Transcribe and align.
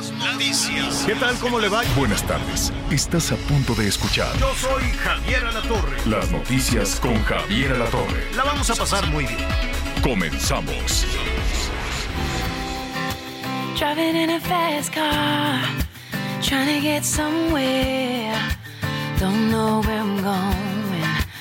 Las 0.00 0.12
noticias. 0.12 1.02
¿Qué 1.04 1.14
tal? 1.14 1.36
¿Cómo 1.40 1.60
le 1.60 1.68
va? 1.68 1.82
Buenas 1.94 2.22
tardes. 2.26 2.72
Estás 2.90 3.32
a 3.32 3.36
punto 3.36 3.74
de 3.74 3.86
escuchar 3.86 4.34
Yo 4.38 4.50
soy 4.54 4.82
Javier 5.04 5.44
Alatorre. 5.44 5.98
las 6.06 6.30
noticias 6.30 6.98
con 6.98 7.22
Javier 7.24 7.72
Alatorre. 7.74 8.34
La 8.34 8.44
vamos 8.44 8.70
a 8.70 8.74
pasar 8.76 9.06
muy 9.10 9.26
bien. 9.26 9.46
Comenzamos. 10.02 11.04
Driving 13.78 14.16
in 14.16 14.30
a 14.30 14.40
fast 14.40 14.90
car, 14.90 15.60
trying 16.40 16.74
to 16.76 16.80
get 16.80 17.04
somewhere. 17.04 18.32
Don't 19.18 19.50
know 19.50 19.82
where 19.82 19.98
I'm 20.00 20.16
going, 20.22 21.00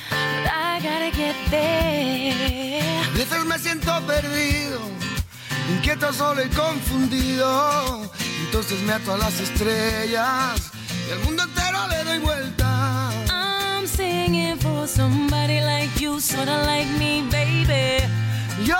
but 0.09 0.52
I 0.52 0.81
gotta 0.81 1.12
get 1.16 1.36
there. 1.50 2.81
A 3.08 3.17
veces 3.17 3.45
me 3.45 3.58
siento 3.58 4.02
perdido, 4.05 4.81
inquieto, 5.78 6.12
solo 6.12 6.44
y 6.44 6.50
confundido. 6.50 8.12
Entonces 8.52 8.81
me 8.81 8.94
ato 8.94 9.13
a 9.13 9.17
las 9.20 9.39
estrellas 9.39 10.72
y 11.08 11.11
al 11.11 11.19
mundo 11.19 11.44
entero 11.44 11.88
le 11.88 12.03
doy 12.03 12.17
vuelta. 12.17 13.11
I'm 13.30 13.86
singing 13.88 14.58
for 14.58 14.88
somebody 14.88 15.61
like 15.61 15.92
you, 16.00 16.19
sorta 16.19 16.64
like 16.66 16.89
me, 16.97 17.22
baby. 17.30 18.03
Yo 18.66 18.75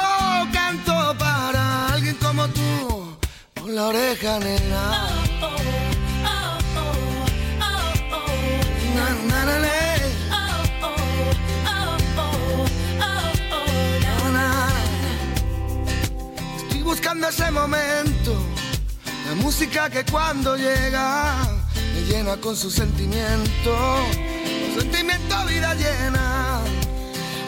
canto 0.52 1.16
para 1.20 1.94
alguien 1.94 2.16
como 2.16 2.48
tú, 2.48 3.16
por 3.54 3.70
la 3.70 3.90
oreja 3.90 4.40
nena. 4.40 5.08
Oh, 5.40 5.46
oh, 5.46 5.54
oh, 6.26 6.58
oh, 6.80 6.96
oh, 7.62 8.16
oh. 8.16 8.26
Na, 8.96 9.06
na, 9.30 9.46
na, 9.46 9.60
na, 9.60 9.70
Oh, 10.32 10.38
oh, 10.82 10.98
oh, 11.68 11.98
oh, 12.18 13.04
oh, 13.04 13.62
oh, 16.74 16.84
buscando 16.84 17.28
ese 17.28 17.52
momento, 17.52 18.34
la 19.30 19.36
música 19.36 19.92
que 19.92 20.04
cuando 20.06 20.58
llega 20.58 21.36
me 21.94 22.02
llena 22.02 22.36
con 22.38 22.56
su 22.56 22.72
sentimiento, 22.72 24.00
su 24.74 24.82
sentimiento 24.82 25.46
vida 25.46 25.76
llena. 25.76 26.62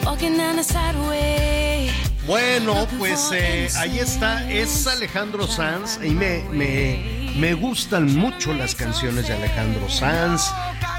Walking 0.04 0.36
down 0.36 0.56
the 0.56 0.62
sideway. 0.62 1.90
Bueno, 2.24 2.86
pues 2.98 3.30
eh, 3.32 3.68
ahí 3.78 3.98
está, 3.98 4.48
es 4.48 4.86
Alejandro 4.86 5.48
Sanz 5.48 5.98
y 6.00 6.10
me, 6.10 6.44
me, 6.52 7.32
me 7.36 7.54
gustan 7.54 8.14
mucho 8.14 8.54
las 8.54 8.76
canciones 8.76 9.26
de 9.26 9.34
Alejandro 9.34 9.90
Sanz, 9.90 10.52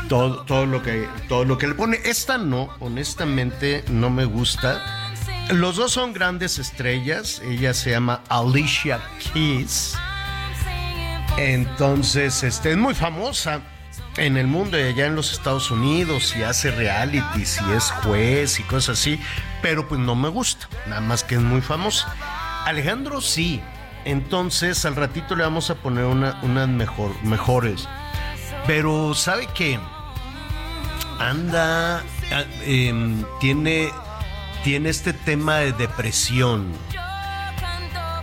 todo, 0.09 0.43
todo, 0.43 0.65
lo 0.65 0.83
que, 0.83 1.07
todo 1.29 1.45
lo 1.45 1.57
que 1.57 1.67
le 1.69 1.75
pone. 1.75 1.99
Esta 2.03 2.37
no, 2.37 2.67
honestamente 2.81 3.85
no 3.89 4.09
me 4.09 4.25
gusta. 4.25 4.83
Los 5.49 5.77
dos 5.77 5.93
son 5.93 6.11
grandes 6.11 6.59
estrellas, 6.59 7.41
ella 7.45 7.73
se 7.73 7.91
llama 7.91 8.21
Alicia 8.27 8.99
Keys, 9.33 9.95
entonces 11.37 12.43
este, 12.43 12.71
es 12.71 12.77
muy 12.77 12.93
famosa 12.93 13.61
en 14.17 14.37
el 14.37 14.47
mundo 14.47 14.79
y 14.79 14.83
allá 14.83 15.07
en 15.07 15.15
los 15.15 15.33
Estados 15.33 15.71
Unidos 15.71 16.35
y 16.38 16.44
hace 16.44 16.71
realities 16.71 17.59
y 17.67 17.71
es 17.73 17.91
juez 18.03 18.59
y 18.59 18.63
cosas 18.63 18.99
así, 18.99 19.19
pero 19.61 19.88
pues 19.88 19.99
no 19.99 20.16
me 20.16 20.29
gusta, 20.29 20.67
nada 20.88 21.01
más 21.01 21.23
que 21.23 21.35
es 21.35 21.41
muy 21.41 21.61
famosa. 21.61 22.13
Alejandro 22.66 23.22
sí, 23.22 23.61
entonces 24.05 24.85
al 24.85 24.95
ratito 24.95 25.35
le 25.35 25.43
vamos 25.43 25.69
a 25.69 25.75
poner 25.75 26.05
una, 26.05 26.39
unas 26.43 26.67
mejor, 26.67 27.11
mejores, 27.23 27.88
pero 28.67 29.13
¿sabe 29.16 29.47
qué? 29.53 29.79
Anda, 31.19 32.03
ah, 32.31 32.43
em, 32.63 33.23
tiene, 33.39 33.91
tiene 34.63 34.89
este 34.89 35.13
tema 35.13 35.57
de 35.57 35.73
depresión 35.73 36.67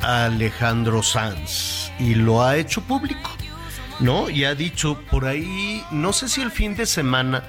Alejandro 0.03 1.03
Sanz 1.03 1.91
y 1.99 2.15
lo 2.15 2.43
ha 2.43 2.57
hecho 2.57 2.83
público. 2.83 3.31
¿no? 4.01 4.31
Y 4.31 4.45
ha 4.45 4.55
dicho 4.55 4.99
por 5.11 5.27
ahí, 5.27 5.85
no 5.91 6.13
sé 6.13 6.29
si 6.29 6.41
el 6.41 6.51
fin 6.51 6.75
de 6.75 6.87
semana, 6.87 7.45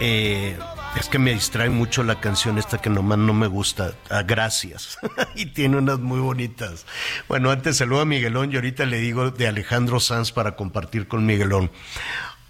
eh, 0.00 0.58
es 0.98 1.08
que 1.08 1.18
me 1.18 1.32
distrae 1.32 1.70
mucho 1.70 2.02
la 2.02 2.20
canción 2.20 2.58
esta 2.58 2.78
que 2.78 2.90
nomás 2.90 3.18
no 3.18 3.32
me 3.32 3.46
gusta, 3.46 3.94
gracias, 4.26 4.98
y 5.34 5.46
tiene 5.46 5.78
unas 5.78 6.00
muy 6.00 6.20
bonitas. 6.20 6.86
Bueno, 7.28 7.50
antes 7.50 7.76
saludo 7.76 8.00
a 8.00 8.04
Miguelón 8.04 8.52
y 8.52 8.56
ahorita 8.56 8.86
le 8.86 8.98
digo 8.98 9.30
de 9.30 9.46
Alejandro 9.46 10.00
Sanz 10.00 10.32
para 10.32 10.56
compartir 10.56 11.06
con 11.06 11.24
Miguelón. 11.26 11.70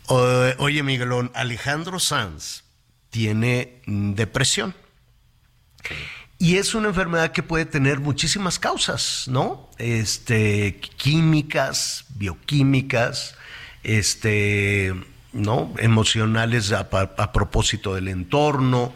Oye 0.09 0.83
Miguelón, 0.83 1.31
Alejandro 1.35 1.99
Sanz 1.99 2.65
tiene 3.11 3.83
depresión. 3.87 4.75
Y 6.39 6.57
es 6.57 6.75
una 6.75 6.89
enfermedad 6.89 7.33
que 7.33 7.43
puede 7.43 7.65
tener 7.65 8.01
muchísimas 8.01 8.59
causas, 8.59 9.25
¿no? 9.27 9.71
Este, 9.79 10.81
químicas, 10.97 12.05
bioquímicas, 12.11 13.37
este, 13.83 14.95
¿no? 15.33 15.73
Emocionales 15.79 16.73
a, 16.73 16.91
propósito 17.33 17.95
del 17.95 18.09
entorno, 18.09 18.93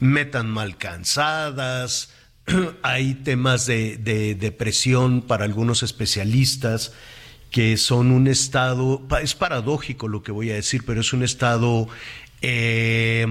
metan 0.00 0.50
mal 0.50 0.78
cansadas, 0.78 2.14
hay 2.82 3.14
temas 3.14 3.66
de, 3.66 3.98
de 3.98 4.34
depresión 4.34 5.20
para 5.20 5.44
algunos 5.44 5.82
especialistas 5.82 6.92
que 7.50 7.76
son 7.76 8.12
un 8.12 8.28
estado, 8.28 9.06
es 9.22 9.34
paradójico 9.34 10.08
lo 10.08 10.22
que 10.22 10.32
voy 10.32 10.50
a 10.50 10.54
decir, 10.54 10.84
pero 10.86 11.00
es 11.00 11.12
un 11.12 11.22
estado 11.22 11.88
eh, 12.40 13.26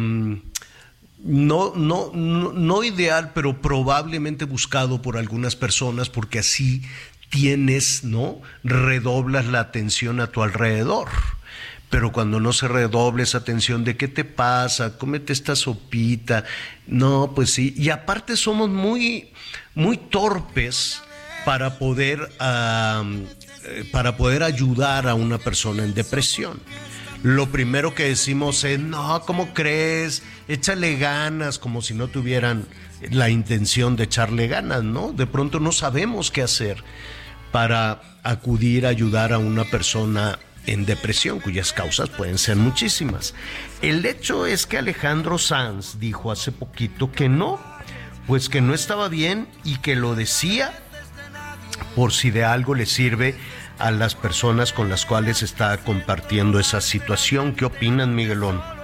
no, 1.23 1.73
no, 1.75 2.11
no, 2.13 2.53
no 2.53 2.83
ideal, 2.83 3.31
pero 3.33 3.61
probablemente 3.61 4.45
buscado 4.45 5.01
por 5.01 5.17
algunas 5.17 5.55
personas 5.55 6.09
porque 6.09 6.39
así 6.39 6.83
tienes, 7.29 8.03
¿no? 8.03 8.41
Redoblas 8.63 9.45
la 9.45 9.59
atención 9.59 10.19
a 10.19 10.28
tu 10.28 10.44
alrededor. 10.44 11.09
Pero 11.89 12.11
cuando 12.11 12.39
no 12.39 12.51
se 12.51 12.67
redoble 12.67 13.23
esa 13.23 13.39
atención 13.39 13.85
de 13.85 13.95
qué 13.95 14.07
te 14.09 14.25
pasa, 14.25 14.97
cómete 14.97 15.31
esta 15.31 15.55
sopita, 15.55 16.44
no, 16.85 17.31
pues 17.34 17.51
sí. 17.51 17.73
Y 17.78 17.89
aparte 17.89 18.35
somos 18.35 18.69
muy, 18.69 19.29
muy 19.73 19.95
torpes 19.95 21.01
para 21.45 21.79
poder, 21.79 22.29
eh, 22.41 23.85
para 23.91 24.17
poder 24.17 24.44
ayudar 24.44 25.07
a 25.07 25.16
una 25.16 25.38
persona 25.38 25.84
en 25.84 25.94
depresión 25.94 26.59
lo 27.23 27.47
primero 27.47 27.95
que 27.95 28.03
decimos 28.03 28.63
es, 28.63 28.79
no, 28.79 29.22
¿cómo 29.25 29.53
crees? 29.53 30.23
Échale 30.47 30.97
ganas, 30.97 31.59
como 31.59 31.81
si 31.81 31.94
no 31.94 32.08
tuvieran 32.08 32.66
la 33.12 33.30
intención 33.30 33.96
de 33.96 34.06
echarle 34.06 34.47
ganas, 34.47 34.84
¿no? 34.84 35.12
De 35.12 35.28
pronto 35.28 35.59
no 35.59 35.72
sabemos 35.72 36.31
qué 36.31 36.41
hacer 36.41 36.84
para 37.52 38.02
acudir 38.24 38.85
a 38.85 38.90
ayudar 38.90 39.34
a 39.34 39.38
una 39.38 39.63
persona 39.66 40.40
en 40.66 40.85
depresión, 40.85 41.40
cuyas 41.40 41.74
causas 41.74 42.09
pueden 42.09 42.38
ser 42.38 42.58
muchísimas. 42.58 43.34
El 43.81 44.06
hecho 44.06 44.46
es 44.46 44.66
que 44.66 44.78
Alejandro 44.78 45.38
Sanz 45.38 46.00
dijo 46.00 46.31
hace 46.31 46.52
poquito 46.52 47.12
que 47.12 47.29
no, 47.29 47.59
pues 48.28 48.50
que 48.50 48.62
no 48.62 48.74
estaba 48.74 49.08
bien 49.08 49.47
y 49.64 49.78
que 49.78 49.96
lo 49.96 50.16
decía 50.16 50.72
por 51.96 52.12
si 52.12 52.32
de 52.32 52.43
algo 52.43 52.76
le 52.76 52.85
sirve 52.85 53.35
a 53.79 53.91
las 53.91 54.16
personas 54.16 54.73
con 54.73 54.90
las 54.90 55.05
cuales 55.05 55.41
está 55.41 55.78
compartiendo 55.78 56.59
esa 56.59 56.82
situación. 56.82 57.55
¿Qué 57.55 57.66
opinan, 57.66 58.16
Miguelón? 58.16 58.77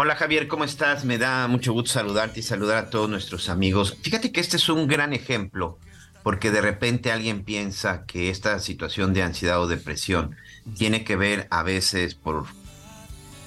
Hola 0.00 0.14
Javier, 0.14 0.46
¿cómo 0.46 0.62
estás? 0.62 1.04
Me 1.04 1.18
da 1.18 1.48
mucho 1.48 1.72
gusto 1.72 1.90
saludarte 1.90 2.38
y 2.38 2.44
saludar 2.44 2.78
a 2.78 2.88
todos 2.88 3.10
nuestros 3.10 3.48
amigos. 3.48 3.96
Fíjate 4.00 4.30
que 4.30 4.40
este 4.40 4.56
es 4.56 4.68
un 4.68 4.86
gran 4.86 5.12
ejemplo, 5.12 5.76
porque 6.22 6.52
de 6.52 6.60
repente 6.60 7.10
alguien 7.10 7.42
piensa 7.42 8.06
que 8.06 8.30
esta 8.30 8.60
situación 8.60 9.12
de 9.12 9.24
ansiedad 9.24 9.60
o 9.60 9.66
depresión 9.66 10.36
tiene 10.76 11.02
que 11.02 11.16
ver 11.16 11.48
a 11.50 11.64
veces 11.64 12.14
por, 12.14 12.44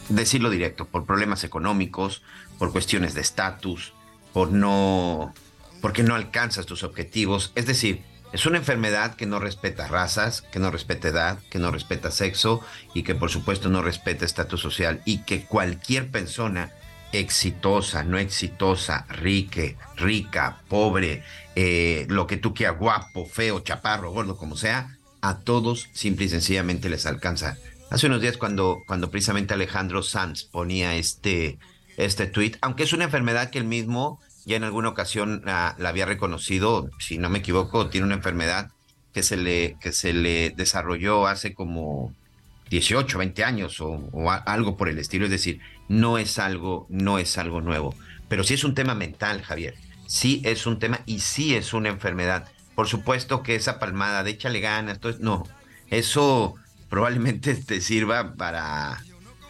decirlo 0.09 0.49
directo, 0.49 0.83
por 0.83 1.05
problemas 1.05 1.45
económicos, 1.45 2.21
por 2.59 2.73
cuestiones 2.73 3.13
de 3.13 3.21
estatus, 3.21 3.93
por 4.33 4.51
no, 4.51 5.33
porque 5.79 6.03
no 6.03 6.15
alcanzas 6.15 6.65
tus 6.65 6.83
objetivos. 6.83 7.53
Es 7.55 7.65
decir, 7.65 8.03
es 8.33 8.45
una 8.45 8.57
enfermedad 8.57 9.15
que 9.15 9.25
no 9.25 9.39
respeta 9.39 9.87
razas, 9.87 10.41
que 10.41 10.59
no 10.59 10.71
respeta 10.71 11.09
edad, 11.09 11.39
que 11.49 11.59
no 11.59 11.71
respeta 11.71 12.11
sexo 12.11 12.61
y 12.93 13.03
que 13.03 13.15
por 13.15 13.29
supuesto 13.29 13.69
no 13.69 13.81
respeta 13.81 14.25
estatus 14.25 14.61
social 14.61 15.01
y 15.05 15.19
que 15.23 15.43
cualquier 15.43 16.09
persona 16.09 16.71
exitosa, 17.11 18.03
no 18.03 18.17
exitosa, 18.17 19.05
rique, 19.09 19.77
rica, 19.97 20.61
pobre, 20.69 21.23
eh, 21.55 22.05
lo 22.09 22.25
que 22.25 22.37
tú 22.37 22.53
quieras, 22.53 22.79
guapo, 22.79 23.25
feo, 23.25 23.59
chaparro, 23.59 24.11
gordo, 24.11 24.37
como 24.37 24.55
sea, 24.55 24.97
a 25.21 25.39
todos 25.39 25.89
simple 25.91 26.25
y 26.25 26.29
sencillamente 26.29 26.89
les 26.89 27.05
alcanza. 27.05 27.57
Hace 27.89 28.07
unos 28.07 28.21
días 28.21 28.37
cuando, 28.37 28.83
cuando 28.87 29.11
precisamente 29.11 29.53
Alejandro 29.53 30.03
Sanz 30.03 30.45
ponía 30.45 30.95
este, 30.95 31.59
este 31.97 32.27
tweet, 32.27 32.53
aunque 32.61 32.83
es 32.83 32.93
una 32.93 33.03
enfermedad 33.03 33.49
que 33.49 33.59
él 33.59 33.65
mismo 33.65 34.21
ya 34.45 34.57
en 34.57 34.63
alguna 34.63 34.89
ocasión 34.89 35.41
la, 35.45 35.75
había 35.85 36.05
reconocido, 36.05 36.89
si 36.99 37.17
no 37.17 37.29
me 37.29 37.39
equivoco, 37.39 37.87
tiene 37.89 38.05
una 38.05 38.15
enfermedad 38.15 38.71
que 39.13 39.23
se 39.23 39.37
le, 39.37 39.77
que 39.79 39.91
se 39.91 40.13
le 40.13 40.51
desarrolló 40.51 41.27
hace 41.27 41.53
como 41.53 42.13
18, 42.69 43.17
20 43.17 43.43
años 43.43 43.81
o, 43.81 44.09
algo 44.45 44.77
por 44.77 44.89
el 44.89 44.97
estilo, 44.97 45.25
es 45.25 45.31
decir, 45.31 45.59
no 45.89 46.17
es 46.17 46.39
algo, 46.39 46.87
no 46.89 47.19
es 47.19 47.37
algo 47.37 47.61
nuevo, 47.61 47.93
pero 48.29 48.43
sí 48.43 48.53
es 48.53 48.63
un 48.63 48.75
tema 48.75 48.95
mental, 48.95 49.41
Javier, 49.41 49.75
sí 50.07 50.41
es 50.45 50.65
un 50.65 50.79
tema 50.79 51.01
y 51.05 51.19
sí 51.19 51.53
es 51.55 51.73
una 51.73 51.89
enfermedad. 51.89 52.47
Por 52.75 52.87
supuesto 52.87 53.43
que 53.43 53.55
esa 53.55 53.77
palmada 53.79 54.23
de 54.23 54.31
échale 54.31 54.61
ganas, 54.61 54.99
no, 55.19 55.43
eso 55.89 56.55
probablemente 56.89 57.55
te 57.67 57.81
sirva 57.81 58.33
para, 58.35 59.03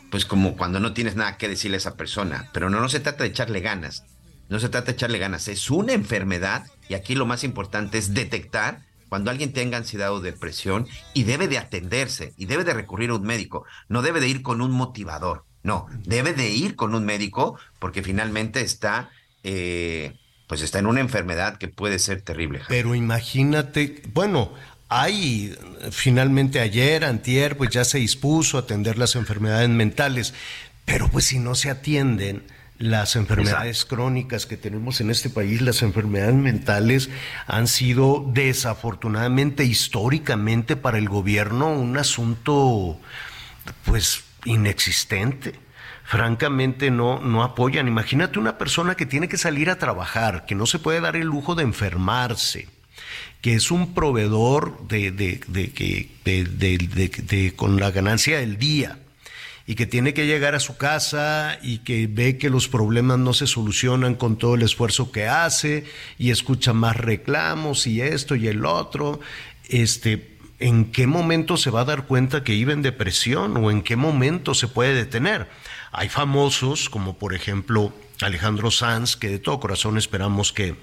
pues 0.10 0.26
como 0.26 0.58
cuando 0.58 0.80
no 0.80 0.94
tienes 0.94 1.16
nada 1.16 1.38
que 1.38 1.48
decirle 1.48 1.78
a 1.78 1.78
esa 1.78 1.96
persona, 1.96 2.50
pero 2.54 2.70
no, 2.70 2.82
no 2.82 2.90
se 2.90 3.00
trata 3.00 3.24
de 3.24 3.30
echarle 3.30 3.62
ganas, 3.62 4.04
no 4.52 4.60
se 4.60 4.68
trata 4.68 4.88
de 4.88 4.92
echarle 4.92 5.18
ganas, 5.18 5.48
es 5.48 5.72
una 5.72 5.94
enfermedad 5.94 6.66
y 6.90 6.94
aquí 6.94 7.16
lo 7.16 7.26
más 7.26 7.46
importante 7.46 7.98
es 7.98 8.14
detectar 8.14 8.82
cuando 9.08 9.32
alguien 9.32 9.54
tenga 9.54 9.78
ansiedad 9.78 10.12
o 10.12 10.20
depresión 10.20 10.88
y 11.14 11.24
debe 11.24 11.48
de 11.48 11.58
atenderse 11.58 12.34
y 12.36 12.46
debe 12.46 12.66
de 12.66 12.74
recurrir 12.74 13.12
a 13.12 13.16
un 13.16 13.24
médico, 13.24 13.66
no 13.88 14.02
debe 14.02 14.20
de 14.20 14.28
ir 14.28 14.42
con 14.42 14.62
un 14.62 14.72
motivador, 14.72 15.46
no, 15.64 15.88
debe 16.04 16.34
de 16.34 16.50
ir 16.50 16.76
con 16.76 16.94
un 16.96 17.06
médico 17.06 17.58
porque 17.80 18.04
finalmente 18.04 18.60
está, 18.60 19.10
eh, 19.44 20.18
pues 20.48 20.62
está 20.62 20.80
en 20.80 20.88
una 20.88 21.00
enfermedad 21.00 21.58
que 21.58 21.70
puede 21.70 21.98
ser 21.98 22.22
terrible. 22.22 22.60
Pero 22.68 22.94
imagínate, 22.94 24.02
bueno, 24.14 24.52
hay 24.90 25.56
finalmente 25.92 26.60
ayer, 26.60 27.06
antier, 27.06 27.56
pues 27.56 27.70
ya 27.70 27.86
se 27.86 28.00
dispuso 28.00 28.58
a 28.58 28.62
atender 28.62 28.98
las 28.98 29.16
enfermedades 29.16 29.70
mentales, 29.70 30.34
pero 30.84 31.08
pues 31.08 31.24
si 31.24 31.40
no 31.40 31.56
se 31.56 31.70
atienden, 31.70 32.44
las 32.82 33.16
enfermedades 33.16 33.86
crónicas 33.86 34.46
que 34.48 34.58
tenemos 34.58 35.02
en 35.02 35.12
este 35.12 35.30
país, 35.30 35.62
las 35.62 35.84
enfermedades 35.84 36.36
mentales, 36.36 37.10
han 37.46 37.68
sido 37.68 38.26
desafortunadamente, 38.34 39.64
históricamente 39.64 40.76
para 40.76 40.98
el 40.98 41.08
gobierno, 41.08 41.72
un 41.72 41.98
asunto 41.98 43.00
pues 43.86 44.24
inexistente. 44.46 45.54
Francamente 46.04 46.90
no, 46.90 47.20
no 47.20 47.44
apoyan. 47.44 47.88
Imagínate 47.88 48.40
una 48.40 48.58
persona 48.58 48.96
que 48.96 49.06
tiene 49.06 49.30
que 49.30 49.38
salir 49.38 49.70
a 49.70 49.78
trabajar, 49.78 50.46
que 50.46 50.56
no 50.56 50.66
se 50.66 50.80
puede 50.80 51.00
dar 51.00 51.16
el 51.16 51.28
lujo 51.28 51.54
de 51.54 51.64
enfermarse, 51.64 52.68
que 53.42 53.54
es 53.54 53.70
un 53.70 53.94
proveedor 53.94 54.88
de, 54.88 55.12
de, 55.12 55.40
de, 56.26 57.54
con 57.56 57.80
la 57.80 57.92
ganancia 57.92 58.40
del 58.40 58.58
día 58.58 58.98
y 59.72 59.76
que 59.76 59.86
tiene 59.86 60.14
que 60.14 60.28
llegar 60.28 60.54
a 60.54 60.60
su 60.60 60.76
casa 60.76 61.58
y 61.62 61.78
que 61.78 62.06
ve 62.06 62.38
que 62.38 62.50
los 62.50 62.68
problemas 62.68 63.20
no 63.20 63.32
se 63.32 63.48
solucionan 63.48 64.16
con 64.16 64.36
todo 64.36 64.56
el 64.56 64.64
esfuerzo 64.64 65.14
que 65.14 65.30
hace 65.30 65.86
y 66.18 66.32
escucha 66.32 66.74
más 66.74 66.98
reclamos 66.98 67.88
y 67.88 68.02
esto 68.02 68.36
y 68.36 68.50
el 68.50 68.66
otro, 68.66 69.22
este, 69.70 70.36
¿en 70.60 70.92
qué 70.92 71.08
momento 71.08 71.56
se 71.56 71.70
va 71.70 71.80
a 71.80 71.86
dar 71.86 72.06
cuenta 72.06 72.44
que 72.44 72.54
iba 72.54 72.74
en 72.74 72.82
depresión 72.82 73.56
o 73.56 73.72
en 73.72 73.82
qué 73.82 73.96
momento 73.96 74.56
se 74.56 74.68
puede 74.68 74.94
detener? 74.94 75.48
Hay 75.94 76.10
famosos 76.10 76.90
como 76.90 77.18
por 77.18 77.34
ejemplo 77.34 77.94
Alejandro 78.20 78.72
Sanz, 78.72 79.16
que 79.16 79.30
de 79.30 79.40
todo 79.40 79.62
corazón 79.62 79.98
esperamos 79.98 80.52
que, 80.52 80.76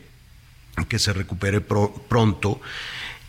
que 0.89 0.99
se 0.99 1.13
recupere 1.13 1.61
pronto 1.61 2.59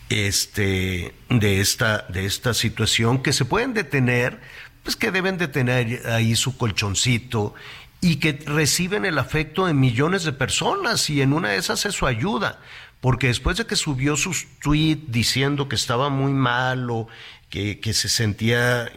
este, 0.08 1.12
de, 1.28 1.60
esta, 1.60 2.06
de 2.08 2.24
esta 2.24 2.54
situación, 2.54 3.22
que 3.22 3.34
se 3.34 3.44
pueden 3.44 3.74
detener 3.74 4.40
pues 4.82 4.96
que 4.96 5.10
deben 5.10 5.38
de 5.38 5.48
tener 5.48 6.06
ahí 6.06 6.36
su 6.36 6.56
colchoncito 6.56 7.54
y 8.00 8.16
que 8.16 8.32
reciben 8.46 9.04
el 9.04 9.18
afecto 9.18 9.66
de 9.66 9.74
millones 9.74 10.24
de 10.24 10.32
personas 10.32 11.10
y 11.10 11.20
en 11.20 11.32
una 11.32 11.50
de 11.50 11.58
esas 11.58 11.84
es 11.84 11.94
su 11.94 12.06
ayuda, 12.06 12.60
porque 13.00 13.26
después 13.26 13.56
de 13.56 13.66
que 13.66 13.76
subió 13.76 14.16
sus 14.16 14.46
tweets 14.62 15.10
diciendo 15.10 15.68
que 15.68 15.76
estaba 15.76 16.08
muy 16.08 16.32
malo, 16.32 17.08
que, 17.50 17.80
que 17.80 17.92
se 17.92 18.08
sentía 18.08 18.90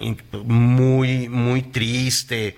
muy, 0.46 1.28
muy 1.28 1.64
triste, 1.64 2.58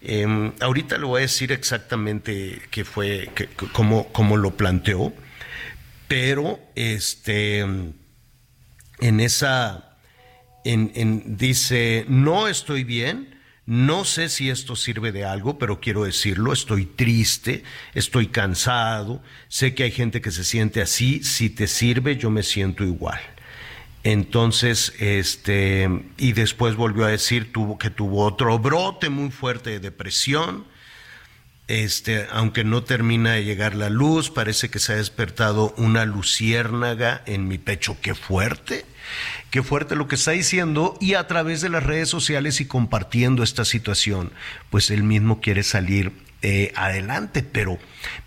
em, 0.00 0.52
ahorita 0.60 0.96
le 0.98 1.04
voy 1.04 1.18
a 1.18 1.22
decir 1.22 1.52
exactamente 1.52 2.62
qué 2.70 2.84
fue, 2.84 3.30
cómo, 3.72 4.08
cómo 4.12 4.36
lo 4.36 4.56
planteó, 4.56 5.12
pero 6.08 6.58
este, 6.74 7.60
en 7.60 9.20
esa 9.20 9.91
dice, 10.64 12.04
no 12.08 12.48
estoy 12.48 12.84
bien, 12.84 13.40
no 13.64 14.04
sé 14.04 14.28
si 14.28 14.50
esto 14.50 14.74
sirve 14.74 15.12
de 15.12 15.24
algo, 15.24 15.58
pero 15.58 15.80
quiero 15.80 16.04
decirlo, 16.04 16.52
estoy 16.52 16.84
triste, 16.84 17.62
estoy 17.94 18.26
cansado, 18.26 19.22
sé 19.48 19.74
que 19.74 19.84
hay 19.84 19.92
gente 19.92 20.20
que 20.20 20.32
se 20.32 20.44
siente 20.44 20.82
así, 20.82 21.22
si 21.22 21.48
te 21.48 21.68
sirve 21.68 22.16
yo 22.16 22.30
me 22.30 22.42
siento 22.42 22.82
igual. 22.84 23.20
Entonces, 24.04 24.92
este, 24.98 25.88
y 26.16 26.32
después 26.32 26.74
volvió 26.74 27.04
a 27.04 27.10
decir 27.10 27.52
que 27.78 27.90
tuvo 27.90 28.24
otro 28.24 28.58
brote 28.58 29.10
muy 29.10 29.30
fuerte 29.30 29.70
de 29.70 29.80
depresión, 29.80 30.66
este, 31.68 32.26
aunque 32.32 32.64
no 32.64 32.82
termina 32.82 33.34
de 33.34 33.44
llegar 33.44 33.76
la 33.76 33.90
luz, 33.90 34.28
parece 34.30 34.70
que 34.70 34.80
se 34.80 34.92
ha 34.92 34.96
despertado 34.96 35.72
una 35.76 36.04
luciérnaga 36.04 37.22
en 37.26 37.46
mi 37.46 37.58
pecho, 37.58 37.96
qué 38.02 38.16
fuerte. 38.16 38.84
Qué 39.50 39.62
fuerte 39.62 39.96
lo 39.96 40.08
que 40.08 40.14
está 40.14 40.32
diciendo 40.32 40.96
y 41.00 41.14
a 41.14 41.26
través 41.26 41.60
de 41.60 41.68
las 41.68 41.82
redes 41.82 42.08
sociales 42.08 42.60
y 42.60 42.66
compartiendo 42.66 43.42
esta 43.42 43.64
situación, 43.64 44.32
pues 44.70 44.90
él 44.90 45.02
mismo 45.02 45.40
quiere 45.40 45.62
salir 45.62 46.12
eh, 46.42 46.72
adelante. 46.76 47.42
Pero 47.42 47.78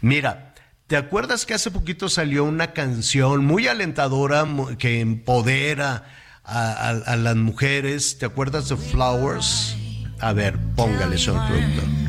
mira, 0.02 0.54
¿te 0.88 0.98
acuerdas 0.98 1.46
que 1.46 1.54
hace 1.54 1.72
poquito 1.72 2.10
salió 2.10 2.44
una 2.44 2.74
canción 2.74 3.46
muy 3.46 3.68
alentadora 3.68 4.48
que 4.78 5.00
empodera 5.02 6.06
a, 6.44 7.16
las 7.18 7.36
mujeres? 7.36 8.18
¿Te 8.18 8.26
acuerdas 8.26 8.70
de 8.70 8.78
Flowers? 8.78 9.76
A 10.20 10.34
ver, 10.34 10.58
póngale, 10.76 11.18
señor 11.18 11.42
Built 11.52 12.06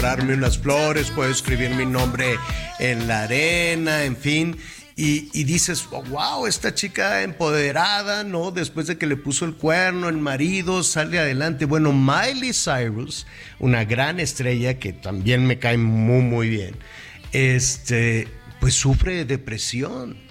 comprarme 0.00 0.32
unas 0.32 0.56
flores, 0.56 1.10
puedo 1.10 1.30
escribir 1.30 1.74
mi 1.74 1.84
nombre 1.84 2.38
en 2.78 3.06
la 3.06 3.24
arena, 3.24 4.04
en 4.04 4.16
fin. 4.16 4.56
Y, 4.96 5.44
dices, 5.44 5.86
wow, 5.90 6.46
esta 6.46 6.74
chica 6.74 7.22
empoderada, 7.22 8.24
¿no? 8.24 8.50
Después 8.50 8.86
de 8.86 8.96
que 8.96 9.06
le 9.06 9.16
puso 9.16 9.44
el 9.44 9.56
cuerno, 9.56 10.08
el 10.08 10.16
marido, 10.16 10.82
sale 10.84 11.18
adelante. 11.18 11.66
Bueno, 11.66 11.92
Miley 11.92 12.54
Cyrus, 12.54 13.26
una 13.58 13.84
gran 13.84 14.20
estrella 14.20 14.78
que 14.78 14.94
también 14.94 15.46
me 15.46 15.58
cae 15.58 15.76
muy, 15.76 16.22
muy 16.22 16.48
bien, 16.48 16.76
este, 17.32 18.26
pues 18.58 18.72
sufre 18.72 19.16
de 19.16 19.24
depresión 19.26 20.29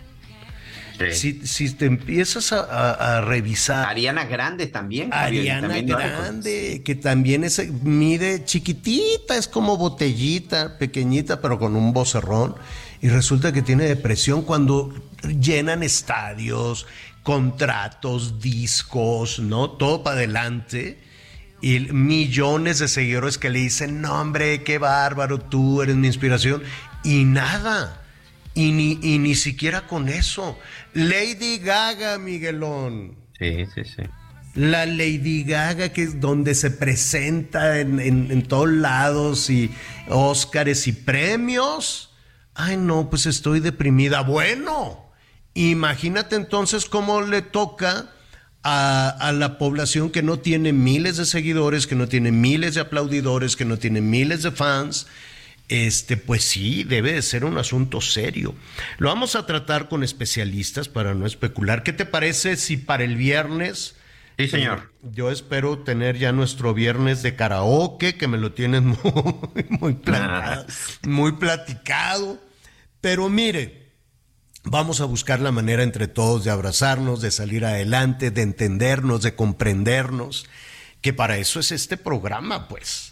si, 1.12 1.70
te 1.72 1.86
empiezas 1.86 2.52
a, 2.52 3.22
revisar. 3.22 3.88
Ariana 3.88 4.26
Grande 4.26 4.68
también. 4.68 5.14
Ariana 5.14 5.82
Grande, 5.82 6.82
que 6.84 6.96
también 6.96 7.44
es, 7.44 7.72
mide 7.84 8.44
chiquitita, 8.46 9.36
es 9.36 9.48
como 9.48 9.78
botellita, 9.78 10.78
pequeñita, 10.78 11.42
pero 11.42 11.60
con 11.60 11.76
un 11.76 11.94
vocerrón. 11.94 12.56
Y 13.02 13.10
resulta 13.10 13.54
que 13.54 13.62
tiene 13.62 13.86
depresión 13.86 14.42
cuando 14.42 14.94
llenan 15.40 15.84
estadios, 15.84 16.86
contratos, 17.24 18.40
discos, 18.42 19.40
¿no? 19.40 19.72
Todo 19.72 20.04
para 20.04 20.18
adelante. 20.18 21.00
Y 21.62 21.80
millones 21.80 22.80
de 22.80 22.88
seguidores 22.88 23.38
que 23.38 23.50
le 23.50 23.60
dicen, 23.60 24.02
no 24.02 24.20
hombre, 24.20 24.64
qué 24.64 24.78
bárbaro, 24.78 25.40
tú 25.40 25.82
eres 25.82 25.96
mi 25.96 26.08
inspiración. 26.08 26.64
Y 27.04 27.24
nada. 27.24 28.02
Y 28.54 28.72
ni, 28.72 29.00
y 29.02 29.20
ni 29.20 29.36
siquiera 29.36 29.88
con 29.88 30.10
eso. 30.10 30.58
Lady 30.94 31.60
Gaga, 31.60 32.18
Miguelón. 32.18 33.16
Sí, 33.38 33.66
sí, 33.74 33.84
sí. 33.86 34.04
La 34.56 34.86
Lady 34.86 35.44
Gaga, 35.44 35.90
que 35.90 36.04
es 36.04 36.20
donde 36.20 36.56
se 36.56 36.72
presenta 36.72 37.80
en, 37.80 38.44
todos 38.44 38.70
lados 38.70 39.50
y 39.50 39.72
Óscares 40.10 40.88
y 40.88 40.92
premios. 40.92 42.14
Ay, 42.56 42.76
no, 42.76 43.10
pues 43.10 43.26
estoy 43.26 43.60
deprimida. 43.60 44.22
Bueno, 44.22 45.12
imagínate 45.54 46.36
entonces 46.36 46.86
cómo 46.86 47.22
le 47.22 47.42
toca 47.42 48.10
a, 48.64 49.10
a, 49.10 49.32
la 49.32 49.58
población 49.58 50.10
que 50.10 50.24
no 50.24 50.40
tiene 50.40 50.74
miles 50.74 51.18
de 51.18 51.26
seguidores, 51.26 51.88
que 51.88 51.96
no 51.96 52.08
tiene 52.08 52.32
miles 52.32 52.74
de 52.74 52.82
aplaudidores, 52.82 53.56
que 53.56 53.66
no 53.66 53.78
tiene 53.78 54.02
miles 54.02 54.44
de 54.44 54.52
fans, 54.52 55.08
este, 55.70 56.18
pues 56.18 56.44
sí, 56.44 56.84
debe 56.84 57.14
de 57.14 57.22
ser 57.22 57.46
un 57.46 57.58
asunto 57.58 58.02
serio. 58.02 58.56
Lo 58.98 59.10
vamos 59.10 59.36
a 59.36 59.46
tratar 59.46 59.88
con 59.88 60.04
especialistas 60.04 60.90
para 60.90 61.14
no 61.14 61.26
especular. 61.26 61.84
¿Qué 61.84 61.94
te 61.94 62.06
parece 62.06 62.58
si 62.58 62.78
para 62.78 63.04
el 63.04 63.16
viernes... 63.16 63.96
Sí, 64.38 64.48
señor. 64.48 64.92
Eh, 65.04 65.10
yo 65.14 65.32
espero 65.32 65.80
tener 65.80 66.18
ya 66.18 66.32
nuestro 66.32 66.74
viernes 66.74 67.22
de 67.22 67.36
karaoke, 67.36 68.16
que 68.16 68.28
me 68.28 68.38
lo 68.38 68.54
tienes 68.54 68.82
muy, 68.84 68.98
muy, 69.70 69.94
platicado, 69.94 70.66
muy 71.04 71.32
platicado. 71.34 72.40
Pero 73.02 73.30
mire, 73.30 73.92
vamos 74.64 75.02
a 75.02 75.06
buscar 75.06 75.40
la 75.40 75.52
manera 75.52 75.84
entre 75.84 76.08
todos 76.08 76.46
de 76.46 76.52
abrazarnos, 76.52 77.22
de 77.22 77.32
salir 77.32 77.66
adelante, 77.66 78.32
de 78.32 78.42
entendernos, 78.42 79.22
de 79.22 79.36
comprendernos, 79.36 80.48
que 81.02 81.14
para 81.14 81.38
eso 81.38 81.60
es 81.60 81.72
este 81.72 81.98
programa, 81.98 82.68
pues 82.70 83.09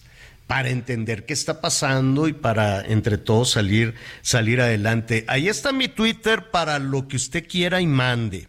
para 0.48 0.70
entender 0.70 1.26
qué 1.26 1.34
está 1.34 1.60
pasando 1.60 2.30
y 2.30 2.34
para 2.34 2.82
entre 2.82 3.18
todos 3.18 3.52
salir, 3.52 3.96
salir 4.22 4.62
adelante. 4.62 5.26
Ahí 5.28 5.50
está 5.50 5.74
mi 5.74 5.90
Twitter 5.90 6.50
para 6.52 6.80
lo 6.80 7.10
que 7.10 7.18
usted 7.18 7.46
quiera 7.48 7.82
y 7.82 7.88
mande, 7.88 8.48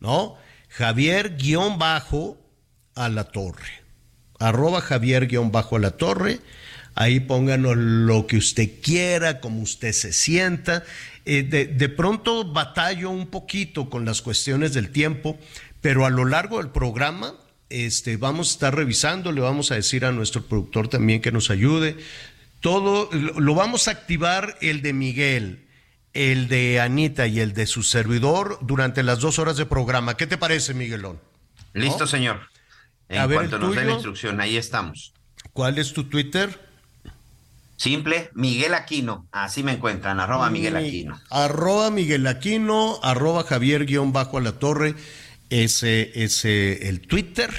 ¿no? 0.00 0.36
Javier 0.70 1.36
guion 1.36 1.78
bajo 1.78 2.38
a 2.94 3.10
la 3.10 3.24
torre. 3.24 3.84
Arroba 4.38 4.80
Javier 4.80 5.26
guion 5.26 5.52
bajo 5.52 5.76
a 5.76 5.80
la 5.80 5.92
torre. 5.92 6.40
Ahí 6.94 7.20
pónganos 7.20 7.76
lo 7.76 8.26
que 8.26 8.38
usted 8.38 8.80
quiera, 8.82 9.40
como 9.40 9.60
usted 9.60 9.92
se 9.92 10.14
sienta. 10.14 10.84
Eh, 11.26 11.42
de, 11.42 11.66
de 11.66 11.88
pronto 11.90 12.50
batallo 12.50 13.10
un 13.10 13.26
poquito 13.26 13.90
con 13.90 14.06
las 14.06 14.22
cuestiones 14.22 14.72
del 14.72 14.90
tiempo, 14.90 15.38
pero 15.82 16.06
a 16.06 16.10
lo 16.10 16.24
largo 16.24 16.56
del 16.56 16.70
programa 16.70 17.34
este, 17.70 18.16
vamos 18.16 18.48
a 18.48 18.52
estar 18.52 18.74
revisando, 18.74 19.32
le 19.32 19.40
vamos 19.40 19.70
a 19.72 19.74
decir 19.74 20.04
a 20.04 20.12
nuestro 20.12 20.42
productor 20.42 20.88
también 20.88 21.20
que 21.20 21.32
nos 21.32 21.50
ayude. 21.50 21.96
Todo 22.60 23.10
lo 23.12 23.54
vamos 23.54 23.88
a 23.88 23.92
activar 23.92 24.56
el 24.60 24.82
de 24.82 24.92
Miguel, 24.92 25.66
el 26.12 26.48
de 26.48 26.80
Anita 26.80 27.26
y 27.26 27.40
el 27.40 27.52
de 27.52 27.66
su 27.66 27.82
servidor 27.82 28.58
durante 28.62 29.02
las 29.02 29.20
dos 29.20 29.38
horas 29.38 29.56
de 29.56 29.66
programa. 29.66 30.16
¿Qué 30.16 30.26
te 30.26 30.38
parece, 30.38 30.74
Miguelón? 30.74 31.20
Listo, 31.74 32.00
¿No? 32.00 32.06
señor. 32.06 32.40
En 33.08 33.20
a 33.20 33.28
cuanto 33.28 33.58
ver, 33.58 33.60
nos 33.60 33.76
den 33.76 33.86
la 33.86 33.92
instrucción, 33.92 34.40
ahí 34.40 34.56
estamos. 34.56 35.12
¿Cuál 35.52 35.78
es 35.78 35.92
tu 35.92 36.04
Twitter? 36.04 36.66
Simple, 37.76 38.30
Miguel 38.34 38.72
Aquino, 38.74 39.28
así 39.32 39.62
me 39.62 39.72
encuentran, 39.72 40.18
arroba 40.18 40.48
Miguel 40.48 40.76
Aquino. 40.76 41.20
Arroba 41.30 41.90
Miguel 41.90 42.26
Aquino, 42.26 42.98
arroba 43.02 43.44
Javier 43.44 43.84
guion 43.84 44.12
bajo 44.12 44.38
a 44.38 44.40
la 44.40 44.52
torre 44.52 44.94
ese, 45.50 46.12
ese, 46.14 46.88
el 46.88 47.00
Twitter. 47.00 47.50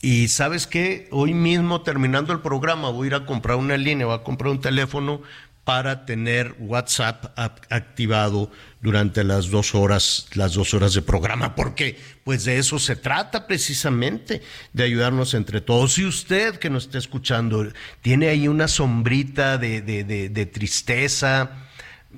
Y 0.00 0.28
sabes 0.28 0.66
qué, 0.66 1.08
hoy 1.10 1.34
mismo 1.34 1.82
terminando 1.82 2.32
el 2.32 2.40
programa 2.40 2.90
voy 2.90 3.06
a 3.06 3.08
ir 3.08 3.14
a 3.14 3.26
comprar 3.26 3.56
una 3.56 3.76
línea, 3.76 4.06
voy 4.06 4.14
a 4.14 4.22
comprar 4.22 4.52
un 4.52 4.60
teléfono 4.60 5.22
para 5.64 6.06
tener 6.06 6.54
WhatsApp 6.60 7.38
activado 7.68 8.50
durante 8.80 9.22
las 9.22 9.50
dos 9.50 9.74
horas, 9.74 10.28
las 10.32 10.54
dos 10.54 10.72
horas 10.72 10.94
de 10.94 11.02
programa, 11.02 11.54
porque 11.54 11.98
pues 12.24 12.46
de 12.46 12.56
eso 12.56 12.78
se 12.78 12.96
trata 12.96 13.46
precisamente, 13.46 14.40
de 14.72 14.84
ayudarnos 14.84 15.34
entre 15.34 15.60
todos. 15.60 15.98
Y 15.98 16.06
usted 16.06 16.56
que 16.58 16.70
nos 16.70 16.84
está 16.84 16.96
escuchando, 16.96 17.70
tiene 18.00 18.28
ahí 18.28 18.48
una 18.48 18.66
sombrita 18.66 19.58
de, 19.58 19.82
de, 19.82 20.04
de 20.04 20.46
tristeza, 20.46 21.67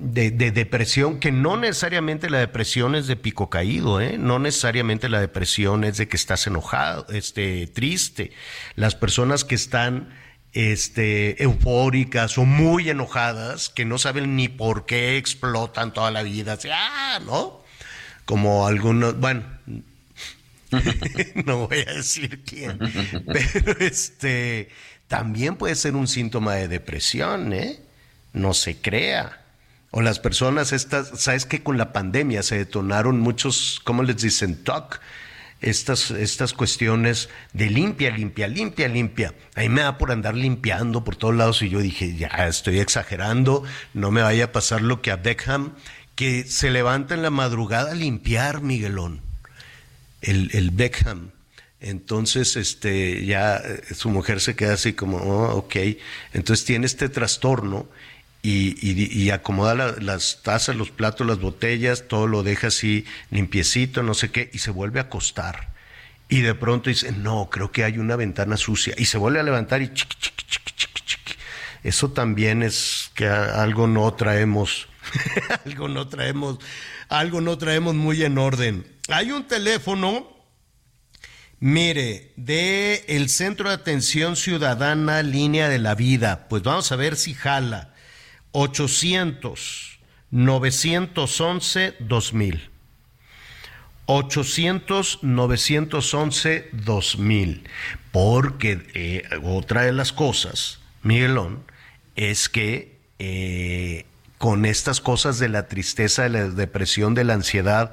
de, 0.01 0.31
de, 0.31 0.51
depresión, 0.51 1.19
que 1.19 1.31
no 1.31 1.57
necesariamente 1.57 2.29
la 2.29 2.39
depresión 2.39 2.95
es 2.95 3.07
de 3.07 3.15
pico 3.15 3.49
caído, 3.49 4.01
¿eh? 4.01 4.17
no 4.17 4.39
necesariamente 4.39 5.09
la 5.09 5.21
depresión 5.21 5.83
es 5.83 5.97
de 5.97 6.07
que 6.07 6.17
estás 6.17 6.47
enojado, 6.47 7.05
este, 7.09 7.67
triste. 7.67 8.31
Las 8.75 8.95
personas 8.95 9.45
que 9.45 9.55
están 9.55 10.09
este, 10.53 11.41
eufóricas 11.43 12.37
o 12.37 12.45
muy 12.45 12.89
enojadas, 12.89 13.69
que 13.69 13.85
no 13.85 13.99
saben 13.99 14.35
ni 14.35 14.49
por 14.49 14.85
qué 14.85 15.17
explotan 15.17 15.93
toda 15.93 16.09
la 16.09 16.23
vida, 16.23 16.53
así, 16.53 16.69
ah, 16.71 17.19
¿no? 17.25 17.61
Como 18.25 18.65
algunos, 18.65 19.19
bueno, 19.19 19.43
no 21.45 21.67
voy 21.67 21.79
a 21.87 21.93
decir 21.93 22.43
quién, 22.43 22.79
pero 23.27 23.79
este, 23.79 24.69
también 25.07 25.57
puede 25.57 25.75
ser 25.75 25.95
un 25.95 26.07
síntoma 26.07 26.55
de 26.55 26.67
depresión, 26.67 27.53
¿eh? 27.53 27.79
No 28.33 28.53
se 28.53 28.77
crea. 28.77 29.40
O 29.91 30.01
las 30.01 30.19
personas 30.19 30.71
estas, 30.71 31.21
sabes 31.21 31.45
que 31.45 31.63
con 31.63 31.77
la 31.77 31.91
pandemia 31.91 32.43
se 32.43 32.57
detonaron 32.57 33.19
muchos, 33.19 33.81
¿cómo 33.83 34.03
les 34.03 34.21
dicen? 34.21 34.63
TOC, 34.63 34.99
estas, 35.59 36.11
estas 36.11 36.53
cuestiones 36.53 37.29
de 37.51 37.69
limpia, 37.69 38.09
limpia, 38.09 38.47
limpia, 38.47 38.87
limpia. 38.87 39.33
Ahí 39.55 39.67
me 39.67 39.81
da 39.81 39.97
por 39.97 40.11
andar 40.11 40.35
limpiando 40.35 41.03
por 41.03 41.17
todos 41.17 41.35
lados 41.35 41.61
y 41.61 41.69
yo 41.69 41.79
dije, 41.79 42.15
ya 42.15 42.29
estoy 42.47 42.79
exagerando, 42.79 43.63
no 43.93 44.11
me 44.11 44.21
vaya 44.21 44.45
a 44.45 44.51
pasar 44.53 44.81
lo 44.81 45.01
que 45.01 45.11
a 45.11 45.17
Beckham, 45.17 45.73
que 46.15 46.45
se 46.45 46.71
levanta 46.71 47.13
en 47.13 47.21
la 47.21 47.29
madrugada 47.29 47.91
a 47.91 47.95
limpiar, 47.95 48.61
Miguelón, 48.61 49.21
el, 50.21 50.51
el 50.53 50.71
Beckham. 50.71 51.31
Entonces, 51.81 52.55
este, 52.55 53.25
ya 53.25 53.57
eh, 53.57 53.81
su 53.93 54.09
mujer 54.09 54.39
se 54.39 54.55
queda 54.55 54.73
así 54.73 54.93
como, 54.93 55.17
oh, 55.17 55.55
ok. 55.57 55.75
Entonces 56.31 56.63
tiene 56.63 56.85
este 56.85 57.09
trastorno 57.09 57.87
y, 58.43 58.75
y, 58.81 59.25
las 59.25 60.41
tazas, 60.41 60.75
los 60.75 60.89
platos, 60.89 61.27
las 61.27 61.39
botellas, 61.39 62.07
todo 62.07 62.25
lo 62.27 62.41
deja 62.43 62.67
así 62.67 63.05
limpiecito, 63.29 64.01
no 64.01 64.13
sé 64.13 64.31
qué, 64.31 64.49
y 64.51 64.59
se 64.59 64.71
vuelve 64.71 64.99
a 64.99 65.03
acostar. 65.03 65.71
Y 66.27 66.41
de 66.41 66.55
pronto 66.55 66.89
dice, 66.89 67.11
no, 67.11 67.49
creo 67.51 67.71
que 67.71 67.83
hay 67.83 67.97
una 67.97 68.15
ventana 68.15 68.57
sucia. 68.57 68.95
Y 68.97 69.05
se 69.05 69.17
vuelve 69.17 69.39
a 69.41 69.43
levantar 69.43 69.81
y 69.81 69.93
chiqui, 69.93 70.15
chiqui, 70.17 70.45
chiqui, 70.47 70.73
chiqui, 70.75 71.01
chiqui. 71.05 71.33
Eso 71.83 72.11
también 72.11 72.63
es 72.63 73.11
que 73.15 73.27
algo 73.27 73.85
no 73.85 74.13
traemos, 74.13 74.87
algo 75.65 75.87
no 75.87 76.07
traemos, 76.07 76.57
algo 77.09 77.41
no 77.41 77.57
traemos 77.57 77.95
muy 77.95 78.23
en 78.23 78.37
orden. 78.37 78.87
Hay 79.09 79.31
un 79.31 79.47
teléfono, 79.47 80.27
mire, 81.59 82.31
de 82.37 83.03
el 83.07 83.29
Centro 83.29 83.69
de 83.69 83.75
Atención 83.75 84.35
Ciudadana 84.35 85.21
Línea 85.23 85.69
de 85.69 85.79
la 85.79 85.95
Vida. 85.95 86.47
Pues 86.47 86.63
vamos 86.63 86.91
a 86.91 86.95
ver 86.95 87.17
si 87.17 87.33
jala. 87.33 87.90
800 88.51 89.99
911 90.31 91.95
2000. 91.99 92.69
800 94.05 95.19
911 95.21 96.69
2000. 96.73 97.63
Porque 98.11 98.87
eh, 98.93 99.23
otra 99.43 99.83
de 99.83 99.93
las 99.93 100.11
cosas, 100.11 100.79
Miguelón, 101.01 101.63
es 102.15 102.49
que 102.49 102.97
eh, 103.19 104.05
con 104.37 104.65
estas 104.65 104.99
cosas 104.99 105.39
de 105.39 105.49
la 105.49 105.67
tristeza, 105.67 106.23
de 106.23 106.29
la 106.29 106.49
depresión, 106.49 107.13
de 107.13 107.23
la 107.23 107.33
ansiedad, 107.33 107.91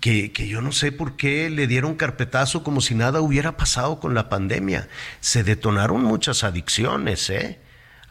que, 0.00 0.32
que, 0.32 0.48
yo 0.48 0.60
no 0.60 0.72
sé 0.72 0.90
por 0.90 1.16
qué 1.16 1.48
le 1.48 1.66
dieron 1.66 1.94
carpetazo 1.94 2.64
como 2.64 2.80
si 2.80 2.94
nada 2.94 3.20
hubiera 3.20 3.56
pasado 3.56 4.00
con 4.00 4.14
la 4.14 4.28
pandemia. 4.28 4.88
Se 5.20 5.44
detonaron 5.44 6.02
muchas 6.02 6.44
adicciones, 6.44 7.30
¿eh? 7.30 7.61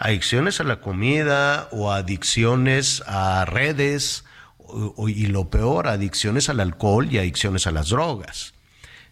Adicciones 0.01 0.59
a 0.59 0.63
la 0.63 0.81
comida 0.81 1.69
o 1.71 1.91
adicciones 1.91 3.03
a 3.05 3.45
redes 3.45 4.25
o, 4.57 5.07
y 5.09 5.27
lo 5.27 5.49
peor, 5.49 5.87
adicciones 5.87 6.49
al 6.49 6.59
alcohol 6.59 7.07
y 7.11 7.19
adicciones 7.19 7.67
a 7.67 7.71
las 7.71 7.89
drogas. 7.89 8.53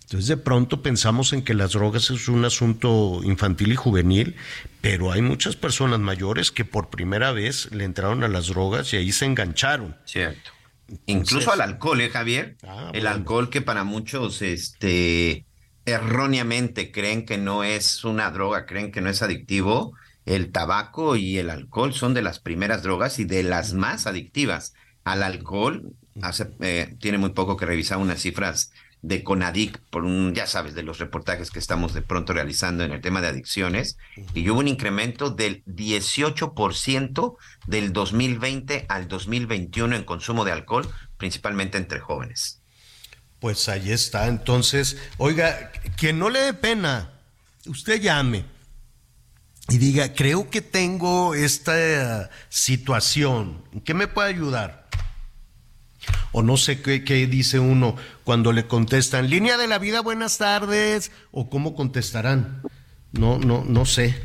Entonces 0.04 0.28
de 0.28 0.38
pronto 0.38 0.82
pensamos 0.82 1.34
en 1.34 1.44
que 1.44 1.54
las 1.54 1.74
drogas 1.74 2.10
es 2.10 2.28
un 2.28 2.44
asunto 2.44 3.22
infantil 3.24 3.72
y 3.74 3.76
juvenil, 3.76 4.36
pero 4.82 5.12
hay 5.12 5.22
muchas 5.22 5.56
personas 5.56 6.00
mayores 6.00 6.52
que 6.52 6.66
por 6.66 6.90
primera 6.90 7.32
vez 7.32 7.72
le 7.72 7.84
entraron 7.84 8.24
a 8.24 8.28
las 8.28 8.48
drogas 8.48 8.92
y 8.94 8.98
ahí 8.98 9.12
se 9.12 9.26
engancharon. 9.26 9.96
Cierto. 10.06 10.52
Entonces, 10.88 11.04
Incluso 11.06 11.52
al 11.52 11.62
alcohol, 11.62 12.02
¿eh, 12.02 12.10
Javier? 12.10 12.58
Ah, 12.64 12.92
El 12.94 13.04
bueno. 13.04 13.10
alcohol 13.10 13.50
que 13.52 13.62
para 13.62 13.84
muchos, 13.84 14.42
este, 14.42 15.46
erróneamente 15.86 16.92
creen 16.92 17.26
que 17.26 17.38
no 17.38 17.64
es 17.64 18.04
una 18.04 18.32
droga, 18.32 18.66
creen 18.66 18.92
que 18.92 19.02
no 19.02 19.10
es 19.10 19.22
adictivo, 19.22 19.94
el 20.30 20.52
tabaco 20.52 21.16
y 21.16 21.40
el 21.40 21.50
alcohol 21.50 21.92
son 21.92 22.14
de 22.14 22.22
las 22.22 22.38
primeras 22.38 22.84
drogas 22.84 23.18
y 23.18 23.26
de 23.26 23.42
las 23.42 23.74
más 23.74 24.06
adictivas. 24.06 24.74
Al 25.04 25.24
alcohol, 25.24 25.96
hace, 26.22 26.52
eh, 26.60 26.96
tiene 27.00 27.18
muy 27.18 27.32
poco 27.32 27.58
que 27.58 27.66
revisar 27.66 27.98
unas 27.98 28.22
cifras 28.22 28.72
de 29.02 29.24
Conadic, 29.24 29.80
por 29.90 30.04
un, 30.04 30.36
ya 30.36 30.46
sabes, 30.46 30.76
de 30.76 30.84
los 30.84 31.00
reportajes 31.00 31.50
que 31.50 31.58
estamos 31.58 31.96
de 31.96 32.04
pronto 32.04 32.34
realizando 32.34 32.84
en 32.84 32.92
el 32.92 33.02
tema 33.02 33.22
de 33.22 33.30
adicciones, 33.30 33.98
y 34.36 34.48
hubo 34.48 34.60
un 34.60 34.68
incremento 34.68 35.32
del 35.32 35.64
18% 35.66 37.36
del 37.66 37.92
2020 37.92 38.86
al 38.88 39.08
2021 39.08 39.96
en 39.96 40.04
consumo 40.04 40.46
de 40.46 40.52
alcohol, 40.52 40.88
principalmente 41.18 41.80
entre 41.80 42.02
jóvenes. 42.02 42.62
Pues 43.40 43.68
ahí 43.68 43.92
está. 43.92 44.28
Entonces, 44.28 44.98
oiga, 45.18 45.72
que 45.98 46.14
no 46.14 46.30
le 46.30 46.42
dé 46.42 46.54
pena, 46.54 47.14
usted 47.66 48.00
llame 48.00 48.59
y 49.70 49.78
diga, 49.78 50.14
creo 50.14 50.50
que 50.50 50.62
tengo 50.62 51.34
esta 51.36 52.30
situación, 52.50 53.64
¿en 53.74 53.82
qué 53.82 53.94
me 53.94 54.08
puede 54.08 54.30
ayudar? 54.30 54.80
o 56.32 56.42
no 56.44 56.58
sé 56.58 56.82
qué, 56.82 57.04
qué 57.04 57.28
dice 57.28 57.60
uno 57.60 57.96
cuando 58.24 58.52
le 58.54 58.66
contestan, 58.68 59.30
línea 59.30 59.58
de 59.58 59.68
la 59.68 59.80
vida, 59.80 60.02
buenas 60.02 60.38
tardes, 60.38 61.12
o 61.32 61.50
cómo 61.50 61.76
contestarán. 61.76 62.62
No, 63.12 63.38
no, 63.40 63.66
no 63.68 63.86
sé. 63.86 64.16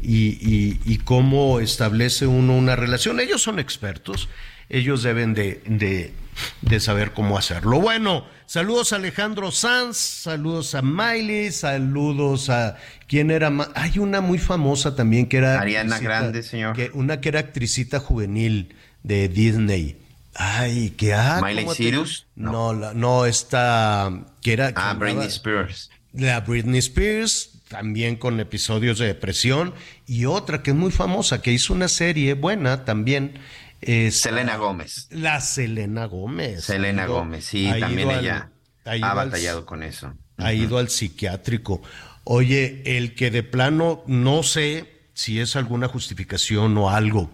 Y, 0.00 0.80
y- 0.84 0.98
cómo 1.04 1.60
establece 1.60 2.26
uno 2.26 2.54
una 2.56 2.74
relación. 2.74 3.20
Ellos 3.20 3.42
son 3.42 3.58
expertos, 3.58 4.28
ellos 4.68 5.02
deben 5.02 5.32
de, 5.34 5.62
de- 5.66 6.12
de 6.62 6.80
saber 6.80 7.12
cómo 7.12 7.38
hacerlo. 7.38 7.80
Bueno, 7.80 8.26
saludos 8.46 8.92
a 8.92 8.96
Alejandro 8.96 9.50
Sanz, 9.50 9.96
saludos 9.96 10.74
a 10.74 10.82
Miley, 10.82 11.50
saludos 11.52 12.50
a 12.50 12.76
quién 13.08 13.30
era 13.30 13.50
ma- 13.50 13.70
hay 13.74 13.98
una 13.98 14.20
muy 14.20 14.38
famosa 14.38 14.94
también 14.96 15.26
que 15.28 15.38
era 15.38 15.60
Ariana 15.60 15.98
Grande, 15.98 16.42
señor. 16.42 16.74
que- 16.76 16.90
una 16.94 17.20
que 17.20 17.28
era 17.30 17.40
actricita 17.40 18.00
juvenil 18.00 18.74
de 19.02 19.28
Disney. 19.28 19.96
Ay, 20.34 20.90
que 20.90 21.14
ah, 21.14 21.40
Miley 21.42 21.64
¿cómo 21.64 21.74
te- 21.74 21.82
Cyrus? 21.84 22.26
No, 22.36 22.74
la- 22.74 22.92
no, 22.92 23.24
esta 23.24 24.10
que 24.42 24.52
era 24.52 24.72
Ah, 24.76 24.94
Britney 24.98 25.26
Spears. 25.28 25.90
la 26.12 26.40
Britney 26.40 26.78
Spears, 26.80 27.50
también 27.68 28.16
con 28.16 28.38
episodios 28.38 28.98
de 28.98 29.06
depresión, 29.06 29.72
y 30.06 30.26
otra 30.26 30.62
que 30.62 30.70
es 30.72 30.76
muy 30.76 30.90
famosa, 30.90 31.40
que 31.40 31.52
hizo 31.52 31.72
una 31.72 31.88
serie 31.88 32.34
buena 32.34 32.84
también. 32.84 33.38
Es 33.80 34.20
Selena 34.20 34.56
Gómez. 34.56 35.06
La 35.10 35.40
Selena 35.40 36.06
Gómez. 36.06 36.64
Selena 36.64 37.04
ido- 37.04 37.14
Gómez, 37.14 37.44
sí, 37.44 37.68
también 37.80 38.10
al- 38.10 38.20
ella 38.20 38.50
ha 38.84 38.90
al- 38.90 39.00
batallado 39.16 39.66
con 39.66 39.82
eso. 39.82 40.14
ha 40.38 40.52
ido 40.52 40.78
al 40.78 40.88
psiquiátrico. 40.88 41.82
Oye, 42.24 42.82
el 42.84 43.14
que 43.14 43.30
de 43.30 43.42
plano 43.42 44.02
no 44.06 44.42
sé 44.42 44.92
si 45.14 45.40
es 45.40 45.56
alguna 45.56 45.88
justificación 45.88 46.76
o 46.78 46.90
algo, 46.90 47.30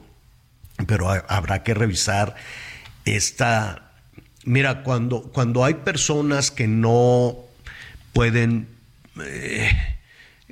pero 0.87 1.11
ha- 1.11 1.25
habrá 1.29 1.63
que 1.63 1.75
revisar 1.75 2.35
esta. 3.05 3.93
Mira, 4.45 4.83
cuando, 4.83 5.23
cuando 5.33 5.65
hay 5.65 5.75
personas 5.75 6.51
que 6.51 6.67
no 6.69 7.37
pueden. 8.13 8.69
eh, 9.25 9.71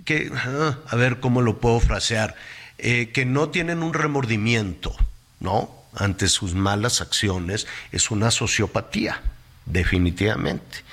que, 0.04 0.30
ah, 0.34 0.78
a 0.88 0.96
ver 0.96 1.20
cómo 1.20 1.40
lo 1.42 1.60
puedo 1.60 1.80
frasear, 1.80 2.34
eh, 2.78 3.10
que 3.12 3.24
no 3.26 3.48
tienen 3.50 3.82
un 3.82 3.92
remordimiento, 3.94 4.94
¿no? 5.40 5.74
Ante 5.94 6.28
sus 6.28 6.54
malas 6.54 7.00
acciones, 7.00 7.66
es 7.90 8.10
una 8.10 8.30
sociopatía, 8.30 9.22
definitivamente. 9.66 10.84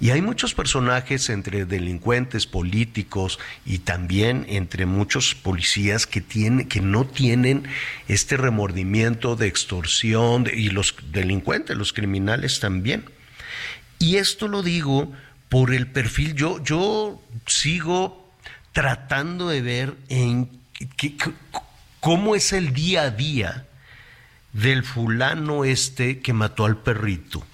Y 0.00 0.10
hay 0.10 0.20
muchos 0.20 0.54
personajes 0.54 1.30
entre 1.30 1.64
delincuentes, 1.64 2.46
políticos 2.46 3.38
y 3.64 3.78
también 3.78 4.44
entre 4.48 4.84
muchos 4.84 5.34
policías 5.34 6.06
que, 6.06 6.24
que 6.68 6.80
no 6.80 7.06
tienen 7.06 7.68
este 8.08 8.36
remordimiento 8.36 9.36
de 9.36 9.46
extorsión 9.46 10.48
y 10.52 10.70
los 10.70 10.96
delincuentes, 11.12 11.76
los 11.76 11.92
criminales 11.92 12.58
también. 12.58 13.04
Y 14.00 14.16
esto 14.16 14.48
lo 14.48 14.62
digo 14.62 15.12
por 15.48 15.72
el 15.72 15.86
perfil. 15.86 16.34
Yo, 16.34 16.62
yo 16.64 17.22
sigo 17.46 18.28
tratando 18.72 19.48
de 19.48 19.62
ver 19.62 19.94
en 20.08 20.50
cómo 22.00 22.34
es 22.34 22.52
el 22.52 22.72
día 22.72 23.02
a 23.02 23.10
día 23.10 23.66
del 24.52 24.84
fulano 24.84 25.64
este 25.64 26.20
que 26.20 26.32
mató 26.32 26.64
al 26.64 26.78
perrito. 26.78 27.44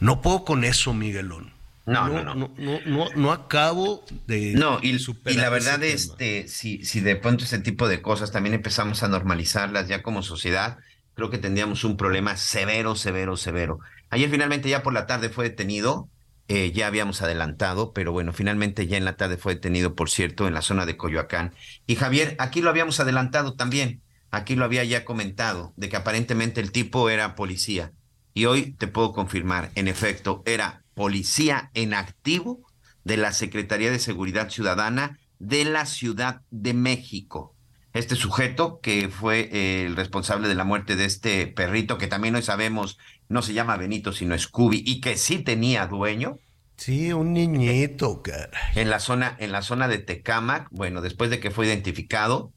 No 0.00 0.22
puedo 0.22 0.44
con 0.44 0.64
eso, 0.64 0.94
Miguelón. 0.94 1.52
No, 1.86 2.06
no, 2.08 2.22
no, 2.22 2.34
no. 2.34 2.54
no, 2.58 2.80
no, 2.84 3.06
no 3.16 3.32
acabo 3.32 4.04
de 4.26 4.52
No, 4.52 4.78
y, 4.82 4.90
y 4.90 4.98
superar 4.98 5.38
la 5.38 5.48
verdad, 5.48 5.82
este, 5.82 6.46
si, 6.46 6.84
si 6.84 7.00
de 7.00 7.16
pronto 7.16 7.44
ese 7.44 7.60
tipo 7.60 7.88
de 7.88 8.02
cosas 8.02 8.30
también 8.30 8.54
empezamos 8.54 9.02
a 9.02 9.08
normalizarlas 9.08 9.88
ya 9.88 10.02
como 10.02 10.22
sociedad, 10.22 10.78
creo 11.14 11.30
que 11.30 11.38
tendríamos 11.38 11.84
un 11.84 11.96
problema 11.96 12.36
severo, 12.36 12.94
severo, 12.94 13.38
severo. 13.38 13.80
Ayer 14.10 14.30
finalmente 14.30 14.68
ya 14.68 14.82
por 14.82 14.92
la 14.92 15.06
tarde 15.06 15.30
fue 15.30 15.48
detenido, 15.48 16.10
eh, 16.48 16.72
ya 16.72 16.86
habíamos 16.86 17.22
adelantado, 17.22 17.92
pero 17.92 18.12
bueno, 18.12 18.34
finalmente 18.34 18.86
ya 18.86 18.98
en 18.98 19.04
la 19.06 19.16
tarde 19.16 19.38
fue 19.38 19.54
detenido, 19.54 19.94
por 19.94 20.10
cierto, 20.10 20.46
en 20.46 20.54
la 20.54 20.62
zona 20.62 20.84
de 20.84 20.96
Coyoacán. 20.98 21.54
Y 21.86 21.96
Javier, 21.96 22.36
aquí 22.38 22.60
lo 22.60 22.68
habíamos 22.70 23.00
adelantado 23.00 23.54
también, 23.54 24.02
aquí 24.30 24.56
lo 24.56 24.64
había 24.64 24.84
ya 24.84 25.04
comentado, 25.04 25.72
de 25.76 25.88
que 25.88 25.96
aparentemente 25.96 26.60
el 26.60 26.72
tipo 26.72 27.10
era 27.10 27.34
policía. 27.34 27.92
Y 28.34 28.44
hoy 28.44 28.72
te 28.72 28.86
puedo 28.86 29.12
confirmar, 29.12 29.70
en 29.74 29.88
efecto, 29.88 30.42
era 30.46 30.84
policía 30.94 31.70
en 31.74 31.94
activo 31.94 32.60
de 33.04 33.16
la 33.16 33.32
Secretaría 33.32 33.90
de 33.90 33.98
Seguridad 33.98 34.50
Ciudadana 34.50 35.18
de 35.38 35.64
la 35.64 35.86
Ciudad 35.86 36.42
de 36.50 36.74
México. 36.74 37.54
Este 37.94 38.16
sujeto 38.16 38.80
que 38.80 39.08
fue 39.08 39.48
eh, 39.52 39.86
el 39.86 39.96
responsable 39.96 40.46
de 40.46 40.54
la 40.54 40.64
muerte 40.64 40.94
de 40.94 41.06
este 41.06 41.46
perrito, 41.46 41.98
que 41.98 42.06
también 42.06 42.34
hoy 42.34 42.42
sabemos 42.42 42.98
no 43.28 43.42
se 43.42 43.54
llama 43.54 43.76
Benito, 43.76 44.12
sino 44.12 44.38
Scooby, 44.38 44.82
y 44.86 45.00
que 45.00 45.16
sí 45.16 45.38
tenía 45.38 45.86
dueño, 45.86 46.36
Sí, 46.76 47.12
un 47.12 47.32
niñito, 47.32 48.22
cara. 48.22 48.56
en 48.76 48.88
la 48.88 49.00
zona, 49.00 49.36
en 49.40 49.50
la 49.50 49.62
zona 49.62 49.88
de 49.88 49.98
Tecámac, 49.98 50.68
bueno, 50.70 51.00
después 51.00 51.28
de 51.28 51.40
que 51.40 51.50
fue 51.50 51.66
identificado, 51.66 52.52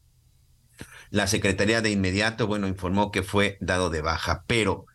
la 1.12 1.28
Secretaría 1.28 1.82
de 1.82 1.92
inmediato, 1.92 2.48
bueno, 2.48 2.68
informó 2.68 3.12
que 3.12 3.22
fue 3.22 3.58
dado 3.62 3.90
de 3.92 4.02
baja, 4.02 4.44
pero 4.48 4.86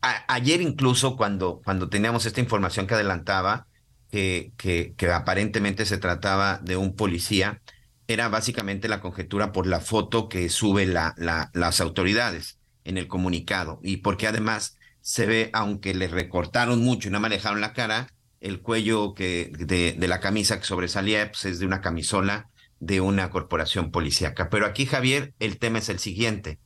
ayer 0.00 0.60
incluso 0.60 1.16
cuando, 1.16 1.60
cuando 1.64 1.88
teníamos 1.88 2.26
esta 2.26 2.40
información 2.40 2.86
que 2.86 2.94
adelantaba, 2.94 3.66
que, 4.10 4.52
que, 4.56 4.94
que 4.96 5.10
aparentemente 5.10 5.86
se 5.86 5.98
trataba 5.98 6.58
de 6.62 6.76
un 6.76 6.96
policía, 6.96 7.60
era 8.08 8.28
básicamente 8.28 8.88
la 8.88 9.00
conjetura 9.00 9.52
por 9.52 9.66
la 9.66 9.80
foto 9.80 10.28
que 10.28 10.48
sube 10.48 10.86
la, 10.86 11.14
la, 11.16 11.50
las 11.54 11.80
autoridades 11.80 12.58
en 12.84 12.98
el 12.98 13.06
comunicado. 13.06 13.78
Y 13.82 13.98
porque 13.98 14.26
además 14.26 14.76
se 15.00 15.26
ve, 15.26 15.50
aunque 15.52 15.94
le 15.94 16.08
recortaron 16.08 16.80
mucho 16.82 17.08
y 17.08 17.12
no 17.12 17.20
me 17.20 17.28
dejaron 17.28 17.60
la 17.60 17.72
cara, 17.72 18.08
el 18.40 18.62
cuello 18.62 19.14
que, 19.14 19.52
de, 19.58 19.92
de 19.92 20.08
la 20.08 20.20
camisa 20.20 20.58
que 20.58 20.66
sobresalía 20.66 21.30
pues, 21.30 21.44
es 21.44 21.58
de 21.60 21.66
una 21.66 21.80
camisola 21.80 22.49
de 22.80 23.00
una 23.00 23.30
corporación 23.30 23.90
policíaca. 23.90 24.48
Pero 24.50 24.66
aquí, 24.66 24.86
Javier, 24.86 25.34
el 25.38 25.58
tema 25.58 25.78
es 25.78 25.88
el 25.88 25.98
siguiente. 25.98 26.58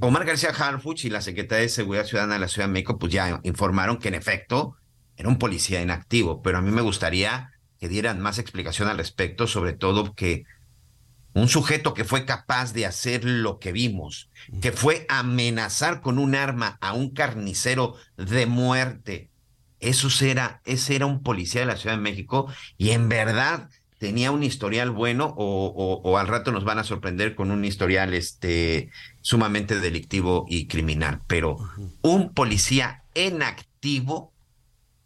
Omar 0.00 0.24
García 0.24 0.50
Harfuch 0.50 1.04
y 1.04 1.10
la 1.10 1.20
Secretaría 1.20 1.62
de 1.62 1.68
Seguridad 1.68 2.06
Ciudadana 2.06 2.34
de 2.34 2.40
la 2.40 2.48
Ciudad 2.48 2.68
de 2.68 2.72
México, 2.72 2.98
pues 2.98 3.12
ya 3.12 3.40
informaron 3.42 3.98
que 3.98 4.08
en 4.08 4.14
efecto 4.14 4.76
era 5.16 5.28
un 5.28 5.38
policía 5.38 5.82
inactivo, 5.82 6.40
pero 6.42 6.58
a 6.58 6.62
mí 6.62 6.70
me 6.70 6.80
gustaría 6.80 7.50
que 7.78 7.88
dieran 7.88 8.20
más 8.20 8.38
explicación 8.38 8.88
al 8.88 8.96
respecto, 8.96 9.46
sobre 9.46 9.74
todo 9.74 10.14
que 10.14 10.44
un 11.34 11.48
sujeto 11.48 11.92
que 11.92 12.04
fue 12.04 12.24
capaz 12.24 12.72
de 12.72 12.86
hacer 12.86 13.24
lo 13.24 13.58
que 13.58 13.72
vimos, 13.72 14.30
que 14.62 14.72
fue 14.72 15.04
amenazar 15.08 16.00
con 16.00 16.18
un 16.18 16.34
arma 16.34 16.78
a 16.80 16.94
un 16.94 17.10
carnicero 17.10 17.96
de 18.16 18.46
muerte, 18.46 19.30
eso 19.80 20.08
era, 20.24 20.62
ese 20.64 20.96
era 20.96 21.06
un 21.06 21.22
policía 21.22 21.60
de 21.60 21.66
la 21.66 21.76
Ciudad 21.76 21.96
de 21.96 22.02
México 22.02 22.50
y 22.78 22.90
en 22.90 23.08
verdad 23.08 23.68
tenía 24.04 24.30
un 24.32 24.42
historial 24.42 24.90
bueno 24.90 25.34
o, 25.38 25.64
o- 25.74 26.02
o 26.10 26.18
al 26.18 26.28
rato 26.28 26.52
nos 26.52 26.62
van 26.64 26.78
a 26.78 26.84
sorprender 26.84 27.34
con 27.34 27.50
un 27.50 27.64
historial 27.64 28.12
este, 28.12 28.90
sumamente 29.22 29.80
delictivo 29.80 30.44
y 30.46 30.66
criminal. 30.66 31.22
Pero 31.26 31.56
un 32.02 32.34
policía 32.34 33.02
en 33.14 33.42
activo 33.42 34.34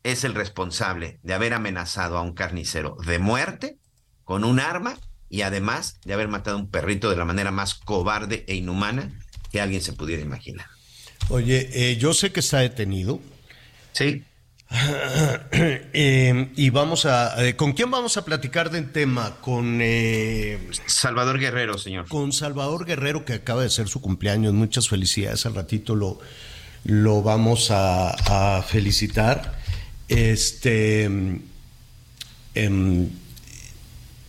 es 0.03 0.25
el 0.25 0.35
responsable 0.35 1.21
de 1.23 1.33
haber 1.35 1.55
amenazado 1.55 2.19
a 2.19 2.23
un 2.23 2.33
carnicero 2.35 2.97
de 3.07 3.21
muerte 3.21 3.79
con 4.25 4.43
un 4.43 4.59
arma 4.59 4.99
y 5.31 5.43
además 5.43 6.01
de 6.05 6.15
haber 6.15 6.27
matado 6.27 6.57
a 6.57 6.61
un 6.61 6.69
perrito 6.71 7.09
de 7.09 7.17
la 7.17 7.25
manera 7.25 7.53
más 7.53 7.75
cobarde 7.77 8.45
e 8.49 8.57
inhumana 8.57 9.13
que 9.53 9.61
alguien 9.61 9.81
se 9.81 9.93
pudiera 9.93 10.23
imaginar. 10.23 10.67
Oye, 11.29 11.69
eh, 11.93 11.97
yo 11.99 12.15
sé 12.15 12.33
que 12.33 12.41
está 12.41 12.59
detenido. 12.59 13.21
Sí. 13.93 14.25
Eh, 16.01 16.53
y 16.57 16.71
vamos 16.71 17.07
a. 17.07 17.45
eh, 17.47 17.57
¿Con 17.57 17.73
quién 17.73 17.91
vamos 17.91 18.17
a 18.17 18.25
platicar 18.25 18.71
del 18.71 18.93
tema? 18.93 19.37
Con. 19.41 19.81
eh, 19.83 20.69
Salvador 20.87 21.39
Guerrero, 21.39 21.79
señor. 21.79 22.07
con 22.09 22.33
Salvador 22.33 22.85
Guerrero, 22.85 23.25
que 23.25 23.33
acaba 23.33 23.63
de 23.63 23.71
ser 23.71 23.89
su 23.89 24.01
cumpleaños. 24.01 24.53
Muchas 24.55 24.89
felicidades. 24.89 25.47
Al 25.47 25.55
ratito 25.55 25.97
lo, 25.97 26.19
lo 26.85 27.23
vamos 27.23 27.71
a, 27.71 28.11
a 28.59 28.63
felicitar. 28.63 29.59
Este. 30.09 31.05
em, 32.55 33.09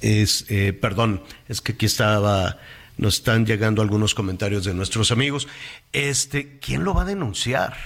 es, 0.01 0.45
eh, 0.49 0.73
perdón, 0.73 1.21
es 1.47 1.61
que 1.61 1.73
aquí 1.73 1.85
estaba. 1.85 2.57
Nos 2.97 3.15
están 3.15 3.45
llegando 3.45 3.81
algunos 3.81 4.13
comentarios 4.15 4.63
de 4.65 4.73
nuestros 4.73 5.11
amigos. 5.11 5.47
Este, 5.93 6.59
¿quién 6.59 6.83
lo 6.83 6.93
va 6.93 7.03
a 7.03 7.05
denunciar? 7.05 7.77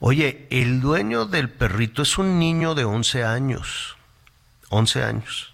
Oye, 0.00 0.46
el 0.50 0.80
dueño 0.80 1.26
del 1.26 1.50
perrito 1.50 2.02
es 2.02 2.16
un 2.16 2.38
niño 2.38 2.74
de 2.74 2.84
11 2.84 3.22
años. 3.24 3.96
11 4.70 5.02
años. 5.02 5.52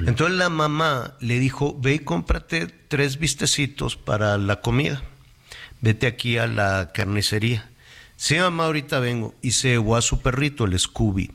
Entonces 0.00 0.36
la 0.36 0.50
mamá 0.50 1.14
le 1.20 1.38
dijo, 1.38 1.76
ve 1.80 1.94
y 1.94 1.98
cómprate 2.00 2.66
tres 2.66 3.18
vistecitos 3.18 3.96
para 3.96 4.36
la 4.36 4.60
comida. 4.60 5.02
Vete 5.80 6.06
aquí 6.06 6.36
a 6.36 6.46
la 6.46 6.90
carnicería. 6.92 7.70
Sí, 8.16 8.36
mamá, 8.36 8.66
ahorita 8.66 9.00
vengo. 9.00 9.34
Y 9.40 9.52
se 9.52 9.70
llevó 9.70 9.96
a 9.96 10.02
su 10.02 10.20
perrito, 10.20 10.64
el 10.64 10.78
Scooby. 10.78 11.32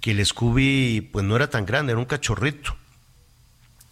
Que 0.00 0.12
el 0.12 0.24
Scooby, 0.24 1.02
pues 1.12 1.24
no 1.24 1.36
era 1.36 1.50
tan 1.50 1.66
grande, 1.66 1.92
era 1.92 2.00
un 2.00 2.06
cachorrito. 2.06 2.76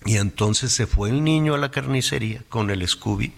Y 0.06 0.16
entonces 0.16 0.72
se 0.72 0.86
fue 0.86 1.10
el 1.10 1.22
niño 1.22 1.54
a 1.54 1.58
la 1.58 1.70
carnicería 1.70 2.42
con 2.48 2.70
el 2.70 2.86
Scooby. 2.86 3.32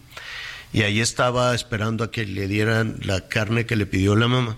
Y 0.72 0.82
ahí 0.82 1.00
estaba 1.00 1.54
esperando 1.54 2.04
a 2.04 2.10
que 2.10 2.26
le 2.26 2.46
dieran 2.48 2.96
la 3.02 3.28
carne 3.28 3.66
que 3.66 3.76
le 3.76 3.86
pidió 3.86 4.16
la 4.16 4.28
mamá. 4.28 4.56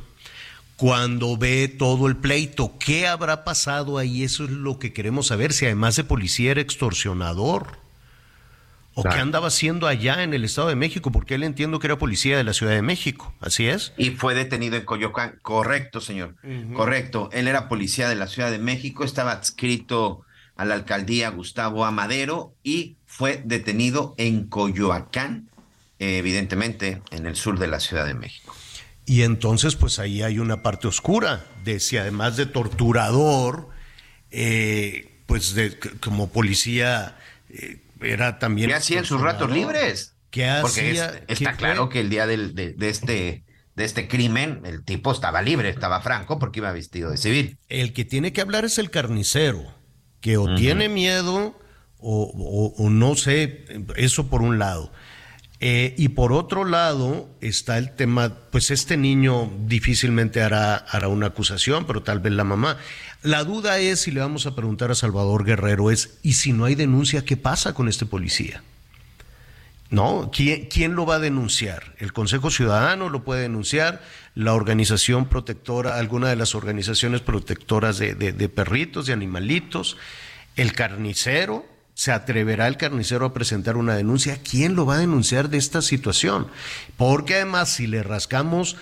Cuando 0.77 1.37
ve 1.37 1.69
todo 1.69 2.07
el 2.07 2.17
pleito, 2.17 2.75
¿qué 2.79 3.07
habrá 3.07 3.45
pasado 3.45 3.99
ahí? 3.99 4.23
Eso 4.23 4.45
es 4.45 4.51
lo 4.51 4.79
que 4.79 4.93
queremos 4.93 5.27
saber. 5.27 5.53
Si 5.53 5.67
además 5.67 5.97
de 5.97 6.05
policía 6.05 6.53
era 6.53 6.61
extorsionador. 6.61 7.79
¿O 8.95 9.03
qué 9.03 9.21
andaba 9.21 9.49
haciendo 9.49 9.87
allá 9.87 10.23
en 10.25 10.35
el 10.35 10.45
Estado 10.45 10.69
de 10.69 10.77
México? 10.77 11.13
Porque 11.13 11.37
él 11.37 11.43
entiendo 11.45 11.79
que 11.79 11.87
era 11.87 11.99
policía 11.99 12.37
de 12.37 12.45
la 12.45 12.53
Ciudad 12.53 12.73
de 12.73 12.83
México, 12.83 13.33
¿así 13.41 13.67
es? 13.67 13.93
Y 13.97 14.11
fue 14.11 14.35
detenido 14.35 14.77
en 14.77 14.85
Coyoacán. 14.85 15.39
Correcto, 15.43 16.01
señor. 16.01 16.35
Correcto. 16.75 17.31
Él 17.33 17.47
era 17.47 17.69
policía 17.69 18.09
de 18.09 18.17
la 18.17 18.27
Ciudad 18.27 18.51
de 18.51 18.59
México, 18.59 19.05
estaba 19.05 19.33
adscrito 19.33 20.23
a 20.57 20.65
la 20.65 20.75
alcaldía 20.75 21.31
Gustavo 21.31 21.87
Amadero 21.87 22.55
y 22.63 22.97
fue 23.07 23.41
detenido 23.45 24.15
en 24.19 24.47
Coyoacán, 24.47 25.49
evidentemente 26.01 27.03
en 27.11 27.27
el 27.27 27.37
sur 27.37 27.59
de 27.59 27.69
la 27.69 27.79
Ciudad 27.79 28.07
de 28.07 28.15
México. 28.15 28.55
Y 29.07 29.23
entonces, 29.23 29.77
pues 29.77 29.99
ahí 29.99 30.23
hay 30.23 30.39
una 30.39 30.63
parte 30.63 30.89
oscura 30.89 31.45
de 31.65 31.81
si 31.81 31.97
además 31.97 32.37
de 32.37 32.47
torturador, 32.47 33.69
eh, 34.31 35.23
pues 35.27 35.55
de, 35.55 35.79
como 36.01 36.31
policía 36.31 37.19
eh, 37.49 37.81
era 38.01 38.39
también. 38.39 38.71
¿Qué 38.71 38.75
hacía 38.75 38.99
en 38.99 39.05
sus 39.05 39.21
ratos 39.21 39.51
libres? 39.51 40.15
¿Qué 40.31 40.49
hacía? 40.49 41.09
Porque 41.11 41.33
está 41.33 41.55
claro 41.55 41.89
que 41.89 42.01
el 42.01 42.09
día 42.11 42.27
del, 42.27 42.55
de, 42.55 42.73
de, 42.73 42.89
este 42.89 43.45
de 43.75 43.85
este 43.85 44.09
crimen, 44.09 44.61
el 44.65 44.85
tipo 44.85 45.11
estaba 45.11 45.43
libre, 45.43 45.69
estaba 45.71 46.01
franco 46.01 46.39
porque 46.39 46.61
iba 46.61 46.71
vestido 46.73 47.11
de 47.11 47.17
civil. 47.17 47.59
El 47.69 47.93
que 47.93 48.05
tiene 48.05 48.33
que 48.33 48.41
hablar 48.41 48.65
es 48.65 48.79
el 48.79 48.91
carnicero, 48.91 49.75
que 50.21 50.37
o 50.37 50.43
uh 50.43 50.49
-huh. 50.49 50.57
tiene 50.57 50.89
miedo 50.89 51.59
o, 51.99 52.23
o, 52.23 52.85
o, 52.85 52.91
no 52.91 53.17
sé, 53.17 53.65
eso 53.97 54.29
por 54.29 54.43
un 54.43 54.59
lado. 54.59 54.93
Eh, 55.63 55.95
y 55.99 56.09
por 56.09 56.33
otro 56.33 56.65
lado 56.65 57.29
está 57.43 57.77
el 57.77 57.95
tema, 57.95 58.33
pues 58.51 58.71
este 58.71 58.97
niño 58.97 59.53
difícilmente 59.67 60.41
hará, 60.41 60.77
hará 60.77 61.09
una 61.09 61.27
acusación, 61.27 61.85
pero 61.85 62.03
tal 62.03 62.21
vez 62.21 62.33
la 62.33 62.45
mamá. 62.45 62.79
La 63.23 63.45
duda 63.45 63.79
es, 63.79 64.01
si 64.01 64.11
le 64.11 64.21
vamos 64.21 64.47
a 64.47 64.57
preguntar 64.57 64.91
a 64.91 64.95
Salvador 64.95 65.45
Guerrero, 65.45 65.91
es, 65.91 66.19
¿y 66.23 66.33
si 66.33 66.55
no 66.55 66.65
hay 66.65 66.75
denuncia, 66.75 67.27
qué 67.27 67.37
pasa 67.37 67.75
con 67.75 67.89
este 67.89 68.07
policía? 68.07 68.63
¿No? 69.91 70.31
¿Quién, 70.33 70.67
¿Quién 70.67 70.95
lo 70.95 71.05
va 71.05 71.17
a 71.17 71.19
denunciar? 71.19 71.95
¿El 71.99 72.15
Consejo 72.15 72.51
Ciudadano 72.51 73.11
lo 73.11 73.23
puede 73.25 73.43
denunciar? 73.43 74.01
¿La 74.35 74.55
organización 74.55 75.27
protectora, 75.27 75.99
alguna 75.99 76.31
de 76.31 76.37
las 76.37 76.55
organizaciones 76.55 77.21
protectoras 77.21 77.99
de, 77.99 78.15
de, 78.15 78.33
de 78.33 78.49
perritos, 78.49 79.05
de 79.07 79.13
animalitos? 79.13 79.99
¿El 80.57 80.73
carnicero? 80.73 81.67
¿Se 82.01 82.13
atreverá 82.13 82.67
el 82.67 82.79
carnicero 82.79 83.27
a 83.27 83.35
presentar 83.35 83.77
una 83.77 83.95
denuncia? 83.95 84.39
¿Quién 84.43 84.75
lo 84.75 84.87
va 84.87 84.95
a 84.95 85.01
denunciar 85.01 85.51
de 85.51 85.59
esta 85.59 85.83
situación? 85.83 86.47
Porque 86.97 87.35
además, 87.35 87.69
si 87.69 87.87
le 87.87 88.03
rascamos, 88.03 88.79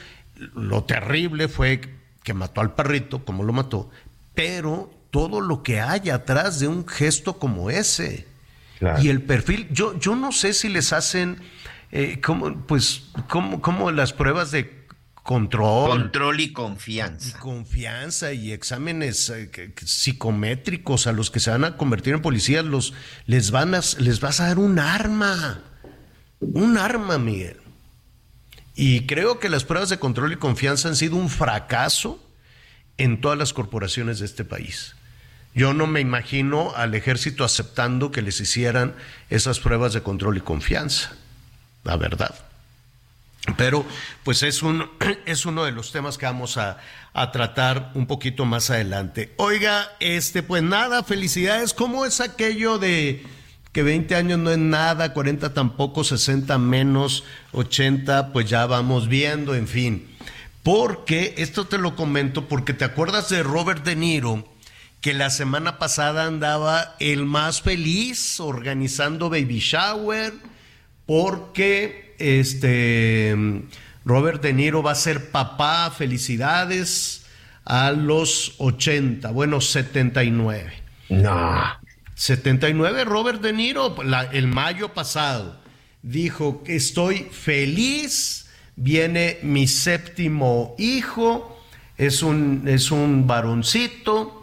lo 0.55 0.85
terrible 0.85 1.49
fue 1.49 1.81
que 2.23 2.33
mató 2.33 2.61
al 2.61 2.77
perrito, 2.77 3.25
como 3.25 3.43
lo 3.43 3.53
mató, 3.53 3.91
pero 4.37 4.89
todo 5.11 5.41
lo 5.41 5.65
que 5.65 5.81
hay 5.81 6.11
atrás 6.11 6.61
de 6.61 6.69
un 6.69 6.87
gesto 6.87 7.41
como 7.41 7.71
ese. 7.71 8.29
Claro. 8.79 9.03
Y 9.03 9.09
el 9.09 9.21
perfil, 9.21 9.67
yo, 9.73 9.99
yo 9.99 10.15
no 10.15 10.31
sé 10.31 10.53
si 10.53 10.69
les 10.69 10.93
hacen, 10.93 11.39
eh, 11.91 12.21
como, 12.21 12.55
pues, 12.69 13.07
como, 13.29 13.61
como 13.61 13.91
las 13.91 14.13
pruebas 14.13 14.53
de 14.53 14.78
control. 15.29 15.91
Control 15.91 16.41
y 16.41 16.53
confianza. 16.55 17.29
Y 17.29 17.33
confianza 17.39 18.33
y 18.33 18.53
exámenes 18.53 19.29
eh, 19.29 19.75
psicométricos 19.85 21.07
a 21.07 21.13
los 21.13 21.31
que 21.31 21.39
se 21.39 21.51
van 21.51 21.67
a 21.67 21.77
convertir 21.77 22.15
en 22.15 22.23
policías, 22.23 22.65
los, 22.65 22.95
les, 23.27 23.51
van 23.51 23.75
a, 23.75 23.83
les 23.99 24.21
vas 24.21 24.41
a 24.41 24.47
dar 24.47 24.59
un 24.59 24.79
arma. 24.79 25.61
Un 26.41 26.79
arma, 26.79 27.19
Miguel. 27.19 27.59
Y 28.75 29.05
creo 29.05 29.39
que 29.39 29.51
las 29.51 29.65
pruebas 29.65 29.91
de 29.91 29.99
control 29.99 30.33
y 30.33 30.37
confianza 30.37 30.89
han 30.89 30.97
sido 30.97 31.17
un 31.17 31.29
fracaso 31.29 32.25
en 32.97 33.21
todas 33.21 33.37
las 33.37 33.53
corporaciones 33.53 34.21
de 34.21 34.25
este 34.25 34.47
país. 34.47 34.97
Yo 35.55 35.75
no 35.75 35.87
me 35.87 36.01
imagino 36.01 36.75
al 36.75 36.95
ejército 36.95 37.45
aceptando 37.45 38.11
que 38.13 38.23
les 38.23 38.41
hicieran 38.41 38.95
esas 39.29 39.61
pruebas 39.61 39.93
de 39.93 40.03
control 40.03 40.39
y 40.39 40.41
confianza, 40.41 41.13
la 41.85 41.99
verdad. 41.99 42.48
Pero 43.57 43.85
pues 44.25 44.43
es, 44.43 44.63
un, 44.63 44.91
es 45.27 45.47
uno 45.47 45.65
de 45.65 45.73
los 45.73 45.93
temas 45.93 46.19
que 46.19 46.27
vamos 46.27 46.57
a, 46.57 46.79
a, 47.13 47.33
tratar 47.33 47.93
un 47.95 48.07
poquito 48.07 48.45
más 48.45 48.71
adelante. 48.71 49.35
Oiga, 49.37 49.91
este, 50.01 50.43
pues 50.43 50.63
nada, 50.63 51.03
felicidades. 51.03 51.75
¿Cómo 51.75 52.05
es 52.05 52.21
aquello 52.21 52.79
de 52.79 53.25
que 53.73 53.83
20 53.83 54.15
años 54.15 54.39
no 54.39 54.51
es 54.51 54.59
nada, 54.59 55.13
40 55.13 55.55
tampoco, 55.55 56.05
60 56.05 56.59
menos, 56.59 57.25
80, 57.53 58.33
pues 58.33 58.49
ya 58.49 58.67
vamos 58.67 59.09
viendo, 59.09 59.55
en 59.55 59.69
fin. 59.69 60.09
Porque, 60.63 61.35
esto 61.39 61.67
te 61.67 61.79
lo 61.79 61.95
comento, 61.95 62.49
porque 62.49 62.73
te 62.75 62.85
acuerdas 62.85 63.29
de 63.29 63.43
Robert 63.43 63.85
De 63.85 63.97
Niro, 63.97 64.47
que 65.01 65.15
la 65.15 65.31
semana 65.31 65.79
pasada 65.79 66.25
andaba 66.25 66.97
el 66.99 67.25
más 67.25 67.63
feliz 67.63 68.41
organizando 68.41 69.31
baby 69.31 69.61
shower, 69.61 70.35
porque 71.07 72.08
este 72.19 73.37
Robert 74.05 74.43
De 74.43 74.53
Niro 74.53 74.83
va 74.83 74.93
a 74.93 74.95
ser 74.95 75.31
papá, 75.31 75.91
felicidades, 75.91 77.27
a 77.65 77.93
los 77.93 78.55
80, 78.59 79.31
bueno, 79.31 79.61
79. 79.61 80.73
No. 81.11 81.63
79, 82.15 83.05
Robert 83.05 83.41
De 83.43 83.53
Niro, 83.53 83.95
la, 84.03 84.23
el 84.23 84.49
mayo 84.49 84.95
pasado, 84.95 85.61
dijo 86.03 86.65
que 86.65 86.77
estoy 86.77 87.29
feliz, 87.31 88.49
viene 88.77 89.39
mi 89.43 89.69
séptimo 89.69 90.75
hijo, 90.79 91.63
es 91.99 92.23
un, 92.23 92.65
es 92.67 92.91
un 92.91 93.27
varoncito, 93.27 94.43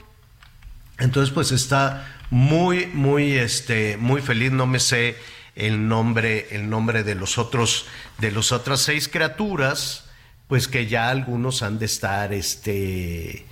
entonces 0.99 1.33
pues 1.33 1.51
está 1.51 2.15
muy, 2.29 2.85
muy, 2.85 3.33
este, 3.33 3.97
muy 3.97 4.21
feliz, 4.21 4.51
no 4.51 4.67
me 4.67 4.79
sé 4.79 5.15
el 5.55 5.87
nombre, 5.87 6.47
el 6.51 6.69
nombre 6.69 7.03
de 7.03 7.15
los 7.15 7.37
otros, 7.37 7.85
de 8.17 8.31
las 8.31 8.51
otras 8.51 8.81
seis 8.81 9.07
criaturas, 9.07 10.05
pues 10.47 10.67
que 10.67 10.87
ya 10.87 11.09
algunos 11.09 11.63
han 11.63 11.79
de 11.79 11.85
estar, 11.85 12.33
este, 12.33 13.45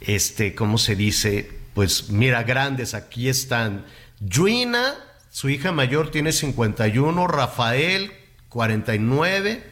este, 0.00 0.54
¿cómo 0.54 0.78
se 0.78 0.96
dice? 0.96 1.50
Pues 1.74 2.10
mira, 2.10 2.42
grandes, 2.42 2.94
aquí 2.94 3.28
están. 3.28 3.84
Juina, 4.32 4.94
su 5.30 5.48
hija 5.50 5.72
mayor 5.72 6.10
tiene 6.10 6.32
51, 6.32 7.26
Rafael, 7.26 8.12
49, 8.48 9.62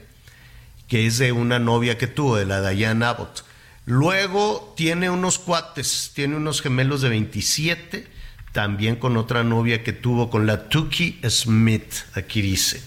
que 0.86 1.06
es 1.06 1.18
de 1.18 1.32
una 1.32 1.58
novia 1.58 1.98
que 1.98 2.06
tuvo, 2.06 2.36
de 2.36 2.46
la 2.46 2.68
Diane 2.70 3.04
Abbott. 3.04 3.44
Luego 3.86 4.74
tiene 4.76 5.10
unos 5.10 5.38
cuates, 5.38 6.12
tiene 6.14 6.36
unos 6.36 6.62
gemelos 6.62 7.00
de 7.00 7.08
27, 7.08 8.06
también 8.52 8.96
con 8.96 9.16
otra 9.16 9.44
novia 9.44 9.82
que 9.82 9.92
tuvo 9.92 10.30
con 10.30 10.46
la 10.46 10.68
Tuki 10.68 11.20
Smith, 11.28 11.92
aquí 12.14 12.42
dice. 12.42 12.82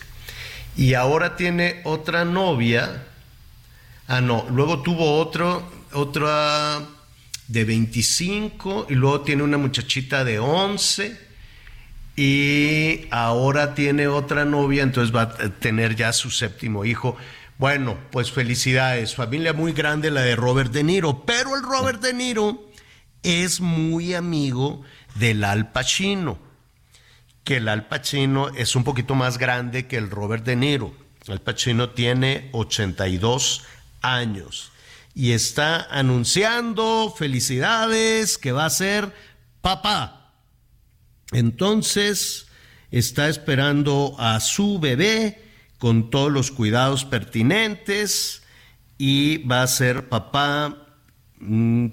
Y 0.76 0.95
ahora 0.95 1.36
tiene 1.36 1.82
otra 1.84 2.26
novia. 2.26 3.06
Ah, 4.08 4.21
no, 4.21 4.45
luego 4.49 4.82
tuvo 4.82 5.19
otro, 5.19 5.71
otra 5.93 6.82
de 7.47 7.65
25 7.65 8.88
y 8.89 8.95
luego 8.95 9.21
tiene 9.21 9.43
una 9.43 9.58
muchachita 9.58 10.23
de 10.23 10.39
11 10.39 11.17
y 12.15 13.08
ahora 13.12 13.73
tiene 13.73 14.08
otra 14.08 14.45
novia, 14.45 14.84
entonces 14.84 15.15
va 15.15 15.23
a 15.23 15.49
tener 15.49 15.95
ya 15.95 16.13
su 16.13 16.30
séptimo 16.30 16.86
hijo. 16.86 17.15
Bueno, 17.58 17.97
pues 18.12 18.32
felicidades, 18.32 19.15
familia 19.15 19.54
muy 19.54 19.73
grande 19.73 20.12
la 20.12 20.21
de 20.21 20.36
Robert 20.36 20.71
De 20.71 20.84
Niro, 20.84 21.23
pero 21.26 21.56
el 21.56 21.63
Robert 21.63 22.02
De 22.02 22.13
Niro 22.13 22.69
es 23.23 23.62
muy 23.62 24.13
amigo 24.13 24.84
del 25.15 25.43
Al 25.43 25.71
Pacino, 25.71 26.38
que 27.43 27.58
el 27.58 27.67
Al 27.67 27.88
Pacino 27.88 28.49
es 28.49 28.76
un 28.76 28.84
poquito 28.84 29.15
más 29.15 29.38
grande 29.38 29.88
que 29.88 29.97
el 29.97 30.10
Robert 30.10 30.45
De 30.45 30.56
Niro. 30.56 30.93
Al 31.28 31.41
Pacino 31.41 31.89
tiene 31.89 32.49
82 32.52 33.63
años 34.02 34.71
y 35.15 35.32
está 35.32 35.88
anunciando 35.91 37.13
felicidades 37.15 38.38
que 38.38 38.52
va 38.52 38.65
a 38.65 38.69
ser 38.69 39.13
papá. 39.62 40.34
Entonces 41.32 42.47
está 42.91 43.30
esperando 43.30 44.15
a 44.19 44.39
su 44.39 44.80
bebé 44.80 45.43
con 45.78 46.10
todos 46.10 46.32
los 46.32 46.52
cuidados 46.52 47.06
pertinentes 47.06 48.43
y 48.97 49.39
va 49.45 49.63
a 49.63 49.67
ser 49.67 50.10
papá. 50.10 50.83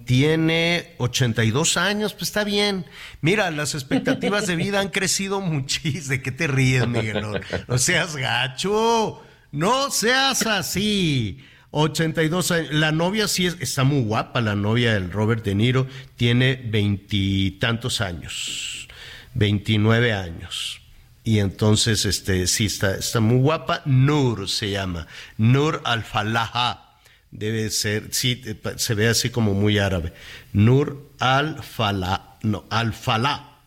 Tiene 0.04 0.94
82 0.98 1.76
años, 1.76 2.12
pues 2.12 2.24
está 2.24 2.44
bien. 2.44 2.86
Mira, 3.20 3.50
las 3.50 3.74
expectativas 3.74 4.46
de 4.46 4.56
vida 4.56 4.80
han 4.80 4.90
crecido 4.90 5.40
muchísimo. 5.40 6.08
¿De 6.08 6.22
qué 6.22 6.30
te 6.30 6.46
ríes, 6.46 6.86
Miguel? 6.86 7.24
No 7.66 7.78
seas 7.78 8.16
gacho. 8.16 9.22
No 9.52 9.90
seas 9.90 10.46
así. 10.46 11.44
82 11.72 12.50
años. 12.50 12.72
La 12.72 12.92
novia 12.92 13.28
sí 13.28 13.46
es, 13.46 13.56
está 13.60 13.84
muy 13.84 14.02
guapa, 14.02 14.40
la 14.40 14.54
novia 14.54 14.94
del 14.94 15.10
Robert 15.10 15.44
De 15.44 15.54
Niro. 15.54 15.86
Tiene 16.16 16.54
veintitantos 16.54 18.00
años. 18.00 18.88
29 19.34 20.12
años. 20.12 20.80
Y 21.24 21.38
entonces, 21.38 22.04
este, 22.06 22.46
sí, 22.46 22.66
está, 22.66 22.94
está 22.96 23.20
muy 23.20 23.38
guapa. 23.38 23.82
Nur 23.84 24.48
se 24.48 24.70
llama. 24.70 25.06
Nur 25.36 25.82
al-Falaha. 25.84 26.89
Debe 27.30 27.70
ser, 27.70 28.08
sí, 28.10 28.42
se 28.76 28.94
ve 28.94 29.08
así 29.08 29.30
como 29.30 29.54
muy 29.54 29.78
árabe. 29.78 30.12
Nur 30.52 31.10
al-Fala, 31.18 32.38
no, 32.42 32.64
al-Falá. 32.70 33.58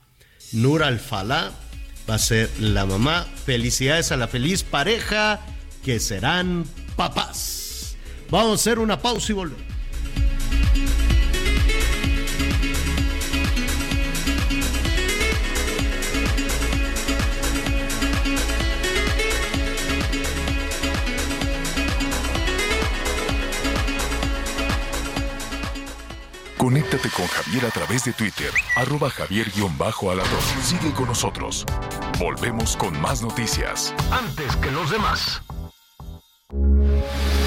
Nur 0.52 0.84
al-Falá 0.84 1.52
va 2.10 2.15
a 2.15 2.19
ser 2.19 2.49
la 2.60 2.86
mamá. 2.86 3.26
Felicidades 3.45 4.12
a 4.12 4.17
la 4.17 4.28
feliz 4.28 4.63
pareja 4.63 5.39
que 5.84 5.99
serán 5.99 6.65
papás. 6.95 7.95
Vamos 8.30 8.52
a 8.52 8.56
hacer 8.56 8.80
una 8.80 9.02
pausa 9.02 9.32
y 9.32 9.36
volvemos. 9.36 9.63
Conéctate 26.73 27.09
con 27.09 27.27
Javier 27.27 27.67
a 27.67 27.69
través 27.69 28.03
de 28.03 28.13
Twitter, 28.13 28.49
arroba 28.75 29.07
javier-alatón. 29.07 30.39
Sigue 30.63 30.91
con 30.91 31.05
nosotros. 31.05 31.67
Volvemos 32.17 32.75
con 32.75 32.99
más 32.99 33.21
noticias. 33.21 33.93
Antes 34.09 34.55
que 34.55 34.71
los 34.71 34.89
demás. 34.89 35.43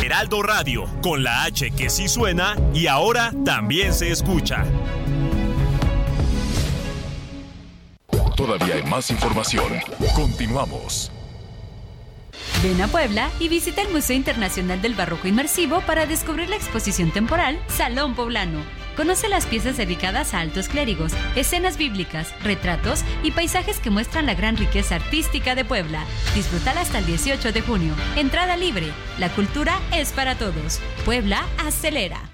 Heraldo 0.01 0.45
Radio, 0.45 0.85
con 1.03 1.25
la 1.25 1.43
H 1.43 1.73
que 1.73 1.91
sí 1.91 2.07
suena 2.07 2.55
y 2.73 2.87
ahora 2.87 3.33
también 3.45 3.93
se 3.93 4.13
escucha. 4.13 4.65
Todavía 8.37 8.77
hay 8.77 8.85
más 8.85 9.11
información. 9.11 9.73
Continuamos. 10.15 11.11
Ven 12.63 12.81
a 12.81 12.87
Puebla 12.87 13.29
y 13.41 13.49
visita 13.49 13.83
el 13.83 13.89
Museo 13.89 14.15
Internacional 14.15 14.81
del 14.81 14.95
Barroco 14.95 15.27
Inmersivo 15.27 15.81
para 15.81 16.07
descubrir 16.07 16.49
la 16.49 16.55
exposición 16.55 17.11
temporal 17.11 17.61
Salón 17.67 18.15
Poblano 18.15 18.86
Conoce 18.97 19.29
las 19.29 19.45
piezas 19.45 19.77
dedicadas 19.77 20.33
a 20.33 20.41
altos 20.41 20.69
clérigos, 20.69 21.13
escenas 21.37 21.77
bíblicas, 21.77 22.33
retratos 22.43 23.05
y 23.23 23.31
paisajes 23.31 23.79
que 23.79 23.91
muestran 23.91 24.25
la 24.25 24.35
gran 24.35 24.57
riqueza 24.57 24.95
artística 24.95 25.55
de 25.55 25.67
Puebla. 25.67 26.03
Disfrútala 26.35 26.81
hasta 26.81 27.01
el 27.01 27.07
18 27.07 27.53
de 27.53 27.61
junio. 27.61 27.95
Entrada 28.17 28.57
libre. 28.57 28.87
La 29.19 29.29
cultura 29.29 29.79
es 29.93 30.13
para 30.13 30.37
todos. 30.37 30.81
Puebla 31.05 31.45
acelera. 31.59 32.31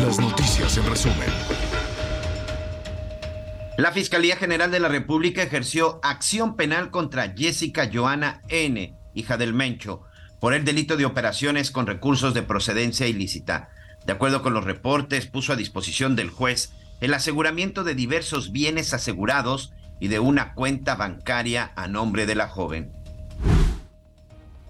Las 0.00 0.20
noticias 0.20 0.76
en 0.76 0.86
resumen. 0.88 1.28
La 3.76 3.90
Fiscalía 3.90 4.36
General 4.36 4.70
de 4.70 4.78
la 4.78 4.88
República 4.88 5.42
ejerció 5.42 5.98
acción 6.04 6.54
penal 6.54 6.90
contra 6.90 7.34
Jessica 7.36 7.90
Joana 7.92 8.42
N., 8.48 8.94
hija 9.14 9.36
del 9.36 9.52
Mencho, 9.52 10.02
por 10.40 10.54
el 10.54 10.64
delito 10.64 10.96
de 10.96 11.06
operaciones 11.06 11.72
con 11.72 11.88
recursos 11.88 12.34
de 12.34 12.42
procedencia 12.42 13.08
ilícita. 13.08 13.70
De 14.06 14.12
acuerdo 14.12 14.42
con 14.42 14.54
los 14.54 14.64
reportes, 14.64 15.26
puso 15.26 15.52
a 15.52 15.56
disposición 15.56 16.16
del 16.16 16.30
juez 16.30 16.72
el 17.00 17.14
aseguramiento 17.14 17.84
de 17.84 17.94
diversos 17.94 18.52
bienes 18.52 18.94
asegurados 18.94 19.72
y 20.00 20.08
de 20.08 20.20
una 20.20 20.54
cuenta 20.54 20.94
bancaria 20.94 21.72
a 21.76 21.88
nombre 21.88 22.26
de 22.26 22.34
la 22.34 22.48
joven. 22.48 22.92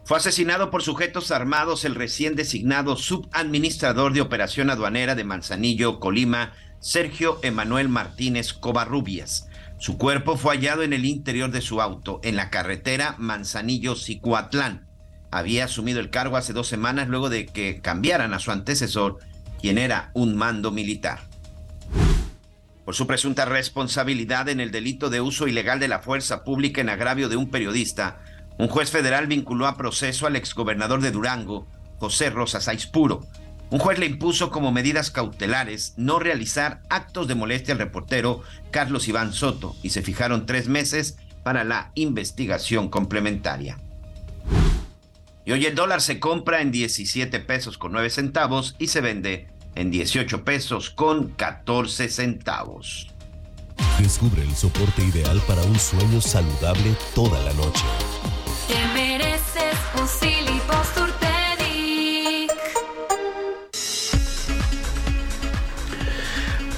Fue 0.05 0.17
asesinado 0.17 0.71
por 0.71 0.83
sujetos 0.83 1.31
armados 1.31 1.85
el 1.85 1.95
recién 1.95 2.35
designado 2.35 2.97
subadministrador 2.97 4.13
de 4.13 4.21
operación 4.21 4.69
aduanera 4.69 5.15
de 5.15 5.25
Manzanillo, 5.25 6.01
Colima, 6.01 6.53
Sergio 6.81 7.39
Emanuel 7.43 7.89
Martínez 7.89 8.53
Covarrubias. 8.53 9.49
Su 9.79 9.99
cuerpo 9.99 10.37
fue 10.37 10.57
hallado 10.57 10.83
en 10.83 10.93
el 10.93 11.05
interior 11.05 11.51
de 11.51 11.61
su 11.61 11.81
auto, 11.81 12.21
en 12.25 12.37
la 12.37 12.51
carretera 12.51 13.17
Manzanillo-Cicuatlán 13.19 14.92
había 15.33 15.65
asumido 15.65 15.99
el 15.99 16.11
cargo 16.11 16.37
hace 16.37 16.53
dos 16.53 16.69
semanas 16.69 17.09
luego 17.09 17.31
de 17.31 17.47
que 17.47 17.81
cambiaran 17.81 18.35
a 18.35 18.39
su 18.39 18.53
antecesor, 18.53 19.19
quien 19.61 19.79
era 19.79 20.11
un 20.13 20.37
mando 20.37 20.71
militar. 20.71 21.21
Por 22.85 22.95
su 22.95 23.07
presunta 23.07 23.47
responsabilidad 23.47 24.49
en 24.49 24.61
el 24.61 24.71
delito 24.71 25.09
de 25.09 25.21
uso 25.21 25.49
ilegal 25.49 25.81
de 25.81 25.89
la 25.89 26.01
fuerza 26.01 26.45
pública 26.45 26.81
en 26.81 26.91
agravio 26.91 27.29
de 27.29 27.37
un 27.37 27.51
periodista, 27.51 28.21
un 28.59 28.69
juez 28.69 28.91
federal 28.91 29.27
vinculó 29.27 29.67
a 29.67 29.77
proceso 29.77 30.27
al 30.27 30.37
exgobernador 30.37 31.01
de 31.01 31.11
Durango, 31.11 31.67
José 31.99 32.29
Rosas 32.29 32.69
Aispuro. 32.69 33.27
Un 33.71 33.79
juez 33.79 33.99
le 33.99 34.07
impuso 34.07 34.51
como 34.51 34.71
medidas 34.71 35.11
cautelares 35.11 35.95
no 35.97 36.19
realizar 36.19 36.83
actos 36.91 37.27
de 37.27 37.35
molestia 37.35 37.73
al 37.73 37.79
reportero 37.79 38.43
Carlos 38.71 39.09
Iván 39.09 39.33
Soto 39.33 39.75
y 39.83 39.91
se 39.91 40.03
fijaron 40.03 40.45
tres 40.45 40.69
meses 40.69 41.17
para 41.43 41.65
la 41.65 41.91
investigación 41.95 42.91
complementaria. 42.91 43.79
Y 45.45 45.53
hoy 45.53 45.67
el 45.67 45.75
dólar 45.75 46.01
se 46.01 46.21
compra 46.21 46.61
en 46.61 46.71
17 46.71 47.41
pesos 47.41 47.79
con 47.79 47.93
9 47.93 48.11
centavos 48.11 48.77
y 48.79 48.89
se 48.89 49.01
vende 49.01 49.49
en 49.75 49.91
18 49.91 50.45
pesos 50.45 50.91
con 50.91 51.31
14 51.31 52.09
centavos. 52.09 53.09
Descubre 53.99 54.43
el 54.43 54.55
soporte 54.55 55.05
ideal 55.05 55.41
para 55.47 55.63
un 55.63 55.79
sueño 55.79 56.21
saludable 56.21 56.95
toda 57.15 57.41
la 57.43 57.53
noche. 57.55 57.85
Te 58.69 58.87
mereces 58.95 59.77
un 60.01 60.09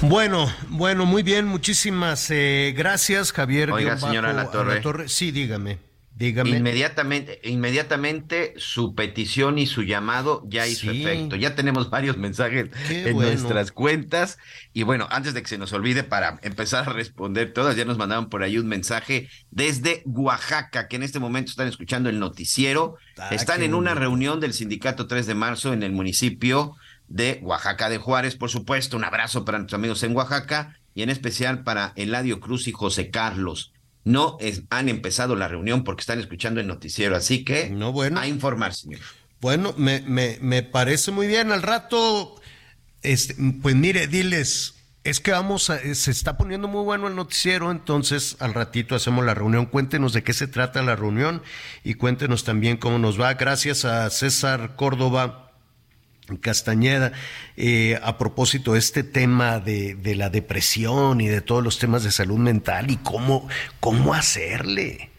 Bueno, 0.01 0.53
bueno, 0.69 1.05
muy 1.05 1.23
bien, 1.23 1.47
muchísimas 1.47 2.29
eh, 2.29 2.73
gracias, 2.77 3.31
Javier. 3.31 3.71
Oiga, 3.71 3.97
señora 3.97 4.33
La 4.33 4.51
Torre. 4.51 5.09
Sí, 5.09 5.31
dígame. 5.31 5.79
Inmediatamente, 6.17 7.41
inmediatamente 7.43 8.53
su 8.57 8.95
petición 8.95 9.57
y 9.57 9.65
su 9.65 9.83
llamado 9.83 10.43
ya 10.47 10.65
hizo 10.65 10.89
efecto. 10.89 11.35
Ya 11.35 11.55
tenemos 11.55 11.89
varios 11.89 12.17
mensajes 12.17 12.69
en 12.89 13.17
nuestras 13.17 13.71
cuentas. 13.73 14.37
Y 14.71 14.83
bueno, 14.83 15.07
antes 15.11 15.33
de 15.33 15.41
que 15.41 15.49
se 15.49 15.57
nos 15.57 15.73
olvide, 15.73 16.03
para 16.03 16.39
empezar 16.41 16.87
a 16.87 16.93
responder 16.93 17.51
todas, 17.51 17.75
ya 17.75 17.83
nos 17.83 17.97
mandaron 17.97 18.29
por 18.29 18.43
ahí 18.43 18.57
un 18.57 18.67
mensaje 18.67 19.27
desde 19.51 20.03
Oaxaca, 20.05 20.87
que 20.87 20.95
en 20.95 21.03
este 21.03 21.19
momento 21.19 21.49
están 21.49 21.67
escuchando 21.67 22.09
el 22.09 22.19
noticiero. 22.19 22.95
Ah, 23.17 23.29
están 23.31 23.61
en 23.61 23.73
una 23.73 23.93
reunión 23.93 24.39
del 24.39 24.53
sindicato 24.53 25.07
3 25.07 25.27
de 25.27 25.35
marzo 25.35 25.73
en 25.73 25.83
el 25.83 25.91
municipio 25.91 26.77
de 27.09 27.39
Oaxaca 27.43 27.89
de 27.89 27.97
Juárez, 27.97 28.37
por 28.37 28.49
supuesto. 28.49 28.95
Un 28.95 29.03
abrazo 29.03 29.43
para 29.43 29.57
nuestros 29.57 29.77
amigos 29.77 30.01
en 30.03 30.15
Oaxaca 30.15 30.79
y 30.93 31.01
en 31.01 31.09
especial 31.09 31.63
para 31.63 31.91
Eladio 31.97 32.39
Cruz 32.39 32.69
y 32.69 32.71
José 32.71 33.09
Carlos 33.09 33.73
no 34.05 34.37
han 34.69 34.87
empezado 34.87 35.35
la 35.35 35.47
reunión 35.47 35.83
porque 35.83 36.01
están 36.01 36.19
escuchando 36.19 36.61
el 36.61 36.67
noticiero, 36.67 37.15
así 37.15 37.43
que 37.43 37.69
no, 37.69 37.91
bueno. 37.91 38.19
a 38.19 38.27
informar, 38.27 38.73
señor. 38.73 39.01
Bueno, 39.41 39.73
me, 39.77 40.01
me, 40.01 40.37
me 40.41 40.63
parece 40.63 41.11
muy 41.11 41.27
bien. 41.27 41.51
Al 41.51 41.61
rato, 41.61 42.39
este, 43.01 43.35
pues 43.61 43.75
mire, 43.75 44.07
diles, 44.07 44.75
es 45.03 45.19
que 45.19 45.31
vamos 45.31 45.69
a, 45.69 45.79
se 45.93 46.11
está 46.11 46.37
poniendo 46.37 46.67
muy 46.67 46.83
bueno 46.83 47.07
el 47.07 47.15
noticiero, 47.15 47.71
entonces 47.71 48.37
al 48.39 48.53
ratito 48.53 48.95
hacemos 48.95 49.25
la 49.25 49.33
reunión. 49.33 49.65
Cuéntenos 49.65 50.13
de 50.13 50.23
qué 50.23 50.33
se 50.33 50.47
trata 50.47 50.81
la 50.81 50.95
reunión 50.95 51.43
y 51.83 51.95
cuéntenos 51.95 52.43
también 52.43 52.77
cómo 52.77 52.99
nos 52.99 53.19
va. 53.19 53.33
Gracias 53.35 53.85
a 53.85 54.09
César 54.09 54.75
Córdoba 54.75 55.44
Castañeda, 56.41 57.11
eh, 57.55 57.99
a 58.03 58.17
propósito 58.17 58.73
de 58.73 58.79
este 58.79 59.03
tema 59.03 59.59
de, 59.59 60.15
la 60.15 60.29
depresión 60.29 61.21
y 61.21 61.27
de 61.27 61.41
todos 61.41 61.63
los 61.63 61.77
temas 61.77 62.03
de 62.03 62.11
salud 62.11 62.37
mental 62.37 62.89
y 62.89 62.97
cómo, 62.97 63.47
cómo 63.79 64.13
hacerle. 64.13 65.11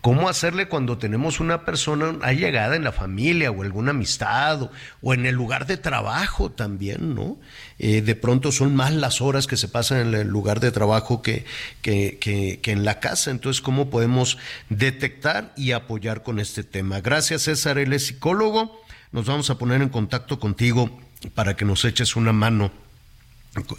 ¿Cómo 0.00 0.28
hacerle 0.28 0.66
cuando 0.66 0.98
tenemos 0.98 1.38
una 1.38 1.64
persona 1.64 2.18
allegada 2.22 2.74
en 2.74 2.82
la 2.82 2.90
familia 2.90 3.52
o 3.52 3.62
alguna 3.62 3.92
amistad 3.92 4.70
o, 5.00 5.14
en 5.14 5.26
el 5.26 5.36
lugar 5.36 5.66
de 5.66 5.76
trabajo 5.76 6.50
también, 6.50 7.14
¿no? 7.14 7.38
Eh, 7.78 8.02
de 8.02 8.16
pronto 8.16 8.50
son 8.50 8.74
más 8.74 8.92
las 8.92 9.20
horas 9.20 9.46
que 9.46 9.56
se 9.56 9.68
pasan 9.68 9.98
en 9.98 10.14
el 10.14 10.26
lugar 10.26 10.58
de 10.58 10.72
trabajo 10.72 11.22
que, 11.22 11.44
que, 11.82 12.18
que 12.20 12.72
en 12.72 12.84
la 12.84 12.98
casa. 12.98 13.30
Entonces, 13.30 13.62
¿cómo 13.62 13.90
podemos 13.90 14.38
detectar 14.70 15.52
y 15.56 15.70
apoyar 15.70 16.24
con 16.24 16.40
este 16.40 16.64
tema? 16.64 17.00
Gracias, 17.00 17.42
César, 17.42 17.78
él 17.78 17.92
es 17.92 18.06
psicólogo 18.06 18.81
nos 19.12 19.26
vamos 19.26 19.50
a 19.50 19.58
poner 19.58 19.82
en 19.82 19.90
contacto 19.90 20.40
contigo 20.40 20.90
para 21.34 21.54
que 21.54 21.64
nos 21.64 21.84
eches 21.84 22.16
una 22.16 22.32
mano 22.32 22.72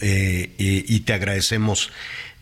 eh, 0.02 0.54
y, 0.58 1.00
te 1.00 1.13
agradecemos 1.13 1.89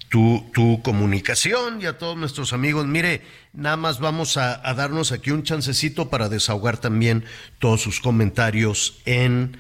tu, 0.09 0.49
tu, 0.53 0.81
comunicación 0.83 1.81
y 1.81 1.85
a 1.85 1.97
todos 1.97 2.17
nuestros 2.17 2.51
amigos. 2.51 2.85
Mire, 2.85 3.21
nada 3.53 3.77
más 3.77 3.99
vamos 3.99 4.35
a, 4.35 4.57
darnos 4.73 5.13
aquí 5.13 5.31
un 5.31 5.43
chancecito 5.43 6.09
para 6.09 6.27
desahogar 6.27 6.77
también 6.77 7.23
todos 7.59 7.81
sus 7.81 8.01
comentarios 8.01 8.99
en, 9.05 9.57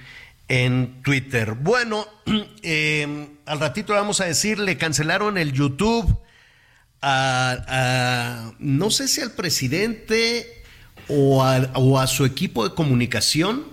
en 0.49 1.01
Twitter. 1.01 1.53
Bueno, 1.53 2.05
eh, 2.61 3.29
al 3.45 3.59
ratito 3.61 3.93
vamos 3.93 4.19
a 4.19 4.25
decir, 4.25 4.59
le 4.59 4.77
cancelaron 4.77 5.37
el 5.37 5.53
YouTube 5.53 6.17
a 7.01 8.51
no 8.59 8.91
sé 8.91 9.07
si 9.07 9.21
al 9.21 9.31
presidente 9.31 10.60
o 11.11 11.43
a, 11.43 12.07
su 12.07 12.25
equipo 12.25 12.67
de 12.67 12.73
comunicación 12.73 13.65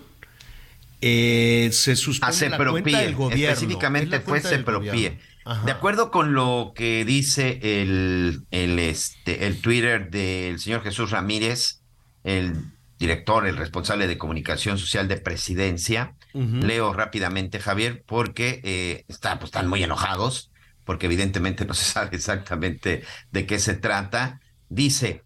eh, 1.01 1.70
se 1.72 1.96
suspende 1.96 2.48
la 2.51 2.57
cuenta 2.57 3.01
del 3.01 3.14
gobierno. 3.14 3.53
Específicamente 3.53 4.20
fue 4.20 4.40
Sepropie. 4.40 5.18
De 5.64 5.72
acuerdo 5.72 6.11
con 6.11 6.35
lo 6.35 6.72
que 6.74 7.07
dice 7.07 7.59
el, 7.62 8.42
el, 8.51 8.79
este, 8.79 9.46
el 9.46 9.62
Twitter 9.62 10.11
del 10.11 10.61
señor 10.61 10.83
Jesús 10.83 11.11
Ramírez, 11.11 11.81
el 12.22 12.55
director, 12.98 13.46
el 13.46 13.57
responsable 13.57 14.07
de 14.09 14.18
comunicación 14.18 14.77
social 14.77 15.09
de 15.09 15.16
presidencia, 15.16 16.14
leo 16.35 16.92
rápidamente, 16.92 17.59
Javier, 17.59 18.05
porque 18.07 18.61
eh, 18.62 19.05
está, 19.09 19.38
pues, 19.38 19.48
están 19.48 19.68
muy 19.68 19.83
enojados, 19.83 20.51
porque 20.85 21.07
evidentemente 21.07 21.64
no 21.64 21.74
se 21.74 21.85
sabe 21.85 22.14
exactamente 22.16 23.03
de 23.33 23.46
qué 23.46 23.59
se 23.59 23.74
trata. 23.74 24.40
Dice, 24.68 25.22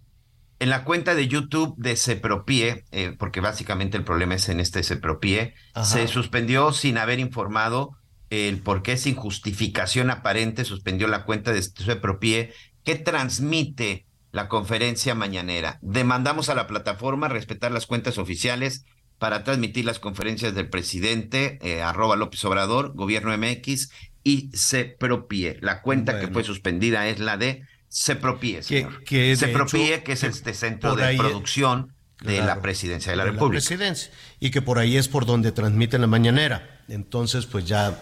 en 0.63 0.71
la 0.71 0.85
cuenta 0.85 1.17
de 1.17 1.27
YouTube 1.27 1.75
de 1.77 1.97
Cepropie, 1.97 2.85
eh, 2.93 3.17
porque 3.19 3.41
básicamente 3.41 3.97
el 3.97 4.05
problema 4.05 4.37
es 4.37 4.49
en 4.49 4.61
este 4.61 4.85
Cepropie, 4.85 5.55
se 5.83 6.07
suspendió 6.07 6.73
sin 6.73 6.99
haber 6.99 7.19
informado 7.19 7.97
el 8.31 8.61
por 8.61 8.85
qué 8.85 8.97
sin 8.97 9.17
justificación 9.17 10.09
aparente 10.09 10.65
suspendió 10.65 11.09
la 11.09 11.25
cuenta 11.25 11.53
de 11.53 11.61
Cepropie 11.63 12.53
que 12.85 12.95
transmite 12.95 14.07
la 14.31 14.49
conferencia 14.49 15.17
mañanera. 15.17 15.81
Demandamos 15.83 16.49
a 16.49 16.55
la 16.55 16.69
plataforma 16.69 17.27
respetar 17.27 17.73
las 17.73 17.87
cuentas 17.87 18.17
oficiales 18.17 18.85
para 19.19 19.43
transmitir 19.43 19.85
las 19.85 19.99
conferencias 19.99 20.55
del 20.55 20.71
presidente, 20.71 21.59
eh, 21.63 21.83
arroba 21.83 22.15
López 22.15 22.45
Obrador, 22.45 22.93
Gobierno 22.95 23.37
MX 23.37 23.91
y 24.23 24.49
Cepropie. 24.55 25.59
La 25.61 25.83
cuenta 25.83 26.21
que 26.21 26.29
fue 26.29 26.45
suspendida 26.45 27.09
es 27.09 27.19
la 27.19 27.37
de 27.37 27.65
Cepropie, 27.93 28.63
señor. 28.63 29.05
Que, 29.05 29.37
Cepropie, 29.37 30.03
que 30.03 30.13
es 30.13 30.23
este 30.23 30.55
centro 30.55 30.97
de 30.97 31.15
producción 31.15 31.93
de 32.23 32.39
la 32.39 32.63
presidencia 32.63 33.13
de 33.13 33.17
la 33.17 33.25
República. 33.25 33.51
presidencia. 33.51 34.11
Y 34.41 34.51
que 34.51 34.63
por 34.63 34.79
ahí 34.79 34.97
es 34.97 35.09
por 35.09 35.27
donde 35.27 35.53
transmiten 35.53 36.01
la 36.01 36.07
mañanera. 36.07 36.81
Entonces, 36.89 37.45
pues 37.45 37.67
ya. 37.67 37.99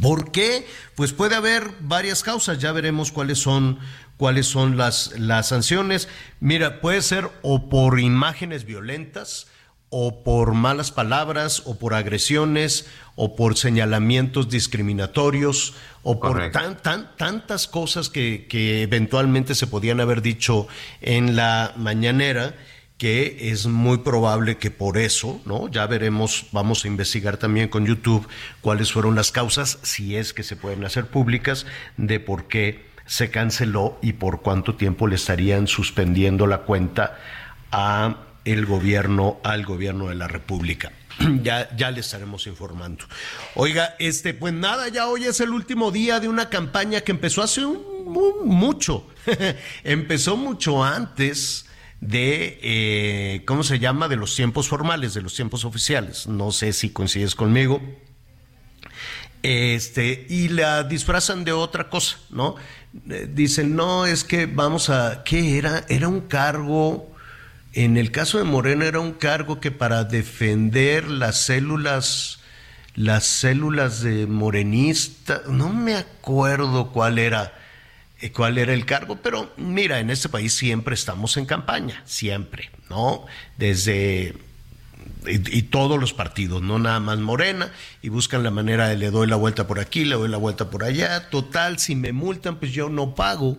¿Por 0.00 0.32
qué? 0.32 0.66
Pues 0.94 1.12
puede 1.12 1.34
haber 1.36 1.70
varias 1.80 2.22
causas, 2.22 2.58
ya 2.58 2.72
veremos 2.72 3.12
cuáles 3.12 3.38
son, 3.38 3.78
cuáles 4.16 4.46
son 4.46 4.76
las, 4.78 5.18
las 5.18 5.48
sanciones. 5.48 6.08
Mira, 6.40 6.80
puede 6.80 7.02
ser 7.02 7.30
o 7.42 7.68
por 7.68 8.00
imágenes 8.00 8.64
violentas, 8.64 9.46
o 9.90 10.22
por 10.22 10.54
malas 10.54 10.92
palabras, 10.92 11.62
o 11.66 11.78
por 11.78 11.94
agresiones, 11.94 12.86
o 13.16 13.34
por 13.34 13.56
señalamientos 13.56 14.48
discriminatorios, 14.48 15.74
o 16.04 16.20
por 16.20 16.50
tan, 16.52 16.80
tan, 16.80 17.16
tantas 17.16 17.66
cosas 17.66 18.08
que, 18.08 18.46
que 18.48 18.82
eventualmente 18.82 19.54
se 19.54 19.66
podían 19.66 20.00
haber 20.00 20.22
dicho 20.22 20.68
en 21.00 21.36
la 21.36 21.74
mañanera 21.76 22.54
que 22.98 23.50
es 23.50 23.66
muy 23.66 23.98
probable 23.98 24.58
que 24.58 24.70
por 24.70 24.98
eso, 24.98 25.40
¿no? 25.46 25.68
Ya 25.68 25.86
veremos, 25.86 26.46
vamos 26.52 26.84
a 26.84 26.88
investigar 26.88 27.38
también 27.38 27.68
con 27.68 27.86
YouTube 27.86 28.28
cuáles 28.60 28.92
fueron 28.92 29.14
las 29.16 29.32
causas, 29.32 29.78
si 29.82 30.16
es 30.16 30.34
que 30.34 30.42
se 30.42 30.54
pueden 30.54 30.84
hacer 30.84 31.06
públicas, 31.06 31.64
de 31.96 32.20
por 32.20 32.46
qué 32.46 32.84
se 33.06 33.30
canceló 33.30 33.98
y 34.02 34.12
por 34.12 34.42
cuánto 34.42 34.74
tiempo 34.74 35.06
le 35.06 35.16
estarían 35.16 35.66
suspendiendo 35.66 36.46
la 36.46 36.58
cuenta 36.58 37.18
a 37.72 38.18
el 38.44 38.66
gobierno, 38.66 39.38
al 39.44 39.64
gobierno 39.64 40.08
de 40.08 40.14
la 40.14 40.28
República. 40.28 40.92
ya, 41.42 41.74
ya 41.76 41.90
le 41.90 42.00
estaremos 42.00 42.46
informando. 42.46 43.04
Oiga, 43.54 43.94
este, 43.98 44.34
pues 44.34 44.54
nada, 44.54 44.88
ya 44.88 45.06
hoy 45.08 45.24
es 45.24 45.40
el 45.40 45.50
último 45.50 45.90
día 45.90 46.20
de 46.20 46.28
una 46.28 46.48
campaña 46.48 47.02
que 47.02 47.12
empezó 47.12 47.42
hace 47.42 47.62
mucho. 48.44 49.06
empezó 49.84 50.36
mucho 50.36 50.84
antes 50.84 51.66
de, 52.00 52.58
eh, 52.62 53.42
¿cómo 53.46 53.62
se 53.62 53.78
llama? 53.78 54.08
De 54.08 54.16
los 54.16 54.34
tiempos 54.34 54.68
formales, 54.68 55.14
de 55.14 55.22
los 55.22 55.34
tiempos 55.34 55.64
oficiales. 55.64 56.26
No 56.26 56.52
sé 56.52 56.72
si 56.72 56.90
coincides 56.90 57.34
conmigo. 57.34 57.80
Este, 59.42 60.26
y 60.28 60.48
la 60.48 60.84
disfrazan 60.84 61.44
de 61.44 61.52
otra 61.52 61.88
cosa, 61.88 62.18
¿no? 62.30 62.56
Eh, 63.08 63.26
dicen, 63.32 63.74
no, 63.74 64.04
es 64.04 64.22
que 64.22 64.46
vamos 64.46 64.90
a, 64.90 65.22
¿qué 65.24 65.56
era? 65.56 65.84
Era 65.88 66.08
un 66.08 66.22
cargo 66.22 67.10
en 67.72 67.96
el 67.96 68.10
caso 68.10 68.38
de 68.38 68.44
Moreno 68.44 68.84
era 68.84 69.00
un 69.00 69.12
cargo 69.12 69.60
que 69.60 69.70
para 69.70 70.04
defender 70.04 71.08
las 71.08 71.40
células, 71.40 72.40
las 72.94 73.24
células 73.24 74.02
de 74.02 74.26
morenista, 74.26 75.42
no 75.48 75.72
me 75.72 75.94
acuerdo 75.94 76.90
cuál 76.90 77.18
era, 77.18 77.54
eh, 78.20 78.32
cuál 78.32 78.58
era 78.58 78.74
el 78.74 78.86
cargo, 78.86 79.16
pero 79.22 79.52
mira, 79.56 80.00
en 80.00 80.10
este 80.10 80.28
país 80.28 80.52
siempre 80.52 80.94
estamos 80.94 81.36
en 81.36 81.46
campaña, 81.46 82.02
siempre, 82.06 82.70
¿no? 82.88 83.24
Desde 83.56 84.34
y, 85.26 85.58
y, 85.58 85.62
todos 85.62 86.00
los 86.00 86.12
partidos, 86.12 86.62
no 86.62 86.78
nada 86.78 86.98
más 86.98 87.18
Morena, 87.18 87.70
y 88.02 88.08
buscan 88.08 88.42
la 88.42 88.50
manera 88.50 88.88
de 88.88 88.96
le 88.96 89.10
doy 89.10 89.28
la 89.28 89.36
vuelta 89.36 89.66
por 89.66 89.78
aquí, 89.78 90.04
le 90.04 90.16
doy 90.16 90.28
la 90.28 90.38
vuelta 90.38 90.70
por 90.70 90.82
allá. 90.82 91.30
Total, 91.30 91.78
si 91.78 91.94
me 91.94 92.12
multan, 92.12 92.56
pues 92.56 92.72
yo 92.72 92.88
no 92.88 93.14
pago 93.14 93.58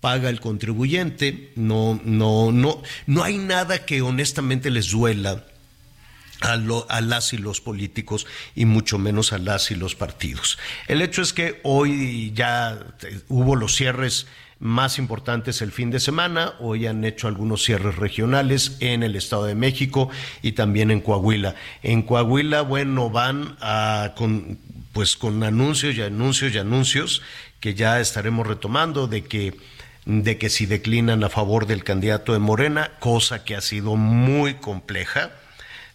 paga 0.00 0.28
el 0.28 0.40
contribuyente, 0.40 1.52
no, 1.56 2.00
no, 2.04 2.52
no, 2.52 2.82
no 3.06 3.24
hay 3.24 3.38
nada 3.38 3.84
que 3.84 4.02
honestamente 4.02 4.70
les 4.70 4.90
duela 4.90 5.44
a, 6.40 6.52
a, 6.52 7.00
las 7.00 7.32
y 7.32 7.38
los 7.38 7.60
políticos 7.60 8.26
y 8.54 8.64
mucho 8.64 8.98
menos 8.98 9.32
a 9.32 9.38
las 9.38 9.70
y 9.70 9.74
los 9.74 9.94
partidos. 9.94 10.58
El 10.86 11.02
hecho 11.02 11.22
es 11.22 11.32
que 11.32 11.60
hoy 11.64 12.32
ya 12.34 12.78
hubo 13.28 13.56
los 13.56 13.74
cierres 13.74 14.26
más 14.60 14.98
importantes 14.98 15.62
el 15.62 15.70
fin 15.70 15.90
de 15.90 16.00
semana, 16.00 16.54
hoy 16.58 16.86
han 16.86 17.04
hecho 17.04 17.28
algunos 17.28 17.62
cierres 17.62 17.96
regionales 17.96 18.76
en 18.80 19.02
el 19.02 19.14
Estado 19.14 19.44
de 19.44 19.54
México 19.54 20.10
y 20.42 20.52
también 20.52 20.90
en 20.90 21.00
Coahuila. 21.00 21.54
En 21.82 22.02
Coahuila, 22.02 22.62
bueno, 22.62 23.08
van 23.08 23.56
a, 23.60 24.14
con, 24.16 24.58
pues 24.92 25.16
con 25.16 25.42
anuncios 25.44 25.96
y 25.96 26.02
anuncios 26.02 26.54
y 26.54 26.58
anuncios 26.58 27.22
que 27.60 27.74
ya 27.74 28.00
estaremos 28.00 28.46
retomando 28.46 29.06
de 29.06 29.24
que 29.24 29.56
de 30.08 30.38
que 30.38 30.48
si 30.48 30.64
declinan 30.64 31.22
a 31.22 31.28
favor 31.28 31.66
del 31.66 31.84
candidato 31.84 32.32
de 32.32 32.38
Morena, 32.38 32.92
cosa 32.98 33.44
que 33.44 33.54
ha 33.54 33.60
sido 33.60 33.94
muy 33.96 34.54
compleja, 34.54 35.32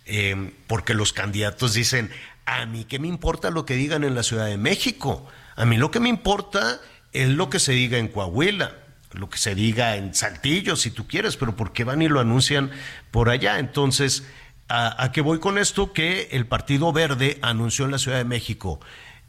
eh, 0.05 0.51
porque 0.67 0.93
los 0.93 1.13
candidatos 1.13 1.73
dicen, 1.73 2.11
a 2.45 2.67
mí 2.67 2.85
qué 2.85 2.99
me 2.99 3.07
importa 3.07 3.49
lo 3.49 3.65
que 3.65 3.73
digan 3.73 4.03
en 4.03 4.13
la 4.13 4.21
Ciudad 4.21 4.45
de 4.45 4.57
México, 4.57 5.25
a 5.55 5.65
mí 5.65 5.77
lo 5.77 5.89
que 5.89 5.99
me 5.99 6.09
importa 6.09 6.79
es 7.11 7.29
lo 7.29 7.49
que 7.49 7.57
se 7.59 7.71
diga 7.71 7.97
en 7.97 8.07
Coahuila, 8.07 8.75
lo 9.13 9.31
que 9.31 9.39
se 9.39 9.55
diga 9.55 9.95
en 9.95 10.13
Saltillo, 10.13 10.75
si 10.75 10.91
tú 10.91 11.07
quieres, 11.07 11.35
pero 11.35 11.55
¿por 11.55 11.73
qué 11.73 11.83
van 11.83 12.03
y 12.03 12.07
lo 12.07 12.19
anuncian 12.19 12.69
por 13.09 13.31
allá? 13.31 13.57
Entonces, 13.57 14.25
¿a, 14.69 15.09
qué 15.11 15.21
voy 15.21 15.39
con 15.39 15.57
esto? 15.57 15.91
Que 15.91 16.29
el 16.33 16.45
Partido 16.45 16.93
Verde 16.93 17.39
anunció 17.41 17.85
en 17.85 17.91
la 17.91 17.97
Ciudad 17.97 18.19
de 18.19 18.25
México, 18.25 18.79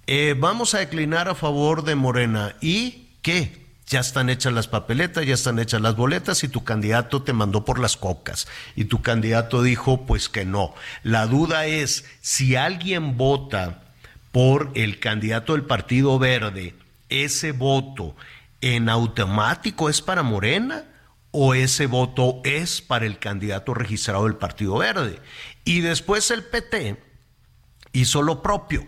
eh, 0.07 0.35
vamos 0.39 0.75
a 0.75 0.81
declinar 0.81 1.31
a 1.31 1.35
favor 1.35 1.85
de 1.85 1.95
Morena. 1.95 2.55
¿Y 2.61 3.07
qué? 3.23 3.64
Ya 3.87 4.01
están 4.01 4.31
hechas 4.31 4.53
las 4.53 4.69
papeletas, 4.69 5.27
ya 5.27 5.35
están 5.35 5.59
hechas 5.59 5.81
las 5.81 5.97
boletas 5.97 6.43
y 6.45 6.49
tu 6.49 6.65
candidato 6.65 7.23
te 7.23 7.33
mandó 7.33 7.65
por 7.65 7.79
las 7.79 7.97
cocas 7.97 8.49
y 8.77 8.87
tu 8.87 9.03
candidato 9.03 9.63
dijo 9.63 10.07
pues 10.07 10.29
que 10.29 10.45
no. 10.45 10.75
La 11.03 11.27
duda 11.27 11.67
es 11.67 12.05
si 12.21 12.57
alguien 12.57 13.17
vota 13.17 13.83
por 14.33 14.71
el 14.75 14.99
candidato 15.01 15.53
del 15.53 15.65
Partido 15.65 16.19
Verde, 16.19 16.75
ese 17.09 17.53
voto 17.53 18.17
en 18.61 18.89
automático 18.89 19.91
es 19.91 20.01
para 20.01 20.23
Morena 20.23 20.85
o 21.31 21.55
ese 21.55 21.87
voto 21.87 22.41
es 22.45 22.81
para 22.81 23.07
el 23.07 23.19
candidato 23.19 23.75
registrado 23.75 24.25
del 24.25 24.37
Partido 24.37 24.79
Verde. 24.79 25.21
Y 25.65 25.81
después 25.81 26.31
el 26.31 26.45
PT 26.45 26.97
hizo 27.93 28.23
lo 28.23 28.43
propio 28.43 28.87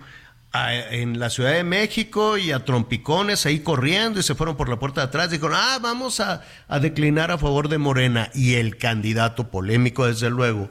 en 0.90 1.18
la 1.18 1.30
Ciudad 1.30 1.52
de 1.52 1.64
México 1.64 2.38
y 2.38 2.52
a 2.52 2.64
trompicones 2.64 3.46
ahí 3.46 3.60
corriendo 3.60 4.20
y 4.20 4.22
se 4.22 4.34
fueron 4.34 4.56
por 4.56 4.68
la 4.68 4.78
puerta 4.78 5.00
de 5.00 5.06
atrás. 5.08 5.30
Dijeron, 5.30 5.54
ah, 5.54 5.78
vamos 5.80 6.20
a, 6.20 6.42
declinar 6.80 7.30
a 7.30 7.38
favor 7.38 7.68
de 7.68 7.78
Morena. 7.78 8.30
Y 8.34 8.54
el 8.54 8.76
candidato 8.76 9.50
polémico, 9.50 10.06
desde 10.06 10.30
luego, 10.30 10.70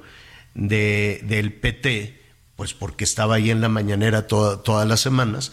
de, 0.53 1.21
del 1.23 1.53
PT, 1.53 2.21
pues 2.55 2.73
porque 2.73 3.03
estaba 3.03 3.35
ahí 3.35 3.51
en 3.51 3.61
la 3.61 3.69
mañanera 3.69 4.27
todas 4.27 4.87
las 4.87 4.99
semanas, 4.99 5.51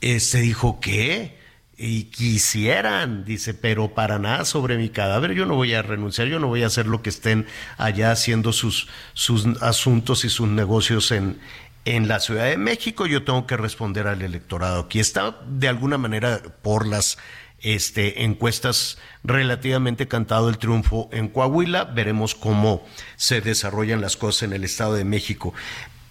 se 0.00 0.16
este 0.16 0.40
dijo, 0.40 0.78
¿qué? 0.80 1.38
Y 1.76 2.04
quisieran, 2.04 3.24
dice, 3.24 3.52
pero 3.52 3.94
para 3.94 4.20
nada 4.20 4.44
sobre 4.44 4.76
mi 4.76 4.90
cadáver, 4.90 5.32
yo 5.32 5.44
no 5.44 5.56
voy 5.56 5.74
a 5.74 5.82
renunciar, 5.82 6.28
yo 6.28 6.38
no 6.38 6.46
voy 6.46 6.62
a 6.62 6.66
hacer 6.66 6.86
lo 6.86 7.02
que 7.02 7.10
estén 7.10 7.46
allá 7.78 8.12
haciendo 8.12 8.52
sus, 8.52 8.88
sus 9.12 9.46
asuntos 9.60 10.24
y 10.24 10.28
sus 10.28 10.46
negocios 10.46 11.10
en, 11.10 11.40
en 11.84 12.08
la 12.08 12.20
Ciudad 12.20 12.44
de 12.44 12.56
México, 12.56 13.06
yo 13.06 13.24
tengo 13.24 13.46
que 13.46 13.56
responder 13.56 14.06
al 14.06 14.22
electorado. 14.22 14.82
Aquí 14.82 15.00
está 15.00 15.38
de 15.46 15.68
alguna 15.68 15.98
manera 15.98 16.40
por 16.62 16.86
las 16.86 17.18
este, 17.60 18.24
encuestas 18.24 18.98
relativamente 19.22 20.08
cantado 20.08 20.48
el 20.48 20.58
triunfo 20.58 21.08
en 21.12 21.28
Coahuila. 21.28 21.84
Veremos 21.84 22.34
cómo 22.34 22.86
se 23.16 23.40
desarrollan 23.40 24.00
las 24.00 24.16
cosas 24.16 24.44
en 24.44 24.52
el 24.54 24.64
Estado 24.64 24.94
de 24.94 25.04
México. 25.04 25.52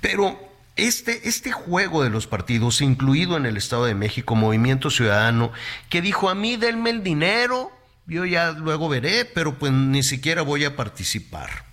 Pero 0.02 0.38
este, 0.76 1.28
este 1.28 1.52
juego 1.52 2.04
de 2.04 2.10
los 2.10 2.28
partidos, 2.28 2.82
incluido 2.82 3.38
en 3.38 3.46
el 3.46 3.58
Estado 3.58 3.86
de 3.86 3.96
México, 3.96 4.36
Movimiento 4.36 4.90
Ciudadano, 4.90 5.52
que 5.90 6.02
dijo 6.02 6.30
a 6.30 6.36
mí 6.36 6.56
denme 6.56 6.92
el 6.92 7.04
dinero, 7.04 7.72
yo 8.06 8.26
ya 8.26 8.52
luego 8.52 8.90
veré, 8.90 9.26
pero 9.26 9.58
pues 9.58 9.72
ni 9.72 10.04
siquiera 10.04 10.42
voy 10.42 10.66
a 10.66 10.76
participar. 10.76 11.66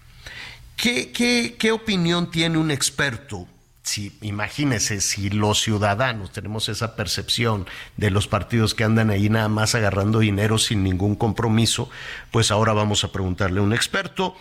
¿Qué, 0.76 1.12
qué, 1.12 1.56
qué 1.58 1.72
opinión 1.72 2.30
tiene 2.30 2.56
un 2.56 2.70
experto 2.70 3.46
si, 3.82 4.12
imagínese, 4.22 5.00
si 5.00 5.30
los 5.30 5.60
ciudadanos 5.60 6.32
tenemos 6.32 6.68
esa 6.68 6.96
percepción 6.96 7.66
de 7.96 8.10
los 8.10 8.28
partidos 8.28 8.74
que 8.74 8.84
andan 8.84 9.10
ahí 9.10 9.28
nada 9.28 9.48
más 9.48 9.74
agarrando 9.74 10.20
dinero 10.20 10.58
sin 10.58 10.84
ningún 10.84 11.16
compromiso, 11.16 11.90
pues 12.30 12.50
ahora 12.50 12.72
vamos 12.72 13.04
a 13.04 13.12
preguntarle 13.12 13.60
a 13.60 13.62
un 13.62 13.72
experto. 13.72 14.36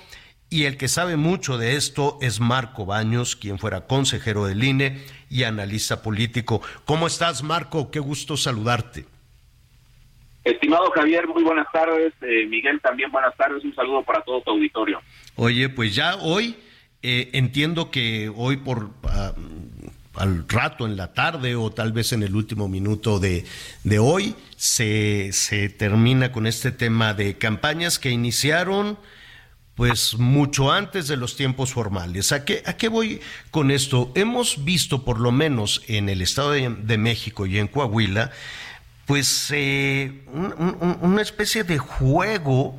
Y 0.50 0.66
el 0.66 0.78
que 0.78 0.88
sabe 0.88 1.16
mucho 1.16 1.58
de 1.58 1.76
esto 1.76 2.18
es 2.22 2.40
Marco 2.40 2.86
Baños, 2.86 3.36
quien 3.36 3.60
fuera 3.60 3.86
consejero 3.86 4.46
del 4.46 4.64
INE 4.64 5.00
y 5.30 5.44
analista 5.44 6.02
político. 6.02 6.62
¿Cómo 6.86 7.06
estás, 7.08 7.44
Marco? 7.44 7.92
Qué 7.92 8.00
gusto 8.00 8.36
saludarte. 8.36 9.06
Estimado 10.44 10.90
Javier, 10.92 11.28
muy 11.28 11.44
buenas 11.44 11.68
tardes. 11.72 12.14
Eh, 12.22 12.48
Miguel, 12.48 12.82
también 12.82 13.12
buenas 13.12 13.36
tardes. 13.38 13.64
Un 13.64 13.76
saludo 13.76 14.02
para 14.04 14.22
todo 14.22 14.42
tu 14.42 14.52
auditorio. 14.52 15.00
Oye, 15.36 15.70
pues 15.70 15.94
ya 15.94 16.16
hoy 16.16 16.58
eh, 17.02 17.30
entiendo 17.34 17.92
que 17.92 18.32
hoy 18.36 18.58
por 18.58 18.92
ah, 19.04 19.34
al 20.16 20.48
rato 20.50 20.86
en 20.86 20.98
la 20.98 21.14
tarde 21.14 21.56
o 21.56 21.72
tal 21.72 21.94
vez 21.94 22.12
en 22.12 22.24
el 22.24 22.36
último 22.36 22.68
minuto 22.68 23.20
de, 23.20 23.46
de 23.84 24.00
hoy 24.00 24.36
se, 24.58 25.32
se 25.32 25.70
termina 25.70 26.32
con 26.32 26.46
este 26.46 26.72
tema 26.72 27.14
de 27.14 27.38
campañas 27.38 28.00
que 28.00 28.10
iniciaron 28.10 28.98
pues 29.76 30.18
mucho 30.18 30.74
antes 30.74 31.08
de 31.08 31.16
los 31.16 31.38
tiempos 31.38 31.72
formales. 31.72 32.34
¿A 32.34 32.44
qué, 32.44 32.64
¿A 32.66 32.74
qué 32.74 32.90
voy 32.90 33.22
con 33.50 33.72
esto? 33.72 34.12
Hemos 34.14 34.66
visto 34.66 35.06
por 35.06 35.22
lo 35.22 35.32
menos 35.32 35.84
en 35.88 36.10
el 36.10 36.22
Estado 36.22 36.52
de, 36.52 36.98
México 36.98 37.46
y 37.46 37.60
en 37.60 37.70
Coahuila, 37.70 38.30
pues 39.06 39.48
eh, 39.52 40.26
una 41.00 41.22
especie 41.22 41.64
de 41.64 41.78
juego 41.78 42.78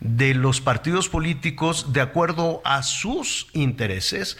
de 0.00 0.34
los 0.34 0.60
partidos 0.60 1.08
políticos 1.08 1.92
de 1.92 2.00
acuerdo 2.00 2.60
a 2.64 2.82
sus 2.82 3.48
intereses 3.54 4.38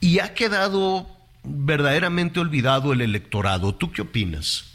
y 0.00 0.18
ha 0.20 0.34
quedado 0.34 1.06
verdaderamente 1.42 2.40
olvidado 2.40 2.92
el 2.92 3.00
electorado. 3.00 3.74
¿Tú 3.74 3.92
qué 3.92 4.02
opinas? 4.02 4.66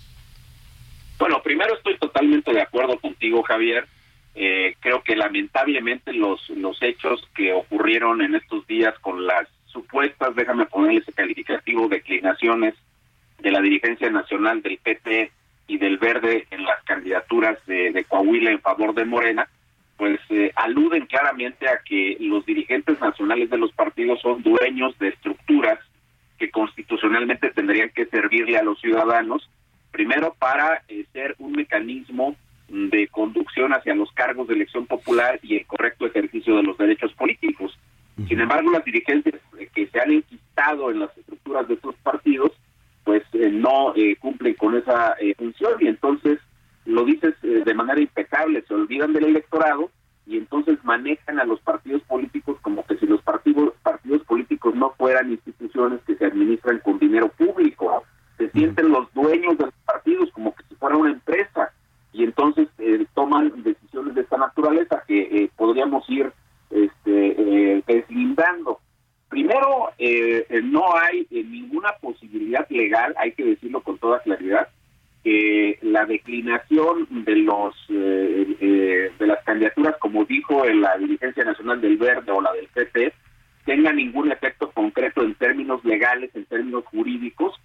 Bueno, 1.18 1.41
primero 1.41 1.76
estoy 1.76 1.97
totalmente 1.97 2.51
de 2.53 2.62
acuerdo 2.62 2.99
contigo, 2.99 3.41
Javier. 3.43 3.88
Eh, 4.36 4.76
creo 4.82 5.01
que 5.01 5.16
lamentablemente 5.16 6.12
los, 6.12 6.49
los 6.49 6.82
hechos 6.82 7.22
que 7.34 7.53
ocurrieron 7.53 8.22
en 8.22 8.36
estos 8.36 8.68
días 8.68 8.93
con 8.99 9.26
las 9.26 9.47
supuestas, 9.68 10.36
déjame 10.36 10.66
poner 10.66 11.01
ese 11.01 11.14
calificativo, 11.14 11.88
declinaciones 11.88 12.76
de 13.39 13.51
la 13.51 13.62
dirigencia 13.62 14.10
nacional 14.10 14.62
del 14.62 14.78
PT 14.78 15.32
y 15.68 15.78
del 15.78 15.97
Verde 15.97 16.47
en 16.51 16.64
las 16.64 16.84
candidaturas 16.84 17.58
de, 17.66 18.06
Coahuila 18.08 18.51
en 18.51 18.62
favor 18.62 18.93
de 18.93 19.06
Morena, 19.06 19.47
pues 19.97 20.19
eh, 20.29 20.51
aluden 20.55 21.05
claramente 21.05 21.67
a 21.67 21.79
que 21.83 22.17
los 22.19 22.45
dirigentes 22.45 22.99
nacionales 22.99 23.49
de 23.49 23.57
los 23.57 23.71
partidos 23.71 24.19
son 24.21 24.43
dueños 24.43 24.97
de 24.99 25.09
estructuras 25.09 25.79
que 26.37 26.51
constitucionalmente 26.51 27.51
tendrían 27.51 27.89
que 27.89 28.05
servirle 28.07 28.57
a 28.57 28.63
los 28.63 28.79
ciudadanos, 28.81 29.49
primero 29.91 30.35
para 30.37 30.83
eh, 30.89 31.05
ser 31.13 31.35
un 31.39 31.53
mecanismo 31.53 32.35
de 32.67 33.07
conducción 33.07 33.73
hacia 33.73 33.95
los 33.95 34.11
cargos 34.11 34.47
de 34.47 34.55
elección 34.55 34.85
popular 34.85 35.39
y 35.41 35.57
el 35.57 35.65
correcto 35.65 36.05
ejercicio 36.05 36.57
de 36.57 36.63
los 36.63 36.77
derechos 36.77 37.13
políticos. 37.13 37.77
Sin 38.27 38.39
embargo, 38.39 38.71
las 38.71 38.85
dirigencias 38.85 39.35
que 39.73 39.87
se 39.87 39.99
han 39.99 40.11
enquistado 40.11 40.89
en 40.89 40.99
las 40.99 41.15
estructuras 41.17 41.67
de 41.67 41.73
estos 41.73 41.95
partidos, 41.95 42.51
pues 43.03 43.23
eh, 43.33 43.49
no 43.51 43.93
eh, 43.95 44.15
cumplen 44.15 44.53
con 44.55 44.75
esa 44.75 45.15
eh, 45.19 45.35
función 45.37 45.73
y 45.79 45.87
entonces 45.87 46.39
lo 46.86 47.03
dices 47.03 47.33
de 47.41 47.73
manera 47.73 47.99
impecable, 47.99 48.63
se 48.67 48.73
olvidan 48.73 49.13
del 49.13 49.25
electorado 49.25 49.89
y 50.25 50.38
entonces 50.38 50.77
manejan 50.83 51.39
a 51.39 51.45
los 51.45 51.59
partidos 51.61 52.01
políticos 52.03 52.57
como 52.61 52.86
que 52.86 52.97
si 52.97 53.05
los 53.05 53.21
partidos 53.21 53.73
partidos 53.83 54.23
políticos 54.23 54.75
no 54.75 54.91
fueran 54.97 55.31
instituciones 55.31 56.01
que 56.05 56.15
se 56.15 56.25
administran 56.25 56.79
con 56.79 56.99
dinero 56.99 57.29
público, 57.29 58.03
se 58.38 58.49
sienten 58.51 58.89
los 58.89 59.11
dueños 59.13 59.57
de 59.57 59.65
los 59.65 59.73
partidos 59.86 60.29
como 60.31 60.53
que 60.55 60.63
si 60.69 60.75
fuera 60.75 60.97
una 60.97 61.11
empresa 61.11 61.71
y 62.11 62.23
entonces 62.23 62.67
eh, 62.77 63.05
toman 63.13 63.63
decisiones 63.63 64.15
de 64.15 64.21
esta 64.21 64.38
naturaleza 64.38 65.03
que 65.07 65.21
eh, 65.21 65.51
podríamos 65.55 66.09
ir 66.09 66.31
este, 66.69 67.75
eh, 67.75 67.83
deslindando. 67.86 68.79
Primero, 69.29 69.89
no 70.63 70.95
hay 70.95 71.27
ninguna 71.29 71.91
posibilidad 71.99 72.65
legal, 72.69 73.13
hay 73.17 73.33
que 73.33 73.43
decirlo 73.43 73.81
con 73.81 73.97
toda 73.97 74.19
claridad, 74.19 74.69
que 75.26 75.80
la 75.82 76.05
declinación 76.05 77.07
de 77.09 77.36
los 77.38 77.73
de 77.89 79.11
las 79.28 79.43
candidaturas, 79.43 79.95
como 79.99 80.23
dijo 80.23 80.65
en 80.65 80.82
la 80.82 80.95
dirigencia 80.99 81.43
nacional 81.43 81.82
del 81.82 81.97
Verde 81.97 82.32
o 82.32 82.41
la 82.41 82.53
del 82.53 82.67
PP, 82.67 83.11
tenga 83.65 83.91
ningún 83.91 84.32
efecto 84.32 84.69
concreto 84.69 85.23
en 85.23 85.34
términos 85.34 85.84
legales, 85.84 86.30
en 86.36 86.45
términos 86.45 86.86
jurídicos, 86.86 87.59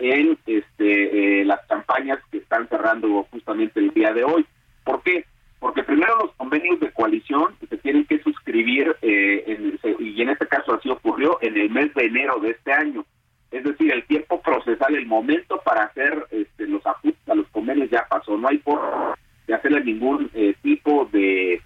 en 0.00 0.36
este, 0.44 1.40
eh, 1.40 1.44
las 1.44 1.64
campañas 1.68 2.18
que 2.32 2.38
están 2.38 2.68
cerrando 2.68 3.22
justamente 3.30 3.78
el 3.78 3.90
día 3.90 4.12
de 4.12 4.24
hoy. 4.24 4.44
¿Por 4.82 5.00
qué? 5.04 5.24
Porque 5.60 5.84
primero 5.84 6.18
los 6.18 6.32
convenios 6.32 6.80
de 6.80 6.90
coalición 6.90 7.54
se 7.70 7.76
tienen 7.78 8.04
que 8.06 8.18
suscribir, 8.24 8.96
eh, 9.02 9.78
y 10.00 10.20
en 10.20 10.30
este 10.30 10.48
caso 10.48 10.74
así 10.74 10.90
ocurrió, 10.90 11.38
en 11.40 11.56
el 11.56 11.70
mes 11.70 11.94
de 11.94 12.06
enero 12.06 12.40
de 12.40 12.50
este 12.50 12.72
año. 12.72 13.06
Es 13.54 13.62
decir, 13.62 13.92
el 13.92 14.04
tiempo 14.06 14.40
procesal, 14.42 14.96
el 14.96 15.06
momento 15.06 15.60
para 15.64 15.84
hacer 15.84 16.26
este, 16.30 16.66
los 16.66 16.84
ajustes 16.84 17.28
a 17.28 17.36
los 17.36 17.46
convenios 17.48 17.88
ya 17.88 18.04
pasó. 18.08 18.36
No 18.36 18.48
hay 18.48 18.58
por 18.58 18.80
de 19.46 19.54
hacerle 19.54 19.84
ningún 19.84 20.30
eh, 20.34 20.54
tipo 20.62 21.08
de, 21.12 21.60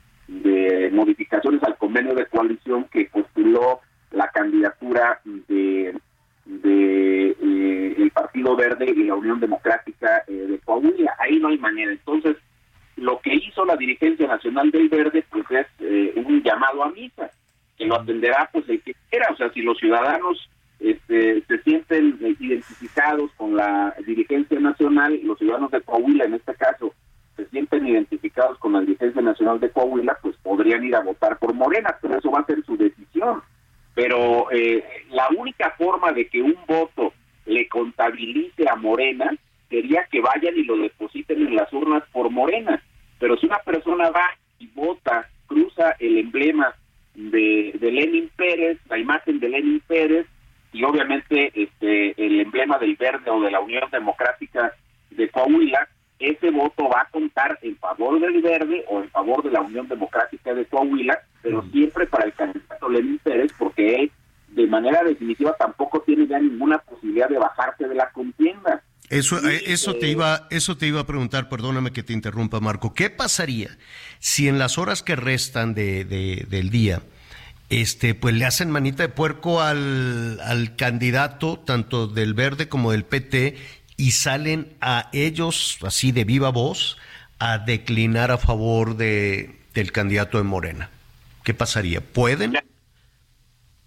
modificaciones 0.93 1.63
al 1.63 1.77
convenio 1.79 2.15
de 2.15 2.27
coalición 2.27 2.85
que 2.91 3.07
postuló 3.07 3.81
la 4.11 4.29
candidatura 4.29 5.21
de 5.25 5.95
de 6.45 7.37
eh, 7.41 7.95
el 7.99 8.11
Partido 8.11 8.57
Verde 8.57 8.87
y 8.91 9.05
la 9.05 9.15
Unión 9.15 9.39
Democrática 9.39 10.25
eh, 10.27 10.33
de 10.33 10.59
Coahuila. 10.59 11.15
Ahí 11.19 11.39
no 11.39 11.49
hay 11.49 11.59
manera. 11.59 11.93
Entonces, 11.93 12.37
lo 12.97 13.21
que 13.21 13.35
hizo 13.35 13.65
la 13.65 13.77
dirigencia 13.77 14.27
nacional 14.27 14.71
del 14.71 14.89
Verde, 14.89 15.25
pues 15.31 15.45
es 15.51 15.67
eh, 15.81 16.13
un 16.17 16.43
llamado 16.43 16.83
a 16.83 16.91
misa, 16.91 17.31
que 17.77 17.87
lo 17.87 17.97
atenderá 17.97 18.49
pues 18.53 18.69
el 18.69 18.81
que 18.83 18.95
quiera. 19.11 19.29
O 19.33 19.37
sea, 19.37 19.51
si 19.53 19.63
los 19.63 19.79
ciudadanos 19.79 20.49
este, 20.81 21.43
se 21.43 21.63
sienten 21.63 22.19
identificados 22.21 23.31
con 23.37 23.57
la 23.57 23.95
dirigencia 24.07 24.61
nacional, 24.61 25.19
los 25.25 25.39
ciudadanos 25.39 25.71
de 25.71 25.81
Coahuila 25.81 26.25
en 26.25 26.35
este 26.35 26.55
caso, 26.55 26.95
se 27.37 27.47
sienten 27.47 27.87
identificados 27.87 28.59
con 28.59 28.73
la 28.73 28.81
dirigencia 28.81 29.23
nacional 29.23 29.61
de 29.61 29.71
Coahuila, 29.71 30.19
pues 30.23 30.37
podrían 30.43 30.85
ir 30.85 30.97
a 30.97 31.01
votar 31.01 31.39
por 31.39 31.55
Morena, 31.55 31.97
pero 32.01 32.19
eso 32.19 32.31
va 32.31 32.41
a 32.41 32.47
ser 32.47 32.65
su 32.65 32.77
decisión 32.77 33.43
pero 33.99 34.49
eh, 34.53 34.85
la 35.11 35.27
única 35.37 35.75
forma 35.77 36.13
de 36.13 36.29
que 36.29 36.41
un 36.41 36.55
voto 36.69 37.13
le 37.47 37.67
contabilice 37.67 38.69
a 38.71 38.77
Morena 38.77 39.29
sería 39.69 40.07
que 40.09 40.21
vayan 40.21 40.57
y 40.57 40.63
lo 40.63 40.77
depositen 40.77 41.45
en 41.45 41.57
las 41.57 41.73
urnas 41.73 42.05
por 42.13 42.31
Morena. 42.31 42.81
Pero 43.19 43.37
si 43.37 43.47
una 43.47 43.59
persona 43.59 44.09
va 44.11 44.39
y 44.61 44.69
vota, 44.69 45.29
cruza 45.49 45.97
el 45.99 46.17
emblema 46.17 46.77
de, 47.17 47.73
de 47.75 47.91
Lenin 47.91 48.31
Pérez, 48.37 48.79
la 48.89 48.99
imagen 48.99 49.41
de 49.41 49.49
Lenin 49.49 49.83
Pérez, 49.89 50.29
y 50.73 50.85
obviamente 50.85 51.53
este 51.55 52.15
el 52.25 52.41
emblema 52.41 52.79
del 52.79 52.97
Verde 52.97 53.31
o 53.31 53.41
de 53.41 53.51
la 53.51 53.61
Unión 53.61 53.89
Democrática 53.91 54.73
de 55.11 55.29
Coahuila, 55.29 55.89
ese 56.19 56.51
voto 56.51 56.89
va 56.89 57.03
a 57.03 57.11
contar 57.11 57.59
en 57.63 57.77
favor 57.77 58.21
del 58.21 58.43
Verde 58.43 58.85
o 58.89 59.01
en 59.03 59.11
favor 59.11 59.43
de 59.43 59.51
la 59.51 59.61
Unión 59.61 59.89
Democrática 59.89 60.53
de 60.53 60.67
Coahuila, 60.67 61.19
pero 61.43 61.65
siempre 61.71 62.07
para 62.07 62.25
el 62.25 62.33
candidato 62.33 62.89
Lenín 62.89 63.19
Pérez, 63.19 63.53
porque 63.57 63.97
él 63.97 64.13
de 64.49 64.67
manera 64.67 65.03
definitiva 65.05 65.55
tampoco 65.59 66.01
tiene 66.01 66.27
ya 66.27 66.39
ninguna 66.39 66.79
posibilidad 66.79 67.29
de 67.29 67.39
bajarse 67.39 67.87
de 67.87 67.95
la 67.95 68.11
contienda. 68.11 68.83
Eso, 69.11 69.39
eh, 69.49 69.63
eso 69.67 69.95
te 69.95 70.09
iba, 70.09 70.47
eso 70.51 70.77
te 70.77 70.87
iba 70.87 71.01
a 71.01 71.07
preguntar, 71.07 71.49
perdóname 71.49 71.93
que 71.93 72.03
te 72.03 72.13
interrumpa, 72.13 72.61
Marco. 72.61 72.93
¿Qué 72.93 73.09
pasaría 73.09 73.79
si 74.19 74.49
en 74.49 74.59
las 74.59 74.77
horas 74.77 75.03
que 75.03 75.17
restan 75.17 75.75
de, 75.75 76.05
del 76.05 76.71
día, 76.71 77.03
este, 77.71 78.15
pues 78.15 78.35
le 78.35 78.45
hacen 78.45 78.71
manita 78.71 79.03
de 79.03 79.09
puerco 79.09 79.61
al, 79.61 80.41
al 80.41 80.77
candidato, 80.77 81.59
tanto 81.59 82.07
del 82.07 82.35
Verde 82.35 82.69
como 82.69 82.93
del 82.93 83.05
PT, 83.05 83.57
y 83.97 84.13
salen 84.13 84.69
a 84.81 85.11
ellos, 85.13 85.79
así 85.83 86.13
de 86.13 86.25
viva 86.25 86.51
voz, 86.51 86.97
a 87.39 87.59
declinar 87.59 88.31
a 88.31 88.39
favor 88.39 88.97
de, 88.97 89.57
del 89.75 89.93
candidato 89.93 90.39
de 90.39 90.45
Morena. 90.45 90.91
¿Qué 91.45 91.55
pasaría? 91.55 92.01
¿Pueden? 92.01 92.55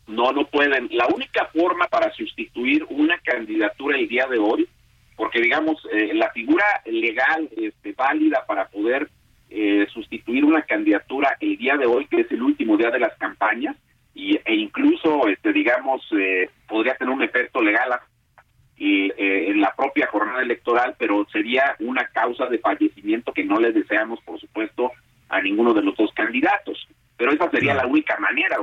No, 0.08 0.32
no 0.32 0.46
pueden. 0.46 0.90
La 0.92 1.08
única 1.08 1.46
forma 1.54 1.88
para 1.88 2.12
sustituir 2.14 2.86
una 2.90 3.18
candidatura 3.20 3.98
el 3.98 4.08
día 4.08 4.28
de 4.28 4.38
hoy, 4.38 4.68
porque 5.16 5.40
digamos, 5.42 5.82
eh, 5.94 6.14
la 6.14 6.30
figura 6.32 6.66
legal 6.86 7.50
este, 7.56 7.94
válida 7.94 8.44
para 8.46 8.68
poder 8.68 9.10
eh, 9.54 9.86
sustituir 9.94 10.46
una 10.46 10.62
candidatura 10.62 11.36
el 11.42 11.58
día 11.58 11.76
de 11.76 11.86
hoy, 11.86 12.08
que 12.08 12.22
es 12.22 12.32
el 12.32 12.42
último 12.42 12.78
día 12.78 12.90
de 12.90 13.00
las 13.00 13.14
campañas, 13.18 13.76
y, 14.14 14.38
e 14.46 14.56
incluso, 14.56 15.28
este, 15.28 15.52
digamos, 15.52 16.02
eh, 16.18 16.50
podría 16.70 16.96
tener 16.96 17.14
un 17.14 17.22
efecto 17.22 17.62
legal 17.62 18.00
y, 18.78 19.12
eh, 19.12 19.50
en 19.50 19.60
la 19.60 19.74
propia 19.76 20.08
jornada 20.08 20.42
electoral, 20.42 20.96
pero 20.98 21.28
sería 21.34 21.76
una 21.80 22.06
causa 22.08 22.46
de 22.46 22.60
fallecimiento 22.60 23.34
que 23.34 23.44
no 23.44 23.60
le 23.60 23.74
deseamos, 23.74 24.22
por 24.22 24.40
supuesto, 24.40 24.92
a 25.28 25.42
ninguno 25.42 25.74
de 25.74 25.82
los 25.82 25.98
dos 25.98 26.14
candidatos. 26.14 26.88
Pero 27.18 27.34
esa 27.34 27.50
sería 27.52 27.74
la 27.74 27.86
única 27.86 28.18
manera. 28.20 28.58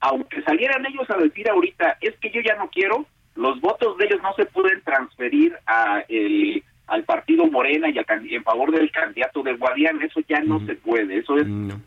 aunque 0.00 0.42
salieran 0.42 0.84
ellos 0.86 1.08
a 1.08 1.16
decir 1.16 1.48
ahorita, 1.48 1.98
es 2.00 2.16
que 2.18 2.30
yo 2.30 2.40
ya 2.40 2.54
no 2.56 2.68
quiero, 2.68 3.06
los 3.34 3.60
votos 3.60 3.96
de 3.96 4.06
ellos 4.06 4.20
no 4.22 4.34
se 4.34 4.44
pueden 4.46 4.82
transferir 4.82 5.56
a 5.66 6.04
el, 6.08 6.62
al 6.86 7.04
partido 7.04 7.46
Morena 7.46 7.88
y, 7.88 7.98
en 8.34 8.44
favor 8.44 8.70
del 8.70 8.90
candidato 8.90 9.42
de 9.42 9.54
Guadiana, 9.54 10.04
eso 10.04 10.20
ya 10.28 10.40
no 10.40 10.64
se 10.66 10.76
puede, 10.76 11.18
eso 11.18 11.36
es, 11.36 11.46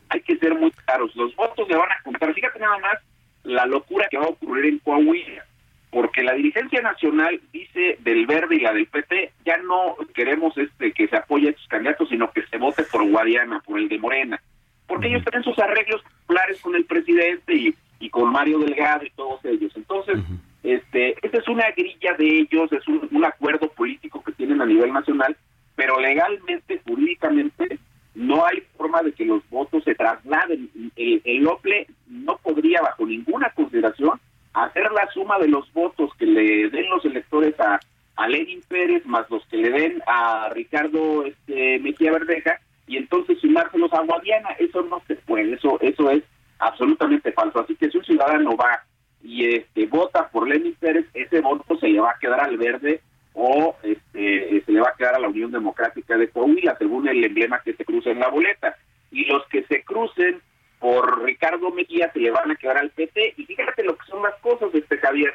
hay 0.10 0.22
que 0.22 0.38
ser 0.38 0.56
muy 0.56 0.72
claros, 0.72 1.16
los 1.16 1.36
votos 1.36 1.68
le 1.70 1.78
van 1.78 1.92
a 1.92 2.04
contar, 2.04 2.34
fíjate 2.34 2.60
nada 2.60 2.78
más 2.80 2.98
la 3.44 3.66
locura 3.66 4.08
que 4.12 4.18
va 4.18 4.26
a 4.26 4.30
ocurrir 4.30 4.66
en 4.66 4.80
Coahuila, 4.80 5.46
porque 5.90 6.22
la 6.22 6.34
dirigencia 6.34 6.82
nacional 6.82 7.40
dice 7.54 7.98
del 8.02 8.26
Verde 8.26 8.58
y 8.58 8.60
la 8.60 8.74
del 8.74 8.88
PT, 8.88 9.32
ya 9.46 9.58
no 9.58 9.96
queremos 10.14 10.58
este 10.58 10.92
que 10.92 11.08
se 11.08 11.16
apoye 11.16 11.48
a 11.48 11.52
estos 11.52 11.68
candidatos, 11.68 12.10
sino 12.10 12.30
que 12.32 12.46
se 12.48 12.58
vote 12.58 12.84
por 12.84 13.10
Guadiana, 13.10 13.62
por 13.62 13.80
el 13.80 13.88
de 13.88 13.98
Morena, 14.00 14.42
porque 14.86 15.08
ellos 15.08 15.24
tienen 15.24 15.44
sus 15.44 15.58
arreglos 15.60 16.02
populares 16.04 16.60
con 16.62 16.76
el 16.76 16.84
presidente 16.84 17.56
y, 17.56 17.74
y 18.02 18.10
con 18.10 18.32
Mario 18.32 18.60
Delgado 18.60 19.06
y 19.06 19.12
todos 19.12 19.44
ellos, 19.46 19.72
entonces... 19.76 20.18
Este, 20.64 21.16
esta 21.26 21.38
es 21.38 21.48
una 21.48 21.72
grilla 21.72 22.14
de 22.18 22.40
ellos, 22.40 22.72
es 22.72 22.88
un, 22.88 23.24
acuerdo 23.24 23.70
político 23.70 24.22
que 24.24 24.34
tienen 24.34 24.62
a 24.62 24.66
nivel 24.66 24.92
nacional, 24.92 25.36
pero 25.76 26.00
legalmente, 26.00 26.82
jurídicamente, 26.86 27.80
no 28.16 28.46
hay 28.46 28.62
forma 28.76 29.02
de 29.02 29.14
que 29.14 29.26
los 29.26 29.48
votos 29.50 29.84
se 29.84 29.96
trasladen. 29.96 30.70
El, 30.96 31.22
el 31.24 31.48
OPLE 31.48 31.88
no 32.08 32.38
podría, 32.38 32.82
bajo 32.82 33.06
ninguna 33.06 33.50
consideración, 33.52 34.20
hacer 34.54 34.92
la 34.92 35.10
suma 35.12 35.40
de 35.40 35.48
los 35.48 35.72
votos 35.74 36.12
que 36.18 36.26
le 36.26 36.70
den 36.70 36.90
los 36.90 37.06
electores 37.06 37.58
a, 37.60 37.80
a 38.16 38.28
Lenin 38.28 38.62
Pérez 38.68 39.06
más 39.06 39.30
los 39.30 39.46
que 39.46 39.58
le 39.58 39.70
den 39.70 40.02
a 40.08 40.50
Ricardo 40.54 41.26
este, 41.26 41.80
Mejía 41.80 42.12
Verdeja 42.12 42.60
y 42.88 42.98
entonces 42.98 43.40
sumárselos 43.40 43.94
a 43.94 44.02
Guadiana. 44.02 44.50
Eso 44.60 44.82
no 44.84 45.02
se 45.08 45.16
puede, 45.16 45.54
eso, 45.54 45.80
eso 45.82 46.10
es 46.10 46.24
absolutamente 46.60 47.32
falso. 47.32 47.60
Así 47.60 47.76
que 47.76 47.90
si 47.90 47.98
un 47.98 48.04
ciudadano 48.04 48.58
va 48.58 48.84
y 49.24 49.56
este 49.56 49.86
vota 49.86 50.30
por 50.30 50.48
Lenin 50.48 50.76
Pérez, 50.76 51.06
ese 51.14 51.42
voto 51.42 51.78
se 51.78 51.88
le 51.88 52.00
va 52.00 52.12
a 52.12 52.20
quedar 52.20 52.42
al 52.42 52.58
verde 52.58 53.02
o 53.34 53.76
este, 53.84 54.62
se 54.66 54.72
le 54.72 54.82
va 54.82 54.90
a 54.90 54.98
quedar 54.98 55.16
a 55.16 55.20
la 55.20 55.30
Unión 55.30 55.52
Democrática 55.52 56.18
de 56.18 56.30
Coahuila, 56.30 56.76
según 56.78 57.08
el 57.08 57.24
emblema 57.24 57.62
que 57.64 57.74
se 57.74 57.86
cruza 57.86 58.10
en 58.10 58.20
la 58.20 58.30
boleta. 58.30 58.76
Y 59.12 59.26
los 59.26 59.46
que 59.48 59.64
se 59.64 59.84
crucen 59.84 60.42
por 60.80 61.24
Ricardo 61.24 61.72
Mejía 61.72 62.12
se 62.12 62.20
le 62.20 62.32
van 62.32 62.52
a 62.52 62.56
quedar 62.56 62.78
al 62.78 62.90
PT. 62.92 63.36
Y 63.38 63.46
fíjate 63.46 63.84
lo 63.84 63.98
que 63.98 64.06
son 64.08 64.24
las 64.24 64.36
cosas, 64.42 64.74
este 64.74 64.98
Javier. 64.98 65.34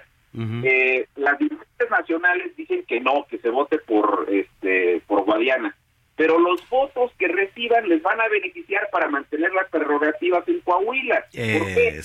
eh, 0.65 1.07
las 1.17 1.39
dirigentes 1.39 1.91
nacionales 1.91 2.57
dicen 2.57 2.85
que 2.87 3.01
no, 3.01 3.27
que 3.29 3.39
se 3.39 3.51
vote 3.51 3.79
por 3.79 4.27
este 4.31 5.01
por 5.07 5.25
Guadiana. 5.25 5.77
Pero 6.17 6.39
los 6.39 6.69
votos 6.69 7.13
que 7.19 7.29
reciban 7.29 7.89
les 7.89 8.03
van 8.03 8.21
a 8.21 8.29
beneficiar 8.29 8.89
para 8.91 9.09
mantener 9.09 9.53
las 9.53 9.69
prerrogativas 9.69 10.47
en 10.49 10.61
Coahuila. 10.61 11.25
¿Por 11.33 11.67
qué? 11.75 12.03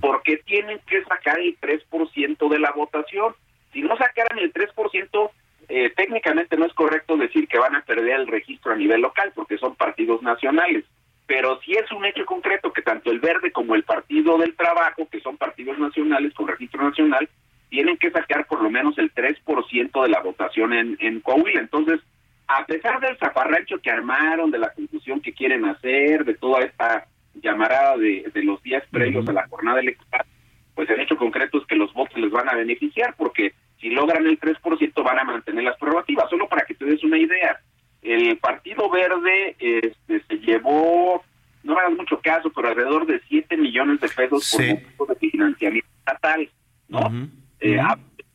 Porque 0.00 0.38
tienen 0.38 0.80
que 0.86 1.02
sacar 1.04 1.38
el 1.40 1.58
3% 1.60 2.48
de 2.48 2.58
la 2.58 2.70
votación. 2.72 3.34
Si 3.72 3.82
no 3.82 3.96
sacaran 3.96 4.38
el 4.38 4.52
3%, 4.52 5.30
eh, 5.68 5.92
técnicamente 5.96 6.56
no 6.56 6.66
es 6.66 6.72
correcto 6.74 7.16
decir 7.16 7.48
que 7.48 7.58
van 7.58 7.74
a 7.74 7.82
perder 7.82 8.20
el 8.20 8.26
registro 8.26 8.72
a 8.72 8.76
nivel 8.76 9.00
local, 9.00 9.32
porque 9.34 9.58
son 9.58 9.74
partidos 9.74 10.22
nacionales. 10.22 10.84
Pero 11.26 11.58
si 11.62 11.72
es 11.72 11.90
un 11.90 12.04
hecho 12.04 12.24
concreto 12.26 12.72
que 12.72 12.82
tanto 12.82 13.10
el 13.10 13.18
Verde 13.18 13.50
como 13.50 13.74
el 13.74 13.82
Partido 13.82 14.36
del 14.38 14.54
Trabajo, 14.54 15.08
que 15.10 15.20
son 15.20 15.36
partidos 15.36 15.78
nacionales 15.78 16.34
con 16.34 16.48
registro 16.48 16.82
nacional, 16.82 17.28
tienen 17.70 17.96
que 17.96 18.10
sacar 18.10 18.46
por 18.46 18.62
lo 18.62 18.70
menos 18.70 18.96
el 18.98 19.12
3% 19.12 20.02
de 20.02 20.08
la 20.08 20.20
votación 20.20 20.72
en, 20.72 21.20
Coahuila. 21.20 21.60
Entonces, 21.60 22.00
a 22.46 22.66
pesar 22.66 23.00
del 23.00 23.16
zafarrancho 23.16 23.80
que 23.80 23.90
armaron, 23.90 24.50
de 24.50 24.58
la 24.58 24.72
confusión 24.72 25.20
que 25.20 25.32
quieren 25.32 25.64
hacer, 25.64 26.24
de 26.24 26.34
toda 26.34 26.60
esta 26.62 27.06
llamarada 27.42 27.96
de, 27.96 28.30
de 28.32 28.42
los 28.42 28.62
días 28.62 28.82
previos 28.90 29.28
a 29.28 29.32
la 29.32 29.46
jornada 29.48 29.80
electoral, 29.80 30.26
pues 30.74 30.88
el 30.90 31.00
hecho 31.00 31.16
concreto 31.16 31.58
es 31.58 31.66
que 31.66 31.76
los 31.76 31.92
votos 31.92 32.18
les 32.18 32.30
van 32.30 32.48
a 32.48 32.54
beneficiar, 32.54 33.14
porque 33.16 33.54
si 33.80 33.90
logran 33.90 34.26
el 34.26 34.40
3% 34.40 35.04
van 35.04 35.18
a 35.18 35.24
mantener 35.24 35.64
las 35.64 35.76
prerrogativas. 35.78 36.28
Solo 36.30 36.48
para 36.48 36.64
que 36.64 36.74
te 36.74 36.84
des 36.84 37.02
una 37.04 37.18
idea, 37.18 37.60
el 38.02 38.36
Partido 38.38 38.90
Verde 38.90 39.56
este, 39.58 40.22
se 40.26 40.38
llevó, 40.38 41.22
no 41.62 41.74
me 41.74 41.80
hagas 41.80 41.92
mucho 41.92 42.20
caso, 42.20 42.50
pero 42.54 42.68
alrededor 42.68 43.06
de 43.06 43.20
7 43.28 43.56
millones 43.56 44.00
de 44.00 44.08
pesos 44.08 44.56
por 44.96 45.08
un 45.08 45.14
de 45.14 45.30
financiamiento 45.30 45.88
estatal, 45.98 46.48
¿no? 46.88 47.28
Eh, 47.60 47.80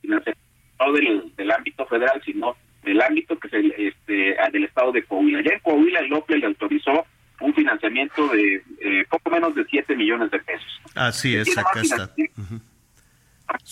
no 0.04 0.94
del, 0.94 1.36
del 1.36 1.52
ámbito 1.52 1.86
federal, 1.86 2.22
sino 2.26 2.56
del 2.84 3.02
ámbito 3.02 3.38
que 3.38 3.48
es 3.48 3.54
el, 3.54 3.72
este, 3.78 4.38
del 4.52 4.64
estado 4.64 4.92
de 4.92 5.04
Coahuila. 5.04 5.42
Ya 5.42 5.54
en 5.54 5.60
Coahuila 5.60 6.00
el 6.00 6.14
OPE 6.14 6.38
le 6.38 6.48
autorizó 6.48 7.06
un 7.42 7.54
financiamiento 7.54 8.28
de 8.30 8.64
eh, 8.82 9.06
poco 9.10 9.30
menos 9.30 9.56
de 9.56 9.66
7 9.66 9.96
millones 9.96 10.32
de 10.32 10.40
pesos. 10.40 10.82
Así 10.96 11.36
es, 11.36 11.58
acá 11.58 11.82
está. 11.82 12.14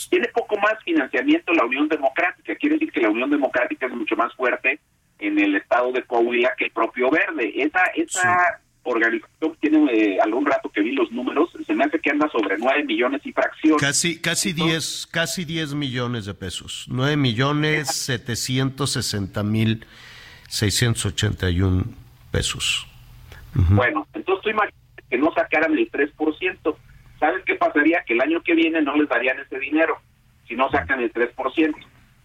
Tiene 0.10 0.28
poco 0.30 0.58
más 0.58 0.82
financiamiento 0.84 1.54
la 1.54 1.66
Unión 1.66 1.88
Democrática, 1.88 2.56
quiere 2.56 2.76
decir 2.76 2.92
que 2.92 3.02
la 3.02 3.10
Unión 3.10 3.30
Democrática 3.30 3.86
es 3.86 3.94
mucho 3.94 4.16
más 4.16 4.34
fuerte 4.36 4.80
en 5.20 5.40
el 5.40 5.56
estado 5.56 5.92
de 5.92 6.04
Coahuila 6.04 6.54
que 6.58 6.66
el 6.66 6.72
propio 6.72 7.10
Verde. 7.12 7.52
Esa, 7.56 7.84
esa 7.96 8.60
organización 8.84 9.58
tiene 9.60 9.92
eh, 9.92 10.18
algún 10.22 10.46
rato 10.46 10.70
que 10.70 10.82
vi 10.82 10.94
los 10.94 11.12
números, 11.12 11.50
se 11.66 11.74
me 11.74 11.84
hace 11.84 12.00
que 12.00 12.10
anda 12.10 12.30
sobre 12.30 12.58
9 12.58 12.86
millones 12.86 13.22
y 13.26 13.32
fracción. 13.32 13.78
Casi, 13.78 14.20
casi 14.20 14.54
10, 14.54 15.08
casi 15.12 15.46
10 15.46 15.74
millones 15.74 16.26
de 16.26 16.34
pesos, 16.34 16.86
9 16.90 17.18
millones 17.18 17.90
760 17.90 19.44
mil 19.44 19.86
681 20.48 21.86
pesos. 22.32 22.88
Bueno, 23.70 24.08
entonces 24.14 24.44
tú 24.44 24.50
imaginas 24.50 24.76
que 25.10 25.18
no 25.18 25.32
sacaran 25.34 25.78
el 25.78 25.90
3%. 25.92 26.76
¿Sabes 27.20 27.44
qué 27.46 27.56
pasaría? 27.56 28.04
Que 28.04 28.14
el 28.14 28.22
año 28.22 28.42
que 28.44 28.54
viene 28.54 28.82
no 28.82 28.96
les 28.96 29.10
darían 29.10 29.40
ese 29.40 29.60
dinero 29.60 29.98
si 30.48 30.56
no 30.56 30.70
sacan 30.70 31.02
el 31.02 31.12
3%, 31.12 31.76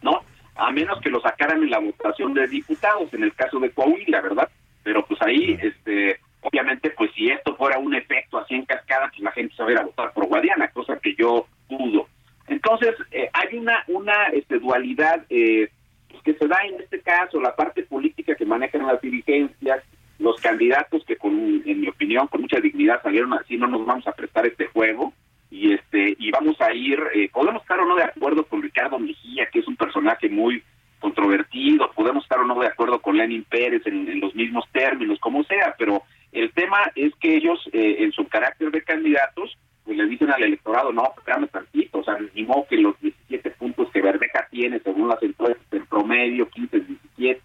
¿no? 0.03 0.23
A 0.55 0.71
menos 0.71 1.01
que 1.01 1.11
lo 1.11 1.21
sacaran 1.21 1.63
en 1.63 1.71
la 1.71 1.79
votación 1.79 2.35
de 2.35 2.47
diputados, 2.47 3.13
en 3.15 3.25
el 3.25 3.35
caso 3.35 3.59
de 3.59 3.71
Coahuila, 3.71 4.21
¿verdad? 4.21 4.49
Pero 4.83 5.05
pues 5.07 5.21
ahí, 5.23 5.59
este, 5.61 6.21
obviamente, 6.41 6.91
pues 6.91 7.11
si 7.15 7.31
esto 7.31 7.57
fuera 7.57 7.79
un 7.79 7.95
efecto 7.95 8.39
así 8.39 8.55
en 8.55 8.65
cascada, 8.65 9.09
pues 9.09 9.21
la 9.21 9.33
gente 9.33 9.55
se 9.57 9.63
va 9.63 9.69
a 9.69 9.73
ir 9.73 9.79
a 9.79 9.85
votar 9.85 10.13
por 10.13 10.27
Guadiana, 10.27 10.69
cosa 10.69 10.99
que 10.99 11.15
yo 11.17 11.47
dudo. 11.69 12.07
Entonces, 12.49 12.95
eh, 13.11 13.29
hay 13.33 13.57
una, 13.57 13.83
una 13.89 14.27
este, 14.33 14.59
dualidad 14.59 15.25
eh, 15.31 15.71
pues, 16.11 16.23
que 16.23 16.35
se 16.35 16.47
da 16.47 16.59
en 16.65 16.81
este 16.81 17.01
caso, 17.01 17.41
la 17.41 17.57
parte 17.57 17.83
política 17.85 18.35
que 18.35 18.45
manejan 18.45 18.87
las 18.87 19.01
dirigencias, 19.01 19.83
los 20.23 20.41
candidatos 20.41 21.05
que 21.05 21.17
con 21.17 21.33
en 21.67 21.81
mi 21.81 21.89
opinión 21.89 22.29
con 22.29 22.43
mucha 22.43 22.61
dignidad 22.61 23.03
salieron 23.03 23.33
así 23.35 23.57
no 23.57 23.67
nos 23.67 23.85
vamos 23.85 24.07
a 24.07 24.13
prestar 24.13 24.47
este 24.47 24.67
juego 24.67 25.13
y 25.51 25.73
este 25.73 26.17
y 26.19 26.31
vamos 26.31 26.61
a 26.61 26.73
ir 26.73 26.99
eh, 27.15 27.29
podemos 27.33 27.63
estar 27.63 27.81
o 27.81 27.85
no 27.85 27.97
de 27.97 28.05
acuerdo 28.05 28.45
con 28.45 28.63
Ricardo 28.63 28.99
Mejía 28.99 29.49
que 29.53 29.59
es 29.59 29.67
un 29.67 29.77
personaje 29.77 30.29
muy 30.29 30.63
controvertido 31.01 31.91
podemos 31.93 32.23
estar 32.23 32.39
o 32.39 32.45
no 32.45 32.59
de 32.61 32.69
acuerdo 32.69 33.01
con 33.01 33.17
Lenin 33.17 33.45
Pérez 33.45 33.83
en, 33.87 34.21
los 34.21 34.35
mismos 34.35 34.65
términos 34.73 35.19
como 35.19 35.43
sea 35.45 35.75
pero 35.77 36.03
el 36.31 36.53
tema 36.53 36.79
es 36.95 37.13
que 37.17 37.37
ellos 37.37 37.59
eh, 37.73 37.97
en 37.99 38.13
su 38.13 38.27
carácter 38.29 38.71
de 38.71 38.83
candidatos 38.83 39.59
pues 39.85 39.97
le 39.97 40.07
dicen 40.07 40.31
al 40.31 40.45
electorado 40.45 40.93
no 40.93 41.13
espérame 41.19 41.49
tantito 41.49 41.99
o 41.99 42.05
sea 42.05 42.17
ni 42.35 42.47
que 42.69 42.77
los 42.77 42.99
17 43.01 43.51
puntos 43.51 43.91
que 43.91 44.01
Verdeja 44.01 44.47
tiene 44.51 44.79
según 44.79 45.09
las 45.09 45.21
encuestas 45.21 45.67
en 45.73 45.85
promedio 45.87 46.49
15 46.49 46.81
17 47.17 47.43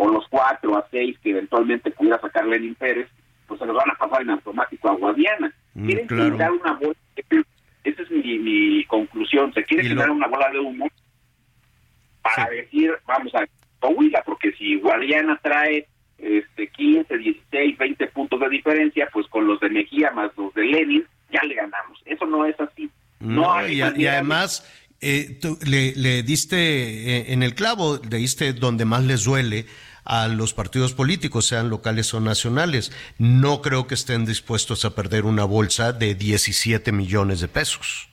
o 0.00 0.08
los 0.08 0.26
cuatro 0.28 0.78
a 0.78 0.86
seis 0.90 1.18
que 1.18 1.30
eventualmente 1.30 1.90
pudiera 1.90 2.18
sacar 2.18 2.46
Lenin 2.46 2.74
Pérez, 2.74 3.06
pues 3.46 3.60
se 3.60 3.66
los 3.66 3.76
van 3.76 3.90
a 3.90 3.94
pasar 3.94 4.22
en 4.22 4.30
automático 4.30 4.88
a 4.88 4.94
Guadiana. 4.94 5.52
Mm, 5.74 5.86
quieren 5.86 6.08
quitar 6.08 6.52
una 6.52 6.72
bola, 6.72 6.94
esa 7.84 8.02
es 8.02 8.10
mi, 8.10 8.82
conclusión, 8.84 9.52
se 9.52 9.62
quiere 9.64 9.86
quitar 9.86 10.10
una 10.10 10.26
bola 10.26 10.50
de 10.50 10.58
humo 10.58 10.88
para 12.22 12.48
decir, 12.48 12.92
vamos 13.06 13.34
a 13.34 13.46
Coahuila, 13.78 14.22
porque 14.24 14.52
si 14.52 14.76
Guadiana 14.76 15.38
trae 15.42 15.86
este 16.16 16.68
15, 16.68 17.18
16, 17.18 17.78
20 17.78 18.06
puntos 18.08 18.40
de 18.40 18.48
diferencia, 18.48 19.06
pues 19.12 19.26
con 19.26 19.46
los 19.46 19.60
de 19.60 19.68
Mejía 19.68 20.12
más 20.12 20.30
los 20.38 20.54
de 20.54 20.64
Lenin, 20.64 21.04
ya 21.30 21.42
le 21.42 21.56
ganamos. 21.56 22.00
Eso 22.06 22.24
no 22.24 22.46
es 22.46 22.58
así. 22.58 22.88
No, 23.18 23.68
y, 23.68 23.82
además 23.82 24.66
eh, 25.02 25.38
le, 25.66 25.94
le, 25.94 26.22
diste 26.22 26.56
eh, 26.56 27.32
en 27.32 27.42
el 27.42 27.54
clavo, 27.54 28.00
le 28.10 28.16
diste 28.16 28.54
donde 28.54 28.86
más 28.86 29.04
les 29.04 29.24
duele 29.24 29.66
a 30.04 30.28
los 30.28 30.54
partidos 30.54 30.94
políticos, 30.94 31.46
sean 31.46 31.70
locales 31.70 32.12
o 32.14 32.20
nacionales. 32.20 32.92
No 33.18 33.62
creo 33.62 33.86
que 33.86 33.94
estén 33.94 34.24
dispuestos 34.24 34.84
a 34.84 34.94
perder 34.94 35.24
una 35.24 35.44
bolsa 35.44 35.92
de 35.92 36.14
17 36.14 36.92
millones 36.92 37.40
de 37.40 37.48
pesos. 37.48 38.08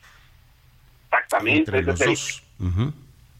Exactamente. 1.06 1.78
Entre 1.78 1.94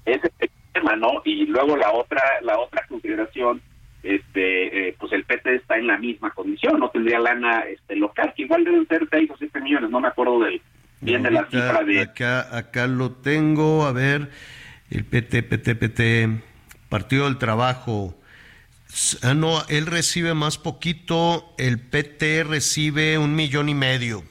ese 0.08 0.28
es 0.28 0.34
el 0.40 0.50
tema, 0.74 0.96
¿no? 0.96 1.22
Y 1.26 1.46
luego 1.48 1.76
la 1.76 1.92
otra, 1.92 2.22
la 2.42 2.58
otra 2.58 2.86
consideración, 2.88 3.62
este, 4.04 4.90
eh, 4.90 4.96
pues 4.98 5.12
el 5.12 5.26
PT 5.26 5.56
está 5.56 5.78
en 5.78 5.88
la 5.88 5.98
misma 5.98 6.32
condición, 6.32 6.80
no 6.80 6.90
tendría 6.90 7.20
lana 7.20 7.62
este, 7.62 7.98
local, 7.98 8.34
que 8.36 8.44
igual 8.44 8.64
deben 8.64 8.88
ser 8.88 9.06
6 9.10 9.32
o 9.32 9.38
7 9.38 9.60
millones, 9.60 9.90
no 9.90 10.00
me 10.00 10.08
acuerdo 10.08 10.40
del, 10.40 10.62
bien 11.02 11.24
de 11.24 11.32
la 11.32 11.46
cifra 11.46 11.84
de... 11.84 12.02
Acá, 12.02 12.56
acá 12.56 12.88
lo 12.88 13.12
tengo, 13.12 13.86
a 13.86 13.92
ver, 13.92 14.30
el 14.90 15.04
PT, 15.04 15.44
PT, 15.44 15.76
PT, 15.76 16.30
Partido 16.88 17.26
del 17.26 17.38
Trabajo, 17.38 18.16
Ah, 19.22 19.34
no, 19.34 19.66
él 19.68 19.86
recibe 19.86 20.34
más 20.34 20.58
poquito, 20.58 21.54
el 21.58 21.80
PT 21.80 22.44
recibe 22.44 23.18
un 23.18 23.36
millón 23.36 23.70
y 23.70 23.76
medio. 23.76 24.24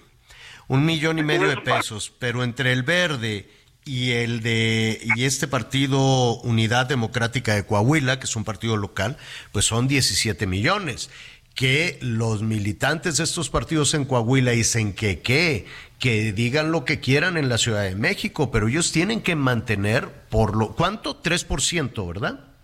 un 0.68 0.84
millón 0.84 1.18
y 1.18 1.22
medio 1.22 1.48
de 1.48 1.58
pesos, 1.58 2.12
pero 2.18 2.42
entre 2.42 2.72
el 2.72 2.82
verde 2.82 3.48
y 3.84 4.10
el 4.12 4.42
de 4.42 5.00
y 5.16 5.24
este 5.24 5.46
partido 5.46 6.40
Unidad 6.40 6.86
Democrática 6.86 7.54
de 7.54 7.64
Coahuila, 7.64 8.18
que 8.18 8.24
es 8.24 8.34
un 8.34 8.42
partido 8.44 8.76
local, 8.76 9.16
pues 9.52 9.64
son 9.64 9.86
17 9.88 10.46
millones. 10.46 11.08
Que 11.54 11.98
los 12.02 12.42
militantes 12.42 13.16
de 13.16 13.24
estos 13.24 13.48
partidos 13.48 13.94
en 13.94 14.04
Coahuila 14.04 14.50
dicen 14.50 14.92
que 14.92 15.20
qué, 15.20 15.66
que 15.98 16.32
digan 16.32 16.72
lo 16.72 16.84
que 16.84 17.00
quieran 17.00 17.36
en 17.38 17.48
la 17.48 17.56
Ciudad 17.58 17.84
de 17.84 17.94
México, 17.94 18.50
pero 18.50 18.68
ellos 18.68 18.92
tienen 18.92 19.22
que 19.22 19.36
mantener 19.36 20.08
por 20.28 20.56
lo 20.56 20.74
¿cuánto? 20.74 21.22
3%, 21.22 22.06
¿verdad? 22.06 22.55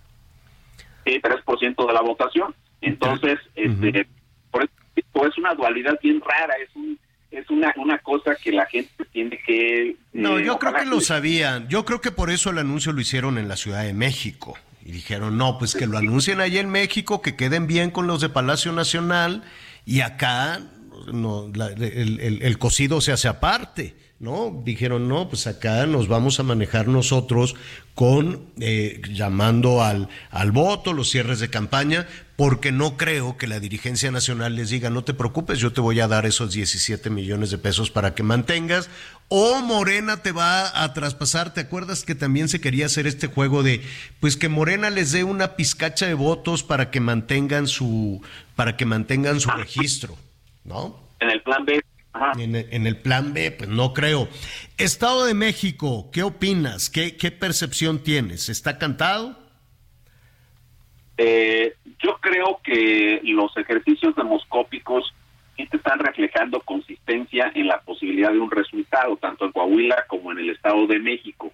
Sí, 1.05 1.21
3% 1.21 1.87
de 1.87 1.93
la 1.93 2.01
votación. 2.01 2.55
Entonces, 2.81 3.39
este, 3.55 4.07
por 4.51 4.63
eso 4.63 5.27
es 5.27 5.39
una 5.39 5.55
dualidad 5.55 5.99
bien 6.03 6.21
rara, 6.21 6.55
es 6.63 6.75
un 6.75 6.99
es 7.33 7.49
una, 7.49 7.73
una 7.77 7.99
cosa 7.99 8.35
que 8.35 8.53
la 8.53 8.67
gente 8.67 9.05
tiene 9.11 9.41
que... 9.47 9.97
no, 10.13 10.39
yo 10.39 10.59
creo 10.59 10.75
que 10.75 10.85
lo 10.85 11.01
sabían. 11.01 11.67
Yo 11.67 11.85
creo 11.85 12.01
que 12.01 12.11
por 12.11 12.31
eso 12.31 12.51
el 12.51 12.59
anuncio 12.59 12.93
lo 12.93 13.01
hicieron 13.01 13.39
en 13.39 13.49
la 13.49 13.57
Ciudad 13.57 13.85
de 13.85 13.95
México. 13.95 14.55
Y 14.85 14.93
dijeron, 14.93 15.39
no, 15.39 15.59
pues 15.59 15.75
que 15.75 15.87
lo 15.87 15.97
anuncien 15.97 16.41
allá 16.41 16.61
en 16.61 16.69
México, 16.69 17.23
que 17.23 17.35
queden 17.35 17.67
bien 17.67 17.91
con 17.91 18.07
los 18.07 18.21
de 18.21 18.29
Palacio 18.29 18.73
Nacional 18.73 19.45
y 19.87 20.01
acá 20.01 20.61
no, 21.11 21.47
el, 21.47 22.21
el, 22.21 22.43
el, 22.43 22.59
cocido 22.59 23.01
se 23.01 23.13
hace 23.13 23.29
aparte. 23.29 23.95
¿No? 24.23 24.63
Dijeron, 24.65 25.09
no, 25.09 25.29
pues 25.29 25.49
acá 25.49 25.85
nos 25.85 26.07
vamos 26.07 26.39
a 26.39 26.45
manejar 26.45 26.87
nosotros 26.87 27.57
con 27.97 28.47
eh, 28.61 29.03
llamando 29.11 29.83
al, 29.83 30.09
al 30.31 30.53
voto, 30.53 30.93
los 30.93 31.11
cierres 31.11 31.41
de 31.41 31.51
campaña, 31.51 32.07
porque 32.37 32.71
no 32.71 32.97
creo 32.97 33.37
que 33.37 33.49
la 33.49 33.59
dirigencia 33.59 34.13
nacional 34.13 34.55
les 34.55 34.71
diga, 34.71 34.91
no 34.91 35.03
te 35.03 35.13
preocupes, 35.13 35.59
yo 35.59 35.73
te 35.73 35.81
voy 35.81 35.99
a 35.99 36.07
dar 36.07 36.25
esos 36.25 36.53
17 36.53 37.11
millones 37.11 37.51
de 37.51 37.59
pesos 37.59 37.91
para 37.91 38.15
que 38.15 38.23
mantengas, 38.23 38.89
o 39.27 39.61
Morena 39.61 40.23
te 40.23 40.31
va 40.31 40.85
a 40.85 40.95
traspasar, 40.95 41.53
¿te 41.53 41.61
acuerdas 41.61 42.05
que 42.05 42.15
también 42.15 42.49
se 42.49 42.61
quería 42.61 42.87
hacer 42.87 43.09
este 43.09 43.27
juego 43.27 43.65
de, 43.65 43.83
pues 44.21 44.37
que 44.37 44.49
Morena 44.49 44.89
les 44.91 45.11
dé 45.11 45.25
una 45.25 45.57
pizcacha 45.57 46.07
de 46.07 46.15
votos 46.15 46.63
para 46.63 46.93
que 46.93 47.01
mantengan 47.01 47.67
su, 47.67 48.23
para 48.55 48.77
que 48.77 48.85
mantengan 48.85 49.41
su 49.41 49.51
registro, 49.51 50.17
¿no? 50.63 51.03
En 51.19 51.29
el 51.29 51.43
plan 51.43 51.65
B 51.65 51.83
en 52.39 52.87
el, 52.87 52.97
plan 52.99 53.33
B, 53.33 53.51
pues 53.53 53.71
no 53.71 53.93
creo. 53.93 54.29
Estado 54.79 55.25
de 55.25 55.35
México, 55.35 56.11
¿qué 56.13 56.23
opinas? 56.23 56.91
¿Qué, 56.91 57.17
qué 57.17 57.31
percepción 57.31 58.03
tienes? 58.03 58.49
¿Está 58.49 58.79
cantado? 58.79 59.39
Eh, 61.17 61.75
yo 62.03 62.19
creo 62.21 62.61
que 62.63 63.21
los 63.25 63.57
ejercicios 63.57 64.15
demoscópicos 64.17 65.15
sí 65.57 65.67
te 65.67 65.77
están 65.77 65.99
reflejando 65.99 66.61
consistencia 66.61 67.51
en 67.55 67.69
la 67.69 67.81
posibilidad 67.81 68.33
de 68.33 68.41
un 68.41 68.51
resultado, 68.51 69.17
tanto 69.17 69.45
en 69.45 69.53
Coahuila 69.53 70.05
como 70.09 70.33
en 70.33 70.39
el 70.39 70.51
Estado 70.51 70.87
de 70.87 70.99
México. 70.99 71.53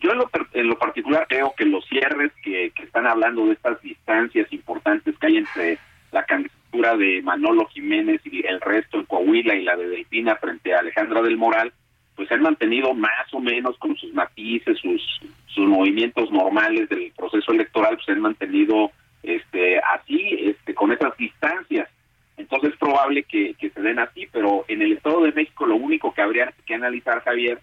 Yo 0.00 0.12
en 0.12 0.18
lo, 0.18 0.30
en 0.52 0.68
lo 0.68 0.78
particular 0.78 1.26
creo 1.28 1.54
que 1.56 1.64
los 1.64 1.84
cierres 1.86 2.32
que, 2.42 2.72
que 2.74 2.82
están 2.84 3.06
hablando 3.06 3.46
de 3.46 3.54
estas 3.54 3.80
distancias 3.80 4.52
importantes 4.52 5.16
que 5.18 5.26
hay 5.26 5.36
entre 5.38 5.78
la 6.14 6.24
candidatura 6.24 6.96
de 6.96 7.20
Manolo 7.22 7.66
Jiménez 7.66 8.20
y 8.24 8.46
el 8.46 8.60
resto 8.60 8.98
en 8.98 9.04
Coahuila 9.06 9.54
y 9.56 9.64
la 9.64 9.76
de 9.76 9.88
Delfina 9.88 10.36
frente 10.36 10.72
a 10.72 10.78
Alejandra 10.78 11.20
del 11.20 11.36
Moral, 11.36 11.72
pues 12.14 12.28
se 12.28 12.34
han 12.34 12.42
mantenido 12.42 12.94
más 12.94 13.32
o 13.32 13.40
menos 13.40 13.76
con 13.78 13.96
sus 13.96 14.14
matices, 14.14 14.78
sus, 14.78 15.02
sus 15.48 15.66
movimientos 15.66 16.30
normales 16.30 16.88
del 16.88 17.12
proceso 17.16 17.50
electoral, 17.50 17.96
pues 17.96 18.06
se 18.06 18.12
han 18.12 18.20
mantenido 18.20 18.92
este, 19.24 19.80
así, 19.80 20.50
este, 20.50 20.72
con 20.72 20.92
esas 20.92 21.16
distancias. 21.16 21.88
Entonces 22.36 22.72
es 22.72 22.78
probable 22.78 23.24
que, 23.24 23.54
que 23.54 23.70
se 23.70 23.80
den 23.82 23.98
así, 23.98 24.28
pero 24.30 24.64
en 24.68 24.82
el 24.82 24.92
Estado 24.92 25.22
de 25.22 25.32
México 25.32 25.66
lo 25.66 25.74
único 25.74 26.14
que 26.14 26.22
habría 26.22 26.54
que 26.64 26.74
analizar, 26.74 27.24
Javier, 27.24 27.58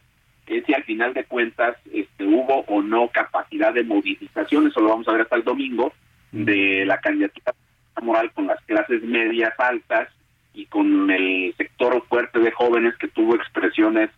es 0.47 0.65
si 0.65 0.73
al 0.73 0.83
final 0.83 1.13
de 1.13 1.23
cuentas 1.23 1.77
este, 1.93 2.25
hubo 2.25 2.65
o 2.67 2.81
no 2.81 3.07
capacidad 3.07 3.73
de 3.73 3.85
movilización, 3.85 4.67
eso 4.67 4.81
lo 4.81 4.89
vamos 4.89 5.07
a 5.07 5.13
ver 5.13 5.21
hasta 5.21 5.37
el 5.37 5.45
domingo, 5.45 5.93
de 6.33 6.85
la 6.85 6.97
candidatura 6.99 7.53
moral 8.01 8.31
con 8.33 8.47
las 8.47 8.61
clases 8.65 9.03
medias 9.03 9.53
altas 9.57 10.09
y 10.53 10.65
con 10.65 11.09
el 11.09 11.53
sector 11.57 12.03
fuerte 12.07 12.39
de 12.39 12.51
jóvenes 12.51 12.95
que 12.97 13.07
tuvo 13.07 13.35
expresiones 13.35 14.09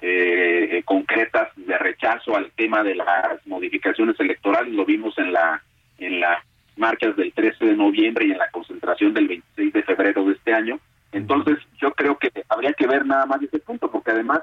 eh, 0.00 0.78
eh, 0.78 0.82
concretas 0.84 1.48
de 1.56 1.78
rechazo 1.78 2.36
al 2.36 2.50
tema 2.52 2.82
de 2.82 2.94
las 2.94 3.46
modificaciones 3.46 4.18
electorales. 4.18 4.72
Lo 4.72 4.84
vimos 4.84 5.16
en 5.18 5.32
la 5.32 5.62
en 5.98 6.20
las 6.20 6.42
marchas 6.76 7.14
del 7.16 7.32
13 7.32 7.64
de 7.66 7.76
noviembre 7.76 8.26
y 8.26 8.32
en 8.32 8.38
la 8.38 8.50
concentración 8.50 9.14
del 9.14 9.28
26 9.28 9.72
de 9.72 9.82
febrero 9.84 10.24
de 10.24 10.32
este 10.32 10.54
año. 10.54 10.80
Entonces 11.12 11.58
yo 11.80 11.92
creo 11.92 12.16
que 12.18 12.32
habría 12.48 12.72
que 12.72 12.86
ver 12.86 13.06
nada 13.06 13.26
más 13.26 13.42
ese 13.42 13.58
punto 13.60 13.90
porque 13.90 14.10
además 14.10 14.40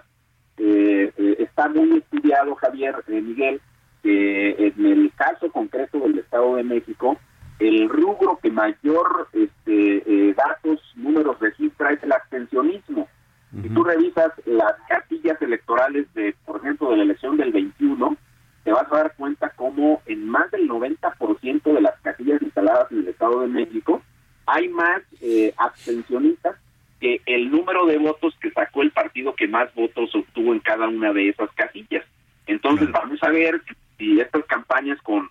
eh, 0.57 1.11
está 1.39 1.67
muy 1.67 1.97
estudiado 1.97 2.55
Javier 2.55 2.95
Miguel 3.07 3.59
que 4.03 4.51
en 4.77 4.85
el 4.85 5.11
caso 5.15 5.51
concreto 5.51 5.99
del 5.99 6.19
Estado 6.19 6.55
de 6.55 6.63
México 6.63 7.17
el 7.59 7.89
rubro 7.89 8.39
que 8.41 8.49
mayor 8.49 9.27
este, 9.33 10.03
eh, 10.05 10.33
datos, 10.33 10.79
números 10.95 11.39
registra 11.39 11.91
es 11.91 12.01
el 12.03 12.11
abstencionismo. 12.11 13.07
Si 13.61 13.67
tú 13.69 13.83
revisas 13.83 14.31
las 14.45 14.75
casillas 14.87 15.41
electorales 15.41 16.05
de, 16.13 16.35
por 16.45 16.57
ejemplo, 16.57 16.91
de 16.91 16.97
la 16.97 17.03
elección 17.03 17.35
del 17.35 17.51
21, 17.51 18.15
te 18.63 18.71
vas 18.71 18.85
a 18.91 18.97
dar 18.97 19.15
cuenta 19.15 19.51
cómo 19.55 20.03
en 20.05 20.29
más 20.29 20.51
del 20.51 20.69
90% 20.69 21.63
de 21.63 21.81
las 21.81 21.99
casillas 22.01 22.41
instaladas 22.41 22.91
en 22.91 22.99
el 22.99 23.07
Estado 23.07 23.41
de 23.41 23.47
México 23.47 24.03
hay 24.45 24.67
más 24.67 25.01
eh, 25.21 25.53
abstencionistas 25.57 26.57
que 26.99 27.21
el 27.25 27.49
número 27.49 27.85
de 27.85 27.97
votos 27.97 28.35
que 28.41 28.51
sacó 28.51 28.81
el 28.81 28.91
partido 28.91 29.33
que 29.35 29.47
más 29.47 29.73
votos 29.73 30.13
obtuvo 30.13 30.53
en 30.53 30.59
cada 30.59 30.87
una 30.87 31.13
de 31.13 31.29
esas 31.29 31.49
casillas. 31.53 32.05
Entonces 32.45 32.91
vamos 32.91 33.21
a 33.23 33.29
ver 33.29 33.61
si 33.97 34.19
estas 34.19 34.45
campañas 34.45 34.99
con 35.01 35.29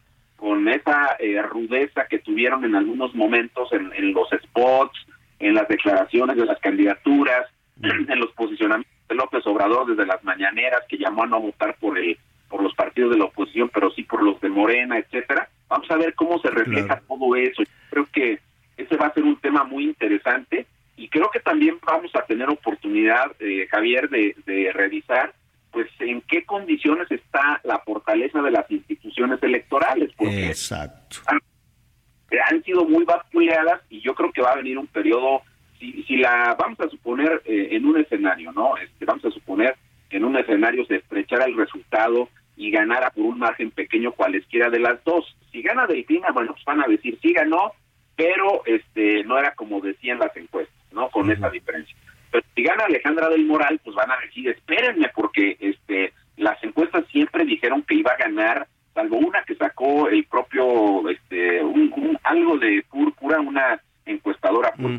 con 0.68 0.74
esa 0.74 1.16
eh, 1.18 1.40
rudeza 1.42 2.06
que 2.08 2.18
tuvieron 2.18 2.64
en 2.64 2.74
algunos 2.74 3.14
momentos 3.14 3.72
en, 3.72 4.12
los 4.12 4.28
spots, 4.28 5.06
en 5.38 5.54
las 5.54 5.66
declaraciones 5.68 6.36
de 6.36 6.44
las 6.44 6.58
candidaturas, 6.60 7.46
en 7.82 8.18
los 8.18 8.32
posicionamientos 8.32 8.92
de 9.08 9.14
López 9.14 9.46
Obrador 9.46 9.86
desde 9.86 10.04
las 10.04 10.22
mañaneras 10.24 10.82
que 10.88 10.98
llamó 10.98 11.22
a 11.22 11.26
no 11.26 11.40
votar 11.40 11.76
por 11.80 11.98
el 11.98 12.18
por 12.50 12.62
los 12.62 12.74
partidos 12.74 13.10
de 13.10 13.18
la 13.18 13.26
oposición, 13.26 13.70
pero 13.72 13.90
sí 13.90 14.04
por 14.04 14.22
los 14.22 14.40
de 14.40 14.48
Morena, 14.48 14.96
etcétera. 14.96 15.50
Vamos 15.68 15.90
a 15.90 15.96
ver 15.96 16.14
cómo 16.14 16.38
se 16.38 16.48
refleja 16.48 17.02
todo 17.06 17.36
eso. 17.36 17.62
creo 17.90 18.06
que 18.10 18.38
ese 18.78 18.96
va 18.96 19.08
a 19.08 19.12
ser 19.12 19.24
un 19.24 19.36
tema 19.36 19.64
muy 19.64 19.84
interesante 19.84 20.64
y 20.96 21.08
creo 21.10 21.28
que 21.30 21.40
también 21.40 21.76
vamos 21.84 22.10
a 22.14 22.22
tener 22.22 22.48
oportunidad, 22.48 23.32
eh, 23.38 23.66
Javier, 23.70 24.08
de, 24.08 24.34
de 24.46 24.72
revisar 24.72 25.34
pues 25.72 25.88
en 26.00 26.20
qué 26.22 26.44
condiciones 26.44 27.10
está 27.10 27.60
la 27.64 27.78
fortaleza 27.80 28.40
de 28.42 28.50
las 28.50 28.70
instituciones 28.70 29.42
electorales. 29.42 30.10
Porque 30.16 30.46
Exacto. 30.46 31.18
Han, 31.28 32.62
sido 32.62 32.84
muy 32.84 33.04
vapuleadas 33.04 33.80
y 33.88 34.00
yo 34.00 34.14
creo 34.14 34.30
que 34.32 34.42
va 34.42 34.52
a 34.52 34.56
venir 34.56 34.76
un 34.76 34.86
periodo, 34.86 35.42
si, 35.78 36.02
si 36.02 36.16
la 36.16 36.54
vamos 36.58 36.78
a 36.80 36.88
suponer 36.88 37.42
eh, 37.46 37.68
en 37.72 37.86
un 37.86 37.98
escenario, 37.98 38.52
¿no? 38.52 38.76
Este, 38.76 39.04
vamos 39.06 39.24
a 39.24 39.30
suponer 39.30 39.76
en 40.10 40.24
un 40.24 40.36
escenario 40.36 40.84
se 40.86 40.96
estrechara 40.96 41.44
el 41.44 41.56
resultado 41.56 42.28
y 42.56 42.70
ganara 42.70 43.10
por 43.10 43.24
un 43.24 43.38
margen 43.38 43.70
pequeño 43.70 44.12
cualesquiera 44.12 44.70
de 44.70 44.80
las 44.80 45.02
dos. 45.04 45.36
Si 45.52 45.62
gana 45.62 45.86
Delfina, 45.86 46.30
bueno, 46.32 46.52
pues 46.52 46.64
van 46.64 46.82
a 46.82 46.88
decir 46.88 47.18
sí 47.22 47.32
ganó, 47.32 47.72
pero 48.16 48.62
este 48.66 49.22
no 49.24 49.38
era 49.38 49.54
como 49.54 49.80
decían 49.80 50.18
las 50.18 50.36
encuestas, 50.36 50.76
¿no? 50.92 51.08
Con 51.10 51.30
esa 51.30 51.50
diferencia. 51.50 51.96
Pero 52.30 52.44
si 52.54 52.62
gana 52.62 52.84
Alejandra 52.84 53.28
del 53.28 53.46
Moral, 53.46 53.80
pues 53.82 53.96
van 53.96 54.10
a 54.10 54.18
decir, 54.18 54.48
espérenme, 54.48 55.10
porque 55.14 55.56
este 55.60 56.12
las 56.36 56.62
encuestas 56.62 57.04
siempre 57.10 57.44
dijeron 57.44 57.82
que 57.82 57.96
iba 57.96 58.12
a 58.12 58.16
ganar, 58.16 58.66
salvo 58.94 59.16
una 59.16 59.42
que 59.42 59.56
sacó 59.56 60.08
el 60.08 60.24
propio, 60.24 61.08
este 61.08 61.62
un, 61.62 62.18
algo 62.22 62.58
de 62.58 62.84
púrpura, 62.88 63.40
una 63.40 63.80
encuestadora 64.06 64.72
mm, 64.76 64.98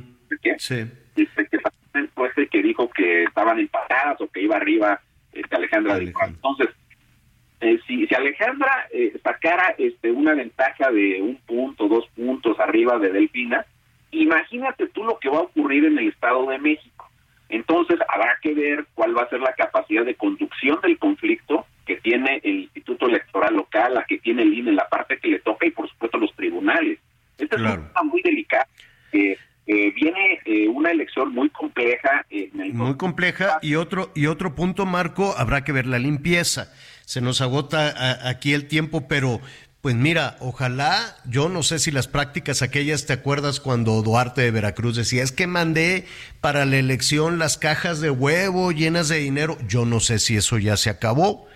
sí. 0.57 0.85
este, 1.15 1.47
que 1.47 1.59
encuesta 1.93 2.45
que 2.45 2.61
dijo 2.61 2.89
que 2.89 3.23
estaban 3.23 3.59
empatadas 3.59 4.19
o 4.21 4.27
que 4.27 4.41
iba 4.41 4.57
arriba 4.57 5.01
este, 5.31 5.55
Alejandra 5.55 5.95
del 5.95 6.13
Moral. 6.13 6.29
Entonces, 6.29 6.69
eh, 7.61 7.79
si, 7.87 8.07
si 8.07 8.15
Alejandra 8.15 8.87
eh, 8.91 9.17
sacara 9.23 9.75
este 9.77 10.11
una 10.11 10.33
ventaja 10.33 10.91
de 10.91 11.21
un 11.21 11.37
punto, 11.37 11.87
dos 11.87 12.07
puntos 12.15 12.59
arriba 12.59 12.97
de 12.99 13.11
Delfina, 13.11 13.65
imagínate 14.11 14.87
tú 14.87 15.03
lo 15.03 15.19
que 15.19 15.29
va 15.29 15.39
a 15.39 15.41
ocurrir 15.41 15.85
en 15.85 15.97
el 15.97 16.07
Estado 16.07 16.47
de 16.47 16.57
México. 16.57 17.08
Entonces 17.49 17.99
habrá 18.07 18.37
que 18.41 18.53
ver 18.53 18.85
cuál 18.93 19.17
va 19.17 19.23
a 19.23 19.29
ser 19.29 19.41
la 19.41 19.53
capacidad 19.53 20.05
de 20.05 20.15
conducción 20.15 20.79
del 20.81 20.97
conflicto 20.97 21.65
que 21.85 21.97
tiene 21.97 22.39
el 22.43 22.59
Instituto 22.59 23.07
Electoral 23.07 23.55
Local, 23.55 23.95
la 23.95 24.05
que 24.05 24.19
tiene 24.19 24.43
el 24.43 24.53
INE, 24.53 24.71
la 24.73 24.87
parte 24.87 25.17
que 25.17 25.29
le 25.29 25.39
toca 25.39 25.65
y 25.65 25.71
por 25.71 25.89
supuesto 25.89 26.19
los 26.19 26.33
tribunales. 26.35 26.99
Este 27.37 27.55
es 27.55 27.61
un 27.61 27.87
tema 27.87 28.03
muy 28.03 28.21
delicado. 28.21 28.65
Eh, 29.71 29.93
viene 29.93 30.39
eh, 30.45 30.67
una 30.67 30.89
elección 30.89 31.31
muy 31.31 31.49
compleja. 31.49 32.25
muy 32.73 32.97
compleja 32.97 33.59
y 33.61 33.75
otro 33.75 34.11
y 34.15 34.25
otro 34.25 34.55
punto, 34.55 34.87
Marco, 34.87 35.35
habrá 35.37 35.63
que 35.63 35.71
ver 35.71 35.85
la 35.85 35.99
limpieza. 35.99 36.73
Se 37.05 37.21
nos 37.21 37.41
agota 37.41 38.27
aquí 38.27 38.53
el 38.53 38.67
tiempo, 38.67 39.07
pero 39.07 39.41
Pues 39.81 39.95
mira, 39.95 40.35
ojalá, 40.41 41.15
yo 41.23 41.47
no 41.47 41.63
sé 41.63 41.79
si 41.79 41.89
las 41.89 42.09
prácticas 42.09 42.61
aquellas, 42.61 43.05
¿te 43.05 43.13
acuerdas 43.13 43.61
cuando 43.61 44.01
Duarte 44.01 44.41
de 44.41 44.51
Veracruz 44.51 44.97
decía, 44.97 45.23
es 45.23 45.31
que 45.31 45.47
mandé 45.47 46.05
para 46.41 46.65
la 46.65 46.75
elección 46.75 47.39
las 47.39 47.57
cajas 47.57 48.01
de 48.01 48.09
huevo 48.09 48.73
llenas 48.73 49.07
de 49.07 49.19
dinero? 49.19 49.57
Yo 49.69 49.85
no 49.85 50.01
sé 50.01 50.19
si 50.19 50.35
eso 50.35 50.57
ya 50.57 50.75
se 50.75 50.89
acabó, 50.89 51.47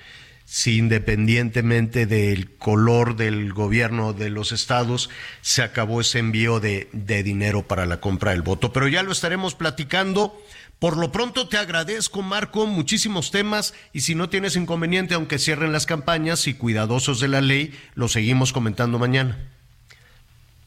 si 0.45 0.77
independientemente 0.77 2.05
del 2.05 2.55
color 2.55 3.17
del 3.17 3.51
gobierno 3.51 4.13
de 4.13 4.29
los 4.29 4.53
estados, 4.53 5.09
se 5.41 5.61
acabó 5.61 5.99
ese 5.99 6.19
envío 6.19 6.61
de, 6.61 6.87
de 6.93 7.23
dinero 7.23 7.67
para 7.67 7.85
la 7.85 7.99
compra 7.99 8.31
del 8.31 8.41
voto. 8.41 8.71
Pero 8.71 8.87
ya 8.87 9.03
lo 9.03 9.11
estaremos 9.11 9.53
platicando. 9.53 10.41
Por 10.83 10.97
lo 10.97 11.13
pronto 11.13 11.47
te 11.47 11.55
agradezco, 11.55 12.21
Marco, 12.21 12.65
muchísimos 12.65 13.31
temas 13.31 13.73
y 13.93 14.01
si 14.01 14.15
no 14.15 14.27
tienes 14.27 14.57
inconveniente, 14.57 15.13
aunque 15.13 15.39
cierren 15.39 15.71
las 15.71 15.85
campañas 15.85 16.45
y 16.45 16.55
cuidadosos 16.55 17.21
de 17.21 17.29
la 17.29 17.39
ley, 17.39 17.73
lo 17.95 18.09
seguimos 18.09 18.51
comentando 18.51 18.99
mañana. 18.99 19.37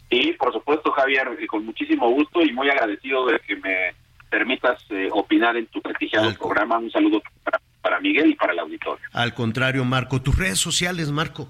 Sí, 0.08 0.34
por 0.38 0.54
supuesto, 0.54 0.90
Javier, 0.92 1.28
con 1.48 1.66
muchísimo 1.66 2.08
gusto 2.08 2.40
y 2.40 2.50
muy 2.54 2.70
agradecido 2.70 3.26
de 3.26 3.38
que 3.40 3.56
me 3.56 3.94
permitas 4.30 4.82
eh, 4.88 5.10
opinar 5.12 5.54
en 5.58 5.66
tu 5.66 5.82
prestigiado 5.82 6.32
programa. 6.32 6.78
Un 6.78 6.90
saludo 6.90 7.20
para, 7.44 7.60
para, 7.82 8.00
Miguel 8.00 8.30
y 8.30 8.34
para 8.36 8.54
el 8.54 8.60
auditorio. 8.60 9.04
Al 9.12 9.34
contrario, 9.34 9.84
Marco, 9.84 10.22
tus 10.22 10.38
redes 10.38 10.58
sociales, 10.58 11.10
Marco. 11.10 11.46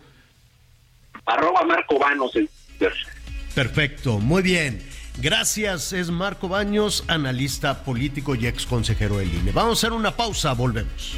Arroba 1.25 1.63
Marco 1.63 2.01
Vanos. 2.01 2.33
Perfecto, 3.55 4.19
muy 4.19 4.43
bien. 4.43 4.96
Gracias, 5.19 5.93
es 5.93 6.11
Marco 6.11 6.49
Baños, 6.49 7.05
analista 7.09 7.83
político 7.85 8.35
y 8.35 8.47
ex 8.47 8.67
consejero 8.67 9.19
del 9.19 9.35
INE. 9.35 9.53
Vamos 9.53 9.79
a 9.79 9.87
hacer 9.87 9.93
una 9.93 10.15
pausa, 10.15 10.53
volvemos. 10.53 11.17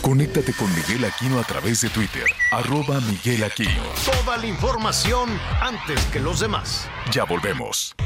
Conéctate 0.00 0.52
con 0.52 0.72
Miguel 0.74 1.04
Aquino 1.06 1.40
a 1.40 1.44
través 1.44 1.80
de 1.80 1.88
Twitter, 1.88 2.26
arroba 2.52 3.00
Miguel 3.00 3.42
Aquino. 3.42 3.82
Toda 4.04 4.36
la 4.36 4.46
información 4.46 5.30
antes 5.60 5.98
que 6.12 6.20
los 6.20 6.40
demás. 6.40 6.88
Ya 7.10 7.24
volvemos. 7.24 7.96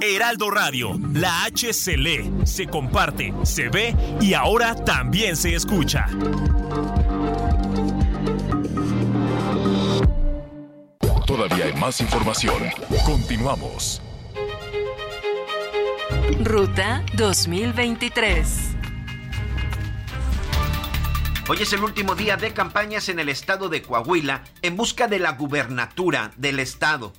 Heraldo 0.00 0.50
Radio, 0.50 0.98
la 1.12 1.44
H 1.44 1.72
se 1.72 1.96
lee, 1.96 2.30
se 2.44 2.66
comparte, 2.66 3.32
se 3.42 3.68
ve 3.68 3.94
y 4.20 4.34
ahora 4.34 4.74
también 4.74 5.36
se 5.36 5.54
escucha. 5.54 6.06
Todavía 11.26 11.64
hay 11.66 11.72
más 11.74 12.00
información. 12.00 12.62
Continuamos. 13.04 14.02
Ruta 16.42 17.02
2023. 17.14 18.76
Hoy 21.48 21.58
es 21.60 21.72
el 21.72 21.84
último 21.84 22.14
día 22.14 22.36
de 22.36 22.52
campañas 22.52 23.08
en 23.08 23.18
el 23.18 23.28
estado 23.28 23.68
de 23.68 23.82
Coahuila 23.82 24.44
en 24.62 24.76
busca 24.76 25.08
de 25.08 25.18
la 25.18 25.32
gubernatura 25.32 26.30
del 26.36 26.58
estado 26.58 27.12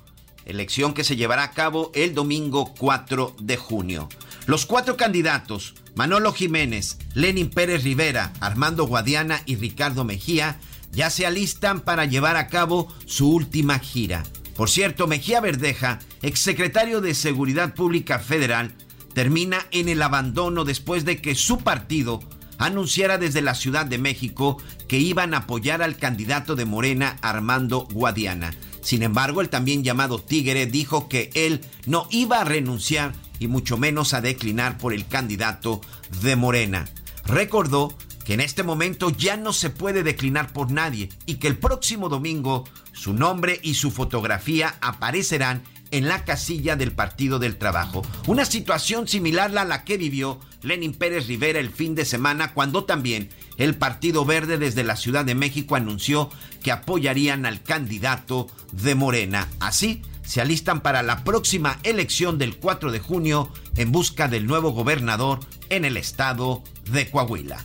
elección 0.46 0.94
que 0.94 1.04
se 1.04 1.16
llevará 1.16 1.42
a 1.42 1.50
cabo 1.50 1.90
el 1.94 2.14
domingo 2.14 2.74
4 2.78 3.36
de 3.40 3.56
junio. 3.56 4.08
Los 4.46 4.64
cuatro 4.64 4.96
candidatos, 4.96 5.74
Manolo 5.94 6.32
Jiménez, 6.32 6.98
Lenin 7.14 7.50
Pérez 7.50 7.82
Rivera, 7.82 8.32
Armando 8.40 8.86
Guadiana 8.86 9.42
y 9.44 9.56
Ricardo 9.56 10.04
Mejía, 10.04 10.58
ya 10.92 11.10
se 11.10 11.26
alistan 11.26 11.80
para 11.80 12.04
llevar 12.04 12.36
a 12.36 12.46
cabo 12.46 12.94
su 13.04 13.30
última 13.30 13.78
gira. 13.78 14.22
Por 14.56 14.70
cierto, 14.70 15.06
Mejía 15.06 15.40
Verdeja, 15.40 15.98
exsecretario 16.22 17.00
de 17.00 17.14
Seguridad 17.14 17.74
Pública 17.74 18.18
Federal, 18.18 18.72
termina 19.12 19.66
en 19.70 19.88
el 19.88 20.00
abandono 20.00 20.64
después 20.64 21.04
de 21.04 21.20
que 21.20 21.34
su 21.34 21.58
partido 21.58 22.20
anunciara 22.58 23.18
desde 23.18 23.42
la 23.42 23.54
Ciudad 23.54 23.84
de 23.84 23.98
México 23.98 24.62
que 24.88 24.98
iban 24.98 25.34
a 25.34 25.38
apoyar 25.38 25.82
al 25.82 25.96
candidato 25.96 26.56
de 26.56 26.64
Morena, 26.64 27.16
Armando 27.20 27.86
Guadiana. 27.92 28.54
Sin 28.86 29.02
embargo, 29.02 29.40
el 29.40 29.48
también 29.48 29.82
llamado 29.82 30.20
Tigre 30.20 30.66
dijo 30.66 31.08
que 31.08 31.32
él 31.34 31.60
no 31.86 32.06
iba 32.08 32.40
a 32.40 32.44
renunciar 32.44 33.14
y 33.40 33.48
mucho 33.48 33.78
menos 33.78 34.14
a 34.14 34.20
declinar 34.20 34.78
por 34.78 34.94
el 34.94 35.08
candidato 35.08 35.80
de 36.22 36.36
Morena. 36.36 36.84
Recordó 37.24 37.98
que 38.24 38.34
en 38.34 38.40
este 38.40 38.62
momento 38.62 39.10
ya 39.10 39.36
no 39.36 39.52
se 39.52 39.70
puede 39.70 40.04
declinar 40.04 40.52
por 40.52 40.70
nadie 40.70 41.08
y 41.26 41.34
que 41.34 41.48
el 41.48 41.58
próximo 41.58 42.08
domingo 42.08 42.62
su 42.92 43.12
nombre 43.12 43.58
y 43.60 43.74
su 43.74 43.90
fotografía 43.90 44.76
aparecerán 44.80 45.64
en 45.90 46.06
la 46.06 46.24
casilla 46.24 46.76
del 46.76 46.92
Partido 46.92 47.40
del 47.40 47.58
Trabajo. 47.58 48.02
Una 48.28 48.44
situación 48.44 49.08
similar 49.08 49.58
a 49.58 49.64
la 49.64 49.82
que 49.82 49.96
vivió 49.96 50.38
Lenin 50.62 50.94
Pérez 50.94 51.26
Rivera 51.26 51.58
el 51.58 51.70
fin 51.70 51.96
de 51.96 52.04
semana 52.04 52.54
cuando 52.54 52.84
también 52.84 53.30
el 53.58 53.76
Partido 53.76 54.24
Verde 54.24 54.58
desde 54.58 54.84
la 54.84 54.96
Ciudad 54.96 55.24
de 55.24 55.34
México 55.34 55.76
anunció 55.76 56.30
que 56.62 56.72
apoyarían 56.72 57.46
al 57.46 57.62
candidato 57.62 58.48
de 58.72 58.94
Morena. 58.94 59.48
Así, 59.60 60.02
se 60.24 60.40
alistan 60.40 60.80
para 60.80 61.02
la 61.02 61.24
próxima 61.24 61.78
elección 61.84 62.38
del 62.38 62.56
4 62.56 62.90
de 62.90 62.98
junio 62.98 63.50
en 63.76 63.92
busca 63.92 64.28
del 64.28 64.46
nuevo 64.46 64.72
gobernador 64.72 65.40
en 65.70 65.84
el 65.84 65.96
estado 65.96 66.62
de 66.90 67.08
Coahuila. 67.08 67.64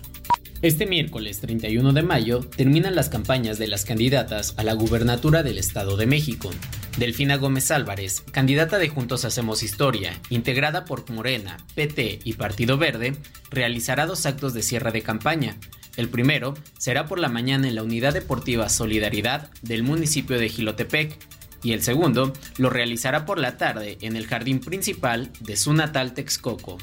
Este 0.62 0.86
miércoles 0.86 1.40
31 1.40 1.92
de 1.92 2.04
mayo 2.04 2.42
terminan 2.42 2.94
las 2.94 3.10
campañas 3.10 3.58
de 3.58 3.68
las 3.68 3.84
candidatas 3.84 4.54
a 4.58 4.64
la 4.64 4.74
gubernatura 4.74 5.42
del 5.42 5.58
Estado 5.58 5.98
de 5.98 6.06
México. 6.06 6.52
Delfina 7.00 7.38
Gómez 7.38 7.72
Álvarez, 7.72 8.22
candidata 8.32 8.78
de 8.78 8.90
Juntos 8.90 9.26
Hacemos 9.26 9.64
Historia, 9.64 10.20
integrada 10.30 10.86
por 10.86 11.10
Morena, 11.10 11.58
PT 11.74 12.20
y 12.24 12.34
Partido 12.34 12.78
Verde, 12.78 13.16
realizará 13.50 14.06
dos 14.06 14.28
actos 14.28 14.54
de 14.54 14.62
cierre 14.62 14.92
de 14.92 15.02
campaña. 15.02 15.58
El 15.98 16.10
primero 16.10 16.54
será 16.78 17.06
por 17.06 17.20
la 17.20 17.30
mañana 17.30 17.68
en 17.68 17.76
la 17.76 17.84
Unidad 17.84 18.14
Deportiva 18.14 18.70
Solidaridad 18.70 19.50
del 19.62 19.84
municipio 19.84 20.40
de 20.40 20.50
Gilotepec 20.50 21.18
y 21.64 21.74
el 21.74 21.84
segundo 21.84 22.34
lo 22.58 22.70
realizará 22.70 23.26
por 23.26 23.40
la 23.40 23.58
tarde 23.58 23.98
en 24.02 24.16
el 24.16 24.28
jardín 24.28 24.60
principal 24.60 25.32
de 25.42 25.58
su 25.58 25.74
natal 25.74 26.14
Texcoco. 26.14 26.78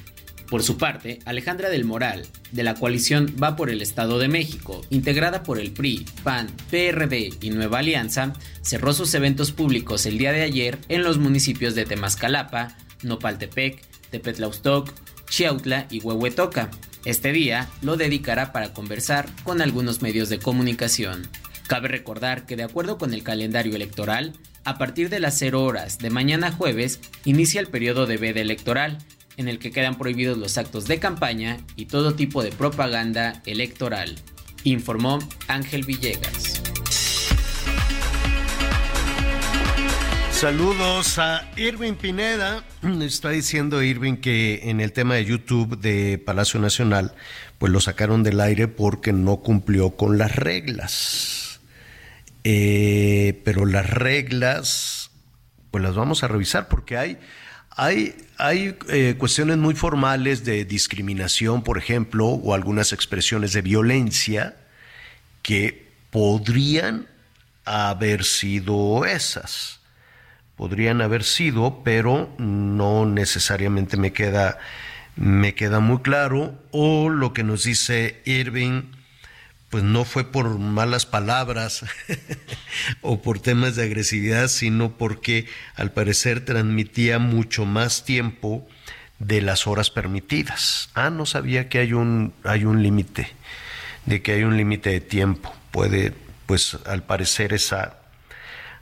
Por 0.49 0.63
su 0.63 0.79
parte, 0.79 1.19
Alejandra 1.27 1.69
del 1.69 1.85
Moral, 1.85 2.27
de 2.53 2.63
la 2.63 2.75
coalición 2.75 3.35
Va 3.43 3.55
por 3.55 3.69
el 3.69 3.83
Estado 3.83 4.19
de 4.19 4.29
México, 4.29 4.81
integrada 4.89 5.43
por 5.43 5.59
el 5.59 5.73
PRI, 5.73 6.07
PAN, 6.25 6.47
PRD 6.71 7.33
y 7.43 7.51
Nueva 7.51 7.81
Alianza, 7.81 8.33
cerró 8.63 8.95
sus 8.95 9.13
eventos 9.13 9.53
públicos 9.53 10.07
el 10.07 10.17
día 10.17 10.33
de 10.33 10.43
ayer 10.43 10.79
en 10.89 11.03
los 11.03 11.19
municipios 11.19 11.75
de 11.75 11.85
Temascalapa, 11.85 12.77
Nopaltepec, 13.03 13.83
Tepetlaustoc, 14.11 14.91
Chiautla 15.29 15.87
y 15.91 16.01
Huehuetoca. 16.01 16.71
Este 17.09 17.33
día 17.33 17.71
lo 17.81 17.97
dedicará 17.97 18.53
para 18.53 18.75
conversar 18.75 19.31
con 19.43 19.63
algunos 19.63 20.03
medios 20.03 20.29
de 20.29 20.39
comunicación. 20.39 21.27
Cabe 21.67 21.89
recordar 21.89 22.45
que 22.45 22.55
de 22.55 22.65
acuerdo 22.65 22.99
con 22.99 23.15
el 23.15 23.23
calendario 23.23 23.75
electoral, 23.75 24.35
a 24.65 24.77
partir 24.77 25.09
de 25.09 25.19
las 25.19 25.39
0 25.39 25.65
horas 25.65 25.97
de 25.97 26.11
mañana 26.11 26.53
jueves 26.53 27.01
inicia 27.25 27.63
el 27.63 27.69
periodo 27.69 28.05
de 28.05 28.19
veda 28.19 28.43
electoral 28.43 28.99
en 29.39 29.49
el 29.49 29.59
que 29.59 29.71
quedan 29.71 29.97
prohibidos 29.97 30.37
los 30.37 30.59
actos 30.59 30.85
de 30.85 30.99
campaña 30.99 31.57
y 31.77 31.87
todo 31.87 32.13
tipo 32.13 32.43
de 32.43 32.53
propaganda 32.53 33.41
electoral, 33.47 34.17
informó 34.65 35.19
Ángel 35.47 35.87
Villegas. 35.87 36.58
Saludos 40.39 41.19
a 41.19 41.51
Irving 41.57 41.95
Pineda. 41.95 42.63
Está 43.01 43.31
diciendo 43.31 43.83
Irving 43.83 44.19
que 44.19 44.71
en 44.71 44.81
el 44.81 44.93
tema 44.93 45.17
de 45.17 45.25
YouTube 45.25 45.81
de 45.81 46.17
Palacio 46.17 46.61
Nacional, 46.61 47.13
pues 47.59 47.73
lo 47.73 47.81
sacaron 47.81 48.23
del 48.23 48.41
aire 48.41 48.69
porque 48.69 49.13
no 49.13 49.39
cumplió 49.39 49.97
con 49.97 50.17
las 50.17 50.37
reglas. 50.37 51.59
Eh, 52.45 53.43
pero 53.45 53.67
las 53.67 53.91
reglas, 53.91 55.11
pues 55.73 55.83
las 55.83 55.97
vamos 55.97 56.23
a 56.23 56.29
revisar 56.29 56.69
porque 56.69 56.97
hay 56.97 57.19
hay, 57.71 58.15
hay 58.37 58.79
eh, 58.91 59.17
cuestiones 59.19 59.57
muy 59.57 59.75
formales 59.75 60.45
de 60.45 60.65
discriminación, 60.65 61.65
por 61.65 61.79
ejemplo, 61.79 62.27
o 62.27 62.55
algunas 62.55 62.93
expresiones 62.93 63.55
de 63.55 63.63
violencia 63.63 64.57
que 65.43 65.89
podrían 66.11 67.09
haber 67.65 68.23
sido 68.23 69.05
esas. 69.05 69.78
Podrían 70.59 71.01
haber 71.01 71.25
sido, 71.25 71.83
pero 71.83 72.29
no 72.37 73.07
necesariamente 73.07 73.97
me 73.97 74.13
queda, 74.13 74.59
me 75.17 75.55
queda 75.55 75.81
muy 75.81 76.01
claro. 76.01 76.53
O 76.71 77.09
lo 77.09 77.33
que 77.33 77.45
nos 77.45 77.65
dice 77.65 78.21
Irving 78.27 78.83
pues 79.71 79.85
no 79.85 80.05
fue 80.05 80.25
por 80.25 80.59
malas 80.59 81.05
palabras 81.07 81.85
o 83.03 83.21
por 83.21 83.39
temas 83.39 83.77
de 83.77 83.85
agresividad, 83.85 84.49
sino 84.49 84.97
porque 84.97 85.47
al 85.77 85.93
parecer 85.93 86.45
transmitía 86.45 87.19
mucho 87.19 87.67
más 87.67 88.05
tiempo 88.05 88.67
de 89.19 89.43
las 89.43 89.67
horas 89.67 89.91
permitidas. 89.91 90.91
Ah, 90.95 91.11
no 91.11 91.27
sabía 91.27 91.69
que 91.69 91.79
hay 91.79 91.93
un 91.93 92.33
hay 92.45 92.65
un 92.65 92.83
límite, 92.83 93.29
de 94.07 94.23
que 94.23 94.33
hay 94.33 94.45
un 94.45 94.57
límite 94.57 94.91
de 94.91 95.01
tiempo. 95.01 95.55
Puede, 95.71 96.15
pues 96.47 96.79
al 96.87 97.03
parecer 97.03 97.53
esa 97.53 97.98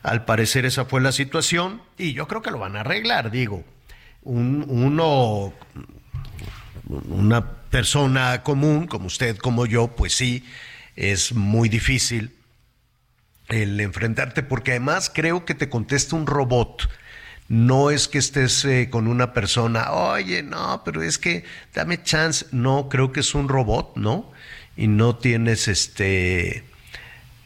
al 0.07 0.25
parecer 0.25 0.65
esa 0.65 0.85
fue 0.85 1.01
la 1.01 1.11
situación 1.11 1.83
y 1.99 2.13
yo 2.13 2.29
creo 2.29 2.41
que 2.41 2.53
lo 2.53 2.59
van 2.59 2.77
a 2.77 2.81
arreglar, 2.81 3.33
digo. 3.33 3.65
Un, 4.23 4.65
uno, 4.69 5.53
una 7.09 7.45
persona 7.71 8.45
común, 8.45 8.87
como 8.87 9.07
usted, 9.07 9.37
como 9.37 9.67
yo, 9.67 9.89
pues 9.89 10.15
sí, 10.15 10.45
es 10.95 11.35
muy 11.35 11.69
difícil 11.69 12.33
el 13.49 13.81
enfrentarte, 13.81 14.45
porque 14.45 14.73
además 14.73 15.11
creo 15.13 15.45
que 15.45 15.55
te 15.55 15.69
contesta 15.69 16.15
un 16.15 16.27
robot. 16.27 16.89
No 17.49 17.91
es 17.91 18.07
que 18.07 18.19
estés 18.19 18.65
eh, 18.65 18.89
con 18.91 19.09
una 19.09 19.33
persona, 19.33 19.91
oye, 19.93 20.45
no, 20.45 20.83
pero 20.85 21.03
es 21.03 21.19
que 21.19 21.45
dame 21.75 22.03
chance. 22.03 22.47
No, 22.53 22.89
creo 22.89 23.11
que 23.11 23.21
es 23.21 23.35
un 23.35 23.49
robot, 23.49 23.97
¿no? 23.97 24.31
Y 24.77 24.87
no 24.87 25.17
tienes 25.17 25.67
este, 25.67 26.65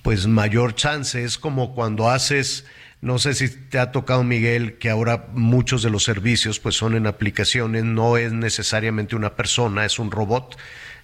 pues 0.02 0.26
mayor 0.26 0.74
chance. 0.74 1.22
Es 1.22 1.38
como 1.38 1.74
cuando 1.74 2.08
haces, 2.10 2.66
no 3.00 3.18
sé 3.18 3.34
si 3.34 3.48
te 3.48 3.78
ha 3.78 3.92
tocado 3.92 4.24
Miguel, 4.24 4.78
que 4.78 4.90
ahora 4.90 5.26
muchos 5.32 5.82
de 5.82 5.90
los 5.90 6.04
servicios 6.04 6.60
pues 6.60 6.76
son 6.76 6.94
en 6.94 7.06
aplicaciones, 7.06 7.84
no 7.84 8.16
es 8.16 8.32
necesariamente 8.32 9.16
una 9.16 9.36
persona, 9.36 9.84
es 9.84 9.98
un 9.98 10.10
robot. 10.10 10.56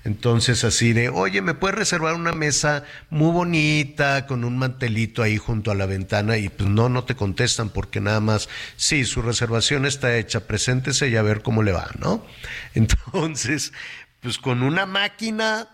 Entonces 0.06 0.62
así 0.62 0.92
de, 0.92 1.08
oye, 1.08 1.42
¿me 1.42 1.54
puedes 1.54 1.76
reservar 1.76 2.14
una 2.14 2.30
mesa 2.30 2.84
muy 3.10 3.32
bonita 3.32 4.28
con 4.28 4.44
un 4.44 4.56
mantelito 4.56 5.20
ahí 5.20 5.36
junto 5.36 5.72
a 5.72 5.74
la 5.74 5.86
ventana? 5.86 6.36
Y 6.36 6.48
pues 6.48 6.70
no, 6.70 6.88
no 6.88 7.02
te 7.02 7.16
contestan 7.16 7.70
porque 7.70 8.00
nada 8.00 8.20
más, 8.20 8.48
sí, 8.76 9.04
su 9.04 9.20
reservación 9.20 9.84
está 9.84 10.16
hecha, 10.16 10.46
preséntese 10.46 11.08
y 11.08 11.16
a 11.16 11.22
ver 11.22 11.42
cómo 11.42 11.64
le 11.64 11.72
va, 11.72 11.90
¿no? 11.98 12.24
Entonces, 12.74 13.72
pues 14.20 14.38
con 14.38 14.62
una 14.62 14.86
máquina 14.86 15.68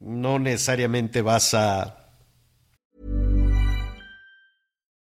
no 0.00 0.40
necesariamente 0.40 1.22
vas 1.22 1.54
a... 1.54 1.97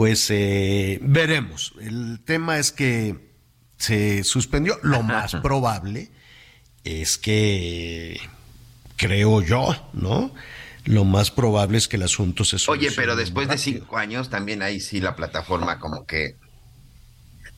pues 0.00 0.30
eh, 0.30 0.98
veremos. 1.02 1.74
El 1.78 2.20
tema 2.24 2.58
es 2.58 2.72
que 2.72 3.34
se 3.76 4.24
suspendió. 4.24 4.78
Lo 4.82 5.02
más 5.02 5.36
probable 5.42 6.10
es 6.84 7.18
que, 7.18 8.18
creo 8.96 9.42
yo, 9.42 9.90
¿no? 9.92 10.32
Lo 10.86 11.04
más 11.04 11.30
probable 11.30 11.76
es 11.76 11.86
que 11.86 11.96
el 11.96 12.04
asunto 12.04 12.44
se 12.44 12.58
solucione. 12.58 12.88
Oye, 12.88 12.96
pero 12.96 13.14
después 13.14 13.46
de 13.50 13.58
cinco 13.58 13.98
años, 13.98 14.30
también 14.30 14.62
ahí 14.62 14.80
sí 14.80 15.02
la 15.02 15.14
plataforma 15.14 15.78
como 15.78 16.06
que... 16.06 16.36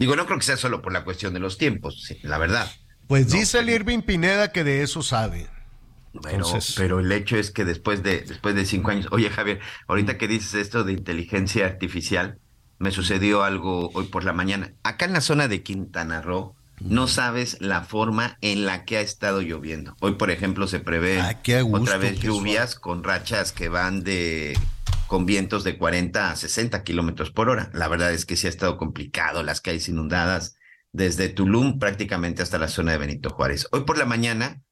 Digo, 0.00 0.16
no 0.16 0.26
creo 0.26 0.40
que 0.40 0.44
sea 0.44 0.56
solo 0.56 0.82
por 0.82 0.92
la 0.92 1.04
cuestión 1.04 1.34
de 1.34 1.38
los 1.38 1.58
tiempos, 1.58 2.12
la 2.22 2.38
verdad. 2.38 2.68
Pues 3.06 3.30
dice 3.30 3.60
el 3.60 3.70
Irving 3.70 4.00
Pineda 4.00 4.50
que 4.50 4.64
de 4.64 4.82
eso 4.82 5.04
sabe. 5.04 5.46
Bueno, 6.12 6.44
pero 6.76 7.00
el 7.00 7.10
hecho 7.10 7.36
es 7.36 7.50
que 7.50 7.64
después 7.64 8.02
de, 8.02 8.20
después 8.20 8.54
de 8.54 8.66
cinco 8.66 8.90
años, 8.90 9.08
oye 9.10 9.30
Javier, 9.30 9.60
ahorita 9.88 10.18
que 10.18 10.28
dices 10.28 10.54
esto 10.54 10.84
de 10.84 10.92
inteligencia 10.92 11.64
artificial, 11.66 12.38
me 12.78 12.90
sucedió 12.90 13.44
algo 13.44 13.90
hoy 13.94 14.06
por 14.06 14.24
la 14.24 14.32
mañana. 14.32 14.74
Acá 14.82 15.06
en 15.06 15.12
la 15.12 15.20
zona 15.20 15.48
de 15.48 15.62
Quintana 15.62 16.20
Roo, 16.20 16.54
no 16.80 17.06
sabes 17.06 17.58
la 17.60 17.82
forma 17.82 18.38
en 18.40 18.66
la 18.66 18.84
que 18.84 18.96
ha 18.96 19.00
estado 19.00 19.40
lloviendo. 19.40 19.96
Hoy, 20.00 20.14
por 20.14 20.30
ejemplo, 20.30 20.66
se 20.66 20.80
prevé 20.80 21.20
ah, 21.20 21.38
otra 21.70 21.96
vez 21.96 22.18
lluvias 22.18 22.74
con 22.74 23.04
rachas 23.04 23.52
que 23.52 23.68
van 23.68 24.02
de 24.02 24.58
con 25.06 25.26
vientos 25.26 25.62
de 25.62 25.76
40 25.76 26.30
a 26.30 26.36
60 26.36 26.82
kilómetros 26.84 27.30
por 27.30 27.50
hora. 27.50 27.70
La 27.74 27.86
verdad 27.86 28.12
es 28.12 28.24
que 28.24 28.34
sí 28.34 28.46
ha 28.46 28.50
estado 28.50 28.78
complicado, 28.78 29.42
las 29.42 29.60
calles 29.60 29.88
inundadas 29.88 30.56
desde 30.90 31.28
Tulum 31.28 31.78
prácticamente 31.78 32.42
hasta 32.42 32.58
la 32.58 32.68
zona 32.68 32.92
de 32.92 32.98
Benito 32.98 33.30
Juárez. 33.30 33.68
Hoy 33.72 33.84
por 33.84 33.98
la 33.98 34.06
mañana 34.06 34.62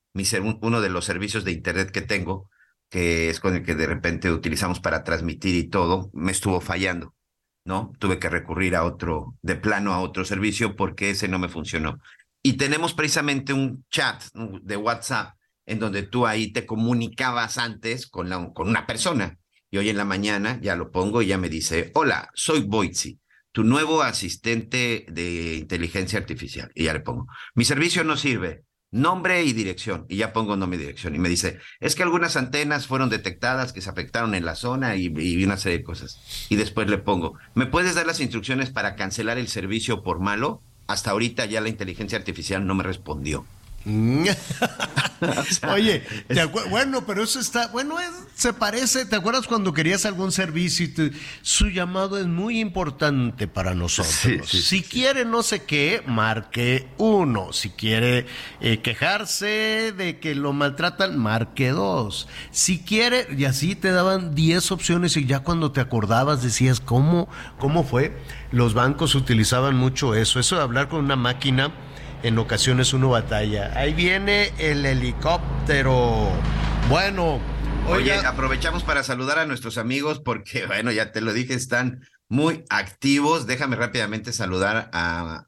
uno 0.61 0.81
de 0.81 0.89
los 0.89 1.05
servicios 1.05 1.45
de 1.45 1.53
internet 1.53 1.91
que 1.91 2.03
tengo, 2.03 2.51
que 2.89 3.31
es 3.31 3.41
con 3.41 3.55
el 3.55 3.65
que 3.65 3.75
de 3.75 3.87
repente 3.87 4.31
utilizamos 4.31 4.81
para 4.81 5.05
transmitir 5.05 5.55
y 5.55 5.69
todo, 5.69 6.11
me 6.13 6.33
estuvo 6.33 6.61
fallando, 6.61 7.15
¿no? 7.65 7.93
Tuve 7.99 8.19
que 8.19 8.29
recurrir 8.29 8.75
a 8.75 8.85
otro, 8.85 9.37
de 9.43 9.57
plano 9.57 9.93
a 9.93 10.01
otro 10.01 10.25
servicio 10.25 10.77
porque 10.77 11.11
ese 11.11 11.29
no 11.29 11.39
me 11.39 11.49
funcionó. 11.49 12.01
Y 12.43 12.55
tenemos 12.55 12.95
precisamente 12.95 13.53
un 13.53 13.85
chat 13.91 14.23
de 14.35 14.77
WhatsApp 14.77 15.35
en 15.67 15.79
donde 15.79 16.03
tú 16.03 16.27
ahí 16.27 16.53
te 16.53 16.67
comunicabas 16.67 17.59
antes 17.59 18.07
con, 18.09 18.29
la, 18.29 18.51
con 18.53 18.69
una 18.69 18.87
persona. 18.87 19.39
Y 19.71 19.79
hoy 19.79 19.89
en 19.89 19.97
la 19.97 20.05
mañana 20.05 20.59
ya 20.61 20.75
lo 20.75 20.91
pongo 20.91 21.23
y 21.23 21.29
ya 21.29 21.39
me 21.39 21.49
dice, 21.49 21.93
hola, 21.95 22.29
soy 22.35 22.63
Boitsi, 22.63 23.21
tu 23.53 23.63
nuevo 23.63 24.03
asistente 24.03 25.07
de 25.09 25.57
inteligencia 25.57 26.19
artificial. 26.19 26.73
Y 26.75 26.85
ya 26.85 26.93
le 26.93 27.01
pongo, 27.01 27.29
mi 27.55 27.65
servicio 27.65 28.03
no 28.03 28.17
sirve, 28.17 28.65
nombre 28.91 29.45
y 29.45 29.53
dirección, 29.53 30.07
y 30.09 30.17
ya 30.17 30.33
pongo 30.33 30.57
nombre 30.57 30.79
y 30.79 30.83
dirección. 30.83 31.15
Y 31.15 31.19
me 31.19 31.29
dice, 31.29 31.59
es 31.81 31.95
que 31.95 32.03
algunas 32.03 32.37
antenas 32.37 32.87
fueron 32.87 33.11
detectadas 33.11 33.73
que 33.73 33.81
se 33.81 33.91
afectaron 33.91 34.35
en 34.35 34.45
la 34.45 34.55
zona 34.55 34.97
y, 34.97 35.13
y, 35.17 35.45
una 35.45 35.57
serie 35.57 35.79
de 35.79 35.85
cosas. 35.85 36.47
Y 36.49 36.57
después 36.57 36.89
le 36.89 36.99
pongo, 36.99 37.35
¿me 37.55 37.67
puedes 37.67 37.95
dar 37.95 38.07
las 38.07 38.21
instrucciones 38.21 38.71
para 38.71 38.97
cancelar 38.97 39.39
el 39.39 39.49
servicio 39.49 40.03
por 40.03 40.21
malo? 40.21 40.63
Hasta 40.87 41.13
ahorita 41.13 41.45
ya 41.47 41.61
la 41.61 41.69
inteligencia 41.69 42.19
artificial 42.19 42.67
no 42.67 42.75
me 42.75 42.83
respondió. 42.83 43.47
Oye, 45.73 46.03
bueno, 46.69 47.07
pero 47.07 47.23
eso 47.23 47.41
está, 47.41 47.69
bueno, 47.69 47.97
se 48.35 48.53
parece, 48.53 49.07
¿te 49.07 49.17
acuerdas 49.17 49.47
cuando 49.47 49.73
querías 49.73 50.05
algún 50.05 50.33
servicio 50.33 50.87
y 50.87 51.13
su 51.41 51.69
llamado 51.69 52.19
es 52.19 52.27
muy 52.27 52.61
importante 52.61 53.49
para 53.49 53.75
nosotros? 53.75 54.51
si 54.51 54.83
quiere 54.83 55.25
no 55.25 55.43
sé 55.43 55.65
qué, 55.65 56.03
marque 56.07 56.89
uno. 56.99 57.53
Si 57.53 57.71
quiere 57.71 58.27
eh, 58.61 58.81
quejarse 58.81 59.93
de 59.97 60.19
que 60.19 60.35
lo 60.35 60.53
maltratan, 60.53 61.19
marque 61.19 61.71
dos. 61.71 62.29
Si 62.51 62.81
quiere, 62.81 63.29
y 63.37 63.45
así 63.45 63.75
te 63.77 63.93
daban 63.93 64.35
diez 64.35 64.73
opciones 64.73 65.17
y 65.17 65.25
ya 65.25 65.41
cuando 65.41 65.73
te 65.73 65.81
acordabas 65.81 66.43
decías, 66.43 66.81
¿cómo, 66.81 67.29
cómo 67.59 67.85
fue? 67.85 68.17
Los 68.53 68.75
bancos 68.75 69.15
utilizaban 69.15 69.77
mucho 69.77 70.15
eso, 70.15 70.39
eso 70.39 70.57
de 70.57 70.63
hablar 70.63 70.89
con 70.89 71.05
una 71.05 71.17
máquina 71.17 71.73
en 72.23 72.39
ocasiones 72.39 72.93
uno 72.93 73.11
batalla. 73.11 73.73
Ahí 73.77 73.95
viene 73.95 74.53
el 74.59 74.85
helicóptero. 74.85 76.31
Bueno, 76.89 77.41
oye, 77.89 78.15
aprovechamos 78.15 78.83
para 78.83 79.03
saludar 79.03 79.39
a 79.39 79.47
nuestros 79.47 79.79
amigos 79.79 80.21
porque, 80.21 80.67
bueno, 80.67 80.93
ya 80.93 81.13
te 81.13 81.21
lo 81.21 81.33
dije, 81.33 81.55
están 81.55 82.03
muy 82.29 82.65
activos. 82.71 83.47
Déjame 83.47 83.77
rápidamente 83.77 84.33
saludar 84.33 84.91
a, 84.93 85.47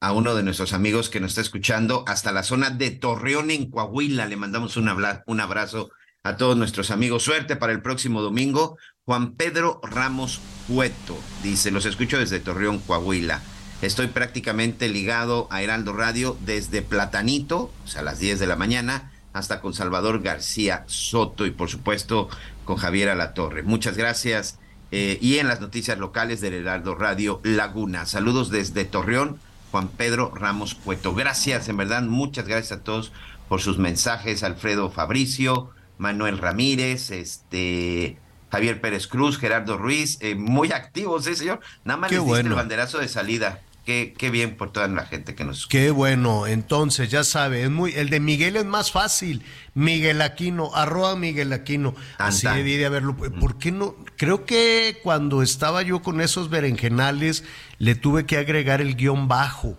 a 0.00 0.12
uno 0.12 0.34
de 0.34 0.42
nuestros 0.42 0.72
amigos 0.72 1.10
que 1.10 1.20
nos 1.20 1.32
está 1.32 1.40
escuchando 1.40 2.04
hasta 2.06 2.32
la 2.32 2.42
zona 2.42 2.70
de 2.70 2.90
Torreón 2.90 3.50
en 3.50 3.70
Coahuila. 3.70 4.26
Le 4.26 4.36
mandamos 4.36 4.76
un, 4.76 4.90
un 5.26 5.40
abrazo 5.40 5.90
a 6.22 6.36
todos 6.36 6.56
nuestros 6.56 6.90
amigos. 6.90 7.22
Suerte 7.22 7.56
para 7.56 7.72
el 7.72 7.82
próximo 7.82 8.22
domingo. 8.22 8.76
Juan 9.04 9.34
Pedro 9.34 9.80
Ramos 9.82 10.40
Cueto 10.68 11.18
dice, 11.42 11.70
los 11.70 11.86
escucho 11.86 12.18
desde 12.18 12.40
Torreón, 12.40 12.78
Coahuila. 12.78 13.40
Estoy 13.82 14.08
prácticamente 14.08 14.90
ligado 14.90 15.48
a 15.50 15.62
Heraldo 15.62 15.94
Radio 15.94 16.36
desde 16.44 16.82
Platanito, 16.82 17.72
o 17.84 17.88
sea, 17.88 18.02
a 18.02 18.04
las 18.04 18.18
10 18.18 18.38
de 18.38 18.46
la 18.46 18.56
mañana, 18.56 19.10
hasta 19.32 19.62
con 19.62 19.72
Salvador 19.72 20.20
García 20.20 20.84
Soto 20.86 21.46
y 21.46 21.50
por 21.50 21.70
supuesto 21.70 22.28
con 22.66 22.76
Javier 22.76 23.08
Alatorre. 23.08 23.62
Muchas 23.62 23.96
gracias. 23.96 24.58
Eh, 24.92 25.18
y 25.22 25.38
en 25.38 25.48
las 25.48 25.62
noticias 25.62 25.98
locales 25.98 26.42
del 26.42 26.54
Heraldo 26.54 26.94
Radio 26.94 27.40
Laguna. 27.42 28.04
Saludos 28.04 28.50
desde 28.50 28.84
Torreón, 28.84 29.38
Juan 29.70 29.88
Pedro 29.88 30.30
Ramos 30.34 30.74
Pueto. 30.74 31.14
Gracias, 31.14 31.68
en 31.70 31.78
verdad, 31.78 32.02
muchas 32.02 32.46
gracias 32.46 32.80
a 32.80 32.82
todos 32.82 33.12
por 33.48 33.62
sus 33.62 33.78
mensajes. 33.78 34.42
Alfredo 34.42 34.90
Fabricio, 34.90 35.70
Manuel 35.96 36.36
Ramírez, 36.36 37.12
este 37.12 38.18
Javier 38.50 38.80
Pérez 38.82 39.06
Cruz, 39.06 39.38
Gerardo 39.38 39.78
Ruiz, 39.78 40.18
eh, 40.20 40.34
muy 40.34 40.72
activos, 40.72 41.26
¿eh, 41.28 41.36
señor? 41.36 41.60
Nada 41.84 41.98
más 41.98 42.10
les 42.10 42.22
diste 42.22 42.40
el 42.40 42.52
banderazo 42.52 42.98
de 42.98 43.08
salida. 43.08 43.60
Qué, 43.84 44.14
qué, 44.16 44.30
bien 44.30 44.56
por 44.56 44.72
toda 44.72 44.86
la 44.88 45.06
gente 45.06 45.34
que 45.34 45.44
nos 45.44 45.66
Qué 45.66 45.90
bueno, 45.90 46.46
entonces 46.46 47.10
ya 47.10 47.24
sabe, 47.24 47.64
es 47.64 47.70
muy, 47.70 47.92
el 47.94 48.10
de 48.10 48.20
Miguel 48.20 48.56
es 48.56 48.66
más 48.66 48.92
fácil, 48.92 49.42
Miguel 49.74 50.20
Aquino, 50.22 50.74
arroba 50.74 51.16
Miguel 51.16 51.52
Aquino, 51.52 51.94
así 52.18 52.46
debí 52.46 52.76
de 52.76 52.86
haberlo, 52.86 53.16
¿por 53.16 53.58
qué 53.58 53.72
no? 53.72 53.96
Creo 54.16 54.44
que 54.44 54.98
cuando 55.02 55.42
estaba 55.42 55.82
yo 55.82 56.02
con 56.02 56.20
esos 56.20 56.50
berenjenales 56.50 57.44
le 57.78 57.94
tuve 57.94 58.26
que 58.26 58.36
agregar 58.36 58.80
el 58.80 58.96
guion 58.96 59.28
bajo, 59.28 59.78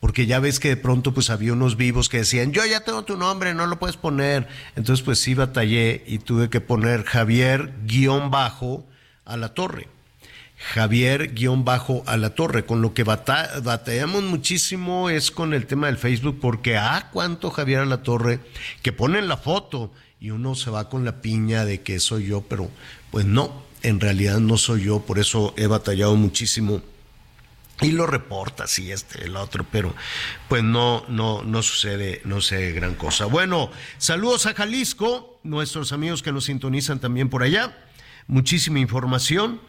porque 0.00 0.26
ya 0.26 0.40
ves 0.40 0.60
que 0.60 0.68
de 0.68 0.76
pronto 0.76 1.14
pues 1.14 1.30
había 1.30 1.52
unos 1.52 1.76
vivos 1.76 2.08
que 2.08 2.18
decían, 2.18 2.52
yo 2.52 2.64
ya 2.66 2.84
tengo 2.84 3.04
tu 3.04 3.16
nombre, 3.16 3.54
no 3.54 3.66
lo 3.66 3.78
puedes 3.78 3.96
poner. 3.96 4.46
Entonces 4.76 5.04
pues 5.04 5.18
sí 5.20 5.34
batallé 5.34 6.04
y 6.06 6.18
tuve 6.18 6.50
que 6.50 6.60
poner 6.60 7.04
Javier 7.04 7.74
guion 7.84 8.30
bajo 8.30 8.86
a 9.24 9.36
la 9.36 9.54
torre. 9.54 9.88
Javier 10.74 11.32
guion 11.34 11.64
bajo 11.64 12.02
a 12.06 12.16
la 12.16 12.34
torre. 12.34 12.64
Con 12.64 12.82
lo 12.82 12.94
que 12.94 13.04
batallamos 13.04 14.22
muchísimo 14.24 15.10
es 15.10 15.30
con 15.30 15.54
el 15.54 15.66
tema 15.66 15.86
del 15.86 15.98
Facebook, 15.98 16.38
porque 16.40 16.76
ah, 16.76 17.08
cuánto 17.12 17.50
Javier 17.50 17.80
a 17.80 17.86
la 17.86 18.02
torre, 18.02 18.40
que 18.82 18.92
ponen 18.92 19.28
la 19.28 19.36
foto 19.36 19.92
y 20.20 20.30
uno 20.30 20.54
se 20.54 20.70
va 20.70 20.88
con 20.88 21.04
la 21.04 21.20
piña 21.20 21.64
de 21.64 21.82
que 21.82 22.00
soy 22.00 22.26
yo, 22.26 22.42
pero 22.42 22.70
pues 23.10 23.26
no, 23.26 23.62
en 23.82 24.00
realidad 24.00 24.38
no 24.40 24.56
soy 24.56 24.84
yo, 24.84 25.00
por 25.00 25.18
eso 25.18 25.54
he 25.56 25.66
batallado 25.66 26.16
muchísimo. 26.16 26.82
Y 27.82 27.92
lo 27.92 28.06
reporta 28.06 28.66
sí 28.66 28.90
este 28.90 29.26
el 29.26 29.36
otro 29.36 29.66
pero 29.70 29.94
pues 30.48 30.62
no 30.62 31.04
no 31.08 31.42
no 31.42 31.62
sucede 31.62 32.22
no 32.24 32.40
sé 32.40 32.72
gran 32.72 32.94
cosa. 32.94 33.26
Bueno 33.26 33.70
saludos 33.98 34.46
a 34.46 34.54
Jalisco 34.54 35.38
nuestros 35.42 35.92
amigos 35.92 36.22
que 36.22 36.32
nos 36.32 36.44
sintonizan 36.46 37.00
también 37.00 37.28
por 37.28 37.42
allá. 37.42 37.76
Muchísima 38.28 38.78
información 38.78 39.60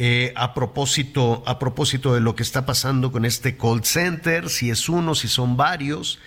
eh, 0.00 0.32
a 0.36 0.54
propósito 0.54 1.42
a 1.44 1.58
propósito 1.58 2.14
de 2.14 2.20
lo 2.20 2.36
que 2.36 2.44
está 2.44 2.64
pasando 2.64 3.10
con 3.10 3.24
este 3.24 3.56
call 3.56 3.84
center 3.84 4.48
si 4.48 4.70
es 4.70 4.88
uno 4.88 5.16
si 5.16 5.26
son 5.26 5.56
varios 5.56 6.20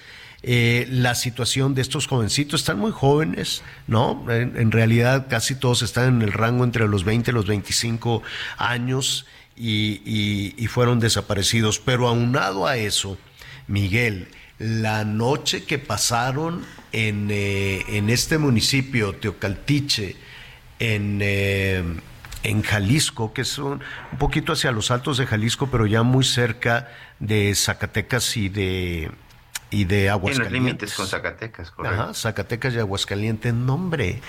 eh, 0.44 0.88
la 0.90 1.14
situación 1.14 1.76
de 1.76 1.84
estos 1.84 2.08
jovencitos 2.08 2.62
están 2.62 2.80
muy 2.80 2.92
jóvenes, 2.92 3.62
¿no? 3.86 4.26
En, 4.30 4.72
realidad 4.72 5.28
casi 5.30 5.54
todos 5.54 5.84
están 5.84 6.16
en 6.16 6.22
el 6.24 6.34
rango 6.34 6.64
entre 6.64 6.88
los 6.88 7.04
20 7.04 7.30
y 7.30 7.34
los 7.34 7.46
25 7.46 8.24
años 8.58 9.28
y, 9.56 10.68
fueron 10.68 11.00
desaparecidos. 11.00 11.80
Pero 11.80 12.08
aunado 12.08 12.66
a 12.66 12.78
eso, 12.78 13.20
Miguel, 13.68 14.30
la 14.58 15.06
noche 15.06 15.64
que 15.64 15.78
pasaron 15.78 16.66
en, 16.92 17.28
eh, 17.30 17.84
en 17.90 18.10
este 18.10 18.40
municipio, 18.40 19.14
Teocaltiche, 19.14 20.16
en, 20.80 22.02
en 22.44 22.62
Jalisco, 22.62 23.34
que 23.34 23.42
es 23.42 23.58
un, 23.58 23.82
poquito 24.18 24.54
hacia 24.54 24.72
los 24.72 24.92
altos 24.92 25.18
de 25.18 25.26
Jalisco, 25.26 25.68
pero 25.72 25.86
ya 25.86 26.04
muy 26.04 26.24
cerca 26.24 26.90
de 27.20 27.54
Zacatecas 27.56 28.38
y 28.38 28.50
de, 28.50 29.12
y 29.70 29.86
de 29.86 30.10
Aguascalientes. 30.10 30.48
En 30.48 30.54
los 30.54 30.64
límites 30.64 30.94
con 30.94 31.08
Zacatecas, 31.08 31.72
correcto. 31.72 32.02
Ajá, 32.02 32.14
Zacatecas 32.14 32.74
y 32.74 32.80
Aguascalientes, 32.80 33.54
nombre. 33.54 34.22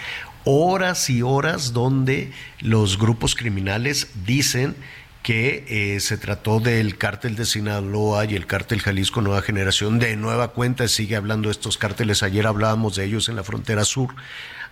Horas 0.44 1.08
y 1.08 1.22
horas 1.22 1.72
donde 1.72 2.32
los 2.60 2.98
grupos 2.98 3.34
criminales 3.34 4.08
dicen 4.26 4.76
que 5.22 5.64
eh, 5.68 6.00
se 6.00 6.18
trató 6.18 6.58
del 6.58 6.98
cártel 6.98 7.36
de 7.36 7.44
Sinaloa 7.44 8.24
y 8.24 8.34
el 8.34 8.46
cártel 8.46 8.80
Jalisco 8.80 9.20
Nueva 9.22 9.42
Generación. 9.42 9.98
De 10.00 10.16
nueva 10.16 10.48
cuenta 10.48 10.88
sigue 10.88 11.14
hablando 11.14 11.48
de 11.48 11.52
estos 11.52 11.78
cárteles. 11.78 12.22
Ayer 12.22 12.46
hablábamos 12.46 12.96
de 12.96 13.04
ellos 13.04 13.28
en 13.28 13.36
la 13.36 13.44
frontera 13.44 13.84
sur. 13.84 14.14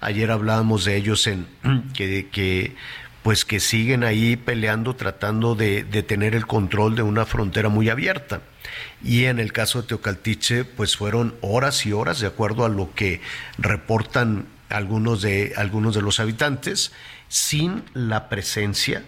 Ayer 0.01 0.31
hablábamos 0.31 0.85
de 0.85 0.97
ellos 0.97 1.27
en 1.29 1.47
que, 1.95 2.29
que 2.31 2.75
pues 3.23 3.45
que 3.45 3.61
siguen 3.61 4.05
ahí 4.05 4.37
peleando, 4.37 4.97
tratando 4.97 5.55
de, 5.55 5.85
tener 6.07 6.35
el 6.35 6.47
control 6.47 6.97
de 6.97 7.03
una 7.03 7.27
frontera 7.27 7.69
muy 7.69 7.89
abierta. 7.89 8.41
Y 9.05 9.25
en 9.25 9.39
el 9.39 9.53
caso 9.53 9.83
de 9.83 9.89
Teocaltiche, 9.89 10.65
pues 10.65 10.97
fueron 10.97 11.35
horas 11.41 11.85
y 11.87 11.93
horas, 11.93 12.21
de 12.21 12.27
acuerdo 12.27 12.65
a 12.65 12.69
lo 12.69 12.95
que 12.95 13.21
reportan 13.59 14.47
algunos 14.69 15.23
de, 15.23 15.53
algunos 15.57 15.95
de 15.95 16.03
los 16.03 16.21
habitantes, 16.21 16.93
sin 17.29 17.85
la 17.95 18.29
presencia 18.29 19.05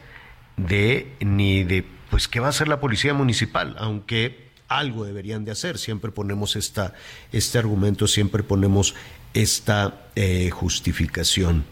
de 0.57 1.15
ni 1.21 1.65
de 1.65 1.85
pues 2.11 2.29
qué 2.29 2.41
va 2.41 2.49
a 2.49 2.51
hacer 2.51 2.69
la 2.69 2.79
policía 2.81 3.15
municipal, 3.15 3.75
aunque 3.79 4.51
algo 4.69 5.05
deberían 5.05 5.45
de 5.45 5.53
hacer. 5.53 5.79
Siempre 5.79 6.11
ponemos 6.11 6.57
esta, 6.57 6.95
este 7.33 7.59
argumento, 7.59 8.07
siempre 8.07 8.43
ponemos 8.43 8.95
esta 9.33 10.09
eh, 10.15 10.51
justificación. 10.51 11.65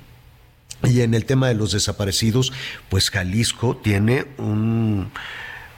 Y 0.84 1.02
en 1.02 1.14
el 1.14 1.24
tema 1.24 1.48
de 1.48 1.54
los 1.54 1.72
desaparecidos, 1.72 2.52
pues 2.88 3.10
Jalisco 3.10 3.76
tiene 3.76 4.26
un, 4.38 5.10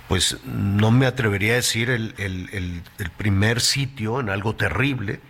pues 0.08 0.38
no 0.44 0.90
me 0.90 1.06
atrevería 1.06 1.54
a 1.54 1.56
decir 1.56 1.90
el, 1.90 2.14
el 2.18 3.10
primer 3.16 3.60
sitio 3.60 4.20
en 4.20 4.30
algo 4.30 4.54
terrible, 4.54 5.20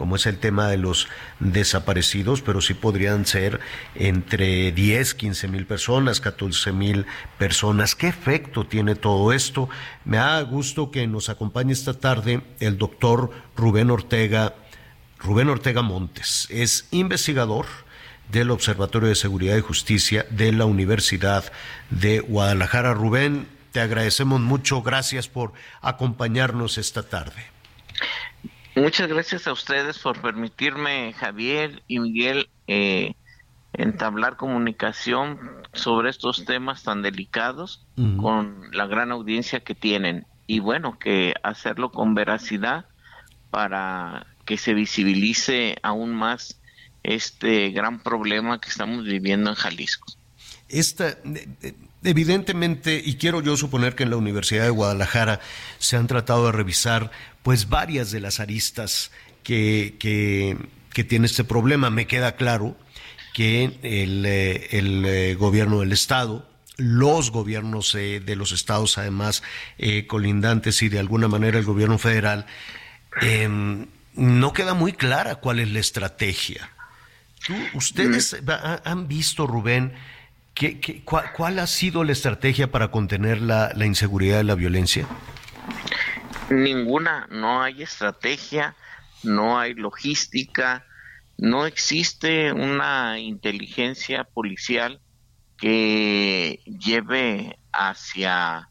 como 0.00 0.16
es 0.16 0.24
el 0.24 0.38
tema 0.38 0.68
de 0.68 0.78
los 0.78 1.08
desaparecidos, 1.40 2.40
pero 2.40 2.62
sí 2.62 2.72
podrían 2.72 3.26
ser 3.26 3.60
entre 3.94 4.72
10, 4.72 5.12
15 5.12 5.48
mil 5.48 5.66
personas, 5.66 6.22
14 6.22 6.72
mil 6.72 7.04
personas. 7.36 7.94
¿Qué 7.94 8.08
efecto 8.08 8.64
tiene 8.64 8.94
todo 8.94 9.34
esto? 9.34 9.68
Me 10.06 10.16
da 10.16 10.40
gusto 10.40 10.90
que 10.90 11.06
nos 11.06 11.28
acompañe 11.28 11.74
esta 11.74 11.92
tarde 11.92 12.40
el 12.60 12.78
doctor 12.78 13.30
Rubén 13.54 13.90
Ortega, 13.90 14.54
Rubén 15.18 15.50
Ortega 15.50 15.82
Montes. 15.82 16.46
Es 16.48 16.88
investigador 16.92 17.66
del 18.30 18.50
Observatorio 18.50 19.08
de 19.08 19.14
Seguridad 19.14 19.56
y 19.56 19.60
Justicia 19.60 20.26
de 20.30 20.52
la 20.52 20.64
Universidad 20.64 21.52
de 21.90 22.20
Guadalajara. 22.20 22.94
Rubén, 22.94 23.46
te 23.72 23.80
agradecemos 23.80 24.40
mucho. 24.40 24.82
Gracias 24.82 25.28
por 25.28 25.52
acompañarnos 25.80 26.78
esta 26.78 27.02
tarde. 27.02 27.44
Muchas 28.76 29.08
gracias 29.08 29.46
a 29.46 29.52
ustedes 29.52 29.98
por 29.98 30.20
permitirme, 30.20 31.12
Javier 31.12 31.82
y 31.88 31.98
Miguel, 31.98 32.48
eh, 32.66 33.14
entablar 33.72 34.36
comunicación 34.36 35.38
sobre 35.72 36.10
estos 36.10 36.44
temas 36.44 36.82
tan 36.82 37.02
delicados 37.02 37.86
con 38.16 38.70
la 38.72 38.86
gran 38.86 39.12
audiencia 39.12 39.60
que 39.60 39.74
tienen. 39.74 40.26
Y 40.46 40.60
bueno, 40.60 40.98
que 40.98 41.34
hacerlo 41.42 41.92
con 41.92 42.14
veracidad 42.14 42.86
para 43.50 44.26
que 44.44 44.56
se 44.56 44.74
visibilice 44.74 45.76
aún 45.82 46.14
más 46.14 46.59
este 47.02 47.70
gran 47.70 48.00
problema 48.00 48.60
que 48.60 48.68
estamos 48.68 49.04
viviendo 49.04 49.50
en 49.50 49.56
Jalisco. 49.56 50.12
Esta, 50.68 51.18
evidentemente, 52.04 53.02
y 53.04 53.16
quiero 53.16 53.42
yo 53.42 53.56
suponer 53.56 53.94
que 53.94 54.04
en 54.04 54.10
la 54.10 54.16
Universidad 54.16 54.64
de 54.64 54.70
Guadalajara 54.70 55.40
se 55.78 55.96
han 55.96 56.06
tratado 56.06 56.46
de 56.46 56.52
revisar 56.52 57.10
pues 57.42 57.68
varias 57.68 58.10
de 58.10 58.20
las 58.20 58.40
aristas 58.40 59.10
que, 59.42 59.96
que, 59.98 61.04
tiene 61.04 61.26
este 61.26 61.44
problema. 61.44 61.90
Me 61.90 62.06
queda 62.06 62.36
claro 62.36 62.76
que 63.32 63.78
el, 63.82 64.24
eh, 64.26 64.68
el 64.72 65.04
eh, 65.06 65.34
gobierno 65.34 65.80
del 65.80 65.92
Estado, 65.92 66.46
los 66.76 67.30
gobiernos 67.30 67.94
eh, 67.94 68.20
de 68.20 68.36
los 68.36 68.52
estados, 68.52 68.98
además 68.98 69.42
colindantes 70.06 70.82
y 70.82 70.88
de 70.90 70.98
alguna 70.98 71.26
manera 71.26 71.58
el 71.58 71.64
gobierno 71.64 71.98
federal, 71.98 72.46
em, 73.22 73.86
no 74.14 74.52
queda 74.52 74.74
muy 74.74 74.92
clara 74.92 75.36
cuál 75.36 75.58
es 75.58 75.70
la 75.70 75.80
estrategia. 75.80 76.70
¿Ustedes 77.74 78.36
mm. 78.42 78.50
han 78.84 79.08
visto, 79.08 79.46
Rubén, 79.46 79.94
¿Qué, 80.54 81.02
cuál, 81.04 81.58
ha 81.58 81.66
sido 81.66 82.04
la 82.04 82.12
estrategia 82.12 82.70
para 82.70 82.90
contener 82.90 83.40
la, 83.40 83.72
la 83.74 83.86
inseguridad 83.86 84.40
y 84.40 84.44
la 84.44 84.54
violencia? 84.54 85.06
Ninguna, 86.50 87.26
no 87.30 87.62
hay 87.62 87.82
estrategia, 87.82 88.74
no 89.22 89.58
hay 89.58 89.74
logística, 89.74 90.84
no 91.38 91.64
existe 91.64 92.52
una 92.52 93.18
inteligencia 93.18 94.24
policial 94.24 95.00
que 95.56 96.60
lleve 96.66 97.58
hacia 97.72 98.68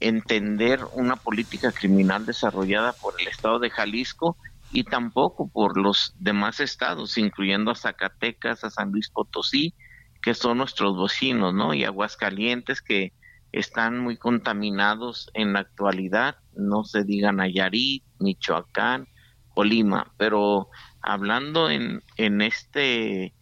entender 0.00 0.80
una 0.92 1.16
política 1.16 1.72
criminal 1.72 2.26
desarrollada 2.26 2.92
por 2.92 3.14
el 3.20 3.28
estado 3.28 3.58
de 3.58 3.70
Jalisco 3.70 4.36
y 4.72 4.84
tampoco 4.84 5.48
por 5.48 5.78
los 5.78 6.14
demás 6.18 6.60
estados, 6.60 7.18
incluyendo 7.18 7.70
a 7.70 7.76
Zacatecas, 7.76 8.64
a 8.64 8.70
San 8.70 8.90
Luis 8.90 9.10
Potosí, 9.10 9.74
que 10.22 10.34
son 10.34 10.58
nuestros 10.58 11.00
vecinos, 11.00 11.52
¿no? 11.52 11.74
Y 11.74 11.84
Aguascalientes 11.84 12.80
que 12.80 13.12
están 13.52 13.98
muy 13.98 14.16
contaminados 14.16 15.30
en 15.34 15.52
la 15.52 15.60
actualidad, 15.60 16.36
no 16.56 16.84
se 16.84 17.04
diga 17.04 17.32
Nayarit, 17.32 18.02
Michoacán, 18.18 19.08
Colima, 19.54 20.10
pero 20.16 20.68
hablando 21.02 21.68
en, 21.68 22.02
en 22.16 22.40
este 22.40 23.34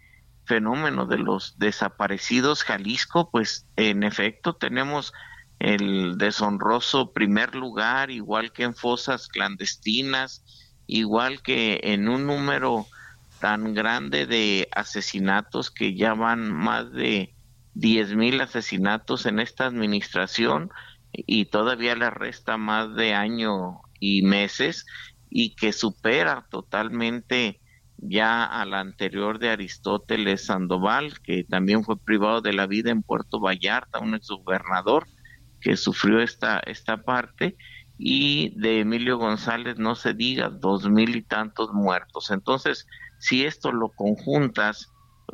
fenómeno 0.45 1.07
de 1.07 1.19
los 1.19 1.59
desaparecidos 1.59 2.65
Jalisco, 2.65 3.31
pues 3.31 3.69
en 3.77 4.03
efecto 4.03 4.55
tenemos 4.55 5.13
el 5.61 6.19
deshonroso 6.19 7.13
primer 7.13 7.55
lugar, 7.55 8.11
igual 8.11 8.51
que 8.51 8.65
en 8.65 8.75
fosas 8.75 9.29
clandestinas, 9.29 10.43
igual 10.91 11.41
que 11.41 11.81
en 11.85 12.09
un 12.09 12.27
número 12.27 12.87
tan 13.39 13.75
grande 13.75 14.27
de 14.27 14.69
asesinatos 14.73 15.71
que 15.71 15.95
ya 15.95 16.15
van 16.15 16.53
más 16.53 16.91
de 16.93 17.33
diez 17.75 18.15
mil 18.15 18.41
asesinatos 18.41 19.25
en 19.25 19.39
esta 19.39 19.67
administración 19.67 20.71
y 21.13 21.45
todavía 21.47 21.95
le 21.95 22.11
resta 22.11 22.57
más 22.57 22.95
de 22.97 23.15
año 23.15 23.81
y 24.01 24.23
meses 24.23 24.85
y 25.31 25.55
que 25.55 25.73
supera 25.73 26.47
totalmente 26.51 27.61
ya 27.99 28.45
a 28.45 28.65
la 28.65 28.81
anterior 28.81 29.39
de 29.39 29.51
Aristóteles 29.51 30.47
Sandoval, 30.47 31.21
que 31.21 31.45
también 31.45 31.85
fue 31.85 31.99
privado 31.99 32.41
de 32.41 32.53
la 32.53 32.67
vida 32.67 32.91
en 32.91 33.03
Puerto 33.03 33.39
Vallarta, 33.39 34.01
un 34.01 34.15
exgobernador 34.15 35.07
que 35.61 35.77
sufrió 35.77 36.21
esta, 36.21 36.59
esta 36.61 37.03
parte, 37.03 37.57
y 38.03 38.59
de 38.59 38.81
Emilio 38.81 39.19
González 39.19 39.79
no 39.79 39.95
se 39.95 40.15
diga 40.15 40.49
dos 40.49 40.89
mil 40.89 41.15
y 41.17 41.23
tantos 41.23 41.75
muertos. 41.75 42.31
Entonces, 42.31 42.87
si 43.19 43.45
esto 43.45 43.73
lo 43.73 43.91
conjuntas, 43.91 44.91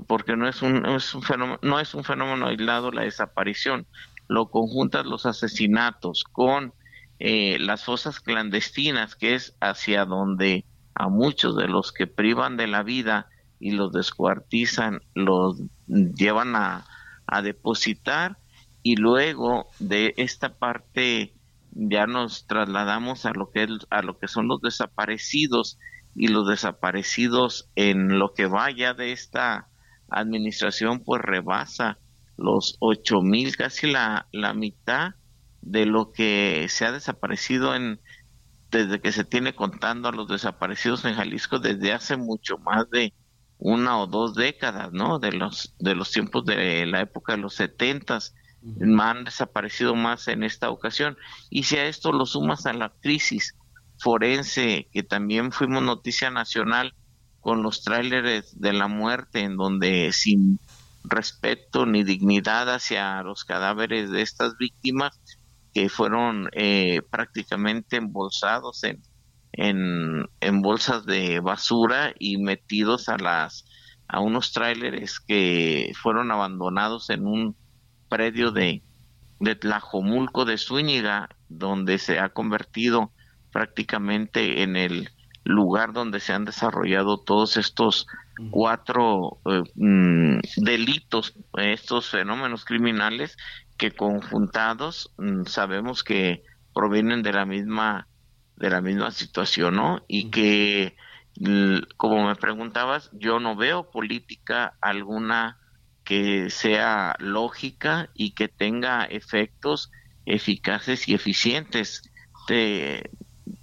porque 0.08 0.36
no 0.36 0.48
es 0.48 0.62
un, 0.62 0.84
es 0.84 1.14
un 1.14 1.22
fenómeno, 1.22 1.60
no 1.62 1.78
es 1.78 1.94
un 1.94 2.02
fenómeno 2.02 2.48
aislado 2.48 2.90
la 2.90 3.02
desaparición, 3.02 3.86
lo 4.26 4.50
conjuntas 4.50 5.06
los 5.06 5.26
asesinatos 5.26 6.24
con 6.24 6.74
eh, 7.20 7.56
las 7.60 7.84
fosas 7.84 8.18
clandestinas, 8.18 9.14
que 9.14 9.36
es 9.36 9.56
hacia 9.60 10.04
donde 10.04 10.64
a 10.96 11.08
muchos 11.08 11.56
de 11.56 11.68
los 11.68 11.92
que 11.92 12.08
privan 12.08 12.56
de 12.56 12.66
la 12.66 12.82
vida 12.82 13.28
y 13.60 13.70
los 13.70 13.92
descuartizan, 13.92 15.02
los 15.14 15.62
llevan 15.86 16.56
a, 16.56 16.84
a 17.28 17.42
depositar 17.42 18.38
y 18.82 18.96
luego 18.96 19.68
de 19.78 20.14
esta 20.16 20.58
parte 20.58 21.35
ya 21.76 22.06
nos 22.06 22.46
trasladamos 22.46 23.26
a 23.26 23.32
lo 23.32 23.50
que 23.50 23.68
a 23.90 24.02
lo 24.02 24.18
que 24.18 24.28
son 24.28 24.48
los 24.48 24.62
desaparecidos 24.62 25.78
y 26.14 26.28
los 26.28 26.48
desaparecidos 26.48 27.68
en 27.74 28.18
lo 28.18 28.32
que 28.32 28.46
vaya 28.46 28.94
de 28.94 29.12
esta 29.12 29.68
administración 30.08 31.04
pues 31.04 31.20
rebasa 31.20 31.98
los 32.38 32.76
ocho 32.80 33.20
mil 33.20 33.56
casi 33.56 33.90
la, 33.90 34.26
la 34.32 34.54
mitad 34.54 35.10
de 35.60 35.84
lo 35.84 36.12
que 36.12 36.66
se 36.70 36.86
ha 36.86 36.92
desaparecido 36.92 37.74
en 37.74 38.00
desde 38.70 39.00
que 39.00 39.12
se 39.12 39.24
tiene 39.24 39.54
contando 39.54 40.08
a 40.08 40.12
los 40.12 40.28
desaparecidos 40.28 41.04
en 41.04 41.14
Jalisco 41.14 41.58
desde 41.58 41.92
hace 41.92 42.16
mucho 42.16 42.56
más 42.58 42.88
de 42.90 43.14
una 43.58 43.98
o 43.98 44.06
dos 44.06 44.34
décadas, 44.34 44.92
¿no? 44.92 45.18
De 45.18 45.32
los 45.32 45.74
de 45.78 45.94
los 45.94 46.10
tiempos 46.10 46.44
de 46.44 46.86
la 46.86 47.00
época 47.02 47.36
de 47.36 47.42
los 47.42 47.54
setentas 47.54 48.34
han 48.98 49.24
desaparecido 49.24 49.94
más 49.94 50.28
en 50.28 50.42
esta 50.42 50.70
ocasión. 50.70 51.16
Y 51.50 51.64
si 51.64 51.76
a 51.76 51.86
esto 51.86 52.12
lo 52.12 52.26
sumas 52.26 52.66
a 52.66 52.72
la 52.72 52.92
crisis 53.00 53.54
forense, 53.98 54.88
que 54.92 55.02
también 55.02 55.52
fuimos 55.52 55.82
noticia 55.82 56.30
nacional 56.30 56.94
con 57.40 57.62
los 57.62 57.82
tráileres 57.82 58.58
de 58.60 58.72
la 58.72 58.88
muerte, 58.88 59.40
en 59.40 59.56
donde 59.56 60.10
sin 60.12 60.58
respeto 61.04 61.86
ni 61.86 62.02
dignidad 62.02 62.72
hacia 62.72 63.22
los 63.22 63.44
cadáveres 63.44 64.10
de 64.10 64.22
estas 64.22 64.56
víctimas, 64.58 65.20
que 65.72 65.88
fueron 65.88 66.48
eh, 66.52 67.02
prácticamente 67.10 67.96
embolsados 67.96 68.82
en, 68.82 69.02
en, 69.52 70.28
en, 70.40 70.62
bolsas 70.62 71.04
de 71.04 71.40
basura 71.40 72.14
y 72.18 72.38
metidos 72.38 73.08
a 73.08 73.18
las 73.18 73.66
a 74.08 74.20
unos 74.20 74.52
tráileres 74.52 75.20
que 75.20 75.92
fueron 76.00 76.30
abandonados 76.30 77.10
en 77.10 77.26
un 77.26 77.56
predio 78.08 78.50
de, 78.52 78.82
de 79.40 79.54
Tlajomulco 79.54 80.44
de 80.44 80.58
Zúñiga, 80.58 81.28
donde 81.48 81.98
se 81.98 82.18
ha 82.18 82.28
convertido 82.30 83.12
prácticamente 83.52 84.62
en 84.62 84.76
el 84.76 85.10
lugar 85.44 85.92
donde 85.92 86.20
se 86.20 86.32
han 86.32 86.44
desarrollado 86.44 87.18
todos 87.18 87.56
estos 87.56 88.06
cuatro 88.50 89.38
eh, 89.46 89.62
mm, 89.76 90.40
delitos, 90.56 91.34
estos 91.56 92.10
fenómenos 92.10 92.64
criminales 92.64 93.36
que 93.78 93.92
conjuntados 93.92 95.14
mm, 95.18 95.44
sabemos 95.44 96.02
que 96.02 96.42
provienen 96.74 97.22
de 97.22 97.32
la 97.32 97.46
misma 97.46 98.08
de 98.56 98.70
la 98.70 98.80
misma 98.80 99.10
situación, 99.10 99.76
¿no? 99.76 100.02
Y 100.08 100.30
que 100.30 100.96
como 101.96 102.26
me 102.26 102.36
preguntabas, 102.36 103.10
yo 103.12 103.40
no 103.40 103.56
veo 103.56 103.90
política 103.90 104.76
alguna 104.80 105.58
que 106.06 106.50
sea 106.50 107.16
lógica 107.18 108.10
y 108.14 108.30
que 108.30 108.46
tenga 108.46 109.04
efectos 109.04 109.90
eficaces 110.24 111.08
y 111.08 111.14
eficientes. 111.14 112.08
De, 112.48 113.10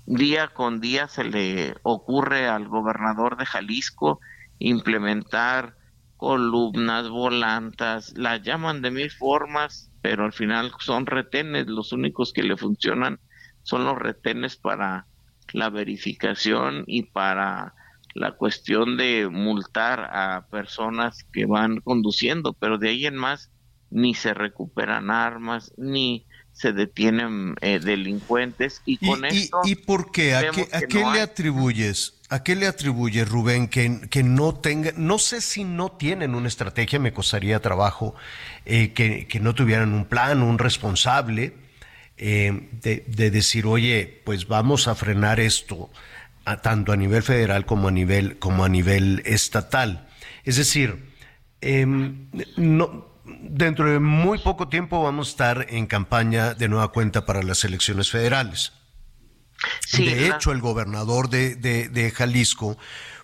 día 0.06 0.50
con 0.50 0.82
día 0.82 1.08
se 1.08 1.24
le 1.24 1.76
ocurre 1.84 2.50
al 2.50 2.68
gobernador 2.68 3.38
de 3.38 3.46
Jalisco 3.46 4.20
implementar 4.60 5.78
columnas, 6.18 7.08
volantas, 7.08 8.14
las 8.18 8.42
llaman 8.42 8.82
de 8.82 8.92
mil 8.92 9.10
formas, 9.10 9.90
pero 10.02 10.26
al 10.26 10.34
final 10.34 10.74
son 10.80 11.06
retenes, 11.06 11.68
los 11.68 11.94
únicos 11.94 12.34
que 12.34 12.44
le 12.44 12.58
funcionan 12.58 13.22
son 13.62 13.86
los 13.86 13.98
retenes 13.98 14.58
para 14.58 15.08
la 15.54 15.70
verificación 15.70 16.84
y 16.88 17.04
para 17.04 17.74
la 18.14 18.32
cuestión 18.34 18.98
de 18.98 19.28
multar 19.30 20.00
a 20.12 20.48
personas 20.50 21.24
que 21.32 21.46
van 21.46 21.80
conduciendo, 21.82 22.54
pero 22.54 22.78
de 22.78 22.90
ahí 22.90 23.06
en 23.06 23.16
más 23.16 23.50
ni 23.90 24.16
se 24.16 24.34
recuperan 24.34 25.12
armas, 25.12 25.72
ni 25.78 26.26
se 26.52 26.72
detienen 26.72 27.56
eh, 27.62 27.80
delincuentes 27.80 28.82
y 28.86 28.98
con 28.98 29.26
esto... 29.26 29.62
¿Y, 29.66 29.76
por 29.76 30.12
qué? 30.12 30.36
¿A 30.36 30.52
qué, 30.52 30.68
a 30.72 30.82
qué 30.82 31.00
le 31.00 31.22
atribuyes? 31.22 32.14
¿A 32.30 32.44
qué 32.44 32.56
le 32.56 32.68
atribuye 32.68 33.26
Rubén 33.26 33.68
que, 33.68 34.02
que, 34.10 34.24
no 34.24 34.56
tenga, 34.56 34.92
no 34.96 35.18
sé 35.18 35.42
si 35.42 35.64
no 35.64 35.92
tienen 35.92 36.36
una 36.36 36.48
estrategia, 36.48 37.00
me 37.00 37.14
costaría 37.14 37.60
trabajo 37.60 38.16
eh, 38.66 38.94
que, 38.94 39.28
que, 39.28 39.40
no 39.40 39.56
tuvieran 39.56 39.94
un 39.94 40.06
plan, 40.06 40.44
un 40.44 40.60
responsable 40.60 41.54
eh, 42.18 42.70
de, 42.72 43.04
de, 43.08 43.32
decir, 43.32 43.66
oye, 43.66 44.22
pues 44.24 44.48
vamos 44.48 44.88
a 44.88 44.96
frenar 44.96 45.40
esto 45.40 45.90
tanto 46.62 46.92
a 46.92 46.98
nivel 46.98 47.24
federal 47.24 47.66
como 47.66 47.88
a 47.88 47.92
nivel, 47.92 48.40
como 48.40 48.64
a 48.66 48.70
nivel 48.70 49.22
estatal. 49.26 50.08
Es 50.44 50.58
decir, 50.58 51.14
em, 51.62 52.30
no, 52.58 53.14
dentro 53.26 53.90
de 53.90 54.00
muy 54.00 54.38
poco 54.40 54.68
tiempo 54.68 55.04
vamos 55.04 55.28
a 55.28 55.32
estar 55.32 55.66
en 55.70 55.88
campaña 55.88 56.54
de 56.54 56.68
nueva 56.68 56.90
cuenta 56.92 57.26
para 57.26 57.44
las 57.44 57.64
elecciones 57.64 58.12
federales. 58.12 58.74
de 59.98 60.28
hecho, 60.28 60.52
el 60.52 60.60
gobernador 60.60 61.30
de, 61.30 61.56
de, 61.56 62.12
Jalisco, 62.12 62.78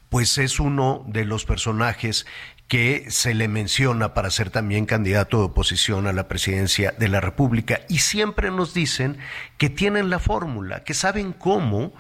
pues 0.08 0.38
es 0.38 0.60
uno 0.60 1.04
de 1.08 1.26
los 1.26 1.44
personajes 1.44 2.26
que 2.70 3.06
se 3.10 3.34
le 3.34 3.48
menciona 3.48 4.14
para 4.14 4.30
ser 4.30 4.52
también 4.52 4.86
candidato 4.86 5.40
de 5.40 5.46
oposición 5.46 6.08
a 6.08 6.14
la 6.14 6.28
presidencia 6.28 6.94
de 6.98 7.10
la 7.10 7.20
República. 7.20 7.82
Y 7.90 7.98
siempre 7.98 8.52
nos 8.52 8.74
dicen 8.74 9.18
que 9.58 9.70
tienen 9.70 10.10
la 10.10 10.20
fórmula, 10.20 10.84
que 10.84 10.94
saben 10.94 11.34
cómo 11.34 11.94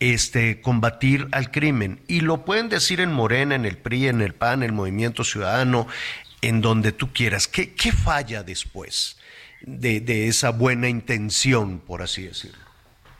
este, 0.00 0.60
combatir 0.60 1.28
al 1.32 1.50
crimen. 1.50 2.00
Y 2.06 2.20
lo 2.20 2.44
pueden 2.44 2.68
decir 2.68 3.00
en 3.00 3.12
Morena, 3.12 3.54
en 3.54 3.64
el 3.64 3.76
PRI, 3.76 4.08
en 4.08 4.20
el 4.20 4.34
PAN, 4.34 4.62
en 4.62 4.70
el 4.70 4.72
Movimiento 4.72 5.24
Ciudadano, 5.24 5.86
en 6.40 6.60
donde 6.60 6.92
tú 6.92 7.12
quieras. 7.12 7.48
¿Qué, 7.48 7.74
qué 7.74 7.92
falla 7.92 8.42
después 8.42 9.18
de, 9.62 10.00
de 10.00 10.28
esa 10.28 10.50
buena 10.50 10.88
intención, 10.88 11.80
por 11.80 12.02
así 12.02 12.22
decirlo? 12.22 12.68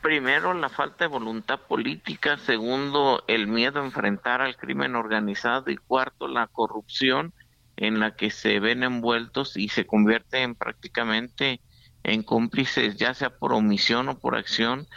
Primero, 0.01 0.53
la 0.53 0.69
falta 0.69 1.03
de 1.03 1.09
voluntad 1.09 1.59
política. 1.59 2.37
Segundo, 2.37 3.25
el 3.27 3.47
miedo 3.47 3.81
a 3.81 3.85
enfrentar 3.85 4.41
al 4.41 4.55
crimen 4.55 4.95
organizado. 4.95 5.69
Y 5.69 5.75
cuarto, 5.75 6.27
la 6.29 6.47
corrupción 6.47 7.33
en 7.75 7.99
la 7.99 8.15
que 8.15 8.31
se 8.31 8.59
ven 8.59 8.83
envueltos 8.83 9.57
y 9.57 9.69
se 9.69 9.85
convierten 9.85 10.55
prácticamente 10.55 11.59
en 12.03 12.23
cómplices, 12.23 12.95
ya 12.95 13.13
sea 13.13 13.29
por 13.29 13.53
omisión 13.53 14.07
o 14.09 14.19
por 14.19 14.35
acción 14.35 14.87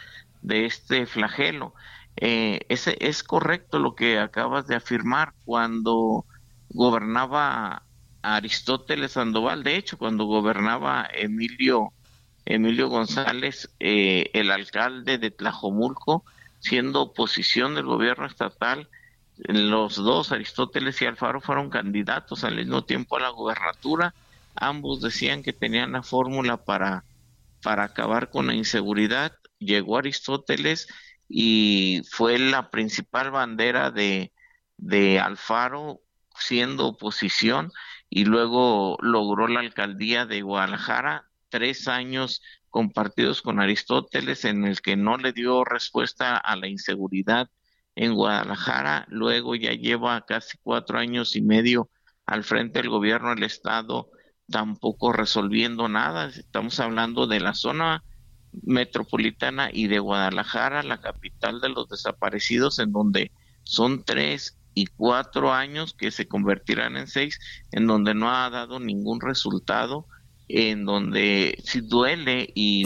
de 0.43 0.65
este 0.65 1.05
flagelo. 1.07 1.73
Eh, 2.15 2.61
ese, 2.69 2.97
es 2.99 3.23
correcto 3.23 3.79
lo 3.79 3.95
que 3.95 4.19
acabas 4.19 4.67
de 4.67 4.75
afirmar 4.75 5.33
cuando 5.45 6.25
gobernaba 6.69 7.83
Aristóteles 8.21 9.13
Sandoval, 9.13 9.63
de 9.63 9.77
hecho, 9.77 9.97
cuando 9.97 10.25
gobernaba 10.25 11.07
Emilio, 11.11 11.91
Emilio 12.45 12.89
González, 12.89 13.69
eh, 13.79 14.29
el 14.33 14.51
alcalde 14.51 15.17
de 15.17 15.31
Tlajomulco, 15.31 16.23
siendo 16.59 17.01
oposición 17.01 17.75
del 17.75 17.85
gobierno 17.85 18.25
estatal, 18.25 18.87
los 19.37 19.95
dos, 19.95 20.31
Aristóteles 20.31 21.01
y 21.01 21.05
Alfaro, 21.05 21.41
fueron 21.41 21.69
candidatos 21.69 22.43
al 22.43 22.55
mismo 22.55 22.83
tiempo 22.83 23.17
a 23.17 23.21
la 23.21 23.29
gobernatura. 23.29 24.13
Ambos 24.55 25.01
decían 25.01 25.41
que 25.41 25.51
tenían 25.51 25.93
la 25.93 26.03
fórmula 26.03 26.57
para, 26.57 27.03
para 27.63 27.83
acabar 27.83 28.29
con 28.29 28.47
la 28.47 28.53
inseguridad 28.53 29.33
llegó 29.65 29.97
Aristóteles 29.97 30.87
y 31.27 32.01
fue 32.09 32.37
la 32.37 32.69
principal 32.69 33.31
bandera 33.31 33.91
de, 33.91 34.31
Alfaro 35.19 36.01
siendo 36.37 36.87
oposición 36.87 37.71
y 38.09 38.25
luego 38.25 38.97
logró 39.01 39.47
la 39.47 39.61
alcaldía 39.61 40.25
de 40.25 40.41
Guadalajara, 40.41 41.29
tres 41.49 41.87
años 41.87 42.41
compartidos 42.69 43.41
con 43.41 43.59
Aristóteles 43.59 44.45
en 44.45 44.65
el 44.65 44.81
que 44.81 44.95
no 44.95 45.17
le 45.17 45.31
dio 45.31 45.63
respuesta 45.63 46.37
a 46.37 46.55
la 46.55 46.67
inseguridad 46.67 47.49
en 47.95 48.13
Guadalajara, 48.15 49.05
luego 49.09 49.55
ya 49.55 49.73
lleva 49.73 50.25
casi 50.25 50.57
cuatro 50.63 50.97
años 50.97 51.35
y 51.35 51.41
medio 51.41 51.89
al 52.25 52.43
frente 52.43 52.79
del 52.79 52.89
gobierno 52.89 53.35
del 53.35 53.43
estado, 53.43 54.09
tampoco 54.49 55.13
resolviendo 55.13 55.87
nada, 55.87 56.27
estamos 56.27 56.79
hablando 56.79 57.27
de 57.27 57.39
la 57.39 57.53
zona 57.53 58.03
metropolitana 58.61 59.69
y 59.71 59.87
de 59.87 59.99
Guadalajara, 59.99 60.83
la 60.83 61.01
capital 61.01 61.59
de 61.61 61.69
los 61.69 61.89
desaparecidos, 61.89 62.79
en 62.79 62.91
donde 62.91 63.31
son 63.63 64.03
tres 64.03 64.57
y 64.75 64.87
cuatro 64.87 65.53
años 65.53 65.93
que 65.93 66.11
se 66.11 66.27
convertirán 66.27 66.97
en 66.97 67.07
seis, 67.07 67.39
en 67.71 67.87
donde 67.87 68.13
no 68.13 68.29
ha 68.29 68.49
dado 68.49 68.79
ningún 68.79 69.21
resultado 69.21 70.07
en 70.47 70.85
donde 70.85 71.57
sí 71.63 71.81
duele 71.81 72.51
y 72.53 72.85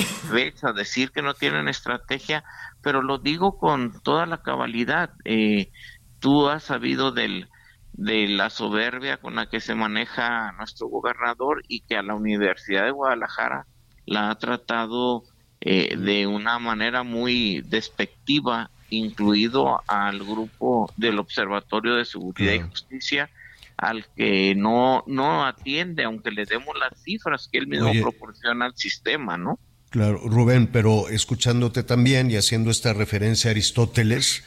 a 0.61 0.73
decir 0.73 1.11
que 1.11 1.22
no 1.22 1.34
tienen 1.34 1.68
estrategia, 1.68 2.44
pero 2.81 3.02
lo 3.02 3.18
digo 3.18 3.57
con 3.57 4.02
toda 4.03 4.26
la 4.26 4.41
cabalidad. 4.41 5.11
Eh, 5.26 5.72
tú 6.19 6.48
has 6.48 6.64
sabido 6.64 7.11
de 7.11 7.48
la 7.94 8.49
soberbia 8.49 9.18
con 9.18 9.35
la 9.35 9.49
que 9.49 9.60
se 9.60 9.76
maneja 9.76 10.52
nuestro 10.53 10.88
gobernador 10.88 11.64
y 11.68 11.81
que 11.81 11.98
a 11.98 12.03
la 12.03 12.15
Universidad 12.15 12.85
de 12.85 12.91
Guadalajara 12.91 13.65
la 14.06 14.30
ha 14.30 14.35
tratado 14.38 15.23
eh, 15.62 15.96
de 15.98 16.28
una 16.28 16.60
manera 16.60 17.04
muy 17.04 17.62
despectiva, 17.62 18.70
incluido 18.90 19.82
al 19.88 20.20
grupo 20.20 20.92
del 20.98 21.20
Observatorio 21.20 21.96
de 21.96 22.06
Seguridad 22.06 22.54
y 22.54 22.60
Justicia, 22.60 23.30
al 23.76 24.06
que 24.16 24.54
no, 24.56 25.04
no 25.08 25.46
atiende, 25.46 26.04
aunque 26.04 26.32
le 26.32 26.46
demos 26.46 26.76
las 26.80 27.02
cifras 27.02 27.50
que 27.52 27.58
él 27.58 27.68
mismo 27.68 27.92
proporciona 28.02 28.66
al 28.66 28.76
sistema, 28.76 29.38
¿no? 29.38 29.60
Claro, 29.90 30.20
Rubén, 30.26 30.68
pero 30.68 31.10
escuchándote 31.10 31.84
también 31.84 32.30
y 32.30 32.36
haciendo 32.36 32.72
esta 32.72 32.94
referencia 32.94 33.50
a 33.50 33.52
Aristóteles, 33.52 34.44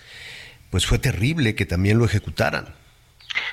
pues 0.70 0.86
fue 0.86 0.98
terrible 0.98 1.54
que 1.54 1.66
también 1.66 1.98
lo 1.98 2.04
ejecutaran. 2.04 2.74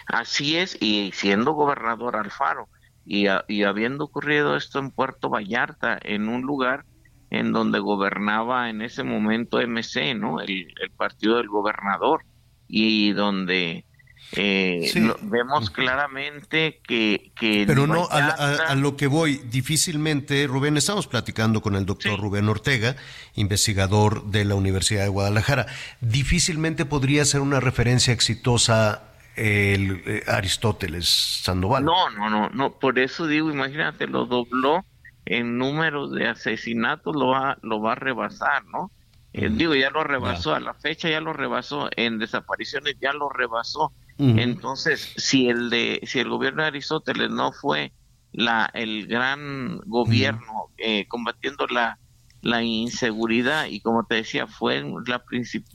Así 0.07 0.57
es, 0.57 0.77
y 0.79 1.11
siendo 1.13 1.53
gobernador 1.53 2.15
Alfaro, 2.15 2.67
y, 3.05 3.27
y 3.47 3.63
habiendo 3.63 4.03
ocurrido 4.03 4.57
esto 4.57 4.79
en 4.79 4.91
Puerto 4.91 5.29
Vallarta, 5.29 5.97
en 6.01 6.27
un 6.29 6.41
lugar 6.41 6.85
en 7.29 7.51
donde 7.51 7.79
gobernaba 7.79 8.69
en 8.69 8.81
ese 8.81 9.03
momento 9.03 9.59
MC, 9.59 10.15
¿no? 10.15 10.39
El, 10.39 10.73
el 10.81 10.91
partido 10.91 11.37
del 11.37 11.47
gobernador, 11.47 12.23
y 12.67 13.11
donde 13.13 13.85
eh, 14.33 14.91
vemos 15.21 15.69
claramente 15.69 16.81
que... 16.85 17.31
que 17.35 17.63
Pero 17.65 17.87
no, 17.87 18.07
a, 18.11 18.75
lo 18.75 18.97
que 18.97 19.07
voy, 19.07 19.37
difícilmente, 19.49 20.47
Rubén, 20.47 20.77
estamos 20.77 21.07
platicando 21.07 21.61
con 21.61 21.75
el 21.75 21.85
doctor 21.85 22.19
Rubén 22.19 22.49
Ortega, 22.49 22.95
investigador 23.35 24.25
de 24.25 24.45
la 24.45 24.55
Universidad 24.55 25.03
de 25.03 25.09
Guadalajara, 25.09 25.67
difícilmente 26.01 26.85
podría 26.85 27.23
ser 27.25 27.41
una 27.41 27.59
referencia 27.59 28.13
exitosa 28.13 29.03
el 29.35 30.01
eh, 30.05 30.23
Aristóteles 30.27 31.07
Sandoval. 31.43 31.85
No, 31.85 32.09
no, 32.09 32.29
no, 32.29 32.49
no, 32.49 32.73
por 32.73 32.99
eso 32.99 33.27
digo, 33.27 33.51
imagínate, 33.51 34.07
lo 34.07 34.25
dobló 34.25 34.83
en 35.29 35.57
números 35.57 36.11
de 36.11 36.27
asesinatos, 36.27 37.15
lo 37.15 37.27
va, 37.27 37.57
lo 37.61 37.81
va 37.81 37.93
a 37.93 37.95
rebasar, 37.95 38.65
¿no? 38.65 38.91
Eh, 39.33 39.49
digo, 39.51 39.75
ya 39.75 39.89
lo 39.89 40.03
rebasó, 40.03 40.55
a 40.55 40.59
la 40.59 40.73
fecha 40.73 41.09
ya 41.09 41.21
lo 41.21 41.33
rebasó, 41.33 41.89
en 41.95 42.17
desapariciones 42.17 42.95
ya 42.99 43.13
lo 43.13 43.29
rebasó. 43.29 43.91
Entonces, 44.19 45.13
si 45.15 45.47
el 45.47 45.69
de, 45.69 46.01
si 46.07 46.19
el 46.19 46.29
gobierno 46.29 46.63
de 46.63 46.69
Aristóteles 46.69 47.29
no 47.29 47.51
fue 47.51 47.91
la, 48.31 48.67
el 48.73 49.05
gran 49.05 49.77
gobierno 49.85 50.71
eh, 50.79 51.07
combatiendo 51.07 51.67
la, 51.67 51.99
la 52.41 52.63
inseguridad 52.63 53.67
y 53.67 53.79
como 53.79 54.05
te 54.05 54.15
decía, 54.15 54.47
fue 54.47 54.83
la 55.05 55.23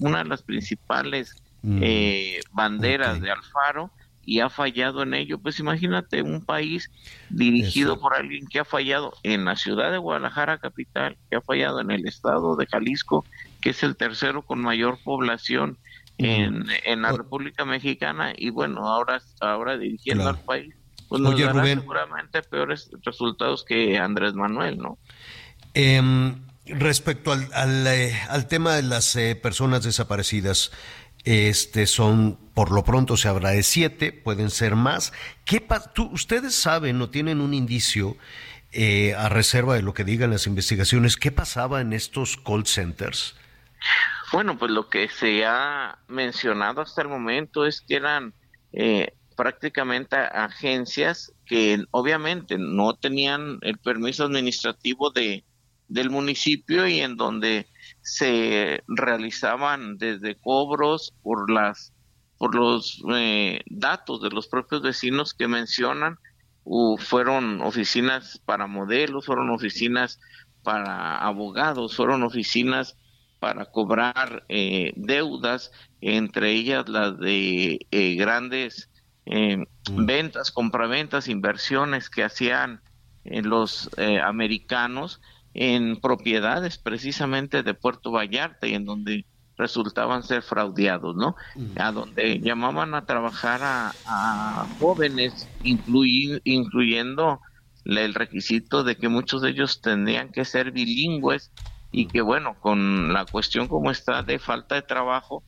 una 0.00 0.24
de 0.24 0.28
las 0.28 0.42
principales 0.42 1.36
eh, 1.64 2.40
banderas 2.50 3.20
de 3.20 3.30
Alfaro 3.30 3.92
y 4.24 4.40
ha 4.40 4.50
fallado 4.50 5.02
en 5.02 5.14
ello, 5.14 5.38
pues 5.38 5.58
imagínate 5.58 6.22
un 6.22 6.44
país 6.44 6.90
dirigido 7.30 7.98
por 7.98 8.14
alguien 8.14 8.46
que 8.46 8.60
ha 8.60 8.64
fallado 8.64 9.12
en 9.22 9.44
la 9.44 9.56
ciudad 9.56 9.90
de 9.90 9.98
Guadalajara 9.98 10.58
capital, 10.58 11.16
que 11.28 11.36
ha 11.36 11.40
fallado 11.40 11.80
en 11.80 11.90
el 11.90 12.06
estado 12.06 12.56
de 12.56 12.66
Jalisco, 12.66 13.24
que 13.60 13.70
es 13.70 13.82
el 13.82 13.96
tercero 13.96 14.42
con 14.42 14.60
mayor 14.60 14.98
población 15.02 15.78
en, 16.18 16.66
en 16.84 17.02
la 17.02 17.12
República 17.12 17.64
Mexicana 17.64 18.32
y 18.36 18.50
bueno, 18.50 18.86
ahora, 18.86 19.20
ahora 19.40 19.76
dirigiendo 19.76 20.28
al 20.28 20.38
país, 20.38 20.74
pues 21.08 21.20
nos 21.20 21.38
dará 21.38 21.64
seguramente 21.64 22.42
peores 22.42 22.90
resultados 23.02 23.64
que 23.64 23.98
Andrés 23.98 24.34
Manuel, 24.34 24.78
¿no? 24.78 24.98
Em, 25.74 26.34
respecto 26.66 27.32
al, 27.32 27.48
al, 27.52 27.86
eh, 27.86 28.14
al, 28.28 28.46
tema 28.46 28.74
de 28.74 28.82
las 28.82 29.16
eh, 29.16 29.34
personas 29.34 29.82
desaparecidas, 29.82 30.70
este 31.24 31.86
son, 31.86 32.38
por 32.54 32.70
lo 32.70 32.84
pronto 32.84 33.16
se 33.16 33.28
habla 33.28 33.50
de 33.50 33.62
siete, 33.62 34.12
pueden 34.12 34.50
ser 34.50 34.76
más. 34.76 35.12
¿Qué 35.44 35.64
tú, 35.94 36.10
ustedes 36.12 36.54
saben 36.54 37.00
o 37.00 37.10
tienen 37.10 37.40
un 37.40 37.54
indicio 37.54 38.16
eh, 38.72 39.14
a 39.14 39.28
reserva 39.28 39.74
de 39.74 39.82
lo 39.82 39.94
que 39.94 40.04
digan 40.04 40.30
las 40.30 40.46
investigaciones, 40.46 41.16
qué 41.16 41.30
pasaba 41.30 41.80
en 41.80 41.92
estos 41.92 42.36
call 42.36 42.66
centers? 42.66 43.36
Bueno, 44.32 44.58
pues 44.58 44.70
lo 44.70 44.88
que 44.88 45.08
se 45.08 45.44
ha 45.44 45.98
mencionado 46.08 46.80
hasta 46.80 47.02
el 47.02 47.08
momento 47.08 47.66
es 47.66 47.82
que 47.82 47.96
eran 47.96 48.32
eh, 48.72 49.12
prácticamente 49.36 50.16
agencias 50.16 51.32
que 51.44 51.84
obviamente 51.90 52.56
no 52.58 52.94
tenían 52.94 53.58
el 53.62 53.78
permiso 53.78 54.24
administrativo 54.24 55.10
de 55.10 55.44
del 55.92 56.10
municipio 56.10 56.86
y 56.88 57.00
en 57.00 57.16
donde 57.16 57.66
se 58.02 58.82
realizaban 58.88 59.96
desde 59.96 60.36
cobros 60.36 61.12
por 61.22 61.50
las 61.50 61.92
por 62.36 62.56
los 62.56 63.00
eh, 63.14 63.60
datos 63.66 64.20
de 64.20 64.30
los 64.30 64.48
propios 64.48 64.82
vecinos 64.82 65.32
que 65.32 65.46
mencionan 65.46 66.18
fueron 66.98 67.60
oficinas 67.60 68.40
para 68.44 68.66
modelos 68.66 69.26
fueron 69.26 69.50
oficinas 69.50 70.18
para 70.64 71.18
abogados 71.18 71.94
fueron 71.94 72.24
oficinas 72.24 72.96
para 73.38 73.64
cobrar 73.66 74.44
eh, 74.48 74.92
deudas, 74.94 75.72
entre 76.00 76.52
ellas 76.52 76.88
las 76.88 77.18
de 77.18 77.86
eh, 77.90 78.14
grandes 78.14 78.88
mm. 79.26 80.04
ventas, 80.06 80.52
compraventas, 80.52 81.26
inversiones 81.26 82.08
que 82.08 82.22
hacían 82.22 82.80
los 83.24 83.90
americanos 84.24 85.20
en 85.54 86.00
propiedades 86.00 86.78
precisamente 86.78 87.62
de 87.62 87.74
Puerto 87.74 88.10
Vallarta 88.10 88.66
y 88.66 88.74
en 88.74 88.84
donde 88.84 89.26
resultaban 89.56 90.22
ser 90.22 90.42
fraudeados, 90.42 91.14
¿no? 91.14 91.36
Mm. 91.54 91.74
A 91.78 91.92
donde 91.92 92.40
llamaban 92.40 92.94
a 92.94 93.04
trabajar 93.04 93.60
a, 93.62 94.66
jóvenes, 94.78 95.50
incluyendo 95.60 97.40
el 97.84 98.14
requisito 98.14 98.84
de 98.84 98.96
que 98.96 99.08
muchos 99.08 99.42
de 99.42 99.50
ellos 99.50 99.80
tendrían 99.80 100.30
que 100.30 100.44
ser 100.44 100.72
bilingües 100.72 101.52
y 101.90 102.08
que 102.08 102.22
bueno, 102.22 102.58
con 102.60 103.12
la 103.12 103.26
cuestión 103.26 103.68
como 103.68 103.90
está 103.90 104.22
de 104.22 104.38
falta 104.38 104.76
de 104.76 104.82
trabajo, 104.82 105.44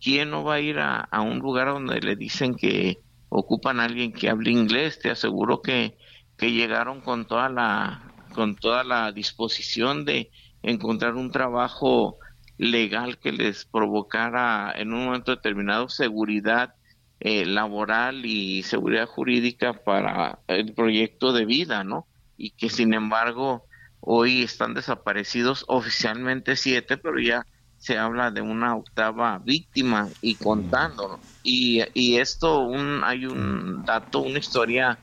¿quién 0.00 0.30
no 0.30 0.44
va 0.44 0.54
a 0.54 0.60
ir 0.60 0.78
a, 0.78 1.08
un 1.20 1.38
lugar 1.40 1.68
donde 1.68 2.00
le 2.00 2.14
dicen 2.14 2.54
que 2.54 2.98
ocupan 3.28 3.80
a 3.80 3.84
alguien 3.84 4.12
que 4.12 4.30
hable 4.30 4.50
inglés? 4.50 5.00
Te 5.00 5.10
aseguro 5.10 5.60
que, 5.60 5.96
que 6.36 6.52
llegaron 6.52 7.00
con 7.00 7.26
toda 7.26 7.48
la 7.48 8.07
con 8.38 8.54
toda 8.54 8.84
la 8.84 9.10
disposición 9.10 10.04
de 10.04 10.30
encontrar 10.62 11.16
un 11.16 11.32
trabajo 11.32 12.18
legal 12.56 13.18
que 13.18 13.32
les 13.32 13.64
provocara 13.64 14.72
en 14.76 14.92
un 14.92 15.06
momento 15.06 15.34
determinado 15.34 15.88
seguridad 15.88 16.74
eh, 17.18 17.44
laboral 17.44 18.24
y 18.24 18.62
seguridad 18.62 19.06
jurídica 19.06 19.72
para 19.72 20.38
el 20.46 20.72
proyecto 20.72 21.32
de 21.32 21.46
vida, 21.46 21.82
¿no? 21.82 22.06
Y 22.36 22.50
que 22.50 22.70
sin 22.70 22.94
embargo 22.94 23.64
Hoy 24.00 24.42
están 24.42 24.74
desaparecidos 24.74 25.64
oficialmente 25.68 26.56
siete, 26.56 26.96
pero 26.98 27.18
ya 27.18 27.46
se 27.78 27.98
habla 27.98 28.30
de 28.30 28.40
una 28.40 28.76
octava 28.76 29.38
víctima 29.38 30.08
y 30.20 30.36
contando. 30.36 31.20
Y, 31.42 31.82
y 31.94 32.18
esto, 32.18 32.60
un, 32.60 33.02
hay 33.04 33.26
un 33.26 33.84
dato, 33.84 34.20
una 34.20 34.38
historia 34.38 35.00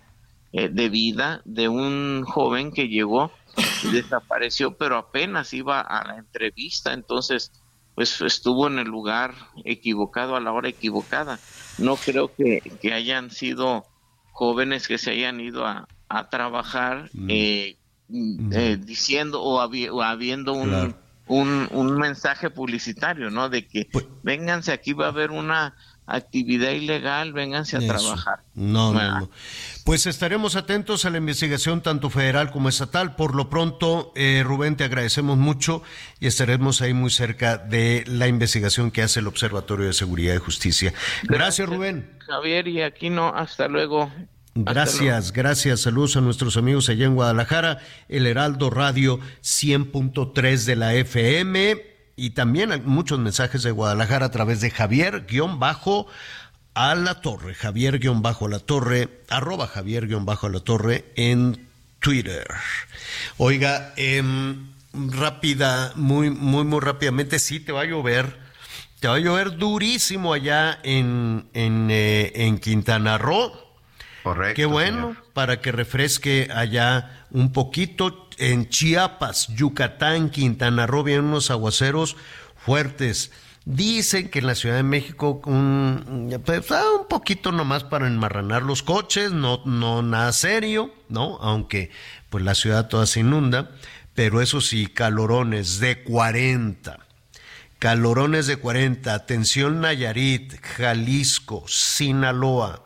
eh, 0.57 0.69
de 0.69 0.87
vida 0.87 1.41
de 1.43 1.67
un 1.67 2.23
joven 2.23 2.71
que 2.71 2.87
llegó 2.87 3.29
y 3.83 3.91
desapareció, 3.91 4.77
pero 4.77 4.95
apenas 4.95 5.53
iba 5.53 5.81
a 5.81 6.07
la 6.07 6.17
entrevista, 6.17 6.93
entonces 6.93 7.51
pues 7.93 8.21
estuvo 8.21 8.67
en 8.67 8.79
el 8.79 8.87
lugar 8.87 9.33
equivocado 9.65 10.37
a 10.37 10.39
la 10.39 10.53
hora 10.53 10.69
equivocada. 10.69 11.39
No 11.77 11.97
creo 11.97 12.33
que, 12.33 12.61
que 12.81 12.93
hayan 12.93 13.31
sido 13.31 13.85
jóvenes 14.31 14.87
que 14.87 14.97
se 14.97 15.11
hayan 15.11 15.41
ido 15.41 15.65
a, 15.65 15.89
a 16.07 16.29
trabajar 16.29 17.09
mm. 17.11 17.27
eh, 17.29 17.77
eh, 18.53 18.77
diciendo 18.79 19.41
o, 19.41 19.59
habiendo 19.59 20.53
un, 20.53 20.95
un, 21.27 21.97
mensaje 21.97 22.49
publicitario, 22.49 23.29
¿no? 23.29 23.49
De 23.49 23.67
que 23.67 23.89
pues, 23.91 24.05
vénganse, 24.23 24.71
aquí 24.71 24.93
va 24.93 25.07
a 25.07 25.09
haber 25.09 25.31
una 25.31 25.75
actividad 26.07 26.71
ilegal, 26.71 27.33
vénganse 27.33 27.77
a 27.77 27.79
trabajar. 27.79 28.39
No, 28.53 28.93
no, 28.93 29.19
no. 29.19 29.29
Pues 29.83 30.05
estaremos 30.05 30.55
atentos 30.55 31.05
a 31.05 31.09
la 31.09 31.17
investigación 31.17 31.81
tanto 31.81 32.09
federal 32.09 32.51
como 32.51 32.69
estatal. 32.69 33.15
Por 33.15 33.35
lo 33.35 33.49
pronto, 33.49 34.11
eh, 34.15 34.43
Rubén, 34.45 34.75
te 34.75 34.83
agradecemos 34.83 35.37
mucho 35.37 35.83
y 36.19 36.27
estaremos 36.27 36.81
ahí 36.81 36.93
muy 36.93 37.09
cerca 37.09 37.57
de 37.57 38.03
la 38.07 38.27
investigación 38.27 38.91
que 38.91 39.01
hace 39.01 39.19
el 39.19 39.27
Observatorio 39.27 39.87
de 39.87 39.93
Seguridad 39.93 40.35
y 40.35 40.39
Justicia. 40.39 40.93
Gracias 41.23 41.67
Rubén. 41.67 42.11
Javier, 42.19 42.67
y 42.67 42.81
aquí 42.81 43.09
no, 43.09 43.29
hasta 43.29 43.67
luego. 43.67 44.11
Gracias, 44.55 45.33
gracias. 45.33 45.81
Saludos 45.81 46.15
a 46.15 46.21
nuestros 46.21 46.55
amigos 46.55 46.87
allá 46.87 47.05
en 47.05 47.15
Guadalajara, 47.15 47.79
el 48.07 48.25
Heraldo 48.25 48.69
Radio 48.69 49.19
100.3 49.41 50.63
de 50.63 50.75
la 50.77 50.93
FM 50.93 51.94
y 52.15 52.31
también 52.31 52.83
muchos 52.85 53.19
mensajes 53.19 53.63
de 53.63 53.71
Guadalajara 53.71 54.27
a 54.27 54.31
través 54.31 54.61
de 54.61 54.71
Javier 54.71 55.25
guion 55.27 55.59
bajo 55.59 56.07
a 56.73 56.95
la 56.95 57.21
torre, 57.21 57.53
Javier 57.53 57.99
guion 57.99 58.21
bajo 58.21 58.45
a 58.45 58.49
la 58.49 58.59
torre, 58.59 59.21
arroba 59.29 59.67
Javier 59.67 60.07
guion 60.07 60.25
bajo 60.25 60.47
a 60.47 60.49
la 60.49 60.59
torre 60.59 61.05
en 61.15 61.67
Twitter. 61.99 62.45
Oiga, 63.37 63.93
em, 63.97 64.67
rápida, 64.93 65.91
muy, 65.95 66.29
muy, 66.29 66.63
muy 66.63 66.79
rápidamente, 66.79 67.39
sí, 67.39 67.59
te 67.59 67.71
va 67.71 67.81
a 67.81 67.85
llover. 67.85 68.37
Te 68.99 69.07
va 69.07 69.15
a 69.15 69.19
llover 69.19 69.57
durísimo 69.57 70.33
allá 70.33 70.79
en, 70.83 71.47
en, 71.53 71.89
eh, 71.91 72.31
en 72.35 72.57
Quintana 72.59 73.17
Roo. 73.17 73.51
Correcto. 74.23 74.55
Qué 74.55 74.65
bueno, 74.65 75.15
para 75.33 75.61
que 75.61 75.71
refresque 75.71 76.47
allá 76.53 77.25
un 77.31 77.51
poquito. 77.51 78.24
En 78.37 78.69
Chiapas, 78.69 79.47
Yucatán, 79.55 80.29
Quintana 80.29 80.87
Roo, 80.87 81.03
vienen 81.03 81.25
unos 81.25 81.51
aguaceros 81.51 82.17
fuertes. 82.57 83.31
Dicen 83.65 84.29
que 84.29 84.39
en 84.39 84.47
la 84.47 84.55
Ciudad 84.55 84.75
de 84.75 84.83
México 84.83 85.41
un, 85.45 86.39
pues, 86.45 86.71
ah, 86.71 86.83
un 87.01 87.07
poquito 87.07 87.51
nomás 87.51 87.83
para 87.83 88.07
enmarranar 88.07 88.61
los 88.61 88.83
coches, 88.83 89.31
no, 89.31 89.61
no 89.65 90.03
nada 90.03 90.31
serio, 90.33 90.93
¿no? 91.09 91.37
Aunque 91.41 91.89
pues 92.29 92.43
la 92.43 92.53
ciudad 92.53 92.89
toda 92.89 93.07
se 93.07 93.21
inunda, 93.21 93.71
pero 94.13 94.41
eso 94.41 94.61
sí, 94.61 94.85
calorones 94.85 95.79
de 95.79 96.03
40. 96.03 96.99
Calorones 97.79 98.45
de 98.47 98.57
40. 98.57 99.13
Atención 99.13 99.81
Nayarit, 99.81 100.59
Jalisco, 100.61 101.65
Sinaloa. 101.67 102.83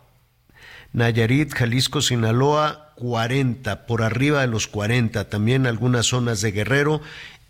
Nayarit, 0.93 1.53
Jalisco, 1.53 2.01
Sinaloa, 2.01 2.88
40, 2.99 3.87
por 3.87 4.03
arriba 4.03 4.41
de 4.41 4.47
los 4.47 4.67
40. 4.67 5.29
También 5.29 5.65
algunas 5.65 6.07
zonas 6.07 6.41
de 6.41 6.51
Guerrero 6.51 7.01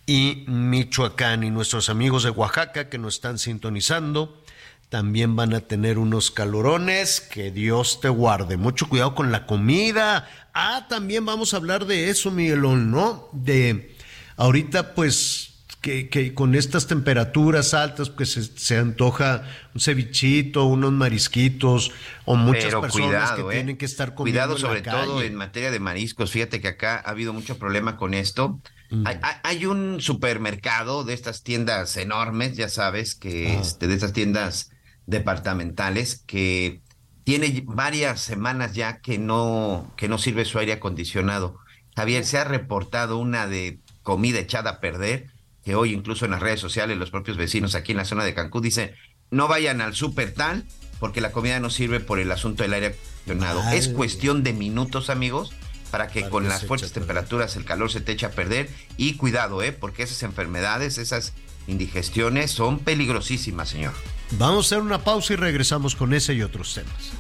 y 0.05 0.45
Michoacán. 0.47 1.43
Y 1.43 1.49
nuestros 1.49 1.89
amigos 1.89 2.23
de 2.23 2.29
Oaxaca 2.29 2.87
que 2.87 2.99
nos 2.99 3.15
están 3.15 3.39
sintonizando 3.39 4.41
también 4.89 5.35
van 5.35 5.53
a 5.53 5.61
tener 5.61 5.97
unos 5.97 6.31
calorones. 6.31 7.19
Que 7.19 7.51
Dios 7.51 7.99
te 7.99 8.09
guarde. 8.09 8.57
Mucho 8.57 8.87
cuidado 8.87 9.15
con 9.15 9.31
la 9.31 9.45
comida. 9.47 10.29
Ah, 10.53 10.85
también 10.87 11.25
vamos 11.25 11.53
a 11.53 11.57
hablar 11.57 11.85
de 11.85 12.09
eso, 12.09 12.31
Miguelón, 12.31 12.91
¿no? 12.91 13.27
De 13.33 13.95
ahorita, 14.37 14.93
pues. 14.93 15.48
Que, 15.81 16.09
que 16.09 16.33
con 16.33 16.55
estas 16.55 16.87
temperaturas 16.87 17.73
altas, 17.73 18.09
pues 18.09 18.33
se, 18.33 18.43
se, 18.43 18.77
antoja 18.77 19.43
un 19.73 19.79
cevichito, 19.79 20.65
unos 20.65 20.91
marisquitos, 20.91 21.91
o 22.25 22.35
muchas 22.35 22.65
Pero 22.65 22.81
personas 22.81 23.07
cuidado, 23.31 23.47
que 23.47 23.53
eh. 23.53 23.57
tienen 23.59 23.77
que 23.77 23.85
estar 23.85 24.13
comiendo 24.13 24.41
Cuidado 24.41 24.55
en 24.57 24.61
la 24.61 24.67
sobre 24.67 24.81
todo 24.81 25.21
en 25.23 25.35
materia 25.35 25.71
de 25.71 25.79
mariscos. 25.79 26.31
Fíjate 26.31 26.59
que 26.59 26.67
acá 26.67 26.97
ha 27.05 27.11
habido 27.11 27.31
mucho 27.31 27.57
problema 27.57 27.95
con 27.95 28.13
esto. 28.13 28.59
Hay, 29.05 29.19
hay- 29.21 29.35
hay 29.43 29.65
un 29.67 30.01
supermercado 30.01 31.05
de 31.05 31.13
estas 31.13 31.43
tiendas 31.43 31.95
enormes, 31.95 32.57
ya 32.57 32.67
sabes, 32.67 33.15
que 33.15 33.47
Ah. 33.55 33.61
este, 33.61 33.87
de 33.87 33.93
estas 33.93 34.11
tiendas 34.11 34.71
departamentales 35.05 36.23
que 36.25 36.81
tiene 37.23 37.63
varias 37.65 38.19
semanas 38.21 38.73
ya 38.73 38.99
que 38.99 39.17
no, 39.17 39.93
que 39.95 40.07
no 40.09 40.17
sirve 40.17 40.43
su 40.45 40.57
aire 40.59 40.73
acondicionado. 40.73 41.57
Javier, 41.95 42.25
se 42.25 42.37
ha 42.37 42.43
reportado 42.43 43.17
una 43.17 43.47
de 43.47 43.79
comida 44.01 44.39
echada 44.39 44.71
a 44.71 44.79
perder, 44.79 45.27
que 45.69 45.75
hoy 45.75 45.93
incluso 45.93 46.25
en 46.25 46.31
las 46.31 46.39
redes 46.39 46.59
sociales 46.59 46.97
los 46.97 47.11
propios 47.11 47.37
vecinos 47.37 47.75
aquí 47.75 47.91
en 47.91 47.99
la 47.99 48.05
zona 48.05 48.23
de 48.23 48.33
Cancún 48.33 48.63
dicen, 48.63 48.91
no 49.29 49.47
vayan 49.47 49.81
al 49.81 49.93
super 49.93 50.33
tal 50.33 50.65
porque 50.99 51.21
la 51.21 51.31
comida 51.31 51.59
no 51.59 51.69
sirve 51.69 51.99
por 51.99 52.17
el 52.17 52.31
asunto 52.31 52.63
del 52.63 52.73
aire 52.73 52.87
acondicionado. 52.87 53.61
Ay. 53.63 53.77
Es 53.77 53.87
cuestión 53.89 54.41
de 54.41 54.53
minutos, 54.53 55.11
amigos, 55.11 55.53
para 55.91 56.07
que 56.07 56.21
Para 56.21 56.31
con 56.31 56.43
que 56.43 56.49
las 56.49 56.65
fuertes 56.65 56.91
temperaturas 56.91 57.55
el 57.55 57.65
calor 57.65 57.91
se 57.91 58.01
te 58.01 58.13
eche 58.13 58.25
a 58.25 58.31
perder. 58.31 58.67
Y 58.97 59.13
cuidado, 59.13 59.61
¿eh? 59.61 59.71
porque 59.71 60.01
esas 60.01 60.23
enfermedades, 60.23 60.97
esas 60.97 61.33
indigestiones 61.67 62.49
son 62.49 62.79
peligrosísimas, 62.79 63.69
señor. 63.69 63.93
Vamos 64.39 64.65
a 64.65 64.75
hacer 64.75 64.79
una 64.79 65.03
pausa 65.03 65.33
y 65.33 65.35
regresamos 65.35 65.95
con 65.95 66.15
ese 66.15 66.33
y 66.33 66.41
otros 66.41 66.73
temas. 66.73 67.11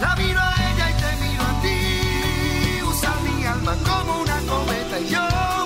La 0.00 0.16
miro 0.16 0.40
a 0.40 0.54
ella 0.72 0.90
y 0.90 1.00
te 1.00 1.24
miro 1.24 1.42
a 1.44 1.62
ti. 1.62 2.82
Usa 2.90 3.14
mi 3.20 3.44
alma 3.44 3.76
como 3.84 4.20
una 4.20 4.40
cometa 4.40 4.98
y 4.98 5.08
yo 5.12 5.61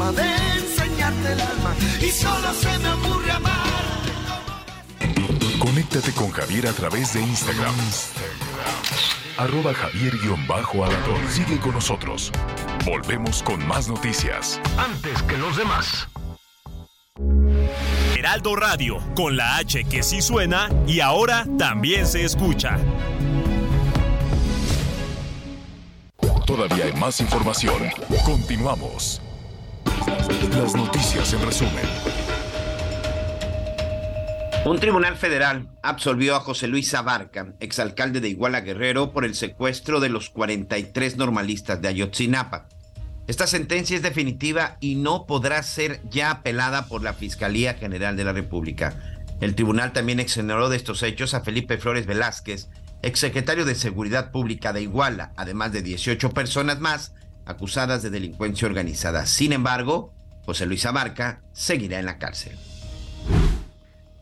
forma 0.00 0.12
de 0.12 0.58
enseñarte 0.58 1.32
el 1.32 1.40
alma. 1.40 1.74
Y 2.00 2.10
solo 2.10 2.54
se 2.54 2.78
me 2.78 2.90
ocurre 2.90 3.30
amar. 3.32 3.60
Conéctate 5.58 6.12
con 6.12 6.30
Javier 6.30 6.68
a 6.68 6.72
través 6.72 7.12
de 7.12 7.20
Instagram. 7.20 7.74
Arroba 9.36 9.72
Javier-Alador. 9.74 11.28
Sigue 11.28 11.58
con 11.58 11.72
nosotros. 11.72 12.32
Volvemos 12.84 13.42
con 13.42 13.66
más 13.66 13.88
noticias. 13.88 14.60
Antes 14.78 15.22
que 15.22 15.36
los 15.36 15.56
demás. 15.56 16.08
Heraldo 18.16 18.56
Radio, 18.56 18.98
con 19.14 19.36
la 19.36 19.56
H 19.56 19.84
que 19.84 20.02
sí 20.02 20.20
suena 20.20 20.68
y 20.86 21.00
ahora 21.00 21.46
también 21.58 22.06
se 22.06 22.24
escucha. 22.24 22.78
Todavía 26.46 26.86
hay 26.86 26.92
más 26.94 27.20
información. 27.20 27.90
Continuamos. 28.24 29.22
Las 30.48 30.74
noticias 30.74 31.32
en 31.34 31.42
resumen. 31.42 31.84
Un 34.64 34.80
tribunal 34.80 35.16
federal 35.16 35.68
absolvió 35.82 36.34
a 36.34 36.40
José 36.40 36.66
Luis 36.66 36.94
Abarca, 36.94 37.52
exalcalde 37.60 38.20
de 38.20 38.30
Iguala 38.30 38.62
Guerrero, 38.62 39.12
por 39.12 39.26
el 39.26 39.34
secuestro 39.34 40.00
de 40.00 40.08
los 40.08 40.30
43 40.30 41.18
normalistas 41.18 41.82
de 41.82 41.88
Ayotzinapa. 41.88 42.68
Esta 43.26 43.46
sentencia 43.46 43.96
es 43.96 44.02
definitiva 44.02 44.78
y 44.80 44.94
no 44.94 45.26
podrá 45.26 45.62
ser 45.62 46.00
ya 46.10 46.30
apelada 46.30 46.86
por 46.86 47.02
la 47.02 47.12
Fiscalía 47.12 47.74
General 47.74 48.16
de 48.16 48.24
la 48.24 48.32
República. 48.32 49.22
El 49.40 49.54
tribunal 49.54 49.92
también 49.92 50.20
exoneró 50.20 50.70
de 50.70 50.76
estos 50.76 51.02
hechos 51.02 51.34
a 51.34 51.42
Felipe 51.42 51.76
Flores 51.76 52.06
Velázquez, 52.06 52.70
exsecretario 53.02 53.66
de 53.66 53.74
Seguridad 53.74 54.30
Pública 54.30 54.72
de 54.72 54.82
Iguala, 54.82 55.32
además 55.36 55.72
de 55.72 55.82
18 55.82 56.30
personas 56.30 56.80
más 56.80 57.14
acusadas 57.44 58.02
de 58.02 58.10
delincuencia 58.10 58.66
organizada. 58.66 59.26
Sin 59.26 59.52
embargo, 59.52 60.14
José 60.44 60.66
Luis 60.66 60.86
Abarca 60.86 61.40
seguirá 61.52 61.98
en 61.98 62.06
la 62.06 62.18
cárcel. 62.18 62.56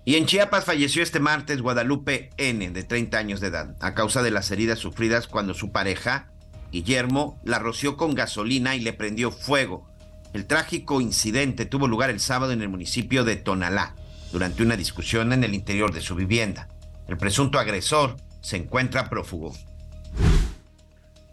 Y 0.04 0.16
en 0.16 0.24
Chiapas 0.24 0.64
falleció 0.64 1.02
este 1.02 1.20
martes 1.20 1.60
Guadalupe 1.60 2.30
N, 2.38 2.70
de 2.70 2.82
30 2.82 3.18
años 3.18 3.40
de 3.40 3.48
edad, 3.48 3.76
a 3.80 3.94
causa 3.94 4.22
de 4.22 4.30
las 4.30 4.50
heridas 4.50 4.78
sufridas 4.78 5.28
cuando 5.28 5.52
su 5.52 5.70
pareja, 5.70 6.30
Guillermo, 6.72 7.38
la 7.44 7.58
roció 7.58 7.98
con 7.98 8.14
gasolina 8.14 8.74
y 8.74 8.80
le 8.80 8.94
prendió 8.94 9.30
fuego. 9.30 9.86
El 10.32 10.46
trágico 10.46 11.02
incidente 11.02 11.66
tuvo 11.66 11.88
lugar 11.88 12.08
el 12.08 12.20
sábado 12.20 12.52
en 12.52 12.62
el 12.62 12.70
municipio 12.70 13.22
de 13.22 13.36
Tonalá, 13.36 13.96
durante 14.32 14.62
una 14.62 14.76
discusión 14.76 15.32
en 15.34 15.44
el 15.44 15.54
interior 15.54 15.92
de 15.92 16.00
su 16.00 16.14
vivienda. 16.14 16.68
El 17.06 17.18
presunto 17.18 17.58
agresor 17.58 18.16
se 18.40 18.56
encuentra 18.56 19.10
prófugo. 19.10 19.54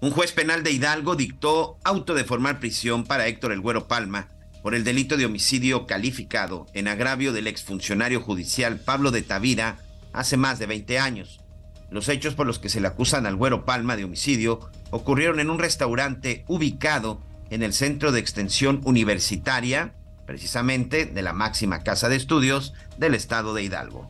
Un 0.01 0.11
juez 0.11 0.33
penal 0.33 0.63
de 0.63 0.71
Hidalgo 0.71 1.15
dictó 1.15 1.77
auto 1.85 2.13
de 2.13 2.25
formar 2.25 2.59
prisión 2.59 3.05
para 3.05 3.27
Héctor 3.27 3.53
El 3.53 3.61
Güero 3.61 3.87
Palma 3.87 4.27
por 4.65 4.73
el 4.73 4.83
delito 4.83 5.15
de 5.15 5.27
homicidio 5.27 5.85
calificado 5.85 6.65
en 6.73 6.87
agravio 6.87 7.33
del 7.33 7.45
exfuncionario 7.45 8.19
judicial 8.19 8.79
Pablo 8.79 9.11
de 9.11 9.21
Tavira 9.21 9.77
hace 10.11 10.37
más 10.37 10.57
de 10.57 10.65
20 10.65 10.97
años. 10.97 11.39
Los 11.91 12.09
hechos 12.09 12.33
por 12.33 12.47
los 12.47 12.57
que 12.57 12.69
se 12.69 12.81
le 12.81 12.87
acusan 12.87 13.27
al 13.27 13.35
Güero 13.35 13.63
Palma 13.63 13.95
de 13.95 14.05
homicidio 14.05 14.71
ocurrieron 14.89 15.39
en 15.39 15.51
un 15.51 15.59
restaurante 15.59 16.45
ubicado 16.47 17.21
en 17.51 17.61
el 17.61 17.73
centro 17.73 18.11
de 18.11 18.19
extensión 18.19 18.81
universitaria, 18.85 19.93
precisamente 20.25 21.05
de 21.05 21.21
la 21.21 21.33
máxima 21.33 21.83
casa 21.83 22.09
de 22.09 22.15
estudios 22.15 22.73
del 22.97 23.13
estado 23.13 23.53
de 23.53 23.61
Hidalgo. 23.61 24.09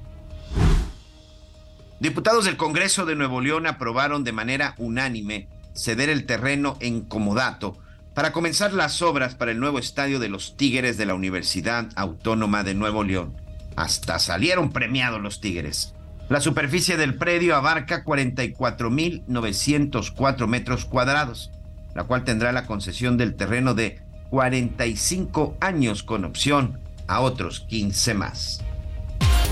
Diputados 1.99 2.45
del 2.45 2.55
Congreso 2.55 3.05
de 3.05 3.17
Nuevo 3.17 3.41
León 3.41 3.67
aprobaron 3.67 4.23
de 4.23 4.31
manera 4.31 4.73
unánime 4.77 5.49
ceder 5.73 6.07
el 6.07 6.25
terreno 6.25 6.77
en 6.79 7.01
comodato 7.01 7.77
para 8.15 8.31
comenzar 8.31 8.73
las 8.73 9.03
obras 9.03 9.35
para 9.35 9.51
el 9.51 9.59
nuevo 9.59 9.77
estadio 9.77 10.17
de 10.19 10.29
los 10.29 10.55
Tigres 10.57 10.97
de 10.97 11.05
la 11.05 11.13
Universidad 11.13 11.89
Autónoma 11.95 12.63
de 12.63 12.73
Nuevo 12.73 13.03
León. 13.03 13.35
Hasta 13.75 14.17
salieron 14.19 14.71
premiados 14.71 15.21
los 15.21 15.41
Tigres. 15.41 15.93
La 16.29 16.39
superficie 16.39 16.95
del 16.97 17.15
predio 17.15 17.55
abarca 17.55 18.05
44.904 18.05 20.47
metros 20.47 20.85
cuadrados, 20.85 21.51
la 21.93 22.05
cual 22.05 22.23
tendrá 22.23 22.53
la 22.53 22.65
concesión 22.65 23.17
del 23.17 23.35
terreno 23.35 23.75
de 23.75 24.01
45 24.29 25.57
años 25.59 26.01
con 26.01 26.25
opción 26.25 26.79
a 27.07 27.19
otros 27.19 27.59
15 27.67 28.15
más. 28.15 28.61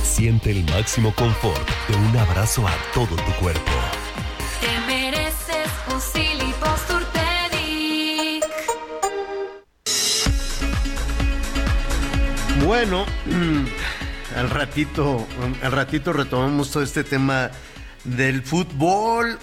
Siente 0.03 0.49
el 0.51 0.63
máximo 0.63 1.13
confort 1.15 1.67
de 1.89 1.95
un 1.95 2.17
abrazo 2.17 2.67
a 2.67 2.73
todo 2.93 3.15
tu 3.15 3.31
cuerpo. 3.41 3.71
Te 4.61 4.79
mereces 4.87 5.67
un 5.93 5.99
Bueno, 12.65 13.05
al 14.35 14.49
ratito, 14.49 15.27
al 15.61 15.71
ratito 15.71 16.13
retomamos 16.13 16.71
todo 16.71 16.81
este 16.83 17.03
tema 17.03 17.51
del 18.03 18.41
fútbol 18.41 19.37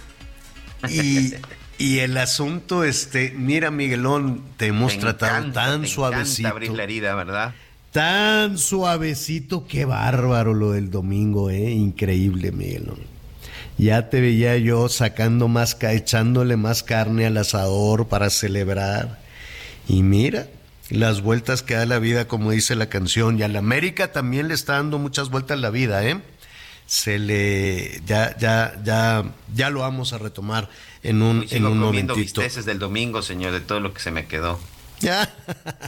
y, 0.88 1.34
y 1.78 1.98
el 1.98 2.16
asunto, 2.16 2.84
este, 2.84 3.32
mira 3.36 3.70
Miguelón, 3.70 4.42
te 4.56 4.66
hemos 4.66 4.94
Te 4.94 5.00
tratado 5.00 5.36
encanta, 5.38 5.66
tan 5.66 5.82
te 5.82 5.88
suavecito. 5.88 6.48
abrir 6.48 6.70
la 6.72 6.82
herida, 6.84 7.14
¿verdad? 7.14 7.54
Tan 7.92 8.56
suavecito, 8.56 9.66
qué 9.66 9.84
bárbaro 9.84 10.54
lo 10.54 10.72
del 10.72 10.90
domingo, 10.90 11.50
eh, 11.50 11.70
increíble, 11.70 12.52
Miguelón. 12.52 12.98
Ya 13.78 14.10
te 14.10 14.20
veía 14.20 14.56
yo 14.58 14.88
sacando 14.88 15.48
más, 15.48 15.76
echándole 15.82 16.56
más 16.56 16.82
carne 16.82 17.26
al 17.26 17.36
asador 17.36 18.08
para 18.08 18.30
celebrar. 18.30 19.18
Y 19.88 20.02
mira, 20.02 20.46
las 20.90 21.22
vueltas 21.22 21.62
que 21.62 21.74
da 21.74 21.86
la 21.86 21.98
vida, 21.98 22.28
como 22.28 22.50
dice 22.50 22.76
la 22.76 22.88
canción, 22.88 23.38
y 23.38 23.42
a 23.42 23.48
la 23.48 23.60
América 23.60 24.12
también 24.12 24.48
le 24.48 24.54
está 24.54 24.74
dando 24.74 24.98
muchas 24.98 25.30
vueltas 25.30 25.58
la 25.58 25.70
vida, 25.70 26.04
¿eh? 26.04 26.20
Se 26.86 27.18
le, 27.18 28.02
ya, 28.04 28.36
ya, 28.36 28.80
ya, 28.84 29.24
ya 29.54 29.70
lo 29.70 29.80
vamos 29.80 30.12
a 30.12 30.18
retomar 30.18 30.68
en 31.02 31.22
un, 31.22 31.46
en 31.50 31.64
un 31.64 31.78
momentito. 31.78 32.42
del 32.64 32.78
domingo, 32.78 33.22
señor, 33.22 33.52
de 33.52 33.60
todo 33.60 33.78
lo 33.78 33.94
que 33.94 34.00
se 34.00 34.10
me 34.10 34.26
quedó. 34.26 34.58
Ya. 35.00 35.32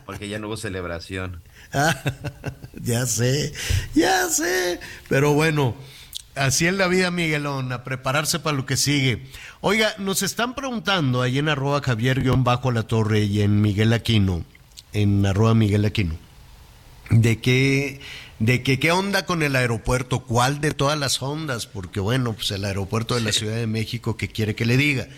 Porque 0.06 0.28
ya 0.28 0.38
no 0.38 0.46
hubo 0.48 0.56
celebración. 0.56 1.42
ya 2.74 3.06
sé, 3.06 3.52
ya 3.94 4.28
sé. 4.28 4.80
Pero 5.08 5.34
bueno, 5.34 5.74
así 6.34 6.66
es 6.66 6.74
la 6.74 6.86
vida, 6.86 7.10
Miguelón, 7.10 7.72
a 7.72 7.84
prepararse 7.84 8.38
para 8.38 8.56
lo 8.56 8.66
que 8.66 8.76
sigue. 8.76 9.26
Oiga, 9.60 9.94
nos 9.98 10.22
están 10.22 10.54
preguntando 10.54 11.22
ahí 11.22 11.38
en 11.38 11.48
arroba 11.48 11.80
Javier-Bajo 11.82 12.70
la 12.72 12.84
Torre 12.84 13.20
y 13.20 13.42
en 13.42 13.60
Miguel 13.60 13.92
Aquino, 13.92 14.44
en 14.92 15.24
arroba 15.26 15.54
Miguel 15.54 15.84
Aquino, 15.84 16.16
de 17.10 17.40
qué, 17.40 18.00
de 18.38 18.62
que 18.62 18.78
qué 18.78 18.92
onda 18.92 19.26
con 19.26 19.42
el 19.42 19.56
aeropuerto, 19.56 20.20
cuál 20.20 20.60
de 20.60 20.72
todas 20.72 20.98
las 20.98 21.22
ondas, 21.22 21.66
porque 21.66 22.00
bueno, 22.00 22.32
pues 22.32 22.50
el 22.50 22.64
aeropuerto 22.64 23.14
de 23.14 23.22
la 23.22 23.32
Ciudad 23.32 23.56
de 23.56 23.66
México, 23.66 24.16
¿qué 24.16 24.28
quiere 24.28 24.54
que 24.54 24.66
le 24.66 24.76
diga? 24.76 25.08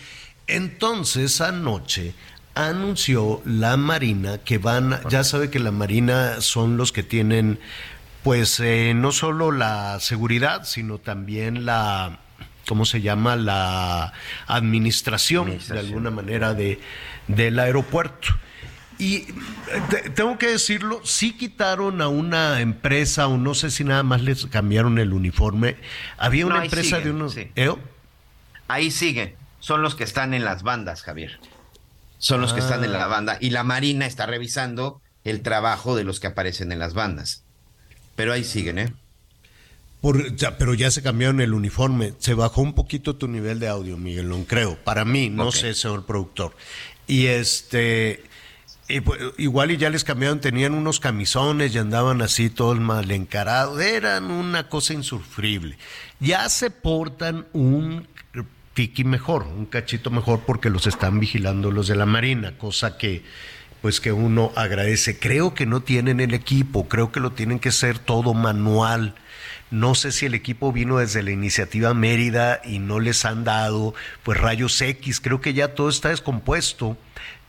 Entonces, 0.47 1.41
anoche 1.41 2.13
anunció 2.53 3.41
la 3.45 3.77
Marina 3.77 4.37
que 4.39 4.57
van, 4.57 5.01
ya 5.09 5.23
sabe 5.23 5.49
que 5.49 5.59
la 5.59 5.71
Marina 5.71 6.41
son 6.41 6.77
los 6.77 6.91
que 6.91 7.03
tienen, 7.03 7.59
pues, 8.23 8.59
eh, 8.59 8.93
no 8.95 9.11
solo 9.11 9.51
la 9.51 9.99
seguridad, 9.99 10.63
sino 10.65 10.97
también 10.97 11.65
la, 11.65 12.19
¿cómo 12.67 12.85
se 12.85 13.01
llama? 13.01 13.35
La 13.35 14.13
administración, 14.47 15.57
de 15.67 15.79
alguna 15.79 16.11
manera, 16.11 16.53
de, 16.53 16.79
del 17.27 17.59
aeropuerto. 17.59 18.29
Y 18.97 19.15
eh, 19.15 20.11
tengo 20.15 20.37
que 20.37 20.47
decirlo, 20.47 21.01
sí 21.03 21.33
quitaron 21.33 22.01
a 22.01 22.07
una 22.07 22.61
empresa, 22.61 23.27
o 23.27 23.37
no 23.37 23.53
sé 23.53 23.71
si 23.71 23.83
nada 23.83 24.03
más 24.03 24.21
les 24.21 24.45
cambiaron 24.45 24.99
el 24.99 25.13
uniforme. 25.13 25.75
Había 26.17 26.45
una 26.45 26.63
empresa 26.63 26.99
de 26.99 27.11
unos... 27.11 27.35
¿Eh? 27.37 27.73
Ahí 28.67 28.91
sigue. 28.91 29.35
Son 29.59 29.81
los 29.81 29.95
que 29.95 30.03
están 30.03 30.33
en 30.33 30.45
las 30.45 30.63
bandas, 30.63 31.01
Javier 31.01 31.39
son 32.25 32.41
los 32.41 32.53
que 32.53 32.59
están 32.59 32.83
en 32.83 32.91
la 32.91 33.03
ah. 33.03 33.07
banda 33.07 33.37
y 33.39 33.51
la 33.51 33.63
Marina 33.63 34.07
está 34.07 34.25
revisando 34.25 34.99
el 35.23 35.41
trabajo 35.41 35.95
de 35.95 36.03
los 36.03 36.19
que 36.19 36.25
aparecen 36.25 36.71
en 36.71 36.79
las 36.79 36.95
bandas. 36.95 37.43
Pero 38.15 38.33
ahí 38.33 38.43
siguen, 38.43 38.79
¿eh? 38.79 38.93
pero 40.57 40.73
ya 40.73 40.89
se 40.89 41.03
cambiaron 41.03 41.39
el 41.41 41.53
uniforme. 41.53 42.13
Se 42.17 42.33
bajó 42.33 42.61
un 42.61 42.73
poquito 42.73 43.15
tu 43.15 43.27
nivel 43.27 43.59
de 43.59 43.67
audio, 43.67 43.97
Miguel, 43.97 44.29
no 44.29 44.43
creo. 44.45 44.75
Para 44.83 45.05
mí, 45.05 45.29
no 45.29 45.51
sé, 45.51 45.75
señor 45.75 46.05
productor. 46.07 46.55
Y 47.05 47.27
este, 47.27 48.23
pues, 49.03 49.19
igual 49.37 49.71
y 49.71 49.77
ya 49.77 49.89
les 49.89 50.03
cambiaron, 50.03 50.39
tenían 50.39 50.73
unos 50.73 50.99
camisones 50.99 51.73
y 51.73 51.77
andaban 51.79 52.21
así 52.21 52.49
todos 52.49 52.79
mal 52.79 53.09
encarados. 53.11 53.81
Eran 53.81 54.31
una 54.31 54.69
cosa 54.69 54.93
insufrible. 54.93 55.77
Ya 56.19 56.47
se 56.49 56.69
portan 56.69 57.47
un 57.53 58.07
tiki 58.75 59.05
mejor, 59.05 59.43
un 59.43 59.65
cachito 59.65 60.11
mejor 60.11 60.41
porque 60.41 60.69
los 60.69 60.85
están 60.85 61.19
vigilando 61.19 61.71
los 61.71 61.87
de 61.87 61.95
la 61.95 62.05
Marina, 62.05 62.57
cosa 62.57 62.97
que 62.97 63.23
pues 63.81 64.01
que 64.01 64.11
uno 64.11 64.51
agradece. 64.55 65.17
Creo 65.17 65.53
que 65.53 65.65
no 65.65 65.81
tienen 65.81 66.19
el 66.19 66.33
equipo, 66.33 66.87
creo 66.87 67.11
que 67.11 67.19
lo 67.19 67.31
tienen 67.31 67.59
que 67.59 67.71
ser 67.71 67.99
todo 67.99 68.33
manual. 68.33 69.15
No 69.71 69.95
sé 69.95 70.11
si 70.11 70.25
el 70.25 70.33
equipo 70.33 70.71
vino 70.71 70.97
desde 70.97 71.23
la 71.23 71.31
iniciativa 71.31 71.93
Mérida 71.93 72.61
y 72.65 72.79
no 72.79 72.99
les 72.99 73.25
han 73.25 73.43
dado 73.43 73.93
pues 74.23 74.39
rayos 74.39 74.79
X, 74.81 75.21
creo 75.21 75.41
que 75.41 75.53
ya 75.53 75.69
todo 75.69 75.89
está 75.89 76.09
descompuesto. 76.09 76.97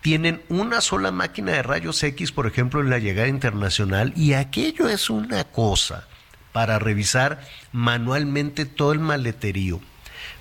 Tienen 0.02 0.42
una 0.48 0.80
sola 0.80 1.10
máquina 1.10 1.52
de 1.52 1.62
rayos 1.62 2.02
X, 2.02 2.32
por 2.32 2.46
ejemplo, 2.46 2.80
en 2.80 2.90
la 2.90 2.98
llegada 2.98 3.28
internacional 3.28 4.12
y 4.16 4.34
aquello 4.34 4.88
es 4.88 5.10
una 5.10 5.44
cosa 5.44 6.06
para 6.52 6.78
revisar 6.78 7.40
manualmente 7.72 8.66
todo 8.66 8.92
el 8.92 9.00
maleterío 9.00 9.80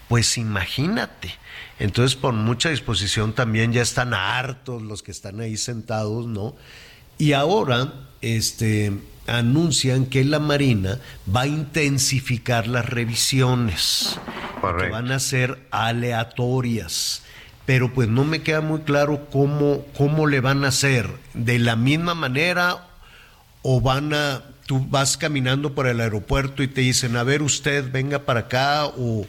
pues 0.07 0.38
imagínate. 0.38 1.34
Entonces, 1.80 2.15
por 2.15 2.34
mucha 2.34 2.69
disposición 2.69 3.34
también 3.34 3.73
ya 3.73 3.82
están 3.82 4.14
hartos 4.14 4.82
los 4.82 5.03
que 5.03 5.11
están 5.11 5.40
ahí 5.40 5.57
sentados, 5.57 6.27
¿no? 6.27 6.56
Y 7.18 7.34
ahora, 7.34 8.10
este, 8.22 8.94
anuncian 9.27 10.06
que 10.06 10.23
la 10.23 10.40
Marina 10.40 10.99
va 11.34 11.41
a 11.41 11.48
intensificar 11.48 12.68
las 12.68 12.86
revisiones, 12.86 14.19
que 14.80 14.90
van 14.90 15.11
a 15.11 15.19
ser 15.19 15.68
aleatorias. 15.72 17.23
Pero 17.66 17.94
pues 17.94 18.08
no 18.08 18.24
me 18.26 18.42
queda 18.42 18.62
muy 18.62 18.82
claro 18.82 19.28
cómo, 19.32 19.86
cómo 19.98 20.28
le 20.28 20.40
van 20.40 20.66
a 20.66 20.70
hacer. 20.70 21.10
¿De 21.34 21.58
la 21.60 21.76
misma 21.76 22.14
manera 22.14 22.88
o 23.62 23.82
van 23.82 24.14
a, 24.14 24.44
tú 24.66 24.86
vas 24.88 25.18
caminando 25.18 25.74
por 25.74 25.88
el 25.88 26.00
aeropuerto 26.00 26.62
y 26.62 26.68
te 26.68 26.82
dicen, 26.82 27.18
a 27.18 27.24
ver 27.24 27.42
usted, 27.42 27.92
venga 27.92 28.20
para 28.20 28.42
acá 28.42 28.86
o 28.86 29.26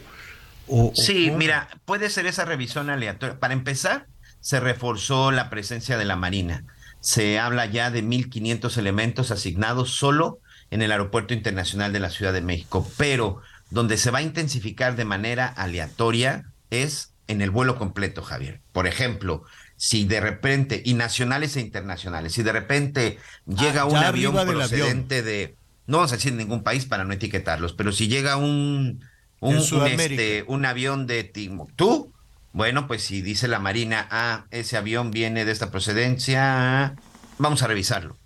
sí, 0.93 1.31
mira, 1.31 1.69
puede 1.85 2.09
ser 2.09 2.25
esa 2.25 2.45
revisión 2.45 2.89
aleatoria. 2.89 3.39
Para 3.39 3.53
empezar, 3.53 4.07
se 4.39 4.59
reforzó 4.59 5.31
la 5.31 5.49
presencia 5.49 5.97
de 5.97 6.05
la 6.05 6.15
Marina. 6.15 6.65
Se 6.99 7.39
habla 7.39 7.65
ya 7.65 7.91
de 7.91 8.03
1.500 8.03 8.77
elementos 8.77 9.31
asignados 9.31 9.91
solo 9.91 10.39
en 10.71 10.81
el 10.81 10.91
Aeropuerto 10.91 11.33
Internacional 11.33 11.93
de 11.93 11.99
la 11.99 12.09
Ciudad 12.09 12.33
de 12.33 12.41
México, 12.41 12.89
pero 12.97 13.41
donde 13.69 13.97
se 13.97 14.11
va 14.11 14.19
a 14.19 14.23
intensificar 14.23 14.95
de 14.95 15.05
manera 15.05 15.47
aleatoria 15.47 16.45
es 16.69 17.13
en 17.27 17.41
el 17.41 17.51
vuelo 17.51 17.77
completo, 17.77 18.21
Javier. 18.21 18.61
Por 18.71 18.87
ejemplo, 18.87 19.43
si 19.75 20.05
de 20.05 20.19
repente, 20.19 20.81
y 20.83 20.93
nacionales 20.93 21.55
e 21.55 21.61
internacionales, 21.61 22.33
si 22.33 22.43
de 22.43 22.51
repente 22.51 23.17
llega 23.45 23.81
ah, 23.81 23.85
un 23.85 23.97
avión 23.97 24.35
procedente 24.47 25.21
de, 25.23 25.55
no 25.85 25.97
vamos 25.97 26.13
a 26.13 26.15
decir 26.15 26.33
ningún 26.33 26.63
país 26.63 26.85
para 26.85 27.03
no 27.03 27.13
etiquetarlos, 27.13 27.73
pero 27.73 27.91
si 27.91 28.07
llega 28.07 28.37
un 28.37 29.01
un, 29.39 29.57
este, 29.87 30.43
un 30.47 30.65
avión 30.65 31.07
de 31.07 31.23
Timbuktu. 31.23 32.13
Bueno, 32.53 32.87
pues 32.87 33.03
si 33.03 33.21
dice 33.21 33.47
la 33.47 33.59
Marina, 33.59 34.07
ah, 34.09 34.45
ese 34.49 34.77
avión 34.77 35.11
viene 35.11 35.45
de 35.45 35.51
esta 35.51 35.69
procedencia, 35.69 36.95
vamos 37.37 37.61
a 37.61 37.67
revisarlo. 37.67 38.17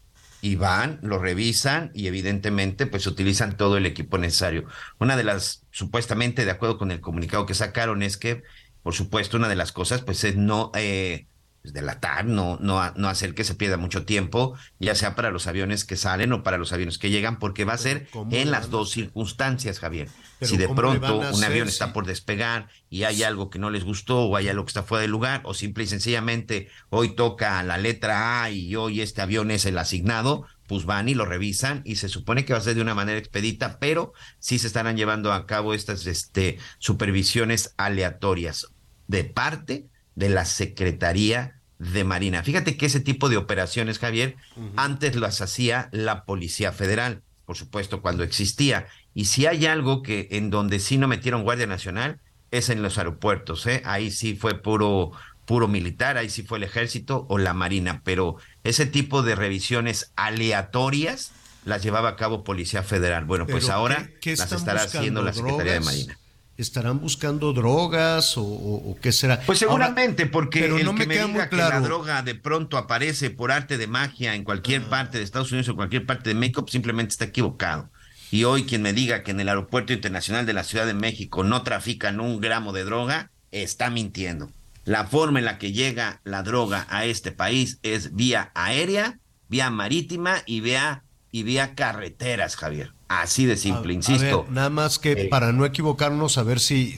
Y 0.43 0.55
van, 0.55 0.99
lo 1.03 1.19
revisan 1.19 1.91
y 1.93 2.07
evidentemente 2.07 2.87
pues 2.87 3.05
utilizan 3.05 3.57
todo 3.57 3.77
el 3.77 3.85
equipo 3.85 4.17
necesario. 4.17 4.65
Una 4.99 5.15
de 5.15 5.23
las, 5.23 5.63
supuestamente 5.71 6.45
de 6.45 6.51
acuerdo 6.51 6.77
con 6.77 6.91
el 6.91 7.01
comunicado 7.01 7.45
que 7.45 7.53
sacaron, 7.53 8.01
es 8.01 8.17
que, 8.17 8.41
por 8.83 8.93
supuesto, 8.93 9.37
una 9.37 9.49
de 9.49 9.55
las 9.55 9.71
cosas 9.71 10.01
pues 10.01 10.23
es 10.23 10.35
no 10.35 10.71
eh, 10.75 11.27
pues, 11.61 11.73
delatar, 11.75 12.25
no, 12.25 12.57
no, 12.59 12.91
no 12.95 13.07
hacer 13.07 13.35
que 13.35 13.43
se 13.43 13.53
pierda 13.53 13.77
mucho 13.77 14.03
tiempo, 14.03 14.57
ya 14.79 14.95
sea 14.95 15.15
para 15.15 15.29
los 15.29 15.45
aviones 15.45 15.85
que 15.85 15.95
salen 15.95 16.33
o 16.33 16.41
para 16.41 16.57
los 16.57 16.73
aviones 16.73 16.97
que 16.97 17.11
llegan, 17.11 17.37
porque 17.37 17.65
va 17.65 17.73
a 17.73 17.77
ser 17.77 18.07
en 18.31 18.49
las 18.49 18.71
dos 18.71 18.89
circunstancias, 18.89 19.79
Javier. 19.79 20.09
si 20.41 20.57
de 20.57 20.67
pronto 20.67 21.19
un 21.19 21.43
avión 21.43 21.67
está 21.67 21.93
por 21.93 22.07
despegar 22.07 22.69
y 22.89 23.03
hay 23.03 23.21
algo 23.21 23.51
que 23.51 23.59
no 23.59 23.69
les 23.69 23.83
gustó 23.83 24.21
o 24.21 24.35
hay 24.35 24.49
algo 24.49 24.65
que 24.65 24.69
está 24.69 24.81
fuera 24.81 25.03
de 25.03 25.07
lugar, 25.07 25.41
o 25.43 25.53
simple 25.53 25.83
y 25.83 25.87
sencillamente 25.87 26.67
hoy 26.89 27.15
toca 27.15 27.61
la 27.61 27.77
letra 27.77 28.41
A 28.41 28.49
y 28.49 28.75
hoy 28.75 29.01
este 29.01 29.21
avión 29.21 29.51
es 29.51 29.65
el 29.65 29.77
asignado, 29.77 30.47
pues 30.65 30.85
van 30.85 31.09
y 31.09 31.13
lo 31.13 31.25
revisan 31.25 31.83
y 31.85 31.97
se 31.97 32.09
supone 32.09 32.43
que 32.43 32.53
va 32.53 32.59
a 32.59 32.63
ser 32.63 32.73
de 32.73 32.81
una 32.81 32.95
manera 32.95 33.19
expedita, 33.19 33.77
pero 33.77 34.13
sí 34.39 34.57
se 34.57 34.65
estarán 34.65 34.97
llevando 34.97 35.31
a 35.31 35.45
cabo 35.45 35.75
estas 35.75 36.07
este, 36.07 36.57
supervisiones 36.79 37.75
aleatorias 37.77 38.70
de 39.11 39.25
parte 39.25 39.87
de 40.15 40.29
la 40.29 40.45
Secretaría 40.45 41.59
de 41.79 42.05
Marina. 42.05 42.43
Fíjate 42.43 42.77
que 42.77 42.85
ese 42.85 43.01
tipo 43.01 43.27
de 43.27 43.35
operaciones, 43.35 43.99
Javier, 43.99 44.37
antes 44.77 45.17
las 45.17 45.41
hacía 45.41 45.89
la 45.91 46.23
Policía 46.23 46.71
Federal, 46.71 47.21
por 47.45 47.57
supuesto, 47.57 48.01
cuando 48.01 48.23
existía. 48.23 48.87
Y 49.13 49.25
si 49.25 49.47
hay 49.47 49.65
algo 49.65 50.01
que 50.01 50.29
en 50.31 50.49
donde 50.49 50.79
sí 50.79 50.97
no 50.97 51.09
metieron 51.09 51.43
Guardia 51.43 51.67
Nacional, 51.67 52.21
es 52.51 52.69
en 52.69 52.81
los 52.81 52.97
aeropuertos, 52.97 53.67
¿eh? 53.67 53.81
Ahí 53.83 54.11
sí 54.11 54.35
fue 54.35 54.61
puro, 54.61 55.11
puro 55.45 55.67
militar, 55.67 56.17
ahí 56.17 56.29
sí 56.29 56.43
fue 56.43 56.59
el 56.59 56.63
ejército 56.63 57.25
o 57.27 57.37
la 57.37 57.53
Marina, 57.53 58.01
pero 58.05 58.37
ese 58.63 58.85
tipo 58.85 59.23
de 59.23 59.35
revisiones 59.35 60.13
aleatorias 60.15 61.33
las 61.65 61.83
llevaba 61.83 62.09
a 62.09 62.15
cabo 62.15 62.45
Policía 62.45 62.83
Federal. 62.83 63.25
Bueno, 63.25 63.45
pues 63.45 63.69
ahora 63.69 64.09
las 64.23 64.51
estará 64.53 64.83
haciendo 64.83 65.21
la 65.21 65.33
Secretaría 65.33 65.73
de 65.73 65.81
Marina. 65.81 66.17
¿Estarán 66.61 66.99
buscando 66.99 67.53
drogas 67.53 68.35
o, 68.37 68.95
qué 69.01 69.11
será? 69.11 69.41
Pues 69.41 69.57
seguramente, 69.57 70.27
porque 70.27 70.65
el 70.65 70.95
que 70.95 71.07
me, 71.07 71.17
diga 71.17 71.49
que 71.49 71.55
la 71.55 71.79
droga 71.79 72.21
de 72.21 72.35
pronto 72.35 72.77
aparece 72.77 73.31
por 73.31 73.51
arte 73.51 73.79
de 73.79 73.87
magia 73.87 74.35
en 74.35 74.43
cualquier 74.43 74.83
ah. 74.85 74.89
parte 74.91 75.17
de 75.17 75.23
Estados 75.23 75.51
Unidos 75.51 75.69
o 75.69 75.75
cualquier 75.75 76.05
parte 76.05 76.29
de 76.29 76.35
México, 76.35 76.61
pues 76.61 76.73
simplemente 76.73 77.13
está 77.13 77.25
equivocado. 77.25 77.89
Y 78.29 78.43
hoy 78.43 78.65
quien 78.65 78.83
me 78.83 78.93
diga 78.93 79.23
que 79.23 79.31
en 79.31 79.39
el 79.39 79.49
Aeropuerto 79.49 79.91
Internacional 79.91 80.45
de 80.45 80.53
la 80.53 80.63
Ciudad 80.63 80.85
de 80.85 80.93
México 80.93 81.43
no 81.43 81.63
trafican 81.63 82.19
un 82.19 82.39
gramo 82.39 82.73
de 82.73 82.83
droga, 82.83 83.31
está 83.49 83.89
mintiendo. 83.89 84.51
La 84.85 85.05
forma 85.05 85.39
en 85.39 85.45
la 85.45 85.57
que 85.57 85.71
llega 85.71 86.21
la 86.23 86.43
droga 86.43 86.85
a 86.91 87.05
este 87.05 87.31
país 87.31 87.79
es 87.81 88.13
vía 88.13 88.51
aérea, 88.53 89.17
vía 89.49 89.71
marítima 89.71 90.43
y 90.45 90.61
vía, 90.61 91.05
y 91.31 91.41
vía 91.41 91.73
carreteras, 91.73 92.55
Javier. 92.55 92.93
Así 93.19 93.45
de 93.45 93.57
simple, 93.57 93.93
insisto. 93.93 94.45
nada 94.49 94.69
más 94.69 94.97
que 94.97 95.25
para 95.25 95.51
no 95.51 95.65
equivocarnos, 95.65 96.37
a 96.37 96.43
ver 96.43 96.61
si, 96.61 96.95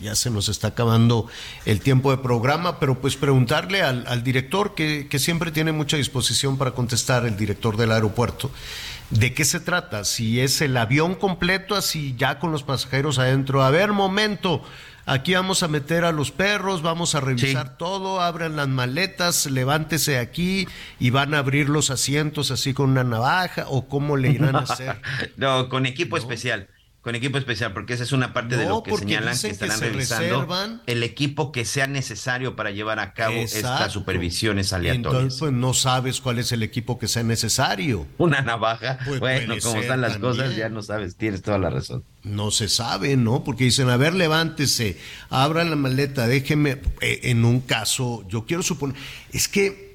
ya 0.00 0.14
se 0.14 0.30
nos 0.30 0.48
está 0.48 0.68
acabando 0.68 1.26
el 1.64 1.80
tiempo 1.80 2.12
de 2.12 2.18
programa, 2.18 2.78
pero 2.78 3.00
pues 3.00 3.16
preguntarle 3.16 3.82
al, 3.82 4.22
director, 4.22 4.74
que, 4.76 5.08
que, 5.08 5.18
siempre 5.18 5.50
tiene 5.50 5.72
mucha 5.72 5.96
disposición 5.96 6.58
para 6.58 6.70
contestar, 6.70 7.26
el 7.26 7.36
director 7.36 7.76
del 7.76 7.90
aeropuerto, 7.90 8.52
de 9.10 9.34
qué 9.34 9.44
se 9.44 9.58
trata, 9.58 10.04
si 10.04 10.38
es 10.38 10.60
el 10.60 10.76
avión 10.76 11.16
completo, 11.16 11.74
así 11.74 12.14
ya 12.16 12.38
con 12.38 12.52
los 12.52 12.62
pasajeros 12.62 13.18
adentro. 13.18 13.64
A 13.64 13.70
ver, 13.70 13.90
momento, 13.90 14.62
aquí 15.06 15.34
vamos 15.34 15.62
a 15.62 15.68
meter 15.68 16.04
a 16.04 16.12
los 16.12 16.30
perros, 16.30 16.82
vamos 16.82 17.14
a 17.14 17.20
revisar 17.20 17.76
todo, 17.76 18.20
abran 18.20 18.56
las 18.56 18.68
maletas, 18.68 19.46
levántese 19.46 20.18
aquí 20.18 20.66
y 20.98 21.10
van 21.10 21.34
a 21.34 21.38
abrir 21.38 21.68
los 21.68 21.90
asientos 21.90 22.50
así 22.50 22.74
con 22.74 22.90
una 22.90 23.04
navaja 23.04 23.66
o 23.68 23.88
cómo 23.88 24.16
le 24.16 24.30
irán 24.30 24.56
a 24.56 24.58
hacer. 24.68 25.00
no, 25.36 25.68
con 25.68 25.86
equipo 25.86 26.16
especial 26.16 26.68
con 27.02 27.16
equipo 27.16 27.36
especial, 27.36 27.72
porque 27.72 27.94
esa 27.94 28.04
es 28.04 28.12
una 28.12 28.32
parte 28.32 28.56
de 28.56 28.66
lo 28.66 28.84
que 28.84 28.96
señalan 28.96 29.36
que 29.36 29.48
estarán 29.48 29.80
revisando 29.80 30.80
el 30.86 31.02
equipo 31.02 31.50
que 31.50 31.64
sea 31.64 31.88
necesario 31.88 32.54
para 32.54 32.70
llevar 32.70 33.00
a 33.00 33.12
cabo 33.12 33.34
estas 33.34 33.92
supervisiones 33.92 34.72
aleatorias. 34.72 35.12
Entonces, 35.12 35.40
pues 35.40 35.52
no 35.52 35.74
sabes 35.74 36.20
cuál 36.20 36.38
es 36.38 36.52
el 36.52 36.62
equipo 36.62 37.00
que 37.00 37.08
sea 37.08 37.24
necesario. 37.24 38.06
Una 38.18 38.40
navaja. 38.40 39.00
Pues, 39.04 39.18
bueno, 39.18 39.56
como 39.60 39.80
están 39.80 40.00
las 40.00 40.18
cosas, 40.18 40.54
ya 40.54 40.68
no 40.68 40.80
sabes, 40.80 41.16
tienes 41.16 41.42
toda 41.42 41.58
la 41.58 41.70
razón. 41.70 42.04
No 42.22 42.52
se 42.52 42.68
sabe, 42.68 43.16
¿no? 43.16 43.42
Porque 43.42 43.64
dicen, 43.64 43.90
a 43.90 43.96
ver, 43.96 44.14
levántese, 44.14 44.96
abra 45.28 45.64
la 45.64 45.74
maleta, 45.74 46.28
déjeme. 46.28 46.80
Eh, 47.00 47.20
en 47.24 47.44
un 47.44 47.62
caso, 47.62 48.24
yo 48.28 48.46
quiero 48.46 48.62
suponer, 48.62 48.96
es 49.32 49.48
que 49.48 49.91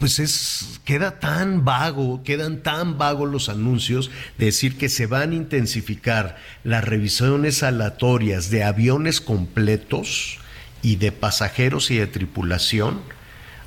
pues 0.00 0.18
es, 0.18 0.80
queda 0.86 1.20
tan 1.20 1.66
vago, 1.66 2.22
quedan 2.24 2.62
tan 2.62 2.96
vagos 2.96 3.30
los 3.30 3.50
anuncios 3.50 4.10
de 4.38 4.46
decir 4.46 4.78
que 4.78 4.88
se 4.88 5.04
van 5.04 5.32
a 5.32 5.34
intensificar 5.34 6.38
las 6.64 6.82
revisiones 6.82 7.62
aleatorias 7.62 8.48
de 8.48 8.64
aviones 8.64 9.20
completos 9.20 10.38
y 10.80 10.96
de 10.96 11.12
pasajeros 11.12 11.90
y 11.90 11.98
de 11.98 12.06
tripulación, 12.06 13.02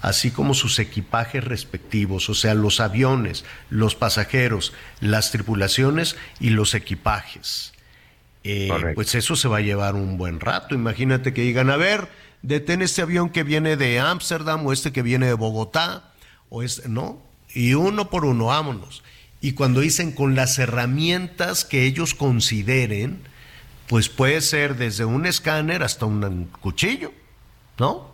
así 0.02 0.32
como 0.32 0.56
sus 0.56 0.80
equipajes 0.80 1.44
respectivos, 1.44 2.28
o 2.30 2.34
sea, 2.34 2.56
los 2.56 2.80
aviones, 2.80 3.46
los 3.70 3.94
pasajeros, 3.94 4.74
las 5.02 5.30
tripulaciones 5.30 6.16
y 6.40 6.50
los 6.50 6.74
equipajes. 6.74 7.74
Eh, 8.44 8.72
pues 8.96 9.14
eso 9.14 9.36
se 9.36 9.48
va 9.48 9.58
a 9.58 9.62
llevar 9.62 9.94
un 9.94 10.18
buen 10.18 10.40
rato. 10.40 10.74
Imagínate 10.74 11.32
que 11.32 11.44
digan, 11.44 11.70
a 11.70 11.78
ver, 11.78 12.10
detén 12.42 12.82
este 12.82 13.04
avión 13.04 13.30
que 13.30 13.44
viene 13.44 13.78
de 13.78 14.00
Ámsterdam 14.00 14.66
o 14.66 14.74
este 14.74 14.92
que 14.92 15.04
viene 15.04 15.28
de 15.28 15.34
Bogotá 15.34 16.10
¿no? 16.88 17.22
Y 17.54 17.74
uno 17.74 18.10
por 18.10 18.26
uno, 18.26 18.46
vámonos. 18.46 19.04
Y 19.42 19.54
cuando 19.54 19.82
dicen 19.82 20.12
con 20.12 20.36
las 20.36 20.58
herramientas 20.60 21.66
que 21.66 21.86
ellos 21.86 22.14
consideren, 22.14 23.22
pues 23.88 24.10
puede 24.10 24.42
ser 24.42 24.78
desde 24.78 25.06
un 25.06 25.26
escáner 25.26 25.84
hasta 25.84 26.06
un 26.06 26.46
cuchillo, 26.62 27.12
¿no? 27.78 28.12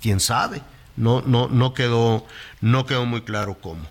¿Quién 0.00 0.20
sabe? 0.20 0.62
No, 0.96 1.22
no, 1.22 1.48
no 1.48 1.74
quedó, 1.74 2.26
no 2.60 2.86
quedó 2.86 3.06
muy 3.06 3.22
claro 3.22 3.58
cómo. 3.60 3.82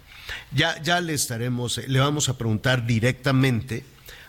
Ya, 0.51 0.81
ya 0.81 1.01
le 1.01 1.13
estaremos, 1.13 1.77
le 1.77 1.99
vamos 1.99 2.29
a 2.29 2.37
preguntar 2.37 2.85
directamente 2.85 3.83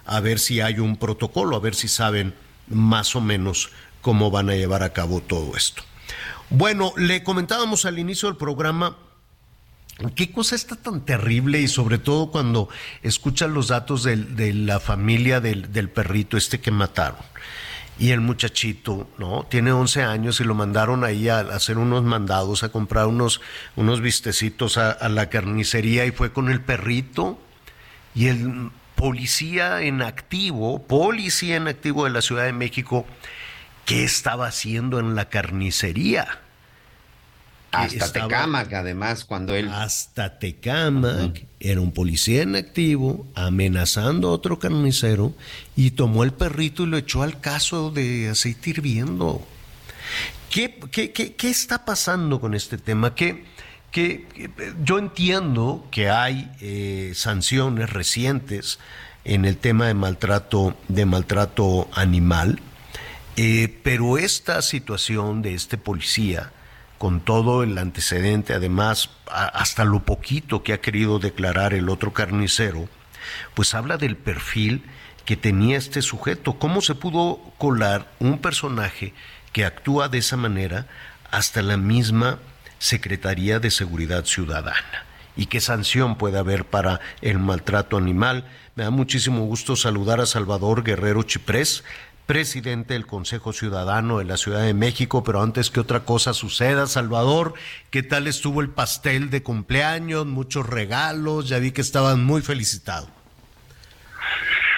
a 0.05 0.21
ver 0.21 0.39
si 0.39 0.61
hay 0.61 0.79
un 0.79 0.97
protocolo, 0.97 1.57
a 1.57 1.61
ver 1.61 1.75
si 1.75 1.89
saben 1.89 2.35
más 2.69 3.15
o 3.15 3.21
menos 3.21 3.71
cómo 4.01 4.31
van 4.31 4.51
a 4.51 4.55
llevar 4.55 4.83
a 4.83 4.93
cabo 4.93 5.21
todo 5.21 5.57
esto. 5.57 5.83
Bueno, 6.51 6.93
le 6.97 7.23
comentábamos 7.23 7.85
al 7.85 7.99
inicio 7.99 8.29
del 8.29 8.37
programa 8.37 8.97
¿Qué 10.15 10.31
cosa 10.31 10.55
está 10.55 10.77
tan 10.77 11.05
terrible 11.05 11.61
y 11.61 11.67
sobre 11.67 11.99
todo 11.99 12.31
cuando 12.31 12.69
escuchan 13.03 13.53
los 13.53 13.69
datos 13.69 14.05
de, 14.05 14.55
la 14.55 14.79
familia 14.79 15.41
del, 15.41 15.91
perrito 15.91 16.37
este 16.37 16.61
que 16.61 16.71
mataron? 16.71 17.19
Y 17.99 18.13
el 18.13 18.21
muchachito, 18.21 19.09
¿no? 19.19 19.45
Tiene 19.51 19.73
11 19.73 20.05
años 20.05 20.41
y 20.41 20.45
lo 20.45 20.55
mandaron 20.55 21.03
ahí 21.03 21.29
a, 21.29 21.41
hacer 21.41 21.79
unos 21.79 22.05
mandados, 22.05 22.63
a 22.63 22.69
comprar 22.69 23.07
unos, 23.07 23.41
unos 23.75 24.01
vistecitos 24.01 24.79
a, 24.79 24.93
a 24.93 25.09
la 25.09 25.31
carnicería 25.31 26.07
y 26.07 26.13
fue 26.13 26.33
con 26.33 26.49
el 26.49 26.61
perrito. 26.61 27.41
Y 28.15 28.29
el 28.29 28.71
policía 28.95 29.83
en 29.83 30.03
activo, 30.03 30.81
policía 30.87 31.57
en 31.57 31.67
activo 31.67 32.05
de 32.05 32.11
la 32.11 32.23
Ciudad 32.23 32.45
de 32.45 32.53
México, 32.53 33.05
¿qué 33.85 34.05
estaba 34.05 34.47
haciendo 34.47 35.01
en 35.01 35.17
la 35.17 35.29
carnicería? 35.29 36.41
Hasta 37.71 38.13
Tecamac, 38.13 38.73
además, 38.73 39.25
cuando 39.25 39.55
él. 39.55 39.69
Hasta 39.69 40.39
Tecamac 40.39 41.45
era 41.61 41.81
un 41.81 41.93
policía 41.93 42.43
en 42.43 42.57
activo 42.57 43.27
amenazando 43.35 44.29
a 44.29 44.33
otro 44.33 44.59
carnicero 44.59 45.35
y 45.77 45.91
tomó 45.91 46.25
el 46.25 46.33
perrito 46.33 46.85
y 46.85 46.87
lo 46.87 46.97
echó 46.97 47.23
al 47.23 47.41
caso 47.41 47.91
de 47.91 48.31
aceite 48.31 48.71
hirviendo. 48.71 49.47
¿Qué, 50.51 50.81
qué, 50.91 51.13
qué, 51.13 51.51
está 51.51 51.85
pasando 51.85 52.41
con 52.41 52.55
este 52.55 52.79
tema? 52.79 53.15
Que, 53.15 53.45
que, 53.91 54.27
yo 54.83 54.99
entiendo 54.99 55.87
que 55.91 56.09
hay 56.09 56.51
eh, 56.61 57.13
sanciones 57.15 57.91
recientes 57.91 58.79
en 59.25 59.45
el 59.45 59.59
tema 59.59 59.89
de 59.89 59.95
maltrato, 59.95 60.75
de 60.89 61.05
maltrato 61.05 61.89
animal, 61.93 62.61
eh, 63.37 63.79
pero 63.83 64.17
esta 64.17 64.63
situación 64.63 65.43
de 65.43 65.53
este 65.53 65.77
policía 65.77 66.51
con 66.99 67.21
todo 67.21 67.63
el 67.63 67.79
antecedente, 67.79 68.55
además, 68.55 69.11
hasta 69.31 69.85
lo 69.85 70.05
poquito 70.05 70.63
que 70.63 70.73
ha 70.73 70.81
querido 70.81 71.19
declarar 71.19 71.73
el 71.73 71.89
otro 71.89 72.13
carnicero, 72.13 72.89
pues 73.55 73.75
habla 73.75 73.97
del 73.97 74.17
perfil 74.17 74.83
que 75.25 75.37
tenía 75.37 75.79
este 75.79 76.03
sujeto, 76.03 76.59
cómo 76.59 76.81
se 76.81 76.95
pudo 76.95 77.41
colar 77.59 78.11
un 78.19 78.39
personaje 78.39 79.15
que 79.53 79.65
actúa 79.65 80.09
de 80.09 80.19
esa 80.19 80.37
manera 80.37 80.87
hasta 81.31 81.63
la 81.63 81.77
misma 81.77 82.39
Secretaría 82.79 83.59
de 83.59 83.71
Seguridad 83.71 84.25
Ciudadana 84.25 85.09
y 85.39 85.47
qué 85.47 85.61
sanción 85.61 86.17
puede 86.17 86.37
haber 86.37 86.65
para 86.65 87.01
el 87.23 87.39
maltrato 87.39 87.97
animal. 87.97 88.45
Me 88.75 88.83
da 88.83 88.91
muchísimo 88.91 89.45
gusto 89.47 89.77
saludar 89.77 90.21
a 90.21 90.27
Salvador 90.27 90.83
Guerrero 90.83 91.23
Chiprés, 91.23 91.85
presidente 92.29 92.93
del 92.93 93.07
Consejo 93.07 93.55
Ciudadano 93.55 94.19
de 94.19 94.27
la 94.27 94.37
Ciudad 94.37 94.63
de 94.63 94.75
México, 94.75 95.25
pero 95.25 95.41
antes 95.41 95.71
que 95.71 95.81
otra 95.81 96.01
cosa 96.01 96.35
suceda, 96.35 96.87
Salvador, 96.87 97.55
¿qué 97.91 98.03
tal 98.03 98.27
estuvo 98.27 98.61
el 98.61 98.69
pastel 98.69 99.31
de 99.31 99.43
cumpleaños? 99.43 100.27
Muchos 100.27 100.69
regalos, 100.69 101.49
ya 101.49 101.59
vi 101.59 101.73
que 101.73 101.81
estaban 101.81 102.23
muy 102.23 102.43
felicitados. 102.43 103.09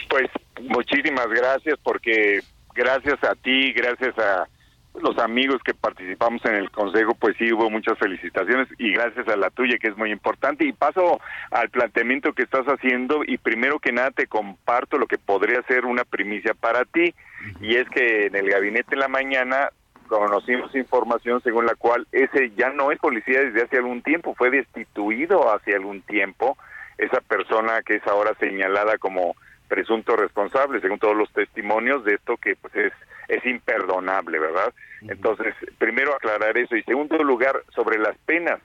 Pues 0.08 0.30
muchísimas 0.60 1.26
gracias 1.26 1.76
porque 1.82 2.38
gracias 2.72 3.18
a 3.24 3.34
ti, 3.34 3.72
gracias 3.72 4.16
a 4.16 4.46
los 4.94 5.18
amigos 5.18 5.62
que 5.62 5.74
participamos 5.74 6.44
en 6.44 6.56
el 6.56 6.70
consejo, 6.70 7.14
pues 7.14 7.36
sí 7.38 7.52
hubo 7.52 7.70
muchas 7.70 7.98
felicitaciones 7.98 8.68
y 8.78 8.92
gracias 8.92 9.28
a 9.28 9.36
la 9.36 9.50
tuya 9.50 9.78
que 9.78 9.88
es 9.88 9.96
muy 9.96 10.10
importante. 10.10 10.64
Y 10.64 10.72
paso 10.72 11.20
al 11.50 11.70
planteamiento 11.70 12.32
que 12.32 12.42
estás 12.42 12.66
haciendo 12.66 13.22
y 13.24 13.38
primero 13.38 13.78
que 13.78 13.92
nada 13.92 14.10
te 14.10 14.26
comparto 14.26 14.98
lo 14.98 15.06
que 15.06 15.18
podría 15.18 15.62
ser 15.62 15.86
una 15.86 16.04
primicia 16.04 16.54
para 16.54 16.84
ti. 16.84 17.14
Y 17.60 17.76
es 17.76 17.88
que 17.88 18.26
en 18.26 18.36
el 18.36 18.50
gabinete 18.50 18.94
en 18.94 19.00
la 19.00 19.08
mañana 19.08 19.70
conocimos 20.08 20.74
información 20.74 21.40
según 21.42 21.66
la 21.66 21.76
cual 21.76 22.06
ese 22.10 22.50
ya 22.56 22.70
no 22.70 22.90
es 22.90 22.98
policía 22.98 23.42
desde 23.42 23.62
hace 23.62 23.76
algún 23.76 24.02
tiempo, 24.02 24.34
fue 24.34 24.50
destituido 24.50 25.52
hace 25.52 25.74
algún 25.74 26.02
tiempo. 26.02 26.58
Esa 26.98 27.20
persona 27.20 27.80
que 27.82 27.94
es 27.94 28.06
ahora 28.06 28.34
señalada 28.40 28.98
como 28.98 29.34
presunto 29.68 30.16
responsable, 30.16 30.80
según 30.80 30.98
todos 30.98 31.16
los 31.16 31.32
testimonios 31.32 32.04
de 32.04 32.14
esto 32.14 32.36
que 32.36 32.56
pues 32.56 32.74
es 32.74 32.92
es 33.30 33.44
imperdonable, 33.46 34.38
¿verdad? 34.38 34.72
Entonces, 35.02 35.54
primero 35.78 36.14
aclarar 36.14 36.56
eso 36.58 36.76
y 36.76 36.82
segundo 36.82 37.16
lugar 37.22 37.62
sobre 37.74 37.98
las 37.98 38.16
penas. 38.18 38.60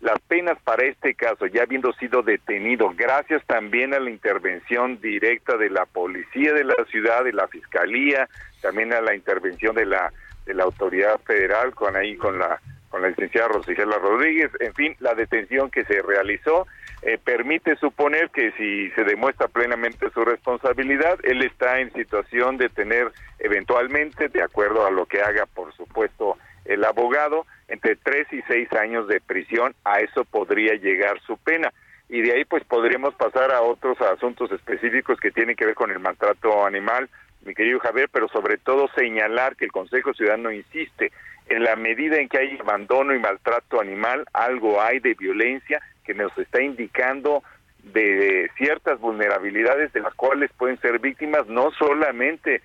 Las 0.00 0.18
penas 0.20 0.56
para 0.62 0.86
este 0.86 1.14
caso, 1.14 1.46
ya 1.46 1.62
habiendo 1.62 1.92
sido 1.94 2.22
detenido, 2.22 2.92
gracias 2.96 3.44
también 3.46 3.94
a 3.94 3.98
la 3.98 4.10
intervención 4.10 5.00
directa 5.00 5.56
de 5.56 5.70
la 5.70 5.86
policía 5.86 6.52
de 6.52 6.64
la 6.64 6.84
ciudad, 6.88 7.24
de 7.24 7.32
la 7.32 7.48
fiscalía, 7.48 8.28
también 8.60 8.92
a 8.92 9.00
la 9.00 9.14
intervención 9.14 9.74
de 9.74 9.86
la 9.86 10.12
de 10.46 10.54
la 10.54 10.64
autoridad 10.64 11.20
federal 11.20 11.74
con 11.74 11.94
ahí 11.94 12.16
con 12.16 12.38
la 12.38 12.58
con 12.90 13.02
la 13.02 13.08
licenciada 13.08 13.48
Rosicela 13.48 13.98
Rodríguez, 13.98 14.50
en 14.60 14.74
fin, 14.74 14.96
la 15.00 15.14
detención 15.14 15.70
que 15.70 15.84
se 15.84 16.00
realizó 16.02 16.66
eh, 17.02 17.18
permite 17.22 17.76
suponer 17.76 18.30
que 18.30 18.52
si 18.52 18.90
se 18.90 19.04
demuestra 19.04 19.48
plenamente 19.48 20.10
su 20.10 20.24
responsabilidad, 20.24 21.18
él 21.22 21.42
está 21.42 21.80
en 21.80 21.92
situación 21.92 22.56
de 22.56 22.68
tener 22.68 23.12
eventualmente, 23.38 24.28
de 24.28 24.42
acuerdo 24.42 24.86
a 24.86 24.90
lo 24.90 25.06
que 25.06 25.20
haga, 25.20 25.46
por 25.46 25.72
supuesto, 25.74 26.36
el 26.64 26.84
abogado, 26.84 27.46
entre 27.68 27.96
tres 27.96 28.26
y 28.32 28.42
seis 28.48 28.70
años 28.72 29.06
de 29.08 29.20
prisión, 29.20 29.74
a 29.84 30.00
eso 30.00 30.24
podría 30.24 30.74
llegar 30.74 31.20
su 31.20 31.36
pena. 31.38 31.72
Y 32.08 32.22
de 32.22 32.32
ahí 32.32 32.44
pues 32.44 32.64
podríamos 32.64 33.14
pasar 33.14 33.52
a 33.52 33.62
otros 33.62 34.00
asuntos 34.00 34.50
específicos 34.50 35.20
que 35.20 35.30
tienen 35.30 35.56
que 35.56 35.66
ver 35.66 35.74
con 35.74 35.90
el 35.90 35.98
maltrato 35.98 36.66
animal, 36.66 37.08
mi 37.42 37.54
querido 37.54 37.78
Javier, 37.80 38.08
pero 38.12 38.28
sobre 38.28 38.58
todo 38.58 38.88
señalar 38.96 39.56
que 39.56 39.66
el 39.66 39.72
Consejo 39.72 40.12
Ciudadano 40.14 40.50
insiste 40.50 41.12
en 41.48 41.64
la 41.64 41.76
medida 41.76 42.16
en 42.16 42.28
que 42.28 42.38
hay 42.38 42.58
abandono 42.58 43.14
y 43.14 43.18
maltrato 43.18 43.80
animal, 43.80 44.24
algo 44.32 44.80
hay 44.80 45.00
de 45.00 45.14
violencia 45.14 45.80
que 46.04 46.14
nos 46.14 46.36
está 46.38 46.62
indicando 46.62 47.42
de 47.82 48.50
ciertas 48.56 49.00
vulnerabilidades 49.00 49.92
de 49.92 50.00
las 50.00 50.14
cuales 50.14 50.50
pueden 50.56 50.78
ser 50.80 50.98
víctimas 50.98 51.46
no 51.46 51.70
solamente 51.72 52.62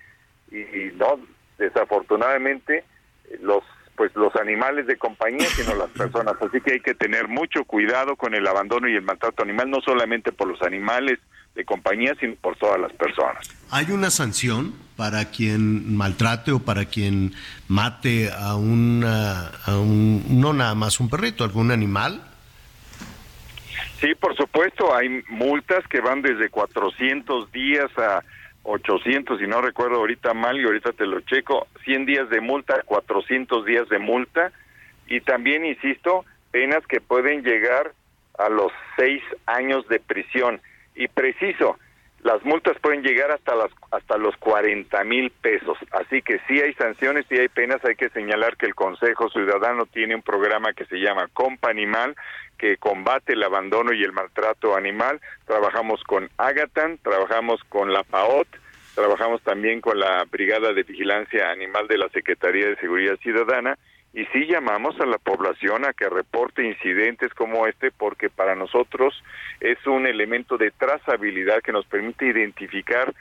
y, 0.50 0.92
no 0.96 1.18
desafortunadamente 1.58 2.84
los 3.40 3.62
pues 3.96 4.14
los 4.16 4.34
animales 4.34 4.88
de 4.88 4.96
compañía 4.96 5.46
sino 5.46 5.76
las 5.76 5.90
personas. 5.90 6.34
Así 6.40 6.60
que 6.60 6.74
hay 6.74 6.80
que 6.80 6.94
tener 6.94 7.28
mucho 7.28 7.64
cuidado 7.64 8.16
con 8.16 8.34
el 8.34 8.46
abandono 8.46 8.88
y 8.88 8.96
el 8.96 9.02
maltrato 9.02 9.44
animal 9.44 9.70
no 9.70 9.80
solamente 9.82 10.32
por 10.32 10.48
los 10.48 10.60
animales 10.62 11.20
de 11.54 11.64
compañía 11.64 12.14
sino 12.20 12.34
por 12.36 12.56
todas 12.56 12.80
las 12.80 12.92
personas 12.92 13.48
hay 13.70 13.90
una 13.90 14.10
sanción 14.10 14.74
para 14.96 15.30
quien 15.30 15.96
maltrate 15.96 16.52
o 16.52 16.60
para 16.60 16.86
quien 16.86 17.32
mate 17.68 18.30
a 18.32 18.56
una 18.56 19.48
a 19.66 19.78
un 19.78 20.40
no 20.40 20.52
nada 20.52 20.74
más 20.74 21.00
un 21.00 21.08
perrito 21.08 21.44
algún 21.44 21.70
animal 21.70 22.22
Sí, 24.00 24.14
por 24.14 24.36
supuesto, 24.36 24.94
hay 24.94 25.08
multas 25.28 25.86
que 25.88 26.02
van 26.02 26.20
desde 26.20 26.50
400 26.50 27.50
días 27.52 27.90
a 27.96 28.22
800, 28.64 29.38
si 29.38 29.46
no 29.46 29.62
recuerdo 29.62 29.96
ahorita 29.96 30.34
mal 30.34 30.60
y 30.60 30.64
ahorita 30.64 30.92
te 30.92 31.06
lo 31.06 31.20
checo, 31.20 31.68
100 31.84 32.06
días 32.06 32.28
de 32.28 32.40
multa, 32.40 32.82
400 32.84 33.64
días 33.64 33.88
de 33.88 33.98
multa 33.98 34.52
y 35.06 35.20
también, 35.20 35.64
insisto, 35.64 36.24
penas 36.50 36.86
que 36.86 37.00
pueden 37.00 37.42
llegar 37.42 37.92
a 38.38 38.48
los 38.48 38.72
6 38.96 39.22
años 39.46 39.86
de 39.88 40.00
prisión. 40.00 40.60
Y 40.94 41.08
preciso, 41.08 41.78
las 42.24 42.42
multas 42.42 42.78
pueden 42.80 43.02
llegar 43.02 43.30
hasta 43.30 43.54
las 43.54 43.70
hasta 43.90 44.16
los 44.16 44.34
40 44.38 45.04
mil 45.04 45.30
pesos. 45.30 45.76
Así 45.92 46.22
que 46.22 46.40
si 46.48 46.58
hay 46.58 46.72
sanciones, 46.72 47.26
si 47.28 47.38
hay 47.38 47.48
penas, 47.48 47.84
hay 47.84 47.96
que 47.96 48.08
señalar 48.08 48.56
que 48.56 48.64
el 48.64 48.74
Consejo 48.74 49.28
Ciudadano 49.28 49.84
tiene 49.84 50.14
un 50.14 50.22
programa 50.22 50.72
que 50.72 50.86
se 50.86 50.96
llama 50.96 51.28
Compa 51.34 51.68
Animal, 51.68 52.16
que 52.56 52.78
combate 52.78 53.34
el 53.34 53.42
abandono 53.42 53.92
y 53.92 54.02
el 54.02 54.12
maltrato 54.12 54.74
animal. 54.74 55.20
Trabajamos 55.46 56.02
con 56.04 56.30
Agatan, 56.38 56.98
trabajamos 57.02 57.62
con 57.68 57.92
la 57.92 58.02
PAOT, 58.04 58.48
trabajamos 58.94 59.42
también 59.42 59.82
con 59.82 59.98
la 60.00 60.24
Brigada 60.24 60.72
de 60.72 60.82
Vigilancia 60.82 61.50
Animal 61.50 61.88
de 61.88 61.98
la 61.98 62.08
Secretaría 62.08 62.68
de 62.68 62.76
Seguridad 62.76 63.16
Ciudadana 63.16 63.76
y 64.14 64.24
sí 64.26 64.46
llamamos 64.46 64.98
a 65.00 65.06
la 65.06 65.18
población 65.18 65.84
a 65.84 65.92
que 65.92 66.08
reporte 66.08 66.64
incidentes 66.64 67.34
como 67.34 67.66
este 67.66 67.90
porque 67.90 68.30
para 68.30 68.54
nosotros 68.54 69.12
es 69.58 69.84
un 69.88 70.06
elemento 70.06 70.56
de 70.56 70.70
trazabilidad 70.70 71.60
que 71.62 71.72
nos 71.72 71.84
permite 71.86 72.26
identificar, 72.26 73.12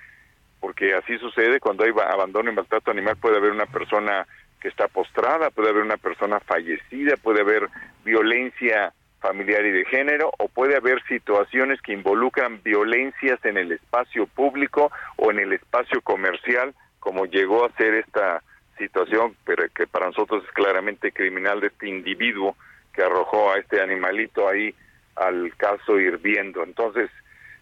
porque 0.59 0.93
así 0.93 1.17
sucede 1.17 1.59
cuando 1.59 1.83
hay 1.83 1.91
abandono 2.11 2.51
y 2.51 2.53
maltrato 2.53 2.91
animal, 2.91 3.17
puede 3.17 3.37
haber 3.37 3.51
una 3.51 3.65
persona 3.65 4.27
que 4.61 4.67
está 4.67 4.87
postrada, 4.87 5.49
puede 5.49 5.69
haber 5.69 5.81
una 5.81 5.97
persona 5.97 6.39
fallecida, 6.39 7.17
puede 7.17 7.41
haber 7.41 7.69
violencia 8.05 8.93
familiar 9.19 9.65
y 9.65 9.71
de 9.71 9.85
género, 9.85 10.31
o 10.37 10.47
puede 10.47 10.75
haber 10.75 11.01
situaciones 11.07 11.81
que 11.81 11.93
involucran 11.93 12.61
violencias 12.61 13.43
en 13.45 13.57
el 13.57 13.71
espacio 13.71 14.27
público 14.27 14.91
o 15.15 15.31
en 15.31 15.39
el 15.39 15.53
espacio 15.53 16.01
comercial, 16.01 16.75
como 16.99 17.25
llegó 17.25 17.65
a 17.65 17.71
ser 17.77 17.95
esta 17.95 18.43
situación, 18.83 19.35
pero 19.45 19.63
que 19.75 19.87
para 19.87 20.07
nosotros 20.07 20.43
es 20.43 20.51
claramente 20.51 21.11
criminal 21.11 21.59
de 21.59 21.67
este 21.67 21.87
individuo 21.87 22.55
que 22.93 23.03
arrojó 23.03 23.51
a 23.51 23.57
este 23.57 23.81
animalito 23.81 24.47
ahí 24.47 24.73
al 25.15 25.55
caso 25.57 25.99
hirviendo. 25.99 26.63
Entonces, 26.63 27.09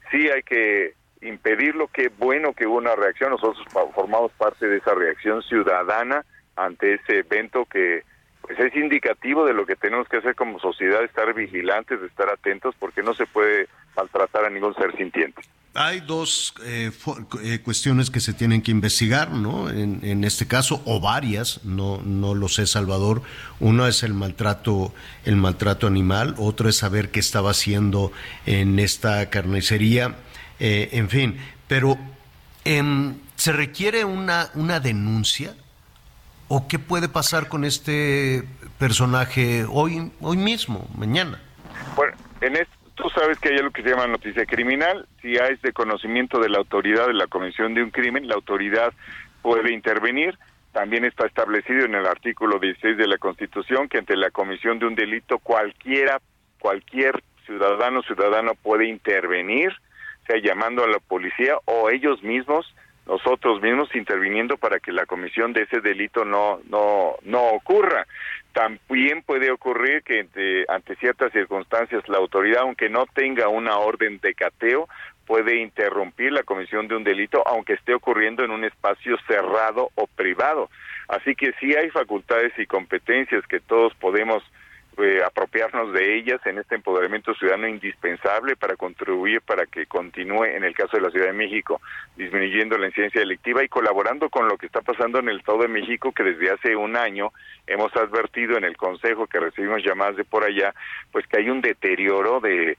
sí 0.09 0.29
hay 0.29 0.43
que 0.43 0.93
impedirlo, 1.21 1.87
qué 1.87 2.09
bueno 2.09 2.53
que 2.53 2.65
hubo 2.65 2.77
una 2.77 2.95
reacción, 2.95 3.31
nosotros 3.31 3.63
formamos 3.93 4.31
parte 4.33 4.67
de 4.67 4.77
esa 4.77 4.93
reacción 4.93 5.41
ciudadana 5.43 6.25
ante 6.55 6.95
ese 6.95 7.19
evento 7.19 7.65
que 7.65 8.03
es 8.57 8.75
indicativo 8.75 9.45
de 9.45 9.53
lo 9.53 9.65
que 9.65 9.75
tenemos 9.75 10.07
que 10.07 10.17
hacer 10.17 10.35
como 10.35 10.59
sociedad, 10.59 11.03
estar 11.03 11.33
vigilantes, 11.33 12.01
estar 12.01 12.29
atentos, 12.29 12.75
porque 12.79 13.03
no 13.03 13.13
se 13.13 13.25
puede 13.25 13.67
maltratar 13.95 14.45
a 14.45 14.49
ningún 14.49 14.73
ser 14.75 14.95
sintiente. 14.95 15.41
Hay 15.73 16.01
dos 16.01 16.53
eh, 16.65 16.91
eh, 17.43 17.59
cuestiones 17.63 18.09
que 18.09 18.19
se 18.19 18.33
tienen 18.33 18.61
que 18.61 18.71
investigar, 18.71 19.31
¿no? 19.31 19.69
En, 19.69 20.23
este 20.25 20.45
caso, 20.45 20.81
o 20.85 20.99
varias, 20.99 21.63
no, 21.63 22.01
no 22.03 22.35
lo 22.35 22.49
sé, 22.49 22.67
Salvador. 22.67 23.21
Uno 23.61 23.87
es 23.87 24.03
el 24.03 24.13
maltrato, 24.13 24.93
el 25.23 25.37
maltrato 25.37 25.87
animal, 25.87 26.35
otro 26.37 26.67
es 26.67 26.75
saber 26.75 27.09
qué 27.09 27.21
estaba 27.21 27.51
haciendo 27.51 28.11
en 28.45 28.79
esta 28.79 29.29
carnicería, 29.29 30.17
eh, 30.59 30.89
en 30.91 31.09
fin. 31.09 31.37
Pero 31.69 31.97
em, 32.65 33.15
se 33.35 33.53
requiere 33.53 34.03
una, 34.03 34.49
una 34.55 34.81
denuncia 34.81 35.55
¿O 36.53 36.67
qué 36.67 36.79
puede 36.79 37.07
pasar 37.07 37.47
con 37.47 37.63
este 37.63 38.43
personaje 38.77 39.63
hoy, 39.69 40.11
hoy 40.19 40.35
mismo, 40.35 40.85
mañana? 40.97 41.39
Bueno, 41.95 42.13
en 42.41 42.57
esto, 42.57 42.73
tú 42.95 43.09
sabes 43.15 43.39
que 43.39 43.47
hay 43.47 43.59
algo 43.59 43.71
que 43.71 43.81
se 43.81 43.91
llama 43.91 44.05
noticia 44.07 44.45
criminal. 44.45 45.07
Si 45.21 45.37
hay 45.37 45.55
de 45.63 45.71
conocimiento 45.71 46.41
de 46.41 46.49
la 46.49 46.57
autoridad 46.57 47.07
de 47.07 47.13
la 47.13 47.27
comisión 47.27 47.73
de 47.73 47.83
un 47.83 47.89
crimen, 47.89 48.27
la 48.27 48.35
autoridad 48.35 48.91
puede 49.41 49.73
intervenir. 49.73 50.37
También 50.73 51.05
está 51.05 51.25
establecido 51.25 51.85
en 51.85 51.95
el 51.95 52.05
artículo 52.05 52.59
16 52.59 52.97
de 52.97 53.07
la 53.07 53.17
Constitución 53.17 53.87
que 53.87 53.99
ante 53.99 54.17
la 54.17 54.29
comisión 54.29 54.77
de 54.77 54.87
un 54.87 54.95
delito 54.95 55.39
cualquiera, 55.39 56.19
cualquier 56.59 57.23
ciudadano 57.45 58.01
ciudadano 58.01 58.55
puede 58.55 58.89
intervenir, 58.89 59.71
sea 60.27 60.35
llamando 60.43 60.83
a 60.83 60.89
la 60.89 60.99
policía 60.99 61.55
o 61.63 61.89
ellos 61.89 62.21
mismos 62.23 62.65
nosotros 63.11 63.61
mismos 63.61 63.93
interviniendo 63.93 64.55
para 64.55 64.79
que 64.79 64.93
la 64.93 65.05
comisión 65.05 65.51
de 65.51 65.63
ese 65.63 65.81
delito 65.81 66.23
no 66.23 66.61
no 66.69 67.17
no 67.23 67.41
ocurra. 67.49 68.07
También 68.53 69.21
puede 69.23 69.51
ocurrir 69.51 70.01
que 70.03 70.65
ante, 70.69 70.95
ciertas 70.95 71.33
circunstancias 71.33 72.07
la 72.07 72.19
autoridad, 72.19 72.61
aunque 72.61 72.89
no 72.89 73.05
tenga 73.07 73.49
una 73.49 73.77
orden 73.77 74.19
de 74.19 74.33
cateo, 74.33 74.87
puede 75.25 75.57
interrumpir 75.57 76.31
la 76.31 76.43
comisión 76.43 76.87
de 76.87 76.95
un 76.95 77.03
delito, 77.03 77.43
aunque 77.45 77.73
esté 77.73 77.93
ocurriendo 77.93 78.45
en 78.45 78.51
un 78.51 78.63
espacio 78.63 79.17
cerrado 79.27 79.89
o 79.95 80.07
privado. 80.07 80.69
Así 81.09 81.35
que 81.35 81.51
sí 81.59 81.75
hay 81.75 81.89
facultades 81.89 82.53
y 82.57 82.65
competencias 82.65 83.45
que 83.47 83.59
todos 83.59 83.93
podemos 83.95 84.41
eh, 84.97 85.21
apropiarnos 85.25 85.93
de 85.93 86.17
ellas 86.17 86.41
en 86.45 86.57
este 86.57 86.75
empoderamiento 86.75 87.33
ciudadano 87.35 87.67
indispensable 87.67 88.55
para 88.57 88.75
contribuir 88.75 89.41
para 89.41 89.65
que 89.65 89.85
continúe, 89.85 90.43
en 90.45 90.63
el 90.63 90.75
caso 90.75 90.97
de 90.97 91.03
la 91.03 91.09
Ciudad 91.11 91.27
de 91.27 91.33
México, 91.33 91.81
disminuyendo 92.17 92.77
la 92.77 92.87
incidencia 92.87 93.21
delictiva 93.21 93.63
y 93.63 93.69
colaborando 93.69 94.29
con 94.29 94.47
lo 94.47 94.57
que 94.57 94.65
está 94.65 94.81
pasando 94.81 95.19
en 95.19 95.29
el 95.29 95.39
Estado 95.39 95.59
de 95.59 95.69
México, 95.69 96.11
que 96.11 96.23
desde 96.23 96.51
hace 96.51 96.75
un 96.75 96.97
año 96.97 97.31
hemos 97.67 97.95
advertido 97.95 98.57
en 98.57 98.65
el 98.65 98.75
Consejo 98.75 99.27
que 99.27 99.39
recibimos 99.39 99.83
llamadas 99.83 100.17
de 100.17 100.25
por 100.25 100.43
allá, 100.43 100.73
pues 101.11 101.25
que 101.25 101.37
hay 101.37 101.49
un 101.49 101.61
deterioro 101.61 102.39
de 102.41 102.77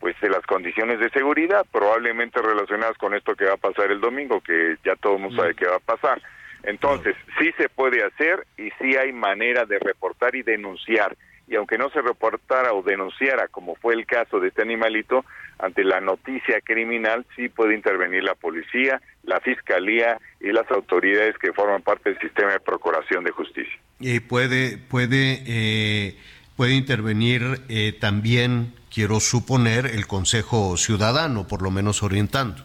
pues 0.00 0.20
de 0.20 0.28
las 0.28 0.44
condiciones 0.44 1.00
de 1.00 1.08
seguridad, 1.08 1.64
probablemente 1.72 2.42
relacionadas 2.42 2.98
con 2.98 3.14
esto 3.14 3.34
que 3.34 3.46
va 3.46 3.54
a 3.54 3.56
pasar 3.56 3.90
el 3.90 4.02
domingo, 4.02 4.42
que 4.42 4.76
ya 4.84 4.96
todo 4.96 5.14
el 5.14 5.22
mundo 5.22 5.40
sabe 5.40 5.54
que 5.54 5.66
va 5.66 5.76
a 5.76 5.80
pasar. 5.80 6.20
Entonces, 6.62 7.16
sí 7.38 7.52
se 7.56 7.70
puede 7.70 8.04
hacer 8.04 8.46
y 8.58 8.70
sí 8.78 8.96
hay 8.96 9.12
manera 9.12 9.64
de 9.64 9.78
reportar 9.78 10.34
y 10.34 10.42
denunciar 10.42 11.16
y 11.46 11.56
aunque 11.56 11.78
no 11.78 11.90
se 11.90 12.00
reportara 12.00 12.72
o 12.72 12.82
denunciara, 12.82 13.48
como 13.48 13.74
fue 13.76 13.94
el 13.94 14.06
caso 14.06 14.40
de 14.40 14.48
este 14.48 14.62
animalito, 14.62 15.24
ante 15.58 15.84
la 15.84 16.00
noticia 16.00 16.60
criminal 16.60 17.26
sí 17.36 17.48
puede 17.48 17.74
intervenir 17.74 18.24
la 18.24 18.34
policía, 18.34 19.00
la 19.22 19.40
fiscalía 19.40 20.18
y 20.40 20.52
las 20.52 20.70
autoridades 20.70 21.36
que 21.38 21.52
forman 21.52 21.82
parte 21.82 22.10
del 22.10 22.18
sistema 22.18 22.52
de 22.52 22.60
procuración 22.60 23.24
de 23.24 23.30
justicia. 23.30 23.78
Y 24.00 24.20
puede, 24.20 24.78
puede, 24.78 25.42
eh, 25.46 26.16
puede 26.56 26.74
intervenir 26.74 27.60
eh, 27.68 27.92
también, 28.00 28.74
quiero 28.92 29.20
suponer, 29.20 29.86
el 29.86 30.06
Consejo 30.06 30.76
Ciudadano, 30.76 31.46
por 31.46 31.62
lo 31.62 31.70
menos 31.70 32.02
orientando. 32.02 32.62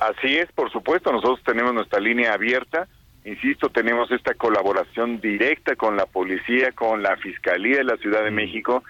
Así 0.00 0.38
es, 0.38 0.50
por 0.52 0.72
supuesto, 0.72 1.12
nosotros 1.12 1.40
tenemos 1.44 1.74
nuestra 1.74 2.00
línea 2.00 2.32
abierta 2.32 2.88
Insisto, 3.24 3.68
tenemos 3.68 4.10
esta 4.10 4.34
colaboración 4.34 5.20
directa 5.20 5.76
con 5.76 5.96
la 5.96 6.06
policía, 6.06 6.72
con 6.72 7.02
la 7.02 7.16
Fiscalía 7.16 7.78
de 7.78 7.84
la 7.84 7.96
Ciudad 7.98 8.24
de 8.24 8.30
mm. 8.30 8.34
México 8.34 8.82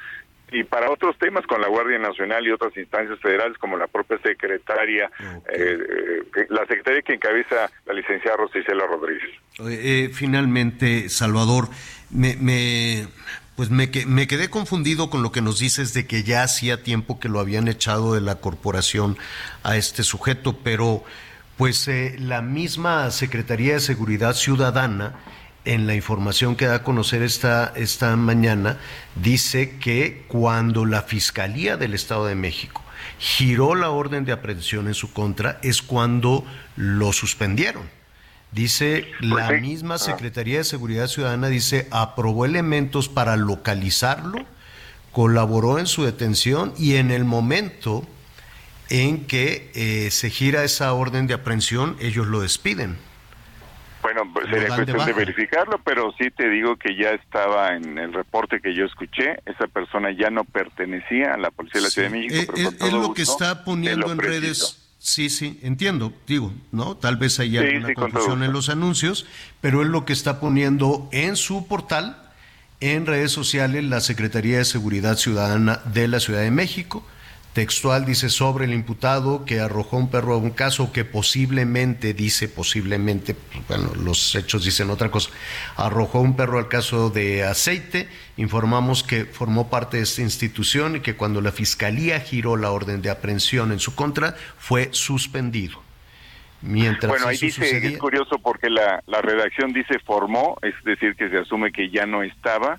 y 0.53 0.65
para 0.65 0.91
otros 0.91 1.17
temas 1.19 1.47
con 1.47 1.61
la 1.61 1.69
Guardia 1.69 1.99
Nacional 1.99 2.47
y 2.47 2.51
otras 2.51 2.77
instancias 2.77 3.19
federales 3.21 3.57
como 3.59 3.77
la 3.77 3.87
propia 3.87 4.19
secretaria, 4.19 5.11
eh, 5.53 5.79
eh, 6.37 6.47
la 6.49 6.67
secretaria 6.67 7.03
que 7.03 7.15
encabeza 7.15 7.71
la 7.87 7.95
licenciada 7.95 8.37
Rosicela 8.37 8.85
Rodríguez. 8.87 9.31
Eh, 9.61 10.11
finalmente, 10.13 11.09
Salvador, 11.09 11.69
me, 12.11 12.37
me, 12.37 13.07
pues 13.57 13.71
me, 13.71 13.91
me 14.07 14.27
quedé 14.27 14.51
confundido 14.51 15.09
con 15.09 15.23
lo 15.23 15.31
que 15.31 15.41
nos 15.41 15.61
dices 15.61 15.95
de 15.95 16.07
que 16.07 16.25
ya 16.25 16.43
hacía 16.43 16.83
tiempo 16.83 17.21
que 17.21 17.29
lo 17.29 17.39
habían 17.39 17.69
echado 17.69 18.15
de 18.15 18.21
la 18.21 18.37
corporación 18.37 19.19
a 19.63 19.77
este 19.77 20.03
sujeto, 20.03 20.59
pero 20.65 21.05
pues 21.61 21.87
eh, 21.89 22.17
la 22.19 22.41
misma 22.41 23.11
Secretaría 23.11 23.75
de 23.75 23.81
Seguridad 23.81 24.33
Ciudadana, 24.33 25.17
en 25.67 25.87
la 25.87 25.95
información 25.95 26.57
que 26.57 26.65
da 26.65 26.77
a 26.77 26.83
conocer 26.83 27.23
esta, 27.23 27.71
esta 27.77 28.17
mañana, 28.17 28.79
dice 29.15 29.77
que 29.77 30.25
cuando 30.27 30.87
la 30.87 31.03
Fiscalía 31.03 31.77
del 31.77 31.93
Estado 31.93 32.25
de 32.25 32.35
México 32.35 32.83
giró 33.19 33.75
la 33.75 33.91
orden 33.91 34.25
de 34.25 34.33
aprehensión 34.33 34.89
en 34.89 34.95
su 34.95 35.13
contra, 35.13 35.59
es 35.63 35.83
cuando 35.83 36.47
lo 36.77 37.13
suspendieron. 37.13 37.83
Dice 38.53 39.09
pues 39.19 39.31
la 39.31 39.51
misma 39.51 39.97
ah. 39.97 39.99
Secretaría 39.99 40.57
de 40.57 40.65
Seguridad 40.65 41.09
Ciudadana, 41.09 41.49
dice, 41.49 41.89
aprobó 41.91 42.47
elementos 42.47 43.11
para 43.11 43.37
localizarlo, 43.37 44.47
colaboró 45.13 45.79
en 45.79 45.87
su 45.87 46.05
detención 46.05 46.73
y 46.79 46.95
en 46.95 47.11
el 47.11 47.27
momento 47.27 48.07
en 48.91 49.27
que 49.27 49.71
eh, 49.75 50.11
se 50.11 50.31
gira 50.31 50.65
esa 50.65 50.93
orden 50.93 51.27
de 51.27 51.35
aprehensión, 51.35 51.97
ellos 52.01 52.27
lo 52.27 52.41
despiden. 52.41 52.99
Bueno, 54.03 54.23
pues 54.33 54.47
sería 54.47 54.63
de 54.63 54.69
cuestión 54.69 55.07
de, 55.07 55.13
verificarlo, 55.13 55.81
pero 55.85 56.13
sí 56.19 56.31
te 56.31 56.49
digo 56.49 56.77
que 56.77 56.97
ya 56.97 57.11
estaba 57.11 57.77
en 57.77 57.99
el 57.99 58.13
reporte 58.13 58.61
que 58.61 58.75
yo 58.75 58.87
escuché, 58.87 59.41
esa 59.45 59.67
persona 59.67 60.11
ya 60.11 60.31
no 60.31 60.45
pertenecía 60.45 61.35
a 61.35 61.37
la 61.37 61.51
Policía 61.51 61.81
de 61.81 61.85
la 61.85 61.91
Ciudad 61.91 62.11
de 62.11 62.19
México. 62.19 62.55
Eh, 62.57 62.71
pero 62.79 62.87
es, 62.87 62.93
lo 62.93 63.15
que 63.15 63.23
está 63.23 63.65
poniendo 63.65 64.11
en 64.11 64.17
preciso. 64.17 64.41
redes. 64.41 64.77
Sí, 64.99 65.31
sí, 65.31 65.59
entiendo, 65.63 66.13
digo, 66.27 66.53
¿no? 66.73 66.97
Tal 66.97 67.17
vez 67.17 67.41
haya 67.41 67.63
Sí, 67.63 67.69
alguna 67.69 67.89
sí, 67.89 67.95
confusión 67.95 68.43
en 68.43 68.53
los 68.53 68.69
anuncios, 68.69 69.27
pero 69.61 69.83
es 69.83 69.89
lo 69.89 70.05
que 70.05 70.13
está 70.13 70.41
poniendo 70.41 71.09
en 71.13 71.37
su 71.37 71.67
portal, 71.69 72.17
en 72.81 73.07
redes 73.07 73.33
sociales, 73.33 73.85
la 73.85 74.01
Secretaría 74.01 74.59
de 74.59 74.65
Seguridad 74.65 75.17
Ciudadana 75.17 75.81
de 75.87 76.09
la 76.09 76.21
Ciudad 76.21 76.41
de 76.41 76.51
México. 76.51 77.07
Textual 77.53 78.05
dice 78.07 78.29
sobre 78.29 78.65
el 78.65 78.73
imputado 78.73 79.45
que 79.45 79.59
arrojó 79.59 79.97
un 79.97 80.09
perro 80.09 80.35
a 80.35 80.37
un 80.37 80.51
caso 80.51 80.93
que 80.93 81.05
posiblemente, 81.05 82.15
dice 82.15 82.49
posiblemente, 82.49 83.35
bueno, 83.67 83.91
los 83.97 84.37
hechos 84.37 84.65
dicen 84.65 84.89
otra 84.89 85.11
cosa, 85.11 85.31
arrojó 85.77 86.21
un 86.21 86.37
perro 86.37 86.59
al 86.59 86.69
caso 86.69 87.11
de 87.11 87.43
aceite. 87.45 88.09
Informamos 88.37 89.03
que 89.03 89.25
formó 89.25 89.69
parte 89.69 89.97
de 89.97 90.05
esta 90.05 90.23
institución 90.23 90.97
y 90.97 91.01
que 91.01 91.17
cuando 91.17 91.41
la 91.41 91.51
fiscalía 91.51 92.21
giró 92.21 92.57
la 92.57 92.71
orden 92.71 93.03
de 93.03 93.11
aprehensión 93.11 93.73
en 93.73 93.81
su 93.81 93.97
contra, 93.97 94.37
fue 94.59 94.89
suspendido. 94.93 95.83
Mientras 96.63 97.09
Bueno, 97.11 97.27
ahí 97.27 97.37
dice, 97.39 97.65
sucedía- 97.65 97.91
es 97.91 97.99
curioso 97.99 98.39
porque 98.39 98.71
la, 98.71 99.03
la 99.07 99.23
redacción 99.23 99.73
dice 99.73 99.99
formó, 100.05 100.57
es 100.63 100.75
decir, 100.85 101.17
que 101.17 101.29
se 101.31 101.39
asume 101.39 101.73
que 101.73 101.91
ya 101.91 102.07
no 102.07 102.23
estaba 102.23 102.79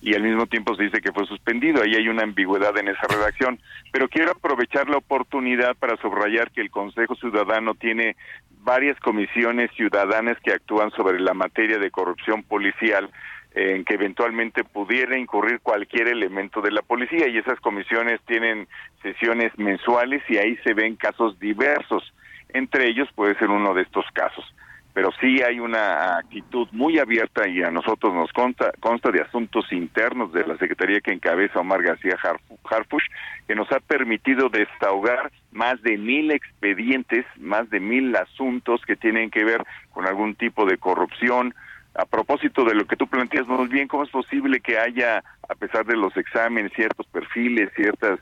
y 0.00 0.14
al 0.14 0.22
mismo 0.22 0.46
tiempo 0.46 0.74
se 0.74 0.84
dice 0.84 1.00
que 1.00 1.12
fue 1.12 1.26
suspendido. 1.26 1.82
Ahí 1.82 1.94
hay 1.94 2.08
una 2.08 2.22
ambigüedad 2.22 2.76
en 2.78 2.88
esa 2.88 3.06
redacción. 3.08 3.58
Pero 3.92 4.08
quiero 4.08 4.32
aprovechar 4.32 4.88
la 4.88 4.96
oportunidad 4.96 5.76
para 5.76 5.96
subrayar 5.98 6.50
que 6.50 6.62
el 6.62 6.70
Consejo 6.70 7.14
Ciudadano 7.16 7.74
tiene 7.74 8.16
varias 8.62 8.98
comisiones 9.00 9.70
ciudadanas 9.72 10.38
que 10.42 10.52
actúan 10.52 10.90
sobre 10.92 11.20
la 11.20 11.34
materia 11.34 11.78
de 11.78 11.90
corrupción 11.90 12.42
policial 12.42 13.10
eh, 13.54 13.74
en 13.76 13.84
que 13.84 13.94
eventualmente 13.94 14.64
pudiera 14.64 15.18
incurrir 15.18 15.60
cualquier 15.60 16.08
elemento 16.08 16.60
de 16.60 16.70
la 16.70 16.82
policía 16.82 17.28
y 17.28 17.38
esas 17.38 17.58
comisiones 17.60 18.20
tienen 18.26 18.68
sesiones 19.02 19.52
mensuales 19.58 20.22
y 20.28 20.36
ahí 20.36 20.56
se 20.64 20.72
ven 20.72 20.96
casos 20.96 21.38
diversos. 21.40 22.14
Entre 22.50 22.88
ellos 22.88 23.08
puede 23.14 23.38
ser 23.38 23.48
uno 23.48 23.74
de 23.74 23.82
estos 23.82 24.04
casos. 24.12 24.44
Pero 24.92 25.10
sí 25.20 25.40
hay 25.42 25.60
una 25.60 26.18
actitud 26.18 26.66
muy 26.72 26.98
abierta 26.98 27.48
y 27.48 27.62
a 27.62 27.70
nosotros 27.70 28.12
nos 28.12 28.32
consta, 28.32 28.72
consta 28.80 29.10
de 29.10 29.22
asuntos 29.22 29.72
internos 29.72 30.32
de 30.32 30.44
la 30.46 30.56
Secretaría 30.56 31.00
que 31.00 31.12
encabeza 31.12 31.60
Omar 31.60 31.82
García 31.82 32.16
Harf- 32.22 32.40
Harfush, 32.64 33.04
que 33.46 33.54
nos 33.54 33.70
ha 33.70 33.78
permitido 33.80 34.48
desahogar 34.48 35.30
más 35.52 35.80
de 35.82 35.96
mil 35.96 36.32
expedientes, 36.32 37.24
más 37.36 37.70
de 37.70 37.78
mil 37.78 38.14
asuntos 38.16 38.80
que 38.84 38.96
tienen 38.96 39.30
que 39.30 39.44
ver 39.44 39.64
con 39.92 40.06
algún 40.06 40.34
tipo 40.34 40.66
de 40.66 40.76
corrupción, 40.78 41.54
a 41.94 42.04
propósito 42.04 42.64
de 42.64 42.74
lo 42.74 42.84
que 42.86 42.96
tú 42.96 43.06
planteas 43.06 43.46
muy 43.46 43.68
bien, 43.68 43.88
¿cómo 43.88 44.04
es 44.04 44.10
posible 44.10 44.60
que 44.60 44.78
haya, 44.78 45.22
a 45.48 45.54
pesar 45.54 45.84
de 45.86 45.96
los 45.96 46.16
exámenes, 46.16 46.72
ciertos 46.74 47.06
perfiles, 47.06 47.70
ciertas 47.74 48.20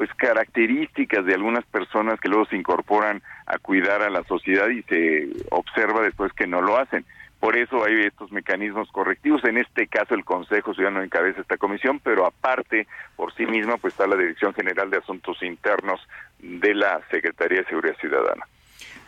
pues 0.00 0.08
características 0.14 1.26
de 1.26 1.34
algunas 1.34 1.62
personas 1.66 2.18
que 2.18 2.30
luego 2.30 2.46
se 2.46 2.56
incorporan 2.56 3.20
a 3.44 3.58
cuidar 3.58 4.00
a 4.00 4.08
la 4.08 4.24
sociedad 4.24 4.70
y 4.70 4.82
se 4.84 5.28
observa 5.50 6.00
después 6.00 6.32
que 6.32 6.46
no 6.46 6.62
lo 6.62 6.78
hacen? 6.78 7.04
Por 7.38 7.54
eso 7.54 7.84
hay 7.84 8.06
estos 8.06 8.32
mecanismos 8.32 8.90
correctivos. 8.92 9.44
En 9.44 9.58
este 9.58 9.88
caso 9.88 10.14
el 10.14 10.24
Consejo 10.24 10.72
Ciudadano 10.72 11.02
encabeza 11.02 11.42
esta 11.42 11.58
comisión, 11.58 12.00
pero 12.02 12.24
aparte 12.24 12.86
por 13.14 13.34
sí 13.34 13.44
misma 13.44 13.76
pues 13.76 13.92
está 13.92 14.06
la 14.06 14.16
Dirección 14.16 14.54
General 14.54 14.88
de 14.88 14.96
Asuntos 14.96 15.42
Internos 15.42 16.00
de 16.38 16.74
la 16.74 17.02
Secretaría 17.10 17.58
de 17.58 17.66
Seguridad 17.66 17.96
Ciudadana. 18.00 18.46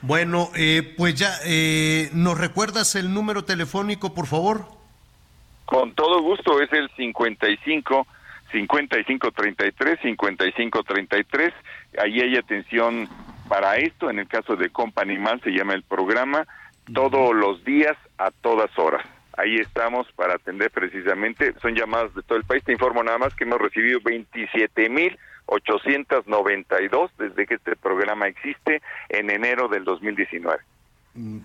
Bueno, 0.03 0.51
eh, 0.55 0.93
pues 0.99 1.15
ya, 1.15 1.31
eh, 1.47 2.11
¿nos 2.13 2.39
recuerdas 2.39 2.97
el 2.97 3.15
número 3.15 3.47
telefónico, 3.47 4.13
por 4.13 4.27
favor? 4.27 4.67
Con 5.65 5.95
todo 5.95 6.21
gusto, 6.21 6.61
es 6.61 6.71
el 6.75 6.91
55 6.99 8.07
55 8.53 9.33
33 9.33 10.01
55 10.01 10.83
33. 10.83 11.53
Ahí 11.99 12.21
hay 12.21 12.37
atención 12.37 13.09
para 13.49 13.77
esto. 13.77 14.11
En 14.11 14.19
el 14.19 14.29
caso 14.29 14.57
de 14.57 14.71
Compa 14.71 15.03
Animal 15.03 15.41
se 15.43 15.51
llama 15.51 15.75
el 15.75 15.83
programa 15.83 16.47
todos 16.95 17.35
los 17.35 17.65
días 17.65 17.97
a 18.19 18.31
todas 18.31 18.71
horas. 18.79 19.07
Ahí 19.37 19.57
estamos 19.57 20.07
para 20.13 20.35
atender 20.35 20.71
precisamente. 20.71 21.55
Son 21.61 21.75
llamadas 21.75 22.15
de 22.15 22.23
todo 22.23 22.39
el 22.39 22.45
país. 22.45 22.63
Te 22.65 22.73
informo 22.73 23.03
nada 23.03 23.19
más 23.19 23.35
que 23.35 23.45
hemos 23.45 23.59
recibido 23.59 23.99
27 24.05 24.89
mil 24.91 25.19
892 25.47 27.11
desde 27.19 27.47
que 27.47 27.55
este 27.55 27.77
programa 27.77 28.27
existe 28.29 28.83
en 29.09 29.31
enero 29.31 29.69
del 29.69 29.85
2019. 29.85 30.59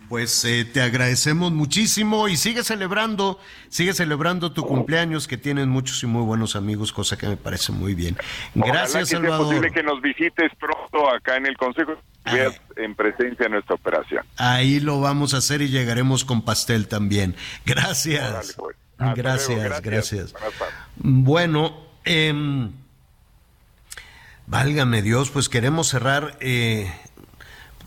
Pues 0.08 0.46
eh, 0.46 0.64
te 0.64 0.82
agradecemos 0.82 1.52
muchísimo 1.52 2.30
y 2.30 2.38
sigue 2.38 2.64
celebrando, 2.64 3.38
sigue 3.68 3.94
celebrando 3.94 4.54
tu 4.54 4.66
cumpleaños, 4.66 5.28
que 5.28 5.36
tienes 5.38 5.68
muchos 5.68 6.02
y 6.04 6.06
muy 6.06 6.24
buenos 6.24 6.56
amigos, 6.56 6.94
cosa 6.94 7.18
que 7.18 7.28
me 7.28 7.36
parece 7.36 7.74
muy 7.74 7.94
bien. 7.94 8.16
Ojalá 8.56 8.72
Gracias, 8.74 9.00
que 9.04 9.06
sea 9.08 9.20
Salvador. 9.20 9.46
posible 9.48 9.72
que 9.72 9.84
nos 9.84 10.02
visites 10.02 10.52
pronto 10.58 11.14
acá 11.14 11.36
en 11.36 11.48
el 11.48 11.58
Consejo 11.58 11.96
veas 12.24 12.60
en 12.78 12.96
presencia 12.96 13.50
nuestra 13.50 13.76
operación. 13.76 14.26
Ahí 14.38 14.80
lo 14.80 15.02
vamos 15.02 15.34
a 15.34 15.38
hacer 15.38 15.62
y 15.62 15.68
llegaremos 15.68 16.24
con 16.24 16.44
pastel 16.44 16.88
también. 16.88 17.36
Gracias. 17.66 18.54
pues. 18.58 18.78
Hasta 18.98 19.14
Gracias, 19.16 19.50
luego, 19.58 19.82
gracias. 19.84 20.34
Tardes. 20.34 20.54
Bueno, 20.96 21.78
em, 22.06 22.72
válgame 24.48 25.02
Dios, 25.02 25.30
pues 25.30 25.50
queremos 25.50 25.88
cerrar 25.90 26.38
eh, 26.40 26.92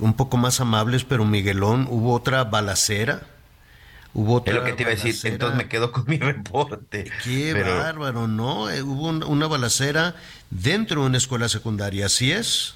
un 0.01 0.15
poco 0.15 0.37
más 0.37 0.61
amables, 0.61 1.05
pero 1.05 1.25
Miguelón, 1.25 1.87
hubo 1.91 2.13
otra 2.15 2.45
balacera. 2.45 3.23
Hubo 4.13 4.35
otra 4.37 4.55
Es 4.55 4.59
lo 4.59 4.65
que 4.65 4.73
te 4.73 4.83
iba 4.83 4.91
a 4.91 4.95
decir, 4.97 5.15
entonces 5.31 5.57
me 5.57 5.69
quedo 5.69 5.93
con 5.93 6.05
mi 6.09 6.19
reporte. 6.19 7.05
Qué 7.23 7.51
Pero- 7.53 7.79
bárbaro, 7.79 8.27
¿no? 8.27 8.69
Eh, 8.69 8.83
hubo 8.83 9.09
un- 9.09 9.23
una 9.23 9.47
balacera 9.47 10.17
dentro 10.51 11.03
de 11.03 11.07
una 11.07 11.19
escuela 11.19 11.49
secundaria, 11.49 12.07
¿así 12.07 12.33
es? 12.33 12.75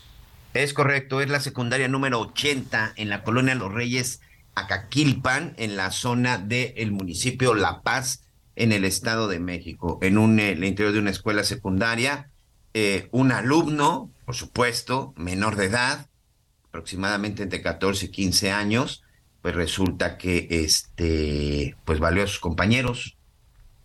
Es 0.53 0.73
correcto, 0.73 1.21
es 1.21 1.29
la 1.29 1.41
secundaria 1.41 1.89
número 1.89 2.21
80 2.21 2.93
en 2.95 3.09
la 3.09 3.25
colonia 3.25 3.57
Los 3.57 3.73
Reyes, 3.73 4.21
Acaquilpan, 4.55 5.55
en 5.57 5.77
la 5.77 5.91
zona 5.91 6.39
del 6.39 6.93
municipio 6.93 7.55
La 7.55 7.83
Paz, 7.83 8.23
en 8.57 8.71
el 8.73 8.85
Estado 8.85 9.27
de 9.29 9.41
México, 9.41 9.99
en 10.03 10.17
un, 10.17 10.39
eh, 10.39 10.53
el 10.53 10.63
interior 10.65 10.93
de 10.93 11.01
una 11.01 11.11
escuela 11.11 11.45
secundaria. 11.45 12.29
eh, 12.77 13.09
un 13.13 13.31
alumno, 13.31 14.11
por 14.25 14.35
supuesto, 14.35 15.15
menor 15.17 15.55
de 15.55 15.67
edad, 15.67 16.09
aproximadamente 16.75 17.45
entre 17.45 17.63
14 17.63 18.07
y 18.07 18.09
15 18.09 18.51
años, 18.51 19.05
pues 19.43 19.55
resulta 19.55 20.19
que 20.19 20.49
este, 20.51 21.77
pues 21.85 22.01
valió 22.01 22.25
a 22.25 22.27
sus 22.27 22.41
compañeros, 22.41 23.17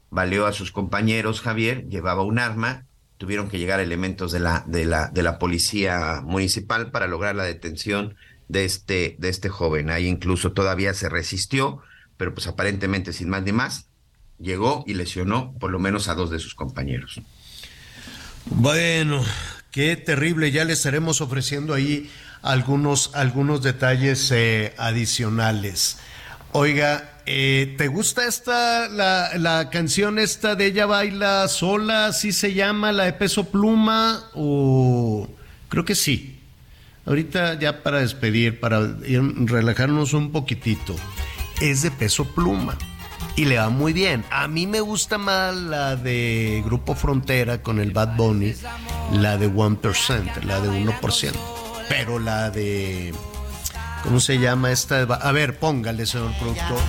valió 0.09 0.47
a 0.47 0.53
sus 0.53 0.71
compañeros, 0.71 1.39
Javier, 1.39 1.87
llevaba 1.87 2.23
un 2.23 2.39
arma, 2.39 2.87
tuvieron 3.19 3.47
que 3.47 3.59
llegar 3.59 3.79
elementos 3.79 4.31
de 4.31 4.39
la, 4.39 4.63
de 4.65 4.85
la, 4.85 5.09
de 5.09 5.21
la 5.21 5.37
policía 5.37 6.23
municipal 6.25 6.89
para 6.89 7.05
lograr 7.05 7.35
la 7.35 7.43
detención 7.43 8.15
de 8.47 8.65
este, 8.65 9.17
de 9.19 9.29
este 9.29 9.49
joven. 9.49 9.91
Ahí 9.91 10.07
incluso 10.07 10.53
todavía 10.53 10.95
se 10.95 11.09
resistió, 11.09 11.83
pero 12.17 12.33
pues 12.33 12.47
aparentemente 12.47 13.13
sin 13.13 13.29
más 13.29 13.43
ni 13.43 13.51
más, 13.51 13.85
llegó 14.39 14.83
y 14.87 14.95
lesionó 14.95 15.53
por 15.59 15.69
lo 15.69 15.77
menos 15.77 16.07
a 16.07 16.15
dos 16.15 16.31
de 16.31 16.39
sus 16.39 16.55
compañeros. 16.55 17.21
Bueno, 18.45 19.23
qué 19.69 19.95
terrible. 19.95 20.49
Ya 20.49 20.65
le 20.65 20.73
estaremos 20.73 21.21
ofreciendo 21.21 21.75
ahí 21.75 22.09
algunos, 22.41 23.11
algunos 23.15 23.61
detalles 23.61 24.31
eh, 24.31 24.73
adicionales. 24.77 25.97
Oiga, 26.51 27.19
eh, 27.25 27.75
¿te 27.77 27.87
gusta 27.87 28.25
esta, 28.27 28.87
la, 28.87 29.37
la 29.37 29.69
canción 29.69 30.17
esta 30.17 30.55
de 30.55 30.67
ella 30.67 30.85
baila 30.85 31.47
sola? 31.47 32.07
¿Así 32.07 32.31
se 32.31 32.53
llama, 32.53 32.91
la 32.91 33.05
de 33.05 33.13
peso 33.13 33.45
pluma? 33.45 34.23
O 34.33 35.29
creo 35.69 35.85
que 35.85 35.95
sí. 35.95 36.39
Ahorita 37.05 37.57
ya 37.57 37.81
para 37.81 37.99
despedir, 37.99 38.59
para 38.59 38.81
relajarnos 38.81 40.13
un 40.13 40.31
poquitito. 40.31 40.95
Es 41.61 41.81
de 41.81 41.91
peso 41.91 42.25
pluma 42.25 42.77
y 43.35 43.45
le 43.45 43.57
va 43.57 43.69
muy 43.69 43.93
bien. 43.93 44.25
A 44.31 44.47
mí 44.47 44.67
me 44.67 44.81
gusta 44.81 45.17
más 45.17 45.55
la 45.55 45.95
de 45.95 46.61
Grupo 46.65 46.93
Frontera 46.93 47.61
con 47.61 47.79
el 47.79 47.91
Bad 47.91 48.15
Bunny, 48.15 48.53
la 49.13 49.37
de 49.37 49.49
1%, 49.49 50.43
la 50.43 50.59
de 50.59 50.69
1%. 50.69 51.68
Pero 51.89 52.19
la 52.19 52.49
de. 52.49 53.13
¿Cómo 54.03 54.19
se 54.19 54.37
llama 54.39 54.71
esta? 54.71 55.01
A 55.01 55.31
ver, 55.31 55.59
póngale, 55.59 56.05
señor 56.05 56.31
productor. 56.37 56.79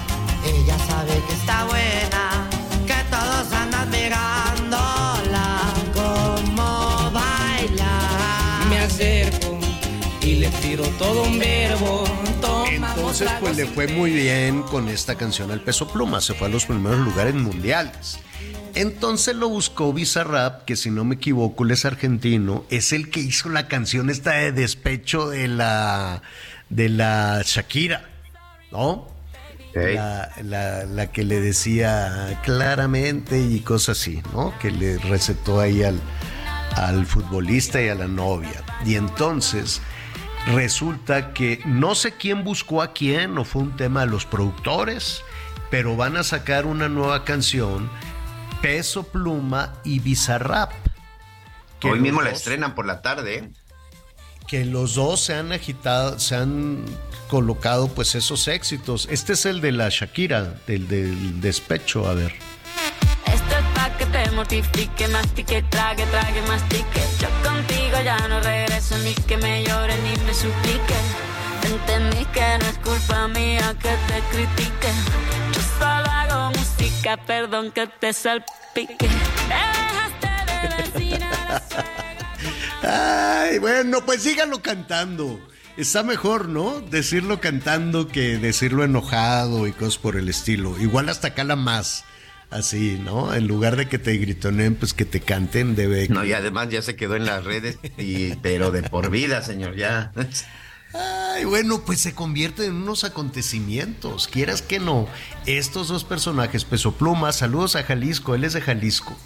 Ella 0.45 0.79
sabe 0.87 1.21
que 1.27 1.35
está 1.35 1.65
buena, 1.65 2.49
que 2.87 2.95
todos 3.11 3.53
andan 3.53 3.91
mirándola 3.91 5.61
como 5.93 7.11
baila. 7.11 8.67
Me 8.69 8.79
acerco 8.79 9.59
y 10.23 10.37
le 10.37 10.49
tiro 10.49 10.85
todo 10.99 11.25
un 11.25 11.39
verbo. 11.39 12.05
Entonces, 12.71 13.31
pues 13.41 13.57
le 13.57 13.67
fue 13.67 13.89
muy 13.89 14.13
bien 14.13 14.63
con 14.63 14.89
esta 14.89 15.17
canción 15.17 15.51
al 15.51 15.61
peso 15.61 15.89
pluma. 15.89 16.21
Se 16.21 16.35
fue 16.35 16.47
a 16.47 16.51
los 16.51 16.67
primeros 16.67 17.01
lugares 17.01 17.35
mundiales. 17.35 18.19
Entonces 18.81 19.37
lo 19.37 19.49
buscó 19.49 19.93
Bizarrap, 19.93 20.65
que 20.65 20.77
si 20.77 20.91
no 20.91 21.05
me 21.05 21.17
equivoco, 21.17 21.65
él 21.65 21.71
es 21.73 21.85
argentino, 21.85 22.65
es 22.71 22.93
el 22.93 23.11
que 23.11 23.21
hizo 23.21 23.49
la 23.49 23.69
canción 23.69 24.11
esta 24.11 24.33
de 24.33 24.53
despecho 24.53 25.29
de 25.29 25.49
la 25.49 26.23
de 26.69 26.89
la 26.89 27.43
Shakira, 27.45 28.09
¿no? 28.71 29.09
La, 29.95 30.33
la- 30.43 30.85
la 30.85 31.13
que 31.13 31.25
le 31.25 31.41
decía 31.41 32.41
claramente 32.45 33.41
y 33.41 33.61
cosas 33.61 33.99
así, 34.01 34.23
¿no? 34.33 34.53
Que 34.61 34.71
le 34.71 34.99
recetó 34.99 35.61
ahí 35.61 35.83
al, 35.83 36.01
al 36.77 37.07
futbolista 37.07 37.81
y 37.83 37.89
a 37.89 37.95
la 37.95 38.09
novia. 38.09 38.63
Y 38.87 38.95
entonces 38.97 39.81
resulta 40.55 41.33
que 41.35 41.61
no 41.67 41.95
sé 41.95 42.13
quién 42.13 42.45
buscó 42.45 42.83
a 42.83 42.93
quién, 42.93 43.37
o 43.39 43.45
fue 43.45 43.63
un 43.63 43.77
tema 43.77 44.01
de 44.01 44.07
los 44.11 44.25
productores, 44.27 45.23
pero 45.71 45.97
van 45.97 46.17
a 46.17 46.25
sacar 46.25 46.67
una 46.67 46.89
nueva 46.89 47.25
canción, 47.25 47.89
Peso 48.63 49.05
Pluma 49.05 49.75
y 49.85 49.99
Bizarrap. 50.01 50.73
que 51.79 51.89
Hoy 51.91 52.01
mismo 52.01 52.21
la 52.21 52.31
dos- 52.31 52.39
estrenan 52.39 52.75
por 52.75 52.87
la 52.87 53.01
tarde. 53.03 53.35
¿eh? 53.37 53.51
que 54.47 54.65
los 54.65 54.97
dos 54.97 55.21
se 55.21 55.35
han 55.35 55.53
agitado, 55.53 56.19
se 56.19 56.35
han 56.35 56.85
colocado 57.29 57.87
pues 57.87 58.17
esos 58.17 58.49
éxitos. 58.49 59.07
Este 59.09 59.35
es 59.35 59.47
el 59.47 59.61
de 59.61 59.71
la 59.71 59.89
Shakira, 59.91 60.57
del, 60.67 60.89
del 60.89 61.41
despecho, 61.41 62.09
a 62.09 62.15
ver. 62.15 62.35
Esto 63.27 63.57
es 63.57 63.65
pa' 63.77 63.97
que 63.97 64.07
te 64.07 64.29
mortifique, 64.33 65.07
mastique, 65.07 65.63
trague, 65.71 66.05
trague, 66.07 66.43
mastique. 66.49 67.01
Yo 67.21 67.29
contigo 67.49 67.97
ya 68.05 68.19
no 68.27 68.41
regreso, 68.41 68.99
ni 68.99 69.15
que 69.15 69.37
me 69.37 69.63
llore 69.65 69.95
ni 70.03 70.25
me 70.25 70.35
suplique. 70.35 70.97
Entendí 71.63 72.25
que 72.33 72.59
no 72.59 72.65
es 72.67 72.79
culpa 72.79 73.29
mía 73.29 73.73
que 73.81 73.91
te 74.09 74.21
critique. 74.33 74.91
Yo 75.81 75.87
solo 75.87 76.11
hago 76.11 76.51
música, 76.51 77.17
perdón 77.17 77.73
que 77.73 77.87
te 77.87 78.13
salpique. 78.13 78.97
Te 78.99 79.09
dejaste 79.49 80.29
de 80.47 80.83
vecina 80.83 81.31
la 82.83 83.43
Ay, 83.43 83.59
bueno, 83.59 84.05
pues 84.05 84.23
síganlo 84.23 84.63
cantando. 84.63 85.41
Está 85.77 86.03
mejor, 86.03 86.49
¿no? 86.49 86.81
Decirlo 86.81 87.41
cantando 87.41 88.09
que 88.09 88.39
decirlo 88.39 88.85
enojado 88.85 89.67
y 89.67 89.73
cosas 89.73 89.99
por 89.99 90.17
el 90.17 90.29
estilo. 90.29 90.79
Igual 90.79 91.09
hasta 91.09 91.35
cala 91.35 91.57
más. 91.57 92.05
Así, 92.51 93.01
¿no? 93.03 93.33
En 93.33 93.47
lugar 93.47 93.77
de 93.77 93.89
que 93.89 93.99
te 93.99 94.17
gritonen, 94.17 94.75
pues 94.75 94.93
que 94.93 95.05
te 95.05 95.21
canten, 95.21 95.77
debe. 95.77 96.09
No, 96.09 96.25
y 96.25 96.33
además 96.33 96.69
ya 96.69 96.83
se 96.83 96.97
quedó 96.97 97.15
en 97.15 97.25
las 97.25 97.45
redes, 97.45 97.79
y, 97.97 98.35
pero 98.37 98.73
de 98.73 98.83
por 98.83 99.09
vida, 99.11 99.43
señor, 99.43 99.77
ya. 99.77 100.13
Ay, 100.93 101.45
bueno, 101.45 101.83
pues 101.85 102.01
se 102.01 102.15
convierten 102.15 102.67
en 102.67 102.83
unos 102.83 103.05
acontecimientos, 103.05 104.27
quieras 104.29 104.63
que 104.63 104.81
no. 104.81 105.07
Estos 105.47 105.89
dos 105.89 106.05
personajes, 106.05 106.65
Peso 106.65 106.93
Pluma, 106.93 107.33
saludos 107.33 107.77
a 107.77 107.85
Jalisco, 107.85 108.35
él 108.35 108.45
es 108.45 108.55
de 108.55 108.61
Jalisco. 108.61 109.17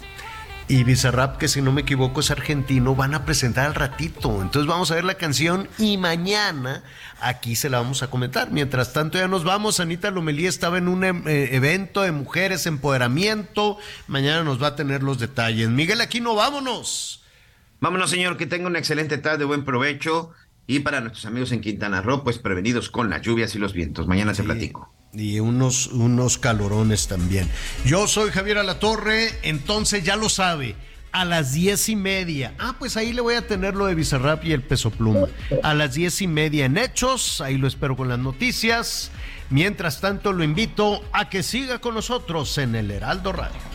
Y 0.67 0.83
Bizarrap, 0.83 1.37
que 1.37 1.47
si 1.47 1.61
no 1.61 1.71
me 1.71 1.81
equivoco 1.81 2.21
es 2.21 2.31
argentino, 2.31 2.95
van 2.95 3.13
a 3.13 3.23
presentar 3.23 3.67
al 3.67 3.75
ratito. 3.75 4.41
Entonces 4.41 4.67
vamos 4.67 4.89
a 4.89 4.95
ver 4.95 5.03
la 5.03 5.13
canción 5.13 5.69
y 5.77 5.97
mañana 5.97 6.83
aquí 7.21 7.55
se 7.55 7.69
la 7.69 7.77
vamos 7.77 8.01
a 8.01 8.09
comentar. 8.09 8.49
Mientras 8.51 8.91
tanto 8.91 9.19
ya 9.19 9.27
nos 9.27 9.43
vamos. 9.43 9.79
Anita 9.79 10.09
Lomelí 10.09 10.47
estaba 10.47 10.79
en 10.79 10.87
un 10.87 11.03
eh, 11.03 11.55
evento 11.55 12.01
de 12.01 12.11
mujeres, 12.11 12.65
empoderamiento. 12.65 13.77
Mañana 14.07 14.43
nos 14.43 14.61
va 14.61 14.69
a 14.69 14.75
tener 14.75 15.03
los 15.03 15.19
detalles. 15.19 15.69
Miguel 15.69 16.01
Aquino, 16.01 16.33
vámonos. 16.33 17.23
Vámonos, 17.79 18.09
señor, 18.09 18.35
que 18.35 18.47
tenga 18.47 18.65
una 18.65 18.79
excelente 18.79 19.19
tarde, 19.19 19.45
buen 19.45 19.65
provecho. 19.65 20.31
Y 20.67 20.79
para 20.79 20.99
nuestros 20.99 21.25
amigos 21.25 21.51
en 21.51 21.61
Quintana 21.61 22.01
Roo, 22.01 22.23
pues 22.23 22.39
prevenidos 22.39 22.89
con 22.89 23.09
las 23.09 23.21
lluvias 23.21 23.53
y 23.55 23.59
los 23.59 23.73
vientos. 23.73 24.07
Mañana 24.07 24.33
te 24.33 24.43
platico. 24.43 24.91
Y 25.13 25.39
unos, 25.39 25.87
unos 25.87 26.37
calorones 26.37 27.07
también. 27.07 27.47
Yo 27.85 28.07
soy 28.07 28.31
Javier 28.31 28.57
Alatorre, 28.57 29.29
entonces 29.43 30.03
ya 30.03 30.15
lo 30.15 30.29
sabe. 30.29 30.75
A 31.11 31.23
las 31.23 31.53
diez 31.53 31.87
y 31.87 31.95
media. 31.95 32.55
Ah, 32.59 32.75
pues 32.77 32.97
ahí 32.97 33.13
le 33.13 33.21
voy 33.21 33.35
a 33.35 33.47
tener 33.47 33.75
lo 33.75 33.85
de 33.85 33.95
Bizarrap 33.95 34.43
y 34.43 34.51
el 34.51 34.63
peso 34.63 34.89
pluma. 34.89 35.27
A 35.63 35.73
las 35.73 35.93
diez 35.93 36.21
y 36.21 36.27
media 36.27 36.65
en 36.65 36.77
Hechos. 36.77 37.39
Ahí 37.39 37.57
lo 37.57 37.67
espero 37.67 37.95
con 37.95 38.09
las 38.09 38.19
noticias. 38.19 39.11
Mientras 39.49 40.01
tanto, 40.01 40.33
lo 40.33 40.43
invito 40.43 41.01
a 41.13 41.29
que 41.29 41.41
siga 41.43 41.79
con 41.79 41.93
nosotros 41.93 42.57
en 42.57 42.75
el 42.75 42.91
Heraldo 42.91 43.31
Radio. 43.31 43.74